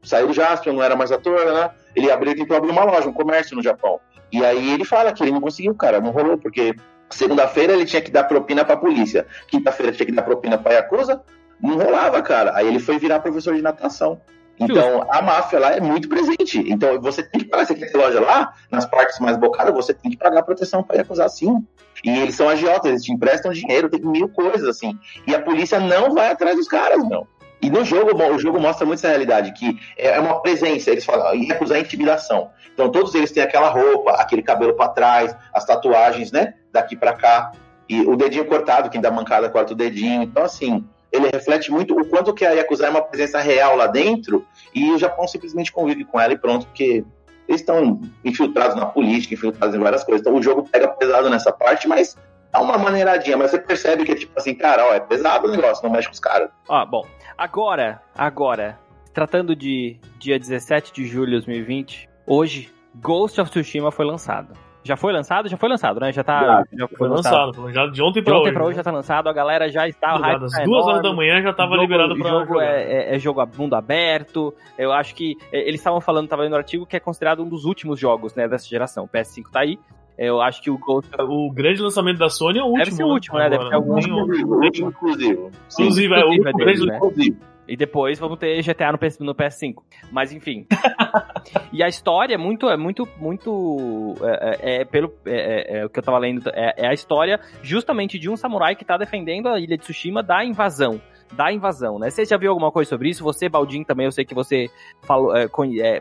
saiu 0.03 0.29
do 0.29 0.35
Jaspion, 0.35 0.75
não 0.75 0.83
era 0.83 0.95
mais 0.95 1.11
ator, 1.11 1.45
né? 1.47 1.71
Ele 1.97 2.11
abriu, 2.11 2.35
tentou 2.35 2.57
abrir 2.57 2.71
uma 2.71 2.85
loja, 2.85 3.09
um 3.09 3.13
comércio 3.13 3.57
no 3.57 3.63
Japão. 3.63 3.99
E 4.31 4.45
aí 4.45 4.73
ele 4.73 4.85
fala 4.85 5.13
que 5.13 5.23
ele 5.23 5.33
não 5.33 5.41
conseguiu, 5.41 5.75
cara, 5.75 6.01
não 6.01 6.11
rolou, 6.11 6.39
porque 6.39 6.75
segunda-feira 7.11 7.73
ele 7.73 7.85
tinha 7.85 8.01
que 8.01 8.11
dar 8.11 8.25
propina 8.25 8.65
pra 8.65 8.77
polícia, 8.77 9.27
quinta-feira 9.49 9.93
tinha 9.93 10.07
que 10.07 10.13
dar 10.13 10.23
propina 10.23 10.57
pra 10.57 10.75
Yakuza, 10.75 11.23
não 11.61 11.79
rolava, 11.79 12.21
cara. 12.23 12.53
Aí 12.55 12.67
ele 12.67 12.79
foi 12.79 12.99
virar 12.99 13.21
professor 13.21 13.55
de 13.55 13.63
natação. 13.63 14.21
Então, 14.59 15.07
a 15.11 15.23
máfia 15.23 15.59
lá 15.59 15.73
é 15.73 15.81
muito 15.81 16.09
presente. 16.09 16.59
Então, 16.71 17.01
você 17.01 17.23
tem 17.23 17.41
que 17.41 17.49
pagar. 17.49 17.67
Você 17.67 17.75
quer 17.75 17.97
loja 17.97 18.21
lá, 18.21 18.53
nas 18.71 18.87
partes 18.87 19.19
mais 19.19 19.37
bocadas, 19.37 19.75
você 19.75 19.93
tem 19.93 20.11
que 20.11 20.17
pagar 20.17 20.43
proteção 20.43 20.83
para 20.83 21.01
acusar 21.01 21.29
sim. 21.29 21.67
E 22.05 22.11
eles 22.11 22.35
são 22.35 22.49
agiotas, 22.49 22.91
eles 22.91 23.03
te 23.05 23.13
emprestam 23.13 23.53
dinheiro, 23.53 23.89
tem 23.89 24.01
mil 24.01 24.29
coisas 24.29 24.69
assim. 24.69 24.99
E 25.27 25.35
a 25.35 25.41
polícia 25.41 25.79
não 25.81 26.15
vai 26.15 26.31
atrás 26.31 26.57
dos 26.57 26.69
caras, 26.69 27.03
não. 27.09 27.27
E 27.61 27.71
no 27.71 27.85
jogo, 27.85 28.11
o 28.21 28.39
jogo 28.39 28.59
mostra 28.59 28.85
muito 28.85 28.99
essa 28.99 29.09
realidade, 29.09 29.53
que 29.53 29.79
é 29.97 30.19
uma 30.19 30.41
presença. 30.43 30.91
Eles 30.91 31.05
falam, 31.05 31.35
e 31.35 31.51
acusar 31.53 31.79
intimidação. 31.79 32.51
Então, 32.75 32.91
todos 32.91 33.15
eles 33.15 33.31
têm 33.31 33.43
aquela 33.43 33.69
roupa, 33.69 34.13
aquele 34.13 34.43
cabelo 34.43 34.75
para 34.75 34.89
trás, 34.89 35.37
as 35.55 35.65
tatuagens, 35.65 36.33
né? 36.33 36.55
Daqui 36.73 36.97
para 36.97 37.13
cá. 37.13 37.53
E 37.89 38.01
o 38.01 38.17
dedinho 38.17 38.47
cortado, 38.47 38.91
quem 38.91 39.01
dá 39.01 39.11
mancada 39.11 39.49
corta 39.49 39.75
o 39.75 39.77
dedinho. 39.77 40.23
Então, 40.23 40.43
assim, 40.43 40.85
ele 41.13 41.29
reflete 41.29 41.71
muito 41.71 41.95
o 41.95 42.05
quanto 42.07 42.33
que 42.33 42.45
a 42.45 42.53
Yakuza 42.53 42.87
é 42.87 42.91
uma 42.91 43.03
presença 43.03 43.39
real 43.39 43.77
lá 43.77 43.87
dentro 43.87 44.45
e 44.75 44.91
o 44.91 44.99
Japão 44.99 45.29
simplesmente 45.29 45.71
convive 45.71 46.05
com 46.05 46.19
ela 46.19 46.33
e 46.33 46.39
pronto, 46.39 46.67
porque 46.67 47.05
eles 47.47 47.61
estão 47.61 48.01
infiltrados 48.25 48.77
na 48.77 48.87
política, 48.87 49.35
infiltrados 49.35 49.77
em 49.77 49.79
várias 49.79 50.03
coisas. 50.03 50.23
Então 50.23 50.35
o 50.35 50.43
jogo 50.43 50.67
pega 50.71 50.89
pesado 50.89 51.29
nessa 51.29 51.53
parte, 51.53 51.87
mas 51.87 52.17
dá 52.51 52.61
uma 52.61 52.79
maneiradinha. 52.79 53.37
Mas 53.37 53.51
você 53.51 53.59
percebe 53.59 54.05
que 54.05 54.13
é 54.13 54.15
tipo 54.15 54.33
assim, 54.39 54.55
cara, 54.55 54.87
ó, 54.87 54.95
é 54.95 55.01
pesado 55.01 55.49
o 55.49 55.51
negócio, 55.51 55.85
não 55.85 55.91
mexe 55.91 56.09
com 56.09 56.15
os 56.15 56.21
caras. 56.21 56.51
Ó, 56.69 56.87
bom, 56.87 57.05
agora, 57.37 58.01
agora, 58.15 58.79
tratando 59.13 59.55
de 59.55 59.99
dia 60.19 60.39
17 60.39 60.93
de 60.93 61.05
julho 61.05 61.27
de 61.27 61.33
2020, 61.33 62.09
hoje, 62.27 62.73
Ghost 62.95 63.41
of 63.41 63.51
Tsushima 63.51 63.91
foi 63.91 64.07
lançado. 64.07 64.55
Já 64.85 64.97
foi 64.97 65.13
lançado? 65.13 65.49
Já 65.49 65.57
foi 65.57 65.69
lançado, 65.69 66.01
né? 66.01 66.13
Já 66.13 66.25
tá. 66.25 66.65
Já, 66.73 66.89
Foi 66.89 67.09
lançado, 67.09 67.55
foi 67.55 67.73
já 67.73 67.87
de 67.87 68.03
ontem 68.03 68.21
De 68.21 68.25
pra 68.25 68.35
ontem 68.35 68.47
hoje. 68.49 68.53
pra 68.55 68.65
hoje 68.65 68.77
já 68.77 68.83
tá 68.83 68.91
lançado, 68.91 69.29
a 69.29 69.33
galera 69.33 69.69
já 69.69 69.87
está. 69.87 70.17
o 70.17 70.21
hype 70.21 70.45
Às 70.45 70.53
tá 70.53 70.65
duas 70.65 70.85
horas 70.87 70.99
enorme. 71.01 71.09
da 71.11 71.15
manhã 71.17 71.43
já 71.43 71.53
tava 71.53 71.71
jogo- 71.77 71.83
liberado 71.83 72.17
pra 72.17 72.27
O 72.27 72.31
jogo 72.31 72.47
jogar. 72.55 72.65
é, 72.65 72.83
é- 73.13 73.15
é 73.15 73.19
jogo 73.19 73.41
a 73.41 73.47
mundo 73.47 73.75
aberto. 73.75 74.53
Eu 74.77 74.93
acho 74.93 75.15
que 75.15 75.37
é, 75.53 75.61
eles 75.69 75.81
estavam 75.81 76.01
falando, 76.01 76.29
tava 76.29 76.43
lendo 76.43 76.53
no 76.53 76.59
artigo, 76.59 76.85
que 76.85 76.97
é 76.97 77.01
considerado 77.01 77.43
um 77.45 77.49
dos 77.49 77.65
últimos 77.65 77.99
jogos 78.01 78.35
né, 78.35 78.49
dessa 78.49 78.67
geração. 78.67 79.05
O 79.05 79.09
PS5 79.09 79.51
tá 79.53 79.61
aí. 79.61 79.79
Eu 80.19 80.43
acho 80.43 80.61
que 80.61 80.71
o 80.71 80.77
Ghost. 80.77 81.09
O 81.21 81.51
grande 81.53 81.81
lançamento 81.81 82.19
da 82.19 82.29
Sony 82.29 82.59
é 82.59 82.63
o 82.63 82.67
último. 82.67 82.85
Deve 82.85 82.91
ser 82.97 83.05
o 83.05 83.09
último, 83.09 83.39
né? 83.39 83.49
Deve 83.51 83.69
ter 83.69 83.75
algum- 83.75 83.95
um- 83.95 84.65
exclusivo. 84.65 85.51
Sim, 85.69 85.83
Inclusive, 85.85 86.15
é 86.15 86.25
o 86.25 86.29
último 86.29 86.49
é 86.49 86.53
né? 86.53 86.73
exclusivo. 86.73 87.37
E 87.73 87.77
depois 87.77 88.19
vamos 88.19 88.39
ter 88.39 88.63
GTA 88.63 88.93
no, 88.93 88.99
PS, 88.99 89.19
no 89.19 89.35
PS5. 89.35 89.77
Mas 90.11 90.31
enfim. 90.31 90.67
e 91.73 91.83
a 91.83 91.89
história 91.89 92.35
é 92.35 92.37
muito. 92.37 92.69
É 92.69 92.77
muito. 92.77 93.09
muito 93.19 94.15
é, 94.21 94.59
é- 94.61 94.83
é 94.83 94.85
pelo. 94.85 95.11
É, 95.25 95.77
é- 95.77 95.79
é 95.79 95.87
o 95.87 95.89
que 95.89 95.99
eu 95.99 96.03
tava 96.03 96.19
lendo. 96.19 96.51
É, 96.51 96.87
a 96.87 96.93
história 96.93 97.41
justamente 97.63 98.19
de 98.19 98.29
um 98.29 98.37
samurai 98.37 98.77
que 98.77 98.85
tá 98.85 98.99
defendendo 98.99 99.49
a 99.49 99.59
ilha 99.59 99.79
de 99.79 99.85
Tsushima 99.85 100.23
da 100.23 100.45
invasão. 100.45 101.01
da 101.33 101.51
invasão, 101.51 101.99
né? 101.99 102.11
Você 102.11 102.27
já 102.27 102.37
viu 102.37 102.51
alguma 102.51 102.71
coisa 102.71 102.91
sobre 102.91 103.09
isso? 103.09 103.25
Você, 103.25 103.49
Baldin, 103.49 103.85
também, 103.85 104.05
eu 104.05 104.13
sei 104.13 104.23
que 104.23 104.35
você 104.35 104.69
falou, 105.01 105.33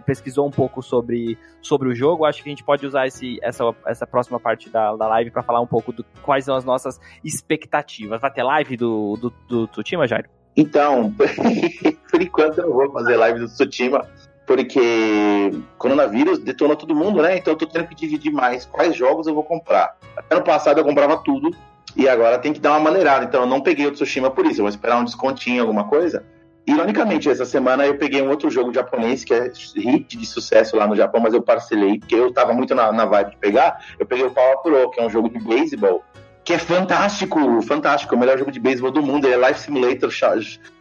pesquisou 0.06 0.46
um 0.46 0.52
pouco 0.52 0.82
sobre, 0.82 1.38
sobre 1.62 1.88
o 1.88 1.96
jogo. 1.96 2.26
Acho 2.26 2.44
que 2.44 2.50
a 2.50 2.52
gente 2.52 2.66
pode 2.66 2.86
usar 2.86 3.08
esse, 3.08 3.40
essa, 3.42 3.64
essa 3.86 4.06
próxima 4.06 4.42
parte 4.42 4.70
da, 4.70 4.94
da 4.94 5.08
live 5.08 5.32
para 5.32 5.42
falar 5.42 5.62
um 5.62 5.68
pouco 5.68 5.94
do 5.94 6.04
quais 6.22 6.44
são 6.44 6.54
as 6.54 6.66
nossas 6.66 7.00
expectativas. 7.24 8.20
Vai 8.20 8.30
ter 8.30 8.44
live 8.44 8.76
do, 8.76 9.16
do, 9.16 9.34
do 9.48 9.68
Tsushima, 9.68 10.06
Jairo? 10.06 10.28
Então, 10.56 11.14
por 12.12 12.22
enquanto 12.22 12.60
eu 12.60 12.68
não 12.68 12.74
vou 12.74 12.91
fazer 12.91 13.16
live 13.16 13.39
do 13.39 13.47
Tsushima, 13.47 14.06
porque 14.45 15.52
coronavírus 15.78 16.39
detonou 16.39 16.76
todo 16.76 16.95
mundo, 16.95 17.22
né? 17.22 17.38
Então 17.38 17.54
eu 17.54 17.58
tô 17.58 17.66
tendo 17.66 17.88
que 17.88 17.95
dividir 17.95 18.32
mais 18.32 18.66
quais 18.66 18.95
jogos 18.95 19.28
eu 19.28 19.34
vou 19.34 19.43
comprar. 19.43 19.95
Ano 20.30 20.41
passado 20.43 20.80
eu 20.80 20.84
comprava 20.84 21.18
tudo, 21.18 21.56
e 21.95 22.08
agora 22.08 22.39
tem 22.39 22.54
que 22.54 22.60
dar 22.60 22.72
uma 22.72 22.80
maneirada. 22.80 23.26
Então 23.26 23.41
eu 23.41 23.47
não 23.47 23.62
peguei 23.62 23.86
o 23.86 23.91
Tsushima 23.91 24.30
por 24.30 24.45
isso. 24.45 24.60
Eu 24.60 24.64
vou 24.64 24.70
esperar 24.70 24.97
um 24.97 25.04
descontinho, 25.04 25.62
alguma 25.62 25.86
coisa. 25.86 26.24
Ironicamente, 26.66 27.30
essa 27.30 27.43
semana 27.43 27.86
eu 27.86 27.97
peguei 27.97 28.22
um 28.22 28.30
outro 28.30 28.49
jogo 28.49 28.74
japonês 28.74 29.24
que 29.24 29.34
é 29.34 29.52
hit 29.76 30.18
de 30.18 30.26
sucesso 30.26 30.76
lá 30.78 30.86
no 30.86 30.95
Japão, 30.95 31.20
mas 31.20 31.34
eu 31.34 31.41
parcelei, 31.41 31.97
porque 31.97 32.16
eu 32.16 32.32
tava 32.32 32.54
muito 32.54 32.76
na, 32.76 32.91
na 32.91 33.06
vibe 33.06 33.32
de 33.32 33.38
pegar. 33.38 33.84
Eu 33.99 34.06
peguei 34.06 34.26
o 34.26 34.32
Power 34.32 34.60
Pro, 34.60 34.91
que 34.91 34.99
é 34.99 35.06
um 35.06 35.10
jogo 35.10 35.28
de 35.28 35.39
beisebol, 35.39 36.04
que 36.44 36.54
é 36.54 36.58
fantástico, 36.58 37.62
fantástico, 37.62 38.14
é 38.14 38.18
o 38.18 38.20
melhor 38.20 38.38
jogo 38.38 38.52
de 38.52 38.60
beisebol 38.60 38.92
do 38.92 39.02
mundo. 39.02 39.28
Ele 39.28 39.36
é 39.44 39.48
Life 39.48 39.62
Simulator, 39.62 40.12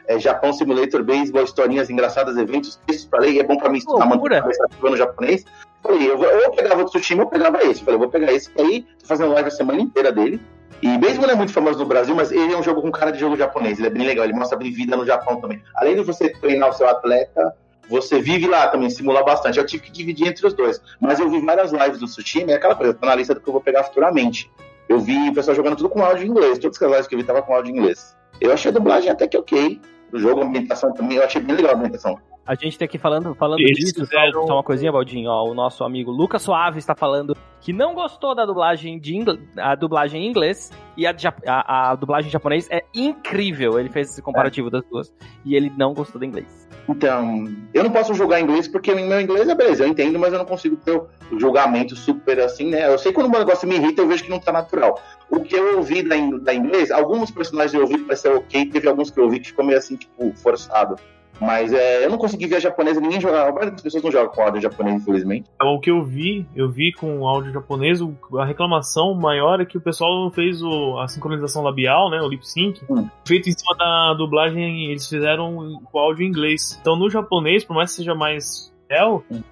é 0.07 0.19
Japão 0.19 0.53
Simulator, 0.53 1.03
beisebol, 1.03 1.45
historinhas 1.45 1.91
engraçadas, 1.91 2.37
eventos, 2.37 2.81
textos 2.87 3.07
pra 3.07 3.21
ler, 3.21 3.33
e 3.33 3.39
é 3.41 3.45
bom 3.45 3.57
pra 3.57 3.69
mim 3.69 3.79
estudar 3.79 4.07
no 4.07 4.97
japonês. 4.97 5.45
Falei, 5.83 6.11
eu, 6.11 6.19
ou 6.19 6.25
eu 6.25 6.51
pegava 6.53 6.83
o 6.83 6.85
Tsushima 6.85 7.23
ou 7.23 7.27
eu 7.27 7.31
pegava 7.31 7.63
esse. 7.65 7.81
Falei, 7.81 7.95
eu 7.95 8.01
vou 8.01 8.09
pegar 8.09 8.33
esse, 8.33 8.51
aí 8.59 8.87
tô 9.01 9.07
fazendo 9.07 9.33
live 9.33 9.49
a 9.49 9.53
semana 9.53 9.81
inteira 9.81 10.11
dele. 10.13 10.41
E 10.83 10.99
beisebol 10.99 11.27
não 11.27 11.35
é 11.35 11.37
muito 11.37 11.53
famoso 11.53 11.79
no 11.79 11.85
Brasil, 11.85 12.15
mas 12.15 12.33
ele 12.33 12.53
é 12.55 12.57
um 12.57 12.63
jogo 12.63 12.81
com 12.81 12.91
cara 12.91 13.11
de 13.11 13.19
jogo 13.19 13.37
japonês. 13.37 13.79
Ele 13.79 13.89
é 13.89 13.91
bem 13.91 14.07
legal, 14.07 14.25
ele 14.25 14.33
mostra 14.33 14.57
bem 14.57 14.73
vida 14.73 14.97
no 14.97 15.05
Japão 15.05 15.41
também. 15.41 15.63
Além 15.75 15.95
de 15.95 16.03
você 16.03 16.31
treinar 16.31 16.71
o 16.71 16.73
seu 16.73 16.89
atleta, 16.89 17.55
você 17.89 18.21
vive 18.21 18.47
lá 18.47 18.69
também, 18.69 18.89
simula 18.89 19.23
bastante. 19.23 19.59
Eu 19.59 19.67
tive 19.67 19.83
que 19.85 19.93
dividir 19.93 20.29
entre 20.29 20.47
os 20.47 20.55
dois. 20.55 20.81
Mas 20.99 21.21
eu 21.21 21.29
vi 21.29 21.39
várias 21.41 21.71
lives 21.71 21.99
do 21.99 22.07
Tsushima, 22.07 22.53
é 22.53 22.55
aquela 22.55 22.75
coisa, 22.75 22.95
tá 22.95 23.07
na 23.07 23.15
lista 23.15 23.35
do 23.35 23.41
que 23.41 23.49
eu 23.49 23.53
vou 23.53 23.61
pegar 23.61 23.85
futuramente. 23.85 24.51
Eu 24.91 24.99
vi 24.99 25.29
o 25.29 25.33
pessoal 25.33 25.55
jogando 25.55 25.77
tudo 25.77 25.89
com 25.89 26.03
áudio 26.03 26.27
em 26.27 26.31
inglês. 26.31 26.59
Todas 26.59 26.83
as 26.83 26.91
lives 26.91 27.07
que 27.07 27.15
eu 27.15 27.21
vi 27.21 27.25
tava 27.25 27.41
com 27.43 27.55
áudio 27.55 27.73
em 27.73 27.79
inglês. 27.79 28.19
Eu 28.41 28.53
achei 28.53 28.73
a 28.73 28.75
dublagem 28.75 29.09
até 29.09 29.29
que 29.29 29.39
ok. 29.39 29.81
O 30.13 30.19
jogo, 30.19 30.41
a 30.41 30.45
ambientação 30.45 30.93
também, 30.93 31.19
eu 31.19 31.25
achei 31.25 31.41
bem 31.41 31.55
legal 31.55 31.75
a 31.75 31.77
ambientação. 31.77 32.19
A 32.45 32.57
gente 32.57 32.77
tem 32.77 32.87
aqui 32.87 32.99
falando, 32.99 33.33
falando 33.37 33.59
disso, 33.59 34.05
só, 34.05 34.47
só, 34.47 34.55
uma 34.55 34.65
coisinha, 34.65 34.91
Baldinho, 34.91 35.31
ó, 35.31 35.49
o 35.49 35.55
nosso 35.55 35.85
amigo 35.85 36.11
Lucas 36.11 36.43
Suave 36.43 36.81
está 36.81 36.97
falando 36.97 37.37
que 37.61 37.73
não 37.73 37.95
gostou 37.95 38.35
da 38.35 38.45
dublagem 38.45 38.99
de 38.99 39.15
ingl... 39.15 39.39
a 39.57 39.77
dublagem 39.77 40.25
em 40.25 40.29
inglês 40.29 40.73
e 40.97 41.07
a, 41.07 41.15
a, 41.47 41.91
a, 41.93 41.95
dublagem 41.95 42.29
em 42.29 42.33
japonês 42.33 42.67
é 42.69 42.83
incrível. 42.93 43.79
Ele 43.79 43.91
fez 43.91 44.11
esse 44.11 44.21
comparativo 44.21 44.67
é. 44.67 44.71
das 44.73 44.85
duas 44.87 45.15
e 45.45 45.55
ele 45.55 45.71
não 45.79 45.95
gostou 45.95 46.19
do 46.19 46.25
inglês. 46.25 46.60
Então, 46.91 47.45
eu 47.73 47.85
não 47.85 47.91
posso 47.93 48.13
julgar 48.15 48.41
inglês 48.41 48.67
porque 48.67 48.93
meu 48.93 49.21
inglês 49.21 49.49
é 49.49 49.55
beleza, 49.55 49.85
eu 49.85 49.89
entendo, 49.89 50.19
mas 50.19 50.33
eu 50.33 50.41
não 50.41 50.45
consigo 50.45 50.75
ter 50.75 50.91
o 50.91 51.09
julgamento 51.39 51.95
super 51.95 52.41
assim, 52.41 52.69
né? 52.69 52.93
Eu 52.93 52.99
sei 52.99 53.13
quando 53.13 53.29
um 53.29 53.39
negócio 53.39 53.69
me 53.69 53.77
irrita, 53.77 54.03
eu 54.03 54.09
vejo 54.09 54.25
que 54.25 54.31
não 54.31 54.41
tá 54.41 54.51
natural. 54.51 55.01
O 55.31 55.39
que 55.39 55.55
eu 55.55 55.77
ouvi 55.77 56.03
da, 56.03 56.53
inglês, 56.53 56.91
alguns 56.91 57.31
personagens 57.31 57.75
eu 57.75 57.83
ouvi 57.83 57.99
que 57.99 58.05
pareceu 58.05 58.39
ok, 58.39 58.67
teve 58.67 58.89
alguns 58.89 59.09
que 59.09 59.21
eu 59.21 59.25
ouvi 59.25 59.39
que 59.39 59.47
ficou 59.47 59.65
meio 59.65 59.79
assim, 59.79 59.95
tipo, 59.95 60.33
forçado. 60.35 60.97
Mas 61.41 61.73
é, 61.73 62.05
eu 62.05 62.11
não 62.11 62.19
consegui 62.19 62.47
ver 62.47 62.57
a 62.57 62.61
japonesa, 62.61 63.01
ninguém 63.01 63.21
jogava. 63.21 63.49
A 63.49 63.53
maioria 63.53 63.73
das 63.73 63.83
pessoas 63.83 64.03
não 64.03 64.13
joga 64.13 64.29
com 64.29 64.43
áudio 64.43 64.61
japonês, 64.61 65.01
infelizmente. 65.01 65.49
O 65.63 65.81
que 65.81 65.91
eu 65.91 66.05
vi, 66.05 66.47
eu 66.55 66.71
vi 66.71 66.93
com 66.93 67.27
áudio 67.27 67.53
japonês, 67.53 68.01
a 68.39 68.45
reclamação 68.45 69.15
maior 69.15 69.61
é 69.61 69.65
que 69.65 69.79
o 69.79 69.81
pessoal 69.81 70.25
não 70.25 70.31
fez 70.31 70.63
o, 70.63 70.99
a 70.99 71.09
sincronização 71.09 71.63
labial, 71.63 72.11
né? 72.11 72.21
O 72.21 72.29
lip 72.29 72.47
sync, 72.47 72.81
hum. 72.91 73.09
feito 73.27 73.49
em 73.49 73.53
cima 73.53 73.75
da 73.77 74.15
dublagem, 74.15 74.91
eles 74.91 75.09
fizeram 75.09 75.81
com 75.91 75.99
áudio 75.99 76.25
em 76.25 76.29
inglês. 76.29 76.79
Então 76.81 76.97
no 76.97 77.09
japonês, 77.09 77.65
por 77.65 77.75
mais 77.75 77.91
que 77.91 77.97
seja 77.97 78.15
mais 78.15 78.71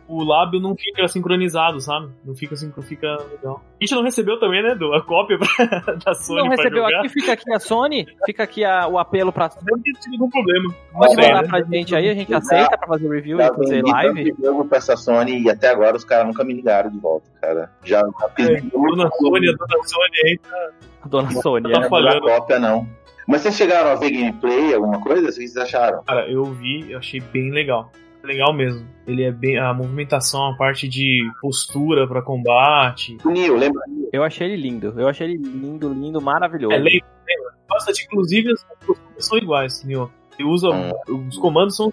o 0.08 0.24
lábio 0.24 0.58
não 0.58 0.74
fica 0.74 1.06
sincronizado, 1.06 1.80
sabe? 1.80 2.08
Não 2.24 2.34
fica 2.34 2.54
assim, 2.54 2.72
fica 2.82 3.16
legal. 3.30 3.62
A 3.80 3.84
gente 3.84 3.94
não 3.94 4.02
recebeu 4.02 4.38
também, 4.40 4.62
né, 4.64 4.74
do, 4.74 4.92
a 4.92 5.00
cópia 5.00 5.38
pra, 5.38 5.94
da 6.04 6.14
Sony 6.14 6.42
Não 6.42 6.48
recebeu 6.48 6.82
jogar. 6.82 6.98
aqui, 6.98 7.08
fica 7.08 7.32
aqui 7.32 7.52
a 7.52 7.60
Sony, 7.60 8.06
fica 8.26 8.42
aqui 8.42 8.64
a, 8.64 8.88
o 8.88 8.98
apelo 8.98 9.32
pra... 9.32 9.48
Não 9.64 9.80
tem 9.80 9.94
nenhum 10.08 10.28
problema. 10.28 10.74
Pode 10.92 11.14
mandar 11.14 11.42
né? 11.42 11.48
pra 11.48 11.62
gente 11.62 11.94
aí, 11.94 12.08
a 12.08 12.14
gente 12.14 12.34
aceita 12.34 12.76
pra 12.76 12.88
fazer 12.88 13.08
review 13.08 13.40
e 13.40 13.46
fazer 13.46 13.82
live. 13.82 14.28
Eu 14.30 14.36
jogo 14.44 14.64
pra 14.64 14.78
essa 14.78 14.96
Sony 14.96 15.40
e 15.40 15.48
até 15.48 15.68
agora 15.68 15.96
os 15.96 16.04
caras 16.04 16.26
nunca 16.26 16.42
me 16.42 16.54
ligaram 16.54 16.90
de 16.90 16.98
volta, 16.98 17.30
cara. 17.40 17.70
Já, 17.84 18.00
já 18.00 18.28
fiz... 18.30 18.48
É, 18.48 18.60
dona 18.60 19.08
Sony, 19.10 19.48
a 19.48 19.52
dona 19.52 19.84
Sony 19.84 20.18
aí 20.24 20.38
tá... 20.38 20.70
A 21.02 21.08
dona 21.08 21.30
Sony, 21.30 21.72
tá 21.72 21.80
é. 21.80 21.88
falando. 21.88 22.22
cópia, 22.22 22.58
não. 22.58 22.88
Mas 23.28 23.42
vocês 23.42 23.54
chegaram 23.54 23.90
a 23.90 23.94
ver 23.94 24.10
gameplay, 24.10 24.74
alguma 24.74 25.00
coisa? 25.00 25.22
O 25.22 25.26
que 25.26 25.32
vocês 25.32 25.56
acharam? 25.56 26.02
Cara, 26.02 26.28
eu 26.28 26.44
vi, 26.44 26.90
eu 26.90 26.98
achei 26.98 27.20
bem 27.20 27.52
legal 27.52 27.92
legal 28.22 28.52
mesmo. 28.52 28.86
Ele 29.06 29.22
é 29.22 29.32
bem. 29.32 29.58
A 29.58 29.72
movimentação, 29.72 30.50
a 30.50 30.56
parte 30.56 30.88
de 30.88 31.28
postura 31.40 32.06
para 32.06 32.22
combate. 32.22 33.16
Nil, 33.24 33.56
lembra? 33.56 33.82
Eu 34.12 34.22
achei 34.22 34.48
ele 34.48 34.62
lindo. 34.62 34.94
Eu 34.96 35.08
achei 35.08 35.26
ele 35.26 35.38
lindo, 35.38 35.92
lindo, 35.92 36.20
maravilhoso. 36.20 36.74
É 36.74 36.78
lembra, 36.78 37.08
lembra. 37.26 37.54
Bastante, 37.68 38.04
inclusive 38.04 38.52
as 38.52 38.64
posturas 38.64 39.26
são 39.26 39.38
iguais, 39.38 39.84
Nil. 39.84 40.10
Ele 40.38 40.48
usa. 40.48 40.68
Hum. 40.70 41.26
Os 41.28 41.38
comandos 41.38 41.76
são 41.76 41.92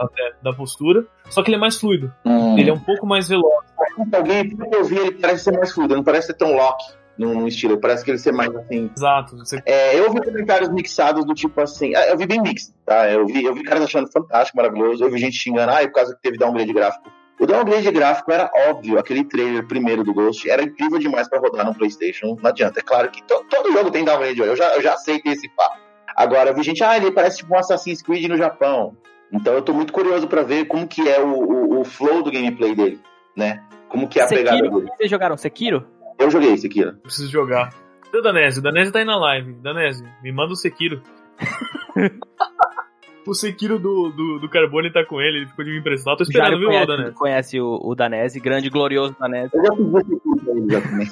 até 0.00 0.32
da 0.42 0.52
postura, 0.52 1.06
só 1.30 1.42
que 1.42 1.50
ele 1.50 1.56
é 1.56 1.60
mais 1.60 1.78
fluido. 1.78 2.12
Hum. 2.24 2.58
Ele 2.58 2.70
é 2.70 2.72
um 2.72 2.80
pouco 2.80 3.06
mais 3.06 3.28
veloz. 3.28 3.64
Alguém, 4.12 4.48
que 4.48 4.74
eu 4.74 4.84
vi, 4.84 4.98
ele 4.98 5.12
parece 5.12 5.44
ser 5.44 5.52
mais 5.52 5.72
fluido, 5.72 5.94
não 5.94 6.02
parece 6.02 6.28
ser 6.28 6.34
tão 6.34 6.56
lock 6.56 6.82
num, 7.18 7.46
estilo. 7.46 7.78
Parece 7.78 8.04
que 8.04 8.10
ele 8.10 8.18
ser 8.18 8.32
mais 8.32 8.54
assim. 8.54 8.90
Exato. 8.96 9.36
Você... 9.38 9.62
É, 9.64 9.98
eu 9.98 10.04
ouvi 10.04 10.20
comentários 10.22 10.70
mixados 10.70 11.24
do 11.24 11.34
tipo 11.34 11.60
assim. 11.60 11.94
Ah, 11.94 12.08
eu 12.08 12.16
vi 12.16 12.26
bem 12.26 12.40
mix, 12.40 12.72
tá? 12.84 13.10
Eu 13.10 13.26
vi, 13.26 13.44
eu 13.44 13.54
vi 13.54 13.62
caras 13.62 13.84
achando 13.84 14.10
fantástico, 14.10 14.56
maravilhoso. 14.56 15.04
Eu 15.04 15.10
vi 15.10 15.18
gente 15.18 15.36
xingando, 15.36 15.72
ah, 15.72 15.82
é 15.82 15.86
por 15.86 15.94
causa 15.94 16.14
que 16.14 16.22
teve 16.22 16.38
downgrade 16.38 16.72
gráfico. 16.72 17.10
O 17.38 17.46
downgrade 17.46 17.90
gráfico 17.90 18.30
era 18.30 18.50
óbvio, 18.68 18.98
aquele 18.98 19.24
trailer 19.24 19.66
primeiro 19.66 20.04
do 20.04 20.14
Ghost 20.14 20.48
era 20.48 20.62
incrível 20.62 20.98
demais 21.00 21.28
para 21.28 21.40
rodar 21.40 21.66
no 21.66 21.74
PlayStation. 21.74 22.36
Não 22.40 22.50
adianta. 22.50 22.78
É 22.78 22.82
claro 22.82 23.10
que 23.10 23.22
to, 23.24 23.44
todo 23.50 23.72
jogo 23.72 23.90
tem 23.90 24.04
downgrade, 24.04 24.38
eu 24.40 24.56
já, 24.56 24.76
eu 24.76 24.82
já 24.82 24.94
aceitei 24.94 25.32
esse 25.32 25.48
papo. 25.50 25.78
Agora, 26.16 26.50
eu 26.50 26.54
vi 26.54 26.62
gente, 26.62 26.82
ah, 26.84 26.96
ele 26.96 27.10
parece 27.10 27.38
tipo 27.38 27.52
um 27.52 27.58
Assassin's 27.58 28.00
Creed 28.00 28.28
no 28.28 28.36
Japão. 28.36 28.96
Então 29.32 29.52
eu 29.52 29.62
tô 29.62 29.72
muito 29.72 29.92
curioso 29.92 30.28
para 30.28 30.42
ver 30.42 30.66
como 30.66 30.86
que 30.86 31.08
é 31.08 31.20
o, 31.20 31.34
o, 31.34 31.80
o, 31.80 31.84
flow 31.84 32.22
do 32.22 32.30
gameplay 32.30 32.72
dele, 32.74 33.00
né? 33.36 33.64
Como 33.88 34.08
que 34.08 34.20
é 34.20 34.22
a 34.22 34.28
Sekiro, 34.28 34.50
pegada 34.50 34.70
dele. 34.70 34.92
Vocês 34.96 35.10
jogaram 35.10 35.36
Sekiro? 35.36 35.84
Eu 36.24 36.30
joguei 36.30 36.54
esse 36.54 36.66
aqui, 36.66 36.82
né? 36.82 36.94
Preciso 37.02 37.30
jogar. 37.30 37.74
Cadê 38.02 38.18
o 38.18 38.22
Danese? 38.22 38.58
O 38.58 38.62
Danese 38.62 38.90
tá 38.90 38.98
aí 38.98 39.04
na 39.04 39.18
live. 39.18 39.52
Danese, 39.54 40.02
me 40.22 40.32
manda 40.32 40.54
o 40.54 40.56
Sekiro. 40.56 41.02
o 43.26 43.34
Sekiro 43.34 43.78
do, 43.78 44.08
do, 44.08 44.38
do 44.38 44.48
Carbone 44.48 44.90
tá 44.90 45.04
com 45.04 45.20
ele, 45.20 45.38
ele 45.38 45.46
ficou 45.46 45.62
de 45.66 45.72
me 45.72 45.80
emprestar. 45.80 46.16
Tô 46.16 46.22
esperando, 46.22 46.58
viu, 46.58 46.68
conhece, 46.68 46.86
Danese? 46.86 47.12
conhece 47.12 47.60
o, 47.60 47.78
o 47.82 47.94
Danese, 47.94 48.40
grande 48.40 48.70
glorioso 48.70 49.14
Danese. 49.20 49.50
Eu 49.52 49.66
já 49.66 49.76
fiz 49.76 49.86
o 49.86 49.98
Sekiro 50.00 50.36
pra 50.42 50.54
ele 50.54 50.72
já 50.72 50.80
também. 50.80 51.08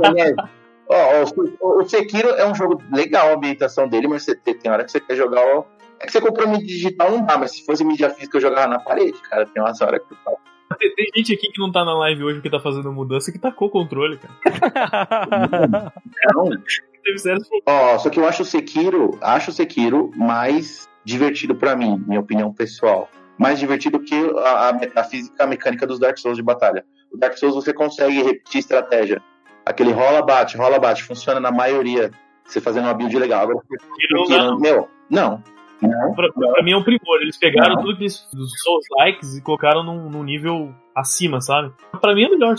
Danese, 0.00 0.34
ó, 0.88 1.24
o, 1.24 1.80
o, 1.80 1.84
Sekiro 1.86 2.28
é 2.30 2.50
um 2.50 2.54
jogo 2.54 2.82
legal, 2.90 3.28
a 3.28 3.34
ambientação 3.34 3.86
dele, 3.86 4.08
mas 4.08 4.24
você, 4.24 4.34
tem 4.34 4.72
hora 4.72 4.82
que 4.82 4.92
você 4.92 5.00
quer 5.00 5.14
jogar. 5.14 5.42
Ó, 5.44 5.64
é 6.00 6.06
que 6.06 6.12
você 6.12 6.22
comprou 6.22 6.48
mídia 6.48 6.66
digital, 6.66 7.10
não 7.10 7.26
dá, 7.26 7.36
mas 7.36 7.52
se 7.52 7.66
fosse 7.66 7.84
mídia 7.84 8.08
física, 8.08 8.38
eu 8.38 8.42
jogava 8.42 8.66
na 8.66 8.78
parede, 8.78 9.20
cara. 9.28 9.44
Tem 9.44 9.62
umas 9.62 9.78
horas 9.82 10.00
que 10.00 10.14
eu 10.14 10.16
falo. 10.24 10.38
Tem, 10.78 10.94
tem, 10.94 11.06
gente 11.16 11.34
aqui 11.34 11.50
que 11.50 11.60
não 11.60 11.70
tá 11.70 11.84
na 11.84 11.94
live 11.98 12.24
hoje 12.24 12.34
porque 12.36 12.50
tá 12.50 12.60
fazendo 12.60 12.92
mudança 12.92 13.30
que 13.32 13.38
tacou 13.38 13.68
o 13.68 13.70
controle, 13.70 14.18
cara. 14.18 15.92
não. 16.34 16.50
Ó, 17.66 17.98
só 17.98 18.08
que 18.10 18.18
eu 18.18 18.26
acho 18.26 18.42
o 18.42 18.46
Sekiro, 18.46 19.18
acho 19.20 19.50
o 19.50 19.54
Sekiro 19.54 20.10
mais 20.16 20.88
divertido 21.04 21.54
para 21.54 21.74
mim, 21.74 22.02
minha 22.06 22.20
opinião 22.20 22.52
pessoal. 22.52 23.08
Mais 23.36 23.58
divertido 23.58 23.98
que 24.00 24.14
a, 24.14 24.70
a, 24.70 25.00
a, 25.00 25.04
física 25.04 25.42
a 25.42 25.46
mecânica 25.46 25.86
dos 25.86 25.98
Dark 25.98 26.16
Souls 26.18 26.36
de 26.36 26.42
batalha. 26.42 26.84
O 27.12 27.16
Dark 27.16 27.36
Souls 27.36 27.54
você 27.54 27.72
consegue 27.72 28.22
repetir 28.22 28.60
estratégia. 28.60 29.22
Aquele 29.66 29.92
rola, 29.92 30.22
bate, 30.22 30.56
rola, 30.56 30.78
bate. 30.78 31.02
Funciona 31.02 31.40
na 31.40 31.50
maioria. 31.50 32.10
Você 32.44 32.60
fazendo 32.60 32.84
uma 32.84 32.94
build 32.94 33.16
legal. 33.18 33.42
Agora, 33.42 33.58
Sekiro, 33.68 34.28
não. 34.28 34.58
meu, 34.58 34.88
não. 35.10 35.42
Pra, 36.14 36.32
pra, 36.32 36.62
mim 36.62 36.72
é 36.72 36.76
um 36.76 36.82
primor. 36.82 37.20
Eles 37.20 37.36
pegaram 37.36 37.76
tudo 37.82 37.96
que 37.96 38.06
dos 38.32 38.52
Souls 38.62 38.84
likes 38.98 39.36
e 39.36 39.42
colocaram 39.42 39.82
num, 39.82 40.08
num, 40.08 40.22
nível 40.22 40.72
acima, 40.94 41.40
sabe? 41.40 41.72
Pra 42.00 42.14
mim 42.14 42.24
é 42.24 42.28
melhor, 42.28 42.54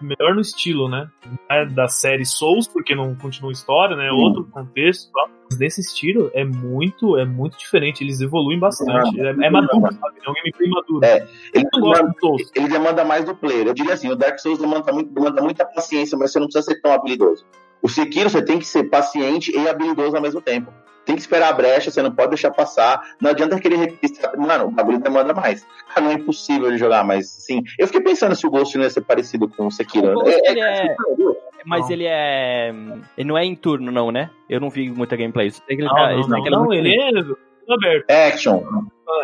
melhor 0.00 0.34
no 0.34 0.40
estilo, 0.40 0.88
né? 0.88 1.08
É 1.50 1.66
da 1.66 1.88
série 1.88 2.24
Souls, 2.24 2.66
porque 2.66 2.94
não 2.94 3.14
continua 3.14 3.50
a 3.50 3.52
história, 3.52 3.96
né? 3.96 4.10
Hum. 4.10 4.16
Outro 4.16 4.44
contexto. 4.44 5.10
Mas 5.50 5.58
nesse 5.58 5.80
estilo 5.80 6.30
é 6.32 6.44
muito, 6.44 7.18
é 7.18 7.24
muito 7.24 7.58
diferente. 7.58 8.02
Eles 8.02 8.20
evoluem 8.20 8.58
bastante. 8.58 9.20
É, 9.20 9.28
é 9.28 9.50
maduro, 9.50 9.92
sabe? 9.92 10.16
É 10.24 10.30
um 10.30 10.34
gameplay 10.34 10.70
maduro. 10.70 11.04
É, 11.04 11.28
ele, 11.52 11.68
demanda, 11.70 12.14
ele 12.54 12.68
demanda 12.68 13.04
mais 13.04 13.24
do 13.24 13.34
player. 13.34 13.66
Eu 13.66 13.74
diria 13.74 13.94
assim, 13.94 14.10
o 14.10 14.16
Dark 14.16 14.38
Souls 14.38 14.58
demanda, 14.58 14.92
muito, 14.92 15.12
demanda 15.12 15.42
muita 15.42 15.64
paciência, 15.64 16.16
mas 16.16 16.32
você 16.32 16.38
não 16.38 16.46
precisa 16.46 16.64
ser 16.64 16.80
tão 16.80 16.92
habilidoso. 16.92 17.44
O 17.82 17.88
Sekiro 17.88 18.30
você 18.30 18.42
tem 18.42 18.58
que 18.58 18.66
ser 18.66 18.84
paciente 18.84 19.56
e 19.56 19.68
habilidoso 19.68 20.16
ao 20.16 20.22
mesmo 20.22 20.40
tempo. 20.40 20.72
Tem 21.06 21.14
que 21.14 21.22
esperar 21.22 21.48
a 21.48 21.52
brecha, 21.52 21.90
você 21.90 22.02
não 22.02 22.10
pode 22.12 22.30
deixar 22.30 22.50
passar. 22.50 23.00
Não 23.20 23.30
adianta 23.30 23.58
querer 23.58 23.76
repistar. 23.76 24.36
Mano, 24.38 24.66
o 24.66 24.70
bagulho 24.70 24.98
demanda 24.98 25.32
mais. 25.32 25.64
Cara, 25.88 26.02
não 26.02 26.10
é 26.10 26.14
impossível 26.14 26.70
de 26.70 26.76
jogar, 26.76 27.02
mas 27.04 27.28
sim. 27.30 27.62
Eu 27.78 27.86
fiquei 27.86 28.02
pensando 28.02 28.34
se 28.34 28.46
o 28.46 28.50
Ghost 28.50 28.76
não 28.76 28.84
ia 28.84 28.90
ser 28.90 29.00
parecido 29.02 29.48
com 29.48 29.66
o 29.68 29.70
Sekiro. 29.70 30.10
O 30.10 30.14
Ghost, 30.14 30.30
É- 30.30 30.48
é- 30.48 30.50
ele 30.50 30.60
é- 30.60 30.96
Mas 31.64 31.80
Não. 31.86 31.90
ele 31.92 32.04
é. 32.06 32.74
Ele 33.18 33.28
não 33.28 33.36
é 33.38 33.44
em 33.44 33.56
turno, 33.56 33.90
não, 33.90 34.12
né? 34.12 34.30
Eu 34.48 34.60
não 34.60 34.70
vi 34.70 34.88
muita 34.90 35.16
gameplay. 35.16 35.48
Eu 35.48 35.50
sei 35.52 35.64
que 35.66 35.82
ele, 35.82 35.84
Não, 35.84 35.94
tá- 35.94 36.12
não, 36.12 36.38
ele 36.38 36.46
é 36.46 36.50
não, 36.50 36.64
muito 36.64 36.74
ele 36.74 36.94
é 37.02 37.10
tudo 37.22 37.38
aberto. 37.70 38.04
é 38.10 38.26
action. 38.28 38.62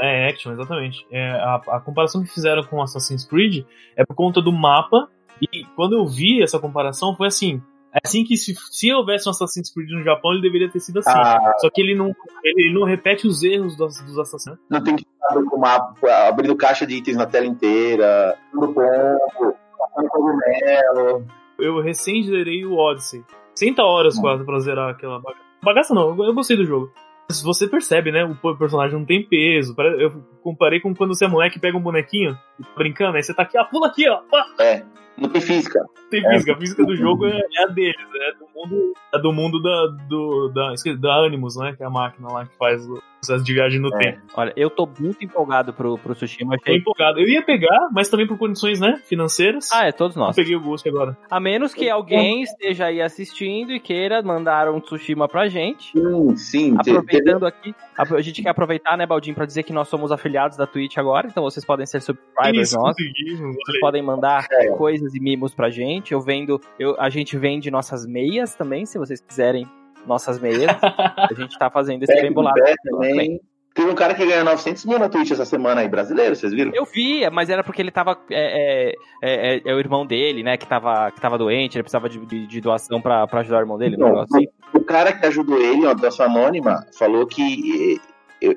É 0.00 0.28
action, 0.28 0.52
exatamente. 0.52 1.06
É, 1.12 1.30
a, 1.30 1.54
a 1.68 1.80
comparação 1.80 2.22
que 2.22 2.28
fizeram 2.32 2.64
com 2.64 2.82
Assassin's 2.82 3.24
Creed 3.24 3.64
é 3.96 4.04
por 4.04 4.14
conta 4.16 4.40
do 4.40 4.50
mapa. 4.52 5.08
E 5.40 5.64
quando 5.76 5.96
eu 5.96 6.06
vi 6.06 6.42
essa 6.42 6.58
comparação, 6.58 7.14
foi 7.16 7.26
assim. 7.28 7.60
É 7.94 7.98
assim 8.04 8.24
que 8.24 8.36
se, 8.36 8.54
se 8.70 8.92
houvesse 8.92 9.28
um 9.28 9.30
Assassin's 9.30 9.72
Creed 9.72 9.90
no 9.90 10.02
Japão, 10.02 10.32
ele 10.32 10.40
deveria 10.40 10.70
ter 10.70 10.80
sido 10.80 11.00
assim. 11.00 11.10
Ah, 11.10 11.54
Só 11.58 11.68
que 11.68 11.80
ele 11.80 11.94
não, 11.94 12.14
ele 12.42 12.72
não 12.72 12.86
repete 12.86 13.26
os 13.26 13.42
erros 13.42 13.76
dos, 13.76 14.00
dos 14.00 14.18
assassinos. 14.18 14.58
não 14.70 14.82
tem 14.82 14.96
que 14.96 15.04
ficar 15.04 15.42
com 15.44 15.66
abrindo 16.08 16.56
caixa 16.56 16.86
de 16.86 16.96
itens 16.96 17.16
na 17.16 17.26
tela 17.26 17.46
inteira, 17.46 18.34
dando 18.52 18.72
ponto, 18.72 19.56
passando 19.78 20.08
cogumelo. 20.08 21.26
Eu 21.58 21.82
recém 21.82 22.22
zerei 22.22 22.64
o 22.64 22.74
Odyssey. 22.76 23.22
60 23.54 23.82
horas 23.82 24.18
quase 24.18 24.44
pra 24.44 24.58
zerar 24.60 24.90
aquela 24.90 25.20
bagaça. 25.20 25.44
Bagaça 25.62 25.94
não, 25.94 26.24
eu 26.24 26.34
gostei 26.34 26.56
do 26.56 26.64
jogo. 26.64 26.90
Você 27.28 27.66
percebe, 27.66 28.12
né? 28.12 28.24
O 28.24 28.56
personagem 28.56 28.98
não 28.98 29.06
tem 29.06 29.26
peso. 29.26 29.74
Eu 29.98 30.22
comparei 30.42 30.80
com 30.80 30.94
quando 30.94 31.14
você 31.14 31.24
é 31.24 31.28
moleque 31.28 31.58
e 31.58 31.60
pega 31.60 31.76
um 31.76 31.82
bonequinho, 31.82 32.34
tá 32.34 32.68
brincando, 32.76 33.16
aí 33.16 33.22
você 33.22 33.32
tá 33.32 33.42
aqui, 33.42 33.56
ah, 33.56 33.64
pula 33.64 33.86
aqui, 33.88 34.08
ó. 34.08 34.18
pá, 34.30 34.44
É, 34.60 34.84
não 35.16 35.28
tem 35.28 35.40
física. 35.40 35.80
Tem 36.10 36.22
física. 36.28 36.52
A 36.52 36.56
física 36.58 36.84
do 36.84 36.96
jogo 36.96 37.26
é, 37.26 37.38
é 37.38 37.62
a 37.64 37.66
deles, 37.66 37.96
é 37.96 38.32
do 38.34 38.46
mundo, 38.54 38.92
é 39.14 39.18
do 39.18 39.32
mundo 39.32 39.62
da, 39.62 39.86
do, 40.08 40.48
da, 40.48 40.74
da 41.00 41.26
Animus, 41.26 41.56
né? 41.56 41.74
Que 41.76 41.82
é 41.82 41.86
a 41.86 41.90
máquina 41.90 42.30
lá 42.30 42.44
que 42.44 42.56
faz 42.56 42.86
o 42.86 43.02
processo 43.24 43.44
de 43.44 43.54
viagem 43.54 43.80
no 43.80 43.88
É. 43.94 43.98
tempo. 43.98 44.20
Olha, 44.34 44.52
eu 44.56 44.68
tô 44.68 44.88
muito 44.98 45.24
empolgado 45.24 45.72
pro, 45.72 45.96
pro 45.96 46.12
Tsushima. 46.14 46.56
Tô 46.58 46.62
Achei... 46.64 46.76
empolgado. 46.80 47.20
Eu 47.20 47.28
ia 47.28 47.40
pegar, 47.42 47.88
mas 47.92 48.08
também 48.08 48.26
por 48.26 48.36
condições, 48.36 48.80
né? 48.80 49.00
Financeiras. 49.04 49.68
Ah, 49.72 49.86
é, 49.86 49.92
todos 49.92 50.16
eu 50.16 50.22
nós. 50.22 50.34
peguei 50.34 50.56
o 50.56 50.60
Ghost 50.60 50.86
agora. 50.88 51.16
A 51.30 51.38
menos 51.38 51.72
que 51.72 51.88
alguém 51.88 52.42
esteja 52.42 52.86
aí 52.86 53.00
assistindo 53.00 53.72
e 53.72 53.78
queira 53.78 54.20
mandar 54.22 54.68
um 54.68 54.80
Tsushima 54.80 55.28
pra 55.28 55.46
gente. 55.48 55.92
Sim, 55.96 56.36
sim. 56.36 56.74
Aproveitando 56.76 57.46
aqui, 57.46 57.72
a 57.96 58.20
gente 58.20 58.42
quer 58.42 58.48
aproveitar, 58.50 58.96
né, 58.96 59.06
Baldinho, 59.06 59.36
pra 59.36 59.46
dizer 59.46 59.62
que 59.62 59.72
nós 59.72 59.86
somos 59.88 60.10
afiliados 60.10 60.56
da 60.56 60.66
Twitch 60.66 60.98
agora, 60.98 61.28
então 61.28 61.44
vocês 61.44 61.64
podem 61.64 61.86
ser 61.86 62.00
subscribers 62.02 62.68
Isso, 62.70 62.76
nossos. 62.78 62.96
Vocês 62.96 63.80
podem 63.80 64.02
mandar 64.02 64.46
É. 64.50 64.68
coisas 64.70 65.14
e 65.14 65.20
mimos 65.20 65.54
pra 65.54 65.70
gente. 65.70 66.12
Eu 66.12 66.20
vendo, 66.20 66.60
eu, 66.78 66.96
a 66.98 67.08
gente 67.08 67.38
vende 67.38 67.70
nossas 67.70 68.04
meias 68.04 68.54
também, 68.56 68.84
se 68.84 68.98
vocês 68.98 69.20
quiserem 69.20 69.64
nossas 70.06 70.38
meias. 70.38 70.64
a 70.82 71.34
gente 71.34 71.58
tá 71.58 71.70
fazendo 71.70 72.02
esse 72.02 72.12
bem 72.14 72.28
do 72.30 72.34
bolado. 72.34 72.60
também. 72.90 73.40
Teve 73.74 73.90
um 73.90 73.94
cara 73.94 74.12
que 74.14 74.26
ganhou 74.26 74.44
900 74.44 74.84
mil 74.84 74.98
na 74.98 75.08
Twitch 75.08 75.30
essa 75.30 75.46
semana 75.46 75.80
aí, 75.80 75.88
brasileiro, 75.88 76.36
vocês 76.36 76.52
viram? 76.52 76.72
Eu 76.74 76.84
vi, 76.84 77.26
mas 77.30 77.48
era 77.48 77.64
porque 77.64 77.80
ele 77.80 77.90
tava. 77.90 78.18
É, 78.30 78.90
é, 78.90 78.92
é, 79.22 79.56
é- 79.56 79.62
é 79.64 79.74
o 79.74 79.78
irmão 79.78 80.04
dele, 80.04 80.42
né? 80.42 80.58
Que 80.58 80.66
tava, 80.66 81.10
que 81.10 81.18
tava 81.18 81.38
doente, 81.38 81.76
ele 81.76 81.82
precisava 81.82 82.06
de, 82.06 82.18
de- 82.26 82.46
de 82.46 82.60
doação 82.60 83.00
pra, 83.00 83.26
pra 83.26 83.40
ajudar 83.40 83.56
o 83.56 83.60
irmão 83.60 83.78
dele. 83.78 83.96
Não, 83.96 84.20
assim. 84.20 84.46
O 84.74 84.80
cara 84.84 85.10
que 85.14 85.24
ajudou 85.24 85.58
ele, 85.58 85.86
ó, 85.86 85.94
doação 85.94 86.26
anônima, 86.26 86.84
falou 86.98 87.26
que 87.26 87.98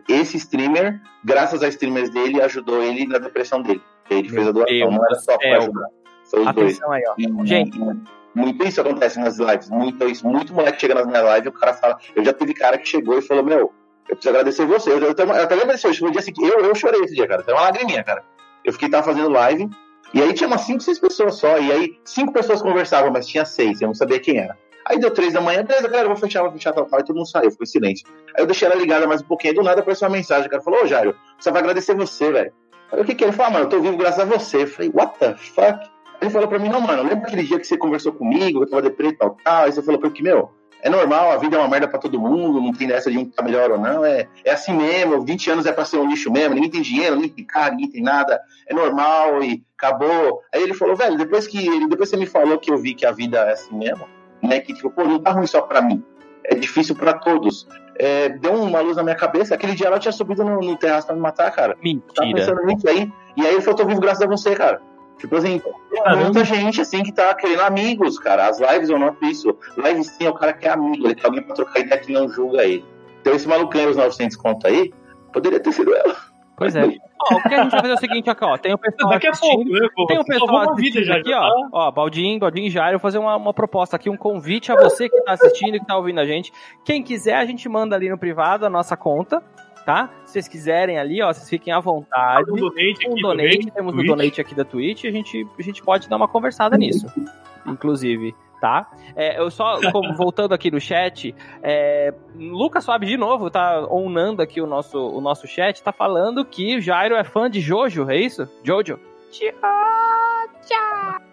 esse 0.10 0.36
streamer, 0.36 1.00
graças 1.24 1.64
a 1.64 1.70
streamers 1.70 2.10
dele, 2.10 2.42
ajudou 2.42 2.84
ele 2.84 3.06
na 3.08 3.18
depressão 3.18 3.62
dele. 3.62 3.82
Ele 4.10 4.28
fez 4.28 4.48
a 4.48 4.52
doação, 4.52 4.76
Deus 4.78 4.94
não 4.94 5.06
era 5.06 5.16
só 5.16 5.38
pra 5.38 5.50
céu. 5.50 5.58
ajudar. 5.62 5.88
Foi 6.30 6.40
os 6.42 6.54
dois. 6.56 6.74
Atenção 6.74 6.92
aí, 6.92 7.04
ó. 7.08 7.14
E- 7.18 7.48
Gente. 7.48 7.80
Muito 8.36 8.64
isso 8.68 8.82
acontece 8.82 9.20
nas 9.20 9.38
lives, 9.38 9.70
muito 9.70 10.08
isso. 10.08 10.28
Muito 10.28 10.54
moleque 10.54 10.82
chega 10.82 10.96
nas 10.96 11.08
minhas 11.08 11.24
lives 11.24 11.46
e 11.46 11.50
o 11.50 11.52
cara 11.54 11.74
fala. 11.74 11.98
Eu 12.16 12.24
já 12.24 12.34
teve 12.34 12.54
cara 12.54 12.78
que 12.78 12.88
chegou 12.88 13.18
e 13.18 13.22
falou: 13.22 13.44
Meu, 13.44 13.74
eu 14.08 14.16
preciso 14.16 14.30
agradecer 14.30 14.66
você. 14.66 14.92
Eu, 14.92 15.00
eu, 15.00 15.12
até- 15.12 15.24
eu 15.24 15.32
até 15.32 15.56
lembro 15.56 15.74
hoje, 15.74 16.06
um 16.06 16.12
dia 16.12 16.22
seguinte. 16.22 16.48
Eu, 16.48 16.60
eu 16.60 16.76
chorei 16.76 17.02
esse 17.02 17.16
dia, 17.16 17.28
cara. 17.28 17.42
Tem 17.44 17.54
uma 17.54 17.62
lagriminha, 17.64 18.04
cara. 18.04 18.24
Eu 18.64 18.74
fiquei, 18.74 18.90
tava 18.90 19.04
fazendo 19.04 19.30
live, 19.30 19.70
e 20.14 20.22
aí 20.22 20.34
tinha 20.34 20.48
umas 20.48 20.62
5, 20.62 20.82
6 20.82 21.00
pessoas 21.00 21.36
só. 21.36 21.58
E 21.60 21.72
aí, 21.72 22.00
cinco 22.04 22.34
pessoas 22.34 22.62
conversavam, 22.62 23.12
mas 23.12 23.28
tinha 23.28 23.46
seis, 23.46 23.80
eu 23.82 23.88
não 23.88 23.94
sabia 23.94 24.20
quem 24.20 24.38
era. 24.40 24.58
Aí 24.88 25.00
deu 25.00 25.12
três 25.12 25.34
da 25.34 25.42
manhã, 25.42 25.64
beleza, 25.64 25.88
galera, 25.88 26.08
vou 26.08 26.18
fechar, 26.18 26.44
vou 26.44 26.52
fechar, 26.52 26.72
tal, 26.72 26.86
tal. 26.86 27.00
E 27.00 27.04
todo 27.04 27.16
mundo 27.16 27.28
saiu, 27.28 27.50
ficou 27.50 27.66
silêncio. 27.66 28.06
Aí 28.36 28.44
eu 28.44 28.46
deixei 28.48 28.68
ela 28.68 28.76
ligada 28.78 29.08
mais 29.08 29.22
um 29.22 29.26
pouquinho, 29.26 29.56
do 29.56 29.64
nada 29.64 29.82
apareceu 29.82 30.08
uma 30.08 30.16
mensagem. 30.16 30.46
O 30.48 30.50
cara 30.50 30.62
falou: 30.62 30.84
Ô, 30.84 30.88
Jairo, 30.88 31.16
só 31.40 31.52
vai 31.52 31.62
agradecer 31.62 31.96
você, 31.96 32.32
velho. 32.32 32.52
Aí 32.92 33.02
o 33.02 33.06
que 33.06 33.16
que 33.16 33.24
ele 33.24 33.32
falou? 33.32 33.50
Ah, 33.50 33.54
mano, 33.54 33.66
eu 33.66 33.70
tô 33.70 33.80
vivo 33.80 33.98
graças 33.98 34.20
a 34.20 34.26
você. 34.26 34.64
Eu 34.64 34.68
falei: 34.68 34.92
What 34.94 35.18
the 35.20 35.36
fuck? 35.36 35.90
Ele 36.22 36.30
falou 36.30 36.48
pra 36.48 36.60
mim, 36.60 36.70
não, 36.70 36.82
mano, 36.82 37.04
lembra 37.04 37.28
aquele 37.28 37.44
dia 37.44 37.60
que 37.60 37.68
você 37.68 37.78
conversou 37.78 38.14
comigo, 38.14 38.62
eu 38.62 38.70
tava 38.70 38.82
deprê 38.82 39.14
tal, 39.14 39.38
tal, 39.44 39.66
aí 39.66 39.72
você 39.72 39.82
falou 39.82 40.00
pra 40.00 40.10
mim 40.10 40.16
que, 40.16 40.24
meu, 40.24 40.52
é 40.82 40.90
normal, 40.90 41.32
a 41.32 41.38
vida 41.38 41.58
é 41.58 41.60
uma 41.60 41.68
merda 41.68 41.88
pra 41.88 42.00
todo 42.00 42.20
mundo, 42.20 42.62
não 42.62 42.72
tem 42.72 42.88
dessa 42.88 43.10
de 43.10 43.18
um 43.18 43.26
tá 43.26 43.42
melhor 43.42 43.72
ou 43.72 43.80
não, 43.80 44.06
é, 44.06 44.28
é 44.44 44.52
assim 44.52 44.74
mesmo, 44.74 45.26
20 45.26 45.52
anos 45.52 45.66
é 45.66 45.72
pra 45.72 45.84
ser 45.84 45.98
um 45.98 46.08
lixo 46.08 46.32
mesmo, 46.32 46.54
ninguém 46.54 46.70
tem 46.70 46.82
dinheiro, 46.82 47.16
ninguém 47.16 47.32
tem 47.32 47.46
carro, 47.46 47.72
ninguém 47.72 47.90
tem 47.90 48.04
nada, 48.04 48.40
é 48.68 48.74
normal 48.74 49.44
e 49.44 49.64
acabou. 49.78 50.42
Aí 50.54 50.62
ele 50.62 50.74
falou, 50.74 50.96
velho, 50.96 51.18
depois 51.18 51.48
que 51.48 51.58
ele, 51.58 51.88
depois 51.88 52.10
que 52.10 52.16
você 52.16 52.20
me 52.20 52.28
falou 52.28 52.60
que 52.60 52.72
eu 52.72 52.78
vi 52.78 52.94
que 52.94 53.06
a 53.06 53.12
vida 53.12 53.40
é 53.40 53.54
assim 53.54 53.76
mesmo, 53.76 54.08
né, 54.44 54.60
que 54.60 54.74
tipo, 54.74 54.92
pô, 54.92 55.04
não 55.04 55.20
tá 55.20 55.32
ruim 55.32 55.48
só 55.48 55.62
pra 55.62 55.82
mim, 55.82 56.04
é 56.44 56.56
difícil 56.56 56.96
pra 56.96 57.14
todos. 57.14 57.68
É, 57.98 58.30
deu 58.30 58.54
uma 58.54 58.82
luz 58.82 58.98
na 58.98 59.04
minha 59.04 59.16
cabeça, 59.16 59.56
aquele 59.56 59.74
dia 59.74 59.88
ela 59.88 59.98
tinha 59.98 60.12
subido 60.12 60.44
no, 60.44 60.60
no 60.60 60.78
terraço 60.78 61.08
pra 61.08 61.16
me 61.16 61.22
matar, 61.22 61.50
cara. 61.52 61.76
Tava 62.14 62.28
Mentira. 62.28 62.34
pensando 62.34 62.66
nisso 62.66 62.88
aí. 62.88 63.12
E 63.38 63.42
aí 63.42 63.54
ele 63.54 63.62
falou, 63.62 63.78
tô 63.78 63.86
vivo 63.86 64.02
graças 64.02 64.22
a 64.22 64.28
você, 64.28 64.54
cara. 64.54 64.82
Tipo 65.18 65.38
assim, 65.38 65.60
tem 65.60 66.18
muita 66.18 66.44
gente 66.44 66.82
assim 66.82 67.02
que 67.02 67.12
tá 67.12 67.34
querendo 67.34 67.62
amigos, 67.62 68.20
cara. 68.20 68.48
As 68.48 68.60
lives 68.60 68.90
eu 68.90 69.00
noto 69.00 69.24
isso. 69.26 69.58
Live 69.78 70.04
sim 70.04 70.26
é 70.26 70.30
o 70.30 70.34
cara 70.34 70.54
que 70.54 70.68
é 70.68 70.72
amigo, 70.72 71.08
ele 71.08 71.16
quer 71.16 71.26
alguém 71.28 71.42
pra 71.42 71.56
trocar 71.56 71.80
ideia 71.80 72.00
que 72.00 72.12
não 72.12 72.28
julga 72.30 72.64
ele. 72.64 72.86
Então 73.22 73.34
esse 73.34 73.48
maluquinho, 73.48 73.90
os 73.90 73.98
900 73.98 74.36
conto 74.38 74.68
aí, 74.68 74.94
poderia 75.34 75.60
ter 75.60 75.72
sido 75.72 75.96
ela. 75.96 76.16
Pois 76.58 76.76
é. 76.76 76.84
Ó, 76.84 77.36
o 77.36 77.42
que 77.42 77.54
a 77.54 77.64
gente 77.64 77.72
vai 77.72 77.82
fazer 77.82 77.92
é 77.92 77.96
o 77.96 77.98
seguinte, 77.98 78.30
aqui, 78.30 78.46
ó. 78.46 78.58
Tem 78.58 78.74
o 78.74 78.78
pessoal 78.78 79.12
Daqui 79.12 79.28
a 79.28 79.32
assistindo. 79.32 79.56
pouco, 79.56 79.72
né, 79.72 79.90
pô? 79.96 80.06
Tem 80.06 80.20
um 80.20 80.24
Salvou 80.24 80.48
pessoal 80.48 80.74
assistindo 80.74 81.04
já, 81.04 81.16
aqui, 81.18 81.30
já 81.30 81.42
ó. 81.42 81.50
tá. 81.50 81.68
Ó, 81.74 81.92
Baldinho, 81.92 82.40
Baldinho 82.40 82.68
e 82.68 82.70
Jairo, 82.70 83.00
fazer 83.00 83.18
uma, 83.18 83.36
uma 83.36 83.54
proposta 83.54 83.96
aqui, 83.96 84.10
um 84.10 84.16
convite 84.18 84.72
a 84.72 84.76
você 84.76 85.10
que 85.10 85.22
tá 85.24 85.34
assistindo 85.34 85.76
e 85.76 85.80
que 85.80 85.86
tá 85.86 85.98
ouvindo 85.98 86.20
a 86.20 86.26
gente. 86.26 86.52
Quem 86.86 87.04
quiser, 87.04 87.36
a 87.36 87.46
gente 87.46 87.68
manda 87.68 87.96
ali 87.96 88.10
no 88.10 88.18
privado 88.18 88.66
a 88.66 88.70
nossa 88.70 88.96
conta, 88.96 89.44
tá? 89.86 90.10
Se 90.26 90.34
vocês 90.34 90.48
quiserem 90.48 90.98
ali, 90.98 91.22
ó, 91.22 91.32
vocês 91.32 91.50
fiquem 91.50 91.72
à 91.74 91.80
vontade. 91.80 92.50
Um 92.52 92.56
donate 92.56 93.08
Um 93.08 93.12
aqui 93.14 93.22
donate, 93.22 93.58
também. 93.58 93.72
temos 93.74 93.94
o 93.94 93.96
Twitch. 93.98 94.08
donate 94.08 94.42
aqui 94.42 94.56
da 94.56 94.66
Twitch, 94.66 95.06
a 95.06 95.12
gente, 95.12 95.48
a 95.58 95.62
gente 95.62 95.82
pode 95.84 96.10
dar 96.10 96.16
uma 96.18 96.28
conversada 96.28 96.76
nisso, 96.78 97.06
inclusive, 97.66 98.36
tá? 98.60 98.90
É, 99.16 99.40
eu 99.40 99.50
só, 99.52 99.80
como- 99.92 100.14
voltando 100.18 100.54
aqui 100.54 100.72
no 100.72 100.80
chat, 100.80 101.34
é, 101.62 102.14
Lucas 102.36 102.84
Suave 102.84 103.06
de 103.06 103.18
novo 103.18 103.50
tá 103.50 103.86
onando 103.90 104.42
aqui 104.42 104.60
o 104.62 104.68
nosso, 104.68 104.98
o 105.00 105.22
nosso 105.22 105.48
chat, 105.48 105.82
tá 105.84 105.92
falando 105.92 106.44
que 106.46 106.78
o 106.78 106.82
Jairo 106.82 107.16
é 107.16 107.24
fã 107.24 107.50
de 107.50 107.60
Jojo, 107.62 108.10
é 108.10 108.18
isso? 108.18 108.50
Jojo? 108.64 109.00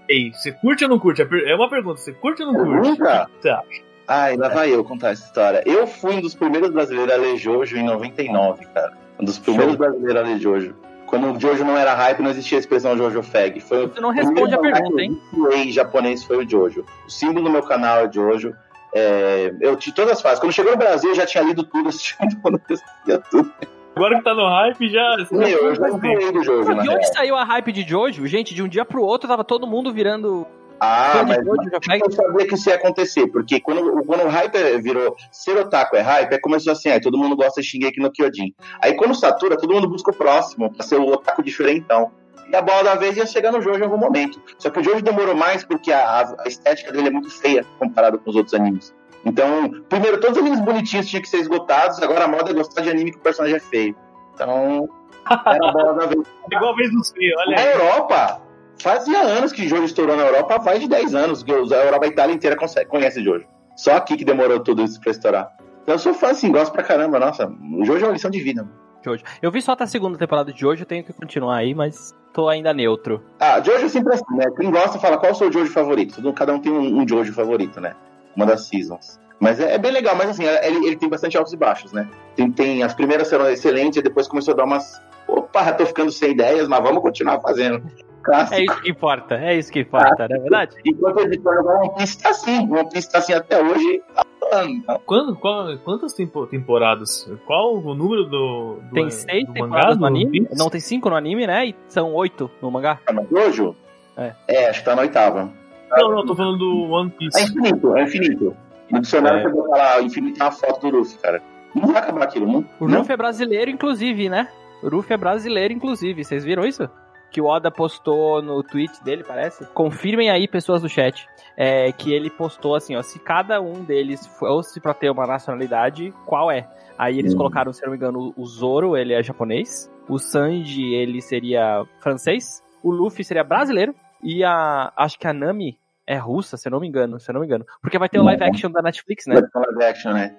Ei, 0.08 0.30
você 0.32 0.52
curte 0.52 0.84
ou 0.84 0.90
não 0.90 0.98
curte? 0.98 1.22
É 1.22 1.26
É 1.50 1.54
uma 1.54 1.68
pergunta, 1.70 1.98
você 2.00 2.12
curte 2.12 2.42
ou 2.42 2.52
não 2.52 2.64
curte? 2.64 2.88
Nunca? 2.90 3.30
Tá. 3.42 3.62
Ai, 4.06 4.36
lá 4.36 4.48
vai 4.48 4.74
eu 4.74 4.84
contar 4.84 5.10
essa 5.10 5.24
história. 5.24 5.62
Eu 5.66 5.86
fui 5.86 6.16
um 6.16 6.20
dos 6.20 6.34
primeiros 6.34 6.70
brasileiros 6.70 7.12
a 7.14 7.16
ler 7.16 7.36
Jojo 7.36 7.76
em 7.76 7.84
99, 7.84 8.66
cara. 8.66 8.92
Um 9.18 9.24
dos 9.24 9.38
primeiros 9.38 9.76
brasileiros 9.76 10.16
a 10.16 10.24
ler 10.24 10.38
Jojo. 10.38 10.74
Quando 11.06 11.36
o 11.36 11.38
Jojo 11.38 11.64
não 11.64 11.76
era 11.76 11.94
hype, 11.94 12.20
não 12.20 12.30
existia 12.30 12.56
a 12.56 12.60
expressão 12.60 12.96
Jojo 12.96 13.22
Fag. 13.22 13.60
Foi 13.60 13.86
Você 13.86 14.00
não 14.00 14.10
responde 14.10 14.54
a 14.54 14.58
pergunta, 14.58 15.02
hein? 15.02 15.20
O 15.32 15.70
japonês 15.70 16.24
foi 16.24 16.44
o 16.44 16.48
Jojo. 16.48 16.84
O 17.06 17.10
símbolo 17.10 17.44
do 17.44 17.50
meu 17.50 17.62
canal 17.62 18.06
é 18.06 18.10
Jojo. 18.10 18.54
É, 18.94 19.54
eu 19.60 19.76
tive 19.76 19.94
todas 19.94 20.12
as 20.12 20.22
fases. 20.22 20.38
Quando 20.38 20.52
chegou 20.52 20.72
no 20.72 20.78
Brasil, 20.78 21.10
eu 21.10 21.14
já 21.14 21.26
tinha 21.26 21.44
lido 21.44 21.64
tudo, 21.64 21.90
assistido 21.90 22.36
quando 22.40 22.60
eu 22.68 22.74
assistia 22.74 23.18
tudo. 23.30 23.52
Agora 23.94 24.16
que 24.16 24.24
tá 24.24 24.34
no 24.34 24.46
hype, 24.46 24.88
já. 24.88 25.16
Meu, 25.30 25.48
eu 25.48 25.74
já 25.74 25.88
do 26.32 26.42
Jojo, 26.42 26.74
De 26.80 26.88
onde 26.88 27.08
saiu 27.12 27.36
a 27.36 27.44
hype 27.44 27.72
de 27.72 27.82
Jojo? 27.82 28.26
Gente, 28.26 28.54
de 28.54 28.62
um 28.62 28.68
dia 28.68 28.84
pro 28.84 29.02
outro 29.02 29.28
tava 29.28 29.44
todo 29.44 29.66
mundo 29.66 29.92
virando 29.92 30.46
Ah, 30.84 31.22
de 31.22 31.46
mas 31.86 32.00
eu 32.00 32.10
sabia 32.10 32.44
que 32.44 32.54
isso 32.54 32.68
ia 32.68 32.74
acontecer, 32.74 33.28
porque 33.28 33.60
quando, 33.60 34.04
quando 34.04 34.24
o 34.24 34.28
hype 34.28 34.82
virou 34.82 35.14
ser 35.30 35.56
otaku 35.56 35.94
é 35.94 36.00
hype, 36.00 36.32
aí 36.32 36.40
começou 36.40 36.72
assim, 36.72 36.88
aí 36.88 37.00
todo 37.00 37.16
mundo 37.16 37.36
gosta 37.36 37.60
de 37.60 37.68
Shingeki 37.68 38.00
no 38.00 38.10
Kyojin. 38.10 38.52
Aí 38.82 38.96
quando 38.96 39.14
satura, 39.14 39.56
todo 39.56 39.72
mundo 39.72 39.88
busca 39.88 40.10
o 40.10 40.14
próximo, 40.14 40.72
pra 40.72 40.84
ser 40.84 40.96
o 40.96 41.06
otaku 41.06 41.40
diferentão. 41.40 42.10
E 42.50 42.56
a 42.56 42.60
bola 42.60 42.82
da 42.82 42.94
vez 42.96 43.16
ia 43.16 43.24
chegar 43.26 43.52
no 43.52 43.62
Jojo 43.62 43.78
em 43.78 43.84
algum 43.84 43.96
momento. 43.96 44.42
Só 44.58 44.70
que 44.70 44.80
o 44.80 44.82
Jojo 44.82 45.02
demorou 45.02 45.36
mais 45.36 45.64
porque 45.64 45.92
a, 45.92 46.34
a 46.40 46.48
estética 46.48 46.90
dele 46.90 47.06
é 47.08 47.12
muito 47.12 47.30
feia 47.30 47.64
comparado 47.78 48.18
com 48.18 48.28
os 48.28 48.34
outros 48.34 48.52
animes. 48.52 48.92
Então, 49.24 49.70
primeiro, 49.88 50.18
todos 50.18 50.36
os 50.36 50.42
animes 50.42 50.60
bonitinhos 50.60 51.08
tinham 51.08 51.22
que 51.22 51.28
ser 51.28 51.38
esgotados, 51.38 52.02
agora 52.02 52.24
a 52.24 52.28
moda 52.28 52.50
é 52.50 52.54
gostar 52.54 52.82
de 52.82 52.90
anime 52.90 53.12
que 53.12 53.18
o 53.18 53.20
personagem 53.20 53.56
é 53.56 53.60
feio. 53.60 53.94
Então, 54.34 54.88
era 55.30 55.68
a 55.68 55.72
bola 55.72 55.94
da 55.94 56.06
vez. 56.06 56.26
Igual 56.50 56.72
a 56.72 56.76
vez 56.76 56.90
dos 56.90 57.12
feios, 57.12 57.34
olha 57.38 57.56
Na 57.56 57.62
aí. 57.62 57.72
Europa, 57.72 58.41
fazia 58.82 59.20
anos 59.22 59.52
que 59.52 59.68
Jojo 59.68 59.84
estourou 59.84 60.16
na 60.16 60.24
Europa, 60.24 60.60
mais 60.62 60.80
de 60.80 60.88
10 60.88 61.14
anos 61.14 61.42
que 61.42 61.52
a 61.52 61.54
Europa 61.54 62.04
a 62.04 62.08
Itália 62.08 62.34
inteira 62.34 62.56
consegue, 62.56 62.90
conhece 62.90 63.22
Jojo. 63.22 63.46
Só 63.76 63.96
aqui 63.96 64.16
que 64.16 64.24
demorou 64.24 64.60
tudo 64.60 64.82
isso 64.82 65.00
pra 65.00 65.10
estourar. 65.10 65.56
Então 65.82 65.94
eu 65.94 65.98
sou 65.98 66.14
fã, 66.14 66.30
assim, 66.30 66.50
gosto 66.50 66.72
pra 66.72 66.82
caramba, 66.82 67.18
nossa. 67.18 67.48
O 67.48 67.84
Jojo 67.84 68.04
é 68.04 68.08
uma 68.08 68.12
lição 68.12 68.30
de 68.30 68.40
vida. 68.40 68.62
mano. 68.62 68.74
Jojo. 69.04 69.24
Eu 69.40 69.50
vi 69.50 69.60
só 69.60 69.72
até 69.72 69.84
a 69.84 69.86
segunda 69.86 70.16
temporada 70.16 70.52
de 70.52 70.60
Jojo, 70.60 70.82
eu 70.82 70.86
tenho 70.86 71.04
que 71.04 71.12
continuar 71.12 71.56
aí, 71.56 71.74
mas 71.74 72.14
tô 72.32 72.48
ainda 72.48 72.72
neutro. 72.72 73.22
Ah, 73.40 73.60
Jojo 73.60 73.86
é 73.86 73.88
sempre 73.88 74.14
assim, 74.14 74.36
né? 74.36 74.44
Quem 74.56 74.70
gosta 74.70 74.98
fala 74.98 75.18
qual 75.18 75.30
é 75.30 75.34
o 75.34 75.36
seu 75.36 75.50
Jojo 75.50 75.72
favorito. 75.72 76.32
Cada 76.32 76.52
um 76.52 76.60
tem 76.60 76.70
um, 76.70 77.00
um 77.00 77.08
Jojo 77.08 77.32
favorito, 77.32 77.80
né? 77.80 77.94
Uma 78.36 78.46
das 78.46 78.68
seasons. 78.68 79.20
Mas 79.40 79.58
é, 79.58 79.74
é 79.74 79.78
bem 79.78 79.90
legal, 79.90 80.14
mas 80.14 80.30
assim, 80.30 80.44
ele, 80.44 80.86
ele 80.86 80.96
tem 80.96 81.08
bastante 81.08 81.36
altos 81.36 81.52
e 81.52 81.56
baixos, 81.56 81.92
né? 81.92 82.08
Tem, 82.36 82.50
tem, 82.50 82.82
as 82.84 82.94
primeiras 82.94 83.28
foram 83.28 83.50
excelentes, 83.50 83.98
e 83.98 84.02
depois 84.02 84.28
começou 84.28 84.54
a 84.54 84.56
dar 84.56 84.64
umas. 84.64 85.02
Opa, 85.26 85.72
tô 85.72 85.84
ficando 85.84 86.12
sem 86.12 86.30
ideias, 86.30 86.68
mas 86.68 86.80
vamos 86.80 87.02
continuar 87.02 87.40
fazendo. 87.40 87.82
Clássico. 88.22 88.54
É 88.60 88.64
isso 88.64 88.82
que 88.82 88.90
importa, 88.90 89.34
é 89.36 89.56
isso 89.58 89.72
que 89.72 89.80
importa, 89.80 90.26
não 90.28 90.36
é 90.36 90.40
verdade? 90.40 90.76
Enquanto 90.84 91.20
editor 91.20 91.58
agora 91.58 91.78
One 91.80 91.94
Piece 91.96 92.18
tá 92.22 92.30
assim, 92.30 92.58
One 92.72 92.88
Piece 92.90 93.10
tá 93.10 93.18
assim 93.18 93.32
até 93.34 93.62
hoje. 93.62 94.02
Tá 94.14 94.24
falando, 94.40 94.82
tá? 94.84 95.00
Quando, 95.04 95.36
qual- 95.36 95.78
quantas 95.78 96.12
tempo- 96.12 96.46
temporadas? 96.46 97.30
Qual 97.46 97.76
o 97.76 97.94
número 97.94 98.24
do, 98.24 98.76
do 98.82 98.94
Tem 98.94 99.10
seis 99.10 99.46
do 99.46 99.52
temporadas 99.52 99.96
mangá, 99.96 100.00
no 100.00 100.06
anime? 100.06 100.40
Piece? 100.42 100.58
Não, 100.58 100.70
tem 100.70 100.80
cinco 100.80 101.10
no 101.10 101.16
anime, 101.16 101.46
né? 101.46 101.66
E 101.66 101.74
são 101.88 102.12
oito 102.14 102.50
no 102.60 102.70
mangá. 102.70 102.98
Tá 103.06 103.12
no 103.12 103.26
Jojo? 103.30 103.74
É. 104.16 104.68
acho 104.68 104.80
que 104.80 104.84
tá 104.84 104.94
na 104.94 105.02
oitava. 105.02 105.50
Não, 105.90 106.10
não, 106.10 106.24
tô 106.24 106.34
falando 106.34 106.58
do 106.58 106.90
One 106.90 107.10
É 107.14 107.18
Piece. 107.18 107.42
infinito, 107.44 107.96
é 107.96 108.02
infinito. 108.04 108.56
No 108.90 109.00
dicionário 109.00 109.38
É. 109.40 109.42
você 109.42 109.48
botar 109.50 109.76
lá, 109.76 110.02
infinito 110.02 110.40
é 110.40 110.44
uma 110.44 110.52
foto 110.52 110.90
do 110.90 110.98
Luffy, 110.98 111.18
cara. 111.18 111.42
Não 111.74 111.86
vai 111.88 112.02
acabar 112.02 112.24
aquilo, 112.24 112.46
não? 112.46 112.64
O 112.78 112.86
não? 112.88 112.98
Luffy 112.98 113.12
é 113.14 113.16
brasileiro, 113.16 113.70
inclusive, 113.70 114.28
né? 114.28 114.48
O 114.82 114.88
Luffy 114.88 115.14
é 115.14 115.16
brasileiro, 115.16 115.72
inclusive. 115.72 116.22
Vocês 116.24 116.44
viram 116.44 116.64
isso? 116.66 116.88
Que 117.32 117.40
o 117.40 117.46
Oda 117.46 117.70
postou 117.70 118.42
no 118.42 118.62
tweet 118.62 119.02
dele, 119.02 119.24
parece. 119.24 119.64
Confirmem 119.72 120.30
aí, 120.30 120.46
pessoas 120.46 120.82
do 120.82 120.88
chat. 120.88 121.26
É, 121.56 121.90
que 121.92 122.12
ele 122.12 122.28
postou 122.30 122.74
assim, 122.74 122.94
ó. 122.94 123.02
Se 123.02 123.18
cada 123.18 123.60
um 123.60 123.82
deles 123.82 124.26
fosse 124.38 124.80
pra 124.80 124.92
ter 124.94 125.10
uma 125.10 125.26
nacionalidade, 125.26 126.12
qual 126.26 126.50
é? 126.50 126.68
Aí 126.98 127.18
eles 127.18 127.32
Hum. 127.34 127.38
colocaram, 127.38 127.72
se 127.72 127.82
eu 127.82 127.86
não 127.86 127.92
me 127.92 127.96
engano, 127.96 128.34
o 128.36 128.46
Zoro, 128.46 128.96
ele 128.96 129.14
é 129.14 129.22
japonês. 129.22 129.90
O 130.08 130.18
Sanji, 130.18 130.94
ele 130.94 131.20
seria 131.22 131.84
francês. 132.00 132.62
O 132.82 132.90
Luffy 132.90 133.24
seria 133.24 133.42
brasileiro. 133.44 133.94
E 134.22 134.44
a. 134.44 134.92
Acho 134.96 135.18
que 135.18 135.26
a 135.26 135.32
Nami 135.32 135.78
é 136.06 136.16
russa, 136.16 136.56
se 136.56 136.68
eu 136.68 136.70
não 136.72 136.80
me 136.80 136.88
engano, 136.88 137.18
se 137.18 137.30
eu 137.30 137.32
não 137.32 137.40
me 137.40 137.46
engano. 137.46 137.64
Porque 137.80 137.98
vai 137.98 138.08
ter 138.08 138.18
o 138.18 138.22
live 138.24 138.44
action 138.44 138.70
da 138.70 138.82
Netflix, 138.82 139.26
né? 139.26 139.34
Vai 139.40 139.42
ter 139.48 139.58
live 139.58 139.84
action, 139.84 140.12
né? 140.12 140.36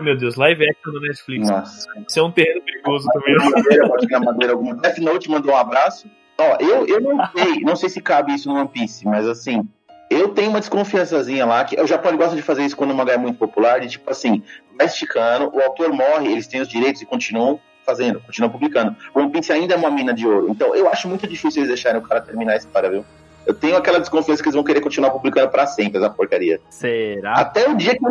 Meu 0.00 0.16
Deus, 0.16 0.36
live 0.36 0.68
action 0.68 0.92
da 0.92 1.00
Netflix. 1.00 1.48
Nossa. 1.48 1.88
Isso 2.08 2.18
é 2.18 2.22
um 2.22 2.30
terreno 2.30 2.62
perigoso 2.62 3.06
também. 3.12 3.34
Madeira, 3.36 4.20
madeira 4.20 4.52
alguma. 4.52 4.74
Death 4.76 4.98
Note 4.98 5.30
mandou 5.30 5.52
um 5.52 5.56
abraço. 5.56 6.08
Ó, 6.38 6.56
eu, 6.60 6.86
eu 6.86 7.00
não 7.00 7.18
sei, 7.32 7.60
não 7.60 7.76
sei 7.76 7.88
se 7.88 8.00
cabe 8.00 8.34
isso 8.34 8.48
no 8.48 8.58
One 8.58 8.68
Piece, 8.68 9.06
mas 9.06 9.26
assim, 9.26 9.68
eu 10.10 10.28
tenho 10.28 10.50
uma 10.50 10.60
desconfiançazinha 10.60 11.46
lá, 11.46 11.64
que 11.64 11.80
o 11.80 11.86
Japão 11.86 12.16
gosta 12.16 12.36
de 12.36 12.42
fazer 12.42 12.64
isso 12.64 12.76
quando 12.76 12.90
o 12.90 12.94
mangá 12.94 13.14
é 13.14 13.18
muito 13.18 13.38
popular, 13.38 13.80
de 13.80 13.88
tipo 13.88 14.10
assim, 14.10 14.42
vai 14.76 14.86
esticando, 14.86 15.54
o 15.54 15.60
autor 15.60 15.92
morre, 15.92 16.32
eles 16.32 16.46
têm 16.46 16.60
os 16.60 16.68
direitos 16.68 17.02
e 17.02 17.06
continuam 17.06 17.60
fazendo, 17.84 18.20
continuam 18.20 18.50
publicando. 18.50 18.96
O 19.14 19.20
One 19.20 19.30
Piece 19.30 19.52
ainda 19.52 19.74
é 19.74 19.76
uma 19.76 19.90
mina 19.90 20.12
de 20.12 20.26
ouro, 20.26 20.48
então 20.50 20.74
eu 20.74 20.88
acho 20.88 21.08
muito 21.08 21.26
difícil 21.26 21.60
eles 21.60 21.68
deixarem 21.68 22.00
o 22.00 22.02
cara 22.02 22.20
terminar 22.20 22.56
esse 22.56 22.66
para, 22.66 22.90
viu? 22.90 23.04
Eu 23.46 23.54
tenho 23.54 23.76
aquela 23.76 24.00
desconfiança 24.00 24.42
que 24.42 24.48
eles 24.48 24.54
vão 24.54 24.64
querer 24.64 24.80
continuar 24.80 25.10
publicando 25.10 25.48
pra 25.50 25.66
sempre 25.66 25.98
essa 25.98 26.08
porcaria. 26.10 26.60
Será? 26.70 27.34
Até 27.34 27.68
o 27.68 27.76
dia 27.76 27.94
que 27.96 28.04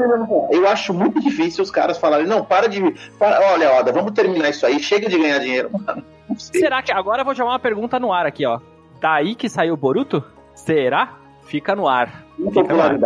eu 0.52 0.68
acho 0.68 0.94
muito 0.94 1.20
difícil 1.20 1.64
os 1.64 1.72
caras 1.72 1.98
falarem, 1.98 2.28
não, 2.28 2.44
para 2.46 2.68
de. 2.68 2.82
para- 3.18 3.40
olha, 3.54 3.74
Oda, 3.74 3.92
vamos 3.92 4.12
terminar 4.12 4.50
isso 4.50 4.66
aí, 4.66 4.80
chega 4.80 5.10
de 5.10 5.18
ganhar 5.18 5.40
dinheiro. 5.40 5.70
Mano. 5.74 6.04
Será 6.38 6.82
que 6.82 6.92
agora 6.92 7.22
eu 7.22 7.26
vou 7.26 7.34
jogar 7.36 7.52
uma 7.52 7.60
pergunta 7.60 8.00
no 8.00 8.12
ar 8.14 8.26
aqui, 8.26 8.46
ó. 8.46 8.60
Daí 9.02 9.36
que 9.36 9.50
saiu 9.50 9.74
o 9.74 9.78
Boruto? 9.78 10.24
Será? 10.56 11.16
Fica 11.46 11.76
no 11.76 11.88
ar. 11.88 12.24
Fica 12.38 12.64
no 12.74 12.82
ar. 12.82 12.98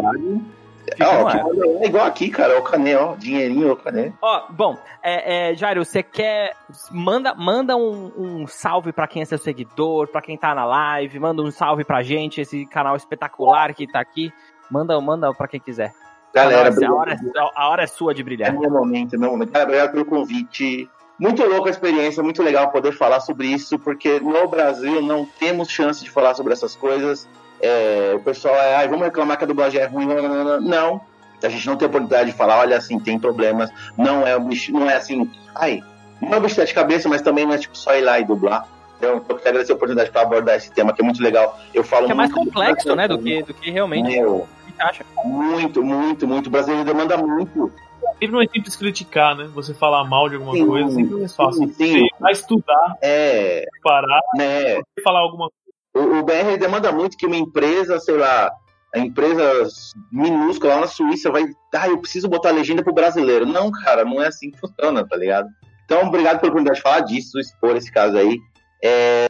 Ó, 1.02 1.84
é 1.84 1.86
igual 1.88 2.06
aqui, 2.06 2.30
cara, 2.30 2.58
o 2.58 2.64
Cané, 2.64 2.98
ó, 2.98 3.16
dinheirinho, 3.16 3.72
o 3.72 3.76
Cané. 3.76 4.14
Ó, 4.22 4.44
bom, 4.50 4.78
é, 5.04 5.52
é, 5.52 5.56
Jairo, 5.56 5.84
você 5.84 6.02
quer. 6.02 6.56
Manda, 6.92 7.34
manda 7.36 7.76
um, 7.76 8.12
um 8.18 8.48
salve 8.48 8.92
pra 8.92 9.08
quem 9.08 9.22
é 9.22 9.26
seu 9.26 9.38
seguidor, 9.38 10.08
pra 10.08 10.22
quem 10.22 10.38
tá 10.38 10.54
na 10.56 10.66
live, 10.66 11.20
manda 11.20 11.42
um 11.42 11.52
salve 11.52 11.84
pra 11.84 12.04
gente, 12.04 12.42
esse 12.42 12.66
canal 12.66 12.96
espetacular 12.96 13.74
que 13.74 13.86
tá 13.86 14.00
aqui. 14.00 14.32
Manda, 14.70 15.00
manda 15.00 15.34
pra 15.34 15.48
quem 15.48 15.60
quiser. 15.60 15.94
Galera, 16.34 16.70
a, 16.70 16.94
hora, 16.94 17.14
é- 17.14 17.18
a 17.56 17.70
hora 17.70 17.84
é 17.84 17.88
sua 17.88 18.14
de 18.14 18.22
é 18.22 18.24
brilhar. 18.24 18.54
meu 18.54 18.70
momento, 18.70 19.16
é 19.16 19.18
meu 19.18 19.32
momento. 19.32 19.52
Cara, 19.52 19.66
obrigado 19.66 19.92
pelo 19.92 20.06
convite. 20.06 20.90
Muito 21.20 21.44
louca 21.44 21.70
a 21.70 21.72
experiência, 21.72 22.22
muito 22.22 22.44
legal 22.44 22.70
poder 22.70 22.92
falar 22.92 23.20
sobre 23.22 23.48
isso, 23.48 23.80
porque 23.80 24.20
no 24.20 24.48
Brasil 24.48 25.02
não 25.02 25.26
temos 25.26 25.68
chance 25.68 26.04
de 26.04 26.12
falar 26.12 26.36
sobre 26.36 26.54
essas 26.54 26.76
coisas. 26.76 27.28
É, 27.62 28.14
o 28.16 28.20
pessoal 28.20 28.56
é, 28.56 28.76
ai, 28.76 28.88
vamos 28.88 29.06
reclamar 29.06 29.38
que 29.38 29.44
a 29.44 29.48
dublagem 29.48 29.82
é 29.82 29.86
ruim. 29.86 30.06
Não, 30.06 30.22
não, 30.22 30.44
não, 30.44 30.62
não. 30.62 31.02
A 31.44 31.50
gente 31.50 31.68
não 31.68 31.76
tem 31.78 31.88
oportunidade 31.88 32.32
de 32.32 32.36
falar, 32.38 32.60
olha, 32.60 32.78
assim, 32.78 33.00
tem 33.00 33.20
problemas. 33.20 33.70
Não 33.98 34.26
é, 34.26 34.38
bicho- 34.40 34.72
não 34.72 34.90
é 34.90 34.96
assim, 34.96 35.30
ai, 35.56 35.84
não 36.22 36.34
é 36.34 36.38
um 36.38 36.42
bicho 36.42 36.64
de 36.66 36.74
cabeça, 36.74 37.08
mas 37.08 37.22
também 37.22 37.46
não 37.46 37.54
é 37.54 37.58
tipo 37.58 37.78
só 37.78 37.96
ir 37.96 38.02
lá 38.02 38.20
e 38.20 38.24
dublar. 38.26 38.68
Então, 38.98 39.12
eu 39.12 39.22
quero 39.22 39.50
agradecer 39.50 39.72
a 39.72 39.76
oportunidade 39.76 40.10
para 40.10 40.22
abordar 40.22 40.56
esse 40.56 40.72
tema, 40.72 40.92
que 40.92 41.02
é 41.02 41.06
muito 41.06 41.22
legal. 41.22 41.60
Eu 41.72 41.84
falo 41.84 42.08
Que 42.08 42.12
é 42.12 42.16
mais 42.16 42.32
muito 42.32 42.46
complexo, 42.46 42.96
né, 42.96 43.08
do 43.08 43.20
que, 43.20 43.44
do 43.44 43.54
que 43.54 43.70
realmente 43.70 44.10
Meu, 44.10 44.48
acha. 44.80 45.06
muito, 45.24 45.84
muito, 45.84 46.28
muito. 46.28 46.48
O 46.48 46.50
brasileiro 46.50 46.84
demanda 46.84 47.16
muito. 47.18 47.72
Sempre 48.14 48.32
não 48.32 48.42
é 48.42 48.48
simples 48.48 48.76
criticar, 48.76 49.36
né? 49.36 49.48
Você 49.54 49.76
falar 49.76 50.04
mal 50.06 50.28
de 50.28 50.36
alguma 50.36 50.54
Sim, 50.54 50.66
coisa, 50.66 50.90
sempre 50.90 51.16
é 51.16 51.20
mais 51.20 51.36
fácil. 51.36 51.68
sim, 51.68 51.74
sim. 51.74 52.00
Você 52.00 52.08
vai 52.20 52.32
estudar, 52.32 52.98
É, 53.04 53.64
parar, 53.84 54.22
né? 54.36 54.82
falar 55.04 55.20
alguma 55.20 55.50
coisa. 55.52 55.67
O, 55.98 56.20
o 56.20 56.24
BR 56.24 56.58
demanda 56.60 56.92
muito 56.92 57.18
que 57.18 57.26
uma 57.26 57.36
empresa, 57.36 58.00
sei 58.00 58.18
lá, 58.18 58.52
a 58.94 59.00
empresa 59.00 59.68
minúscula 60.12 60.76
lá 60.76 60.82
na 60.82 60.88
Suíça 60.88 61.32
vai. 61.32 61.46
Ah, 61.74 61.90
eu 61.90 62.00
preciso 62.00 62.28
botar 62.28 62.52
legenda 62.52 62.84
pro 62.84 62.94
brasileiro. 62.94 63.46
Não, 63.46 63.72
cara, 63.72 64.06
não 64.06 64.22
é 64.22 64.28
assim 64.28 64.52
que 64.52 64.60
funciona, 64.60 65.08
tá 65.08 65.16
ligado? 65.16 65.48
Então, 65.86 66.08
obrigado 66.08 66.40
pela 66.40 66.52
oportunidade 66.52 66.78
de 66.78 66.84
falar 66.84 67.00
disso, 67.02 67.40
expor 67.40 67.76
esse 67.76 67.92
caso 67.92 68.18
aí. 68.18 68.40
É, 68.84 69.28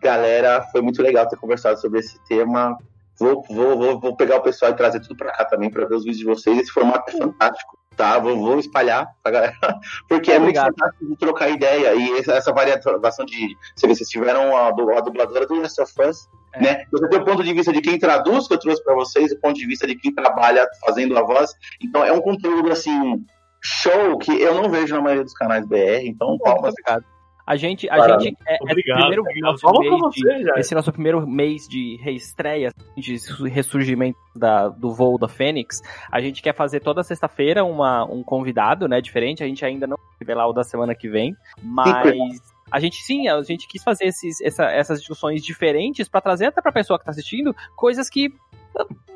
galera, 0.00 0.62
foi 0.70 0.82
muito 0.82 1.02
legal 1.02 1.26
ter 1.28 1.36
conversado 1.36 1.80
sobre 1.80 2.00
esse 2.00 2.22
tema. 2.24 2.76
Vou, 3.18 3.44
vou, 3.48 3.78
vou, 3.78 4.00
vou 4.00 4.16
pegar 4.16 4.36
o 4.36 4.42
pessoal 4.42 4.72
e 4.72 4.76
trazer 4.76 5.00
tudo 5.00 5.16
pra 5.16 5.32
cá 5.32 5.44
também 5.44 5.70
pra 5.70 5.86
ver 5.86 5.94
os 5.94 6.04
vídeos 6.04 6.18
de 6.18 6.24
vocês. 6.24 6.58
Esse 6.58 6.72
formato 6.72 7.10
é 7.10 7.18
fantástico, 7.18 7.78
tá? 7.96 8.18
Vou, 8.18 8.36
vou 8.38 8.58
espalhar 8.58 9.06
pra 9.22 9.32
galera. 9.32 9.56
Porque 10.08 10.32
é 10.32 10.38
muito 10.38 10.58
fantástico 10.58 11.06
de 11.06 11.16
trocar 11.16 11.50
ideia. 11.50 11.94
E 11.94 12.18
essa, 12.18 12.52
variação 12.52 13.24
de. 13.24 13.56
Você 13.76 13.86
vê, 13.86 13.94
vocês 13.94 14.08
tiveram 14.08 14.56
a, 14.56 14.68
a 14.68 15.00
dubladora 15.00 15.46
do 15.46 15.54
Last 15.60 15.80
of 15.80 15.92
Us, 16.02 16.28
É. 16.54 16.62
né? 16.62 16.84
Você 16.90 17.08
tem 17.08 17.18
o 17.20 17.24
ponto 17.24 17.42
de 17.42 17.52
vista 17.52 17.72
de 17.72 17.80
quem 17.80 17.98
traduz, 17.98 18.48
que 18.48 18.54
eu 18.54 18.58
trouxe 18.58 18.82
pra 18.84 18.94
vocês, 18.94 19.32
o 19.32 19.40
ponto 19.40 19.54
de 19.58 19.66
vista 19.66 19.86
de 19.86 19.94
quem 19.96 20.14
trabalha 20.14 20.66
fazendo 20.84 21.16
a 21.18 21.22
voz. 21.22 21.50
Então 21.82 22.04
é 22.04 22.12
um 22.12 22.20
conteúdo, 22.20 22.70
assim, 22.70 23.24
show 23.60 24.18
que 24.18 24.32
eu 24.32 24.54
não 24.54 24.68
vejo 24.70 24.94
na 24.94 25.00
maioria 25.02 25.24
dos 25.24 25.34
canais 25.34 25.66
BR. 25.66 26.04
Então, 26.04 26.36
palmas. 26.38 26.72
obrigado. 26.72 27.04
A 27.46 27.56
gente, 27.56 27.88
a 27.90 28.18
gente 28.20 28.36
é, 28.46 28.54
é 28.54 28.58
Obrigado. 28.62 28.98
primeiro 29.00 29.22
obrigado. 29.22 29.56
nosso 29.62 29.80
mês 29.80 30.14
de- 30.14 30.42
já. 30.44 30.54
esse 30.58 30.74
nosso 30.74 30.92
primeiro 30.92 31.26
mês 31.26 31.66
de 31.68 31.96
reestreia, 32.00 32.72
de 32.96 33.18
su- 33.18 33.44
ressurgimento 33.44 34.18
da, 34.34 34.68
do 34.68 34.92
voo 34.94 35.18
da 35.18 35.26
Fênix, 35.28 35.82
a 36.10 36.20
gente 36.20 36.40
quer 36.40 36.54
fazer 36.54 36.80
toda 36.80 37.02
sexta-feira 37.02 37.64
uma, 37.64 38.04
um 38.04 38.22
convidado, 38.22 38.86
né, 38.88 39.00
diferente. 39.00 39.42
A 39.42 39.46
gente 39.46 39.64
ainda 39.64 39.86
não 39.86 39.96
vai 39.96 40.06
revelar 40.20 40.46
o 40.46 40.52
da 40.52 40.62
semana 40.62 40.94
que 40.94 41.08
vem, 41.08 41.34
mas 41.60 42.40
a 42.70 42.78
gente 42.80 43.02
sim, 43.02 43.28
a 43.28 43.42
gente 43.42 43.66
quis 43.66 43.82
fazer 43.82 44.04
esses, 44.06 44.40
essa- 44.40 44.70
essas 44.70 45.00
discussões 45.00 45.42
diferentes 45.42 46.08
pra 46.08 46.20
trazer 46.20 46.46
até 46.46 46.62
pra 46.62 46.70
pessoa 46.72 46.98
que 46.98 47.04
tá 47.04 47.10
assistindo 47.10 47.54
coisas 47.74 48.08
que 48.08 48.32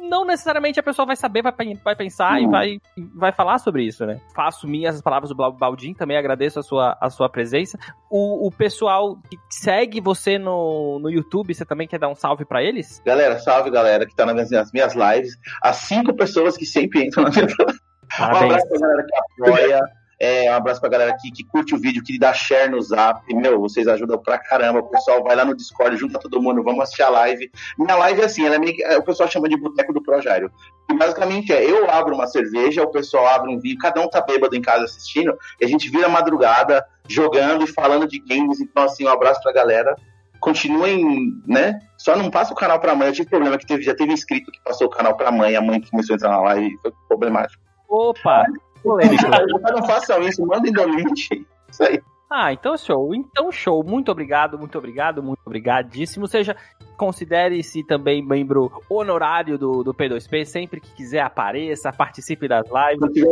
não 0.08 0.24
necessariamente 0.24 0.78
a 0.78 0.82
pessoa 0.82 1.06
vai 1.06 1.16
saber, 1.16 1.42
vai, 1.42 1.52
vai 1.84 1.96
pensar 1.96 2.40
e 2.40 2.46
Hum. 2.46 2.50
vai, 2.50 2.68
e 2.96 3.02
vai 3.14 3.32
falar 3.32 3.58
sobre 3.58 3.84
isso, 3.84 4.06
né? 4.06 4.20
Faço 4.34 4.66
minhas 4.66 4.96
as 4.96 5.02
palavras 5.02 5.30
do 5.30 5.52
Baldin, 5.52 5.94
também 5.94 6.16
agradeço 6.16 6.58
a 6.58 6.62
sua, 6.62 6.96
a 7.00 7.10
sua 7.10 7.28
presença. 7.28 7.78
O, 8.10 8.46
o 8.46 8.50
pessoal 8.50 9.16
que 9.28 9.36
segue 9.50 10.00
você 10.00 10.38
no, 10.38 10.98
no 11.00 11.10
YouTube, 11.10 11.54
você 11.54 11.64
também 11.64 11.88
quer 11.88 11.98
dar 11.98 12.08
um 12.08 12.14
salve 12.14 12.44
pra 12.44 12.62
eles? 12.62 13.02
Galera, 13.04 13.38
salve, 13.38 13.70
galera, 13.70 14.06
que 14.06 14.14
tá 14.14 14.24
nas 14.24 14.48
minhas, 14.50 14.72
minhas 14.72 14.94
lives. 14.94 15.36
As 15.62 15.76
cinco 15.76 16.14
pessoas 16.14 16.56
que 16.56 16.64
sempre 16.64 17.04
entram 17.04 17.24
na 17.24 17.30
minha 17.30 17.46
Um 18.20 18.24
abraço 18.24 18.68
pra 18.68 18.78
galera 18.78 19.04
que 19.04 19.44
apoia. 19.44 19.80
É, 20.18 20.50
um 20.50 20.54
abraço 20.54 20.80
pra 20.80 20.88
galera 20.88 21.14
que, 21.20 21.30
que 21.30 21.44
curte 21.44 21.74
o 21.74 21.78
vídeo, 21.78 22.02
que 22.02 22.18
dá 22.18 22.32
share 22.32 22.70
no 22.70 22.80
zap. 22.80 23.22
Meu, 23.34 23.60
vocês 23.60 23.86
ajudam 23.86 24.16
pra 24.18 24.38
caramba. 24.38 24.78
O 24.78 24.88
pessoal 24.88 25.22
vai 25.22 25.36
lá 25.36 25.44
no 25.44 25.54
Discord, 25.54 25.94
junta 25.96 26.18
todo 26.18 26.40
mundo, 26.40 26.62
vamos 26.62 26.80
assistir 26.84 27.02
a 27.02 27.10
live. 27.10 27.50
Minha 27.78 27.96
live 27.96 28.22
é 28.22 28.24
assim, 28.24 28.46
ela 28.46 28.54
é 28.54 28.58
meio 28.58 28.74
que- 28.74 28.82
é, 28.82 28.96
o 28.96 29.02
pessoal 29.02 29.28
chama 29.28 29.48
de 29.48 29.58
boteco 29.58 29.92
do 29.92 30.02
Projário. 30.02 30.50
E 30.90 30.94
basicamente 30.94 31.52
é, 31.52 31.62
eu 31.68 31.90
abro 31.90 32.14
uma 32.14 32.26
cerveja, 32.26 32.82
o 32.82 32.90
pessoal 32.90 33.26
abre 33.26 33.54
um 33.54 33.60
vinho, 33.60 33.76
cada 33.78 34.00
um 34.00 34.08
tá 34.08 34.20
bêbado 34.22 34.56
em 34.56 34.62
casa 34.62 34.84
assistindo, 34.84 35.36
e 35.60 35.64
a 35.64 35.68
gente 35.68 35.90
vira 35.90 36.08
madrugada 36.08 36.82
jogando 37.06 37.64
e 37.64 37.66
falando 37.66 38.06
de 38.08 38.18
games. 38.20 38.58
Então, 38.60 38.84
assim, 38.84 39.04
um 39.04 39.10
abraço 39.10 39.42
pra 39.42 39.52
galera. 39.52 39.94
Continuem, 40.40 41.32
né? 41.46 41.78
Só 41.98 42.16
não 42.16 42.30
passa 42.30 42.52
o 42.52 42.56
canal 42.56 42.78
pra 42.78 42.94
mãe. 42.94 43.08
Eu 43.08 43.12
tive 43.12 43.28
problema 43.28 43.58
que 43.58 43.66
teve, 43.66 43.82
já 43.82 43.94
teve 43.94 44.12
inscrito 44.12 44.50
que 44.50 44.62
passou 44.62 44.86
o 44.86 44.90
canal 44.90 45.14
pra 45.16 45.30
mãe, 45.32 45.56
a 45.56 45.60
mãe 45.60 45.80
começou 45.90 46.14
a 46.14 46.16
entrar 46.16 46.30
na 46.30 46.40
live, 46.40 46.78
foi 46.82 46.92
problemático. 47.08 47.62
Opa! 47.88 48.44
Polêmico. 48.86 49.28
não 49.72 49.86
façam 49.86 50.22
isso, 50.22 50.46
mandem 50.46 50.72
do 50.72 50.84
link. 50.84 51.46
Isso 51.68 51.82
aí. 51.82 52.00
Ah, 52.30 52.52
então 52.52 52.76
show. 52.76 53.14
Então 53.14 53.52
show. 53.52 53.84
Muito 53.84 54.10
obrigado, 54.10 54.58
muito 54.58 54.76
obrigado, 54.76 55.22
muito 55.22 55.40
obrigadíssimo. 55.46 56.26
Seja, 56.26 56.56
considere-se 56.96 57.84
também 57.84 58.24
membro 58.24 58.70
honorário 58.90 59.56
do, 59.56 59.84
do 59.84 59.94
P2P. 59.94 60.44
Sempre 60.44 60.80
que 60.80 60.92
quiser 60.94 61.20
apareça, 61.20 61.92
participe 61.92 62.48
das 62.48 62.66
lives. 62.66 63.22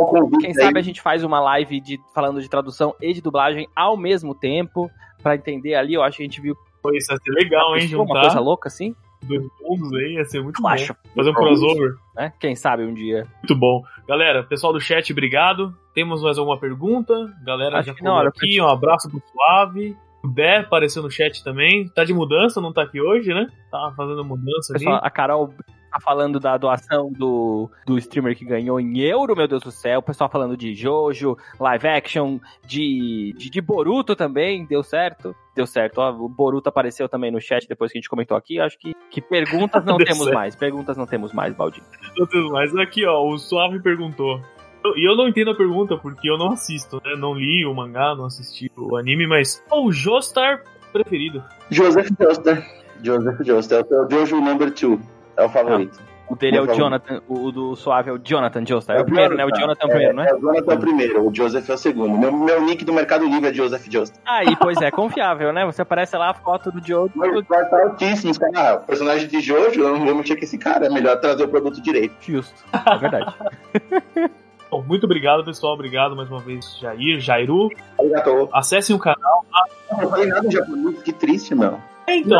Quem 0.40 0.50
aí, 0.50 0.54
sabe 0.54 0.78
a 0.78 0.82
gente 0.82 1.00
faz 1.00 1.24
uma 1.24 1.40
live 1.40 1.80
de, 1.80 2.00
falando 2.14 2.40
de 2.40 2.48
tradução 2.48 2.94
e 3.00 3.12
de 3.12 3.20
dublagem 3.20 3.68
ao 3.74 3.96
mesmo 3.96 4.34
tempo, 4.34 4.88
pra 5.22 5.34
entender 5.34 5.74
ali. 5.74 5.94
Eu 5.94 6.02
acho 6.02 6.18
que 6.18 6.22
a 6.22 6.26
gente 6.26 6.40
viu 6.40 6.54
Pô, 6.84 6.92
Isso 6.92 7.06
ser 7.06 7.30
legal, 7.32 7.74
hein, 7.76 7.94
uma 7.94 8.06
coisa 8.06 8.28
juntar. 8.28 8.40
louca 8.40 8.68
assim. 8.68 8.94
Dois 9.24 9.42
mundos 9.62 9.92
aí, 9.94 10.14
ia 10.14 10.24
ser 10.24 10.42
muito 10.42 10.60
bom. 10.60 10.68
acho. 10.68 10.94
Fazer 11.14 11.30
um 11.30 11.34
crossover. 11.34 11.94
Né? 12.14 12.32
Quem 12.38 12.54
sabe 12.54 12.84
um 12.84 12.94
dia. 12.94 13.26
Muito 13.42 13.56
bom. 13.56 13.82
Galera, 14.08 14.42
pessoal 14.42 14.72
do 14.72 14.80
chat, 14.80 15.12
obrigado. 15.12 15.74
Temos 15.94 16.22
mais 16.22 16.38
alguma 16.38 16.58
pergunta? 16.58 17.14
Galera 17.44 17.78
Acho 17.78 17.88
já 17.88 17.94
falou 17.94 18.28
aqui, 18.28 18.60
um 18.60 18.68
abraço 18.68 19.10
pro 19.10 19.22
Suave. 19.32 19.96
O 20.22 20.28
Dé 20.28 20.58
apareceu 20.58 21.02
no 21.02 21.10
chat 21.10 21.44
também. 21.44 21.88
Tá 21.88 22.02
de 22.02 22.14
mudança, 22.14 22.60
não 22.60 22.72
tá 22.72 22.82
aqui 22.82 23.00
hoje, 23.00 23.32
né? 23.34 23.46
Tá 23.70 23.92
fazendo 23.94 24.24
mudança 24.24 24.72
ali. 24.72 24.84
Pessoal, 24.84 25.00
a 25.02 25.10
Carol 25.10 25.54
tá 25.94 26.00
falando 26.00 26.40
da 26.40 26.56
doação 26.56 27.10
do, 27.12 27.70
do 27.86 27.96
streamer 27.98 28.36
que 28.36 28.44
ganhou 28.44 28.80
em 28.80 28.98
euro, 29.00 29.36
meu 29.36 29.46
Deus 29.46 29.62
do 29.62 29.70
céu. 29.70 30.00
O 30.00 30.02
pessoal 30.02 30.28
falando 30.28 30.56
de 30.56 30.74
Jojo, 30.74 31.36
live 31.60 31.86
action, 31.88 32.38
de, 32.66 33.32
de, 33.36 33.48
de 33.50 33.60
Boruto 33.60 34.16
também, 34.16 34.64
deu 34.66 34.82
certo? 34.82 35.34
Deu 35.54 35.66
certo. 35.66 35.98
Ó, 35.98 36.10
o 36.10 36.28
Boruto 36.28 36.68
apareceu 36.68 37.08
também 37.08 37.30
no 37.30 37.40
chat 37.40 37.66
depois 37.68 37.92
que 37.92 37.98
a 37.98 38.00
gente 38.00 38.08
comentou 38.08 38.36
aqui. 38.36 38.58
Acho 38.60 38.76
que, 38.78 38.92
que 39.10 39.20
perguntas 39.20 39.84
não 39.84 39.96
temos 39.98 40.24
certo. 40.24 40.34
mais. 40.34 40.56
Perguntas 40.56 40.96
não 40.96 41.06
temos 41.06 41.32
mais, 41.32 41.54
Baldinho. 41.54 41.86
Meu 42.16 42.26
Deus, 42.26 42.50
Mas 42.50 42.74
aqui, 42.76 43.06
ó, 43.06 43.22
o 43.24 43.38
Suave 43.38 43.80
perguntou. 43.80 44.40
Eu- 44.84 44.96
E 44.98 45.08
eu 45.08 45.16
não 45.16 45.28
entendo 45.28 45.50
a 45.52 45.56
pergunta 45.56 45.96
porque 45.96 46.28
eu 46.28 46.36
não 46.36 46.52
assisto, 46.52 47.00
né? 47.04 47.14
Não 47.16 47.34
li 47.34 47.64
o 47.64 47.72
mangá, 47.72 48.14
não 48.16 48.26
assisti 48.26 48.70
o 48.76 48.96
anime, 48.96 49.26
mas 49.26 49.62
qual 49.68 49.84
o 49.84 49.92
Joestar 49.92 50.62
preferido? 50.92 51.42
Joseph 51.70 52.08
Joestar. 52.20 52.66
Joseph 53.02 53.40
Joestar. 53.46 53.84
É 53.90 53.94
o 53.96 54.10
Jojo 54.10 54.40
number 54.40 54.70
2. 54.72 54.98
É 55.36 55.44
o 55.44 55.48
favorito. 55.48 56.14
O 56.28 56.36
dele 56.36 56.56
é 56.56 56.60
o. 56.62 56.74
Jonathan, 56.74 57.20
o, 57.28 57.44
o 57.46 57.52
do 57.52 57.76
Suave 57.76 58.10
é 58.10 58.12
o 58.12 58.18
Jonathan 58.18 58.64
Joestar. 58.66 58.96
É 58.96 59.00
o 59.00 59.04
primeiro, 59.04 59.36
né? 59.36 59.44
O 59.44 59.50
Jonathan 59.50 59.86
é 59.86 59.86
o 59.86 59.88
é, 59.88 59.90
primeiro, 59.90 60.16
né? 60.16 60.26
É, 60.28 60.34
o 60.34 60.40
Jonathan 60.40 60.72
é 60.72 60.74
o 60.74 60.80
primeiro, 60.80 61.28
o 61.28 61.34
Joseph 61.34 61.68
é 61.68 61.74
o 61.74 61.78
segundo. 61.78 62.18
Meu, 62.18 62.32
meu 62.32 62.62
nick 62.62 62.84
do 62.84 62.92
Mercado 62.92 63.26
Livre 63.26 63.50
é 63.50 63.52
Joseph 63.52 63.86
Joestar. 63.90 64.20
Aí, 64.24 64.56
pois 64.56 64.80
é, 64.80 64.90
confiável, 64.90 65.52
né? 65.52 65.66
Você 65.66 65.82
aparece 65.82 66.16
lá 66.16 66.30
a 66.30 66.34
foto 66.34 66.72
do 66.72 66.84
Jojo. 66.84 67.12
Mas 67.14 67.34
estar 67.34 67.80
altíssimo. 67.82 68.30
os 68.30 68.38
caras, 68.38 68.56
Ah, 68.56 68.76
personagem 68.78 69.28
de 69.28 69.40
Jojo, 69.40 69.80
eu 69.80 69.98
não 69.98 70.04
vou 70.04 70.14
mexer 70.14 70.36
com 70.36 70.44
esse 70.44 70.56
cara. 70.56 70.86
É 70.86 70.90
melhor 70.90 71.20
trazer 71.20 71.44
o 71.44 71.48
produto 71.48 71.80
direito. 71.82 72.14
Justo. 72.20 72.64
É 72.72 72.96
verdade. 72.96 73.34
Bom, 74.70 74.82
muito 74.82 75.04
obrigado, 75.04 75.44
pessoal. 75.44 75.74
Obrigado 75.74 76.16
mais 76.16 76.28
uma 76.30 76.40
vez, 76.40 76.78
Jair, 76.80 77.20
Jairu. 77.20 77.68
Arigatou. 77.98 78.48
Acessem 78.52 78.96
o 78.96 78.98
canal. 78.98 79.44
Eu 79.90 79.98
não 79.98 80.10
falei 80.10 80.26
nada 80.26 80.46
em 80.46 80.50
japonês, 80.50 81.02
que 81.02 81.12
triste, 81.12 81.54
meu. 81.54 81.78
É, 82.06 82.16
então, 82.16 82.38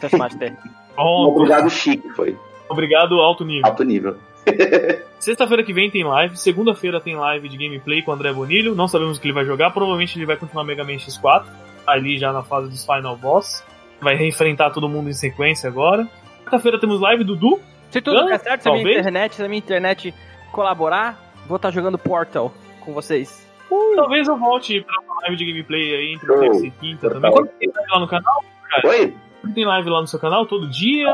Taskmaster. 0.00 0.56
Pronto. 0.94 1.36
Obrigado, 1.36 1.70
chique, 1.70 2.08
foi. 2.10 2.36
Obrigado, 2.68 3.14
alto 3.20 3.44
nível. 3.44 3.66
Alto 3.66 3.84
nível. 3.84 4.16
Sexta-feira 5.18 5.62
que 5.62 5.72
vem 5.72 5.90
tem 5.90 6.04
live. 6.04 6.36
Segunda-feira 6.36 7.00
tem 7.00 7.16
live 7.16 7.48
de 7.48 7.56
gameplay 7.56 8.02
com 8.02 8.10
o 8.10 8.14
André 8.14 8.32
Bonilho. 8.32 8.74
Não 8.74 8.88
sabemos 8.88 9.18
o 9.18 9.20
que 9.20 9.26
ele 9.26 9.34
vai 9.34 9.44
jogar. 9.44 9.70
Provavelmente 9.70 10.18
ele 10.18 10.26
vai 10.26 10.36
continuar 10.36 10.64
Mega 10.64 10.84
Man 10.84 10.96
X4. 10.96 11.44
Ali 11.86 12.18
já 12.18 12.32
na 12.32 12.42
fase 12.42 12.68
dos 12.68 12.84
Final 12.84 13.16
Boss. 13.16 13.64
Vai 14.00 14.14
reenfrentar 14.14 14.72
todo 14.72 14.88
mundo 14.88 15.08
em 15.08 15.12
sequência 15.12 15.68
agora. 15.68 16.06
Quarta-feira 16.44 16.80
temos 16.80 17.00
live 17.00 17.24
do 17.24 17.36
Du. 17.36 17.60
Se 17.90 18.00
tudo 18.00 18.26
der 18.26 18.38
certo, 18.40 18.62
se 18.62 18.68
a 18.68 18.72
minha 18.72 18.98
internet, 18.98 19.34
se 19.34 19.42
a 19.42 19.48
minha 19.48 19.58
internet 19.58 20.14
colaborar, 20.52 21.32
vou 21.46 21.56
estar 21.56 21.70
jogando 21.70 21.98
Portal 21.98 22.52
com 22.80 22.92
vocês. 22.92 23.45
Talvez 23.68 24.28
eu 24.28 24.36
volte 24.36 24.80
pra 24.82 25.00
uma 25.00 25.20
live 25.22 25.36
de 25.36 25.46
gameplay 25.46 25.94
aí 25.94 26.12
entre 26.14 26.26
Show. 26.26 26.40
terça 26.40 26.66
e 26.66 26.70
quinta 26.70 27.10
também. 27.10 27.30
Quando 27.30 27.48
tem 27.48 27.68
live 27.74 27.90
lá 27.92 28.00
no 28.00 28.08
canal? 28.08 28.44
Oi? 28.84 29.14
Tem 29.54 29.64
live 29.64 29.90
lá 29.90 30.00
no 30.00 30.06
seu 30.06 30.18
canal 30.18 30.46
todo 30.46 30.68
dia. 30.68 31.06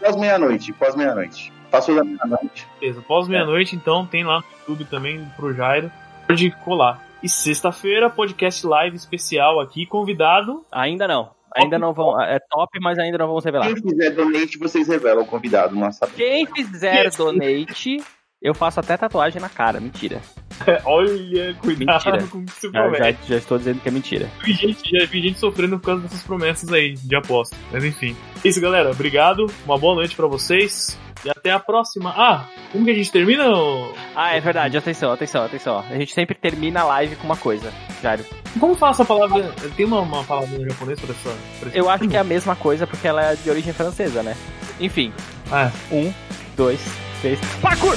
Pós 0.00 0.16
meia-noite, 0.16 0.72
pós 0.72 0.94
meia-noite. 0.94 1.52
Passou 1.70 1.94
da 1.96 2.04
meia-noite. 2.04 2.66
Beleza, 2.80 3.02
pós 3.02 3.28
meia-noite, 3.28 3.74
então 3.74 4.06
tem 4.06 4.24
lá 4.24 4.38
no 4.40 4.44
YouTube 4.68 4.84
também 4.84 5.24
pro 5.36 5.52
Jairo. 5.52 5.90
Pode 6.26 6.50
colar. 6.64 7.02
E 7.22 7.28
sexta-feira, 7.28 8.08
podcast 8.08 8.64
live 8.66 8.96
especial 8.96 9.58
aqui, 9.60 9.84
convidado. 9.86 10.64
Ainda 10.70 11.08
não. 11.08 11.30
Ainda 11.56 11.78
não 11.78 11.92
vão. 11.92 12.20
É 12.20 12.38
top, 12.50 12.78
mas 12.80 12.98
ainda 12.98 13.18
não 13.18 13.26
vamos 13.28 13.44
revelar. 13.44 13.66
Quem 13.66 13.76
fizer 13.76 14.10
donate, 14.10 14.58
vocês 14.58 14.86
revelam 14.88 15.24
o 15.24 15.26
convidado. 15.26 15.74
Nossa, 15.74 16.06
Quem 16.06 16.46
fizer 16.46 17.10
donate, 17.16 18.02
eu 18.42 18.54
faço 18.54 18.78
até 18.78 18.96
tatuagem 18.96 19.40
na 19.40 19.48
cara. 19.48 19.80
Mentira. 19.80 20.20
Olha, 20.84 21.54
cuidado 21.54 22.04
Mentira. 22.06 22.26
com 22.28 22.38
o 22.38 22.44
que 22.44 22.52
você 22.52 22.70
Já, 22.70 22.82
já, 22.82 22.88
promete. 22.90 23.18
já 23.28 23.36
estou 23.36 23.58
dizendo 23.58 23.80
que 23.80 23.88
é 23.88 23.92
mentira. 23.92 24.30
Vi 24.44 24.52
gente, 24.52 24.90
já 24.98 25.06
vi 25.06 25.20
gente 25.22 25.38
sofrendo 25.38 25.78
por 25.78 25.86
causa 25.86 26.02
dessas 26.02 26.22
promessas 26.22 26.72
aí 26.72 26.94
de 26.94 27.16
aposta. 27.16 27.56
Mas 27.72 27.84
enfim. 27.84 28.16
É 28.44 28.48
isso, 28.48 28.60
galera. 28.60 28.90
Obrigado. 28.90 29.46
Uma 29.64 29.78
boa 29.78 29.94
noite 29.94 30.14
pra 30.16 30.26
vocês. 30.26 30.98
E 31.24 31.30
até 31.30 31.50
a 31.50 31.58
próxima. 31.58 32.10
Ah, 32.16 32.46
como 32.70 32.84
que 32.84 32.90
a 32.90 32.94
gente 32.94 33.10
termina? 33.10 33.48
ô? 33.50 33.92
Ah, 34.14 34.34
é 34.36 34.40
verdade. 34.40 34.76
Atenção, 34.76 35.10
atenção, 35.12 35.44
atenção. 35.44 35.78
A 35.80 35.94
gente 35.96 36.12
sempre 36.12 36.34
termina 36.36 36.82
a 36.82 36.84
live 36.84 37.16
com 37.16 37.24
uma 37.24 37.36
coisa, 37.36 37.72
Jário. 38.02 38.24
Como 38.60 38.74
fala 38.76 38.92
essa 38.92 39.04
palavra? 39.04 39.52
Tem 39.76 39.84
uma, 39.86 40.00
uma 40.00 40.22
palavra 40.24 40.56
em 40.56 40.68
japonês 40.68 41.00
pra 41.00 41.10
essa? 41.10 41.36
pra 41.58 41.68
esse- 41.68 41.78
Eu 41.78 41.90
acho 41.90 42.06
que 42.08 42.16
é 42.16 42.20
a 42.20 42.24
mesma 42.24 42.54
coisa 42.54 42.86
porque 42.86 43.08
ela 43.08 43.32
é 43.32 43.34
de 43.34 43.50
origem 43.50 43.72
francesa, 43.72 44.22
né? 44.22 44.36
Enfim. 44.78 45.12
Ah, 45.50 45.70
Um, 45.90 46.12
dois, 46.56 46.80
três. 47.20 47.40
Parkour! 47.60 47.96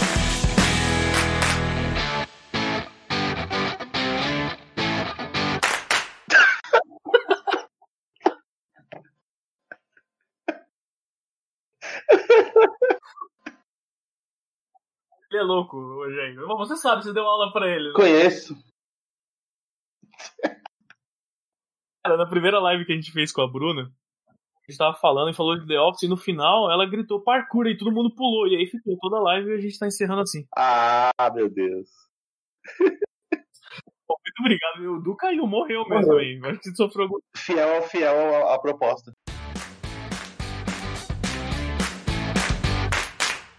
Ele 15.32 15.40
é 15.40 15.44
louco, 15.44 16.02
ainda. 16.04 16.46
Você 16.58 16.76
sabe, 16.76 17.04
você 17.04 17.14
deu 17.14 17.24
aula 17.24 17.52
pra 17.52 17.68
ele. 17.68 17.90
né? 17.90 17.94
Conheço. 17.96 18.56
Cara, 22.04 22.18
na 22.18 22.26
primeira 22.30 22.60
live 22.60 22.86
que 22.86 22.94
a 22.94 22.96
gente 22.96 23.12
fez 23.12 23.32
com 23.32 23.42
a 23.42 23.48
Bruna, 23.48 23.84
a 24.30 24.72
gente 24.72 24.78
tava 24.78 24.98
falando 24.98 25.30
e 25.32 25.36
falou 25.36 25.60
de 25.60 25.68
The 25.68 25.80
Office 25.80 26.04
e 26.04 26.08
no 26.08 26.18
final 26.18 26.72
ela 26.72 26.90
gritou 26.90 27.22
parkour 27.22 27.68
e 27.68 27.78
todo 27.78 27.92
mundo 27.92 28.14
pulou. 28.16 28.48
E 28.48 28.56
aí 28.56 28.66
ficou 28.66 28.98
toda 29.00 29.18
a 29.18 29.22
live 29.22 29.50
e 29.52 29.54
a 29.54 29.60
gente 29.62 29.78
tá 29.78 29.86
encerrando 29.88 30.22
assim. 30.22 30.46
Ah, 30.58 31.12
meu 31.34 31.50
Deus. 31.50 31.90
Muito 34.10 34.40
obrigado. 34.40 34.96
O 34.96 35.02
Du 35.02 35.16
caiu, 35.16 35.46
morreu 35.46 35.88
mesmo 35.88 36.14
aí. 36.14 36.40
Acho 36.46 36.60
que 36.62 36.76
sofreu 36.76 37.04
algum 37.04 37.20
Fiel, 37.36 37.82
fiel 37.84 38.48
à 38.50 38.60
proposta. 38.60 39.12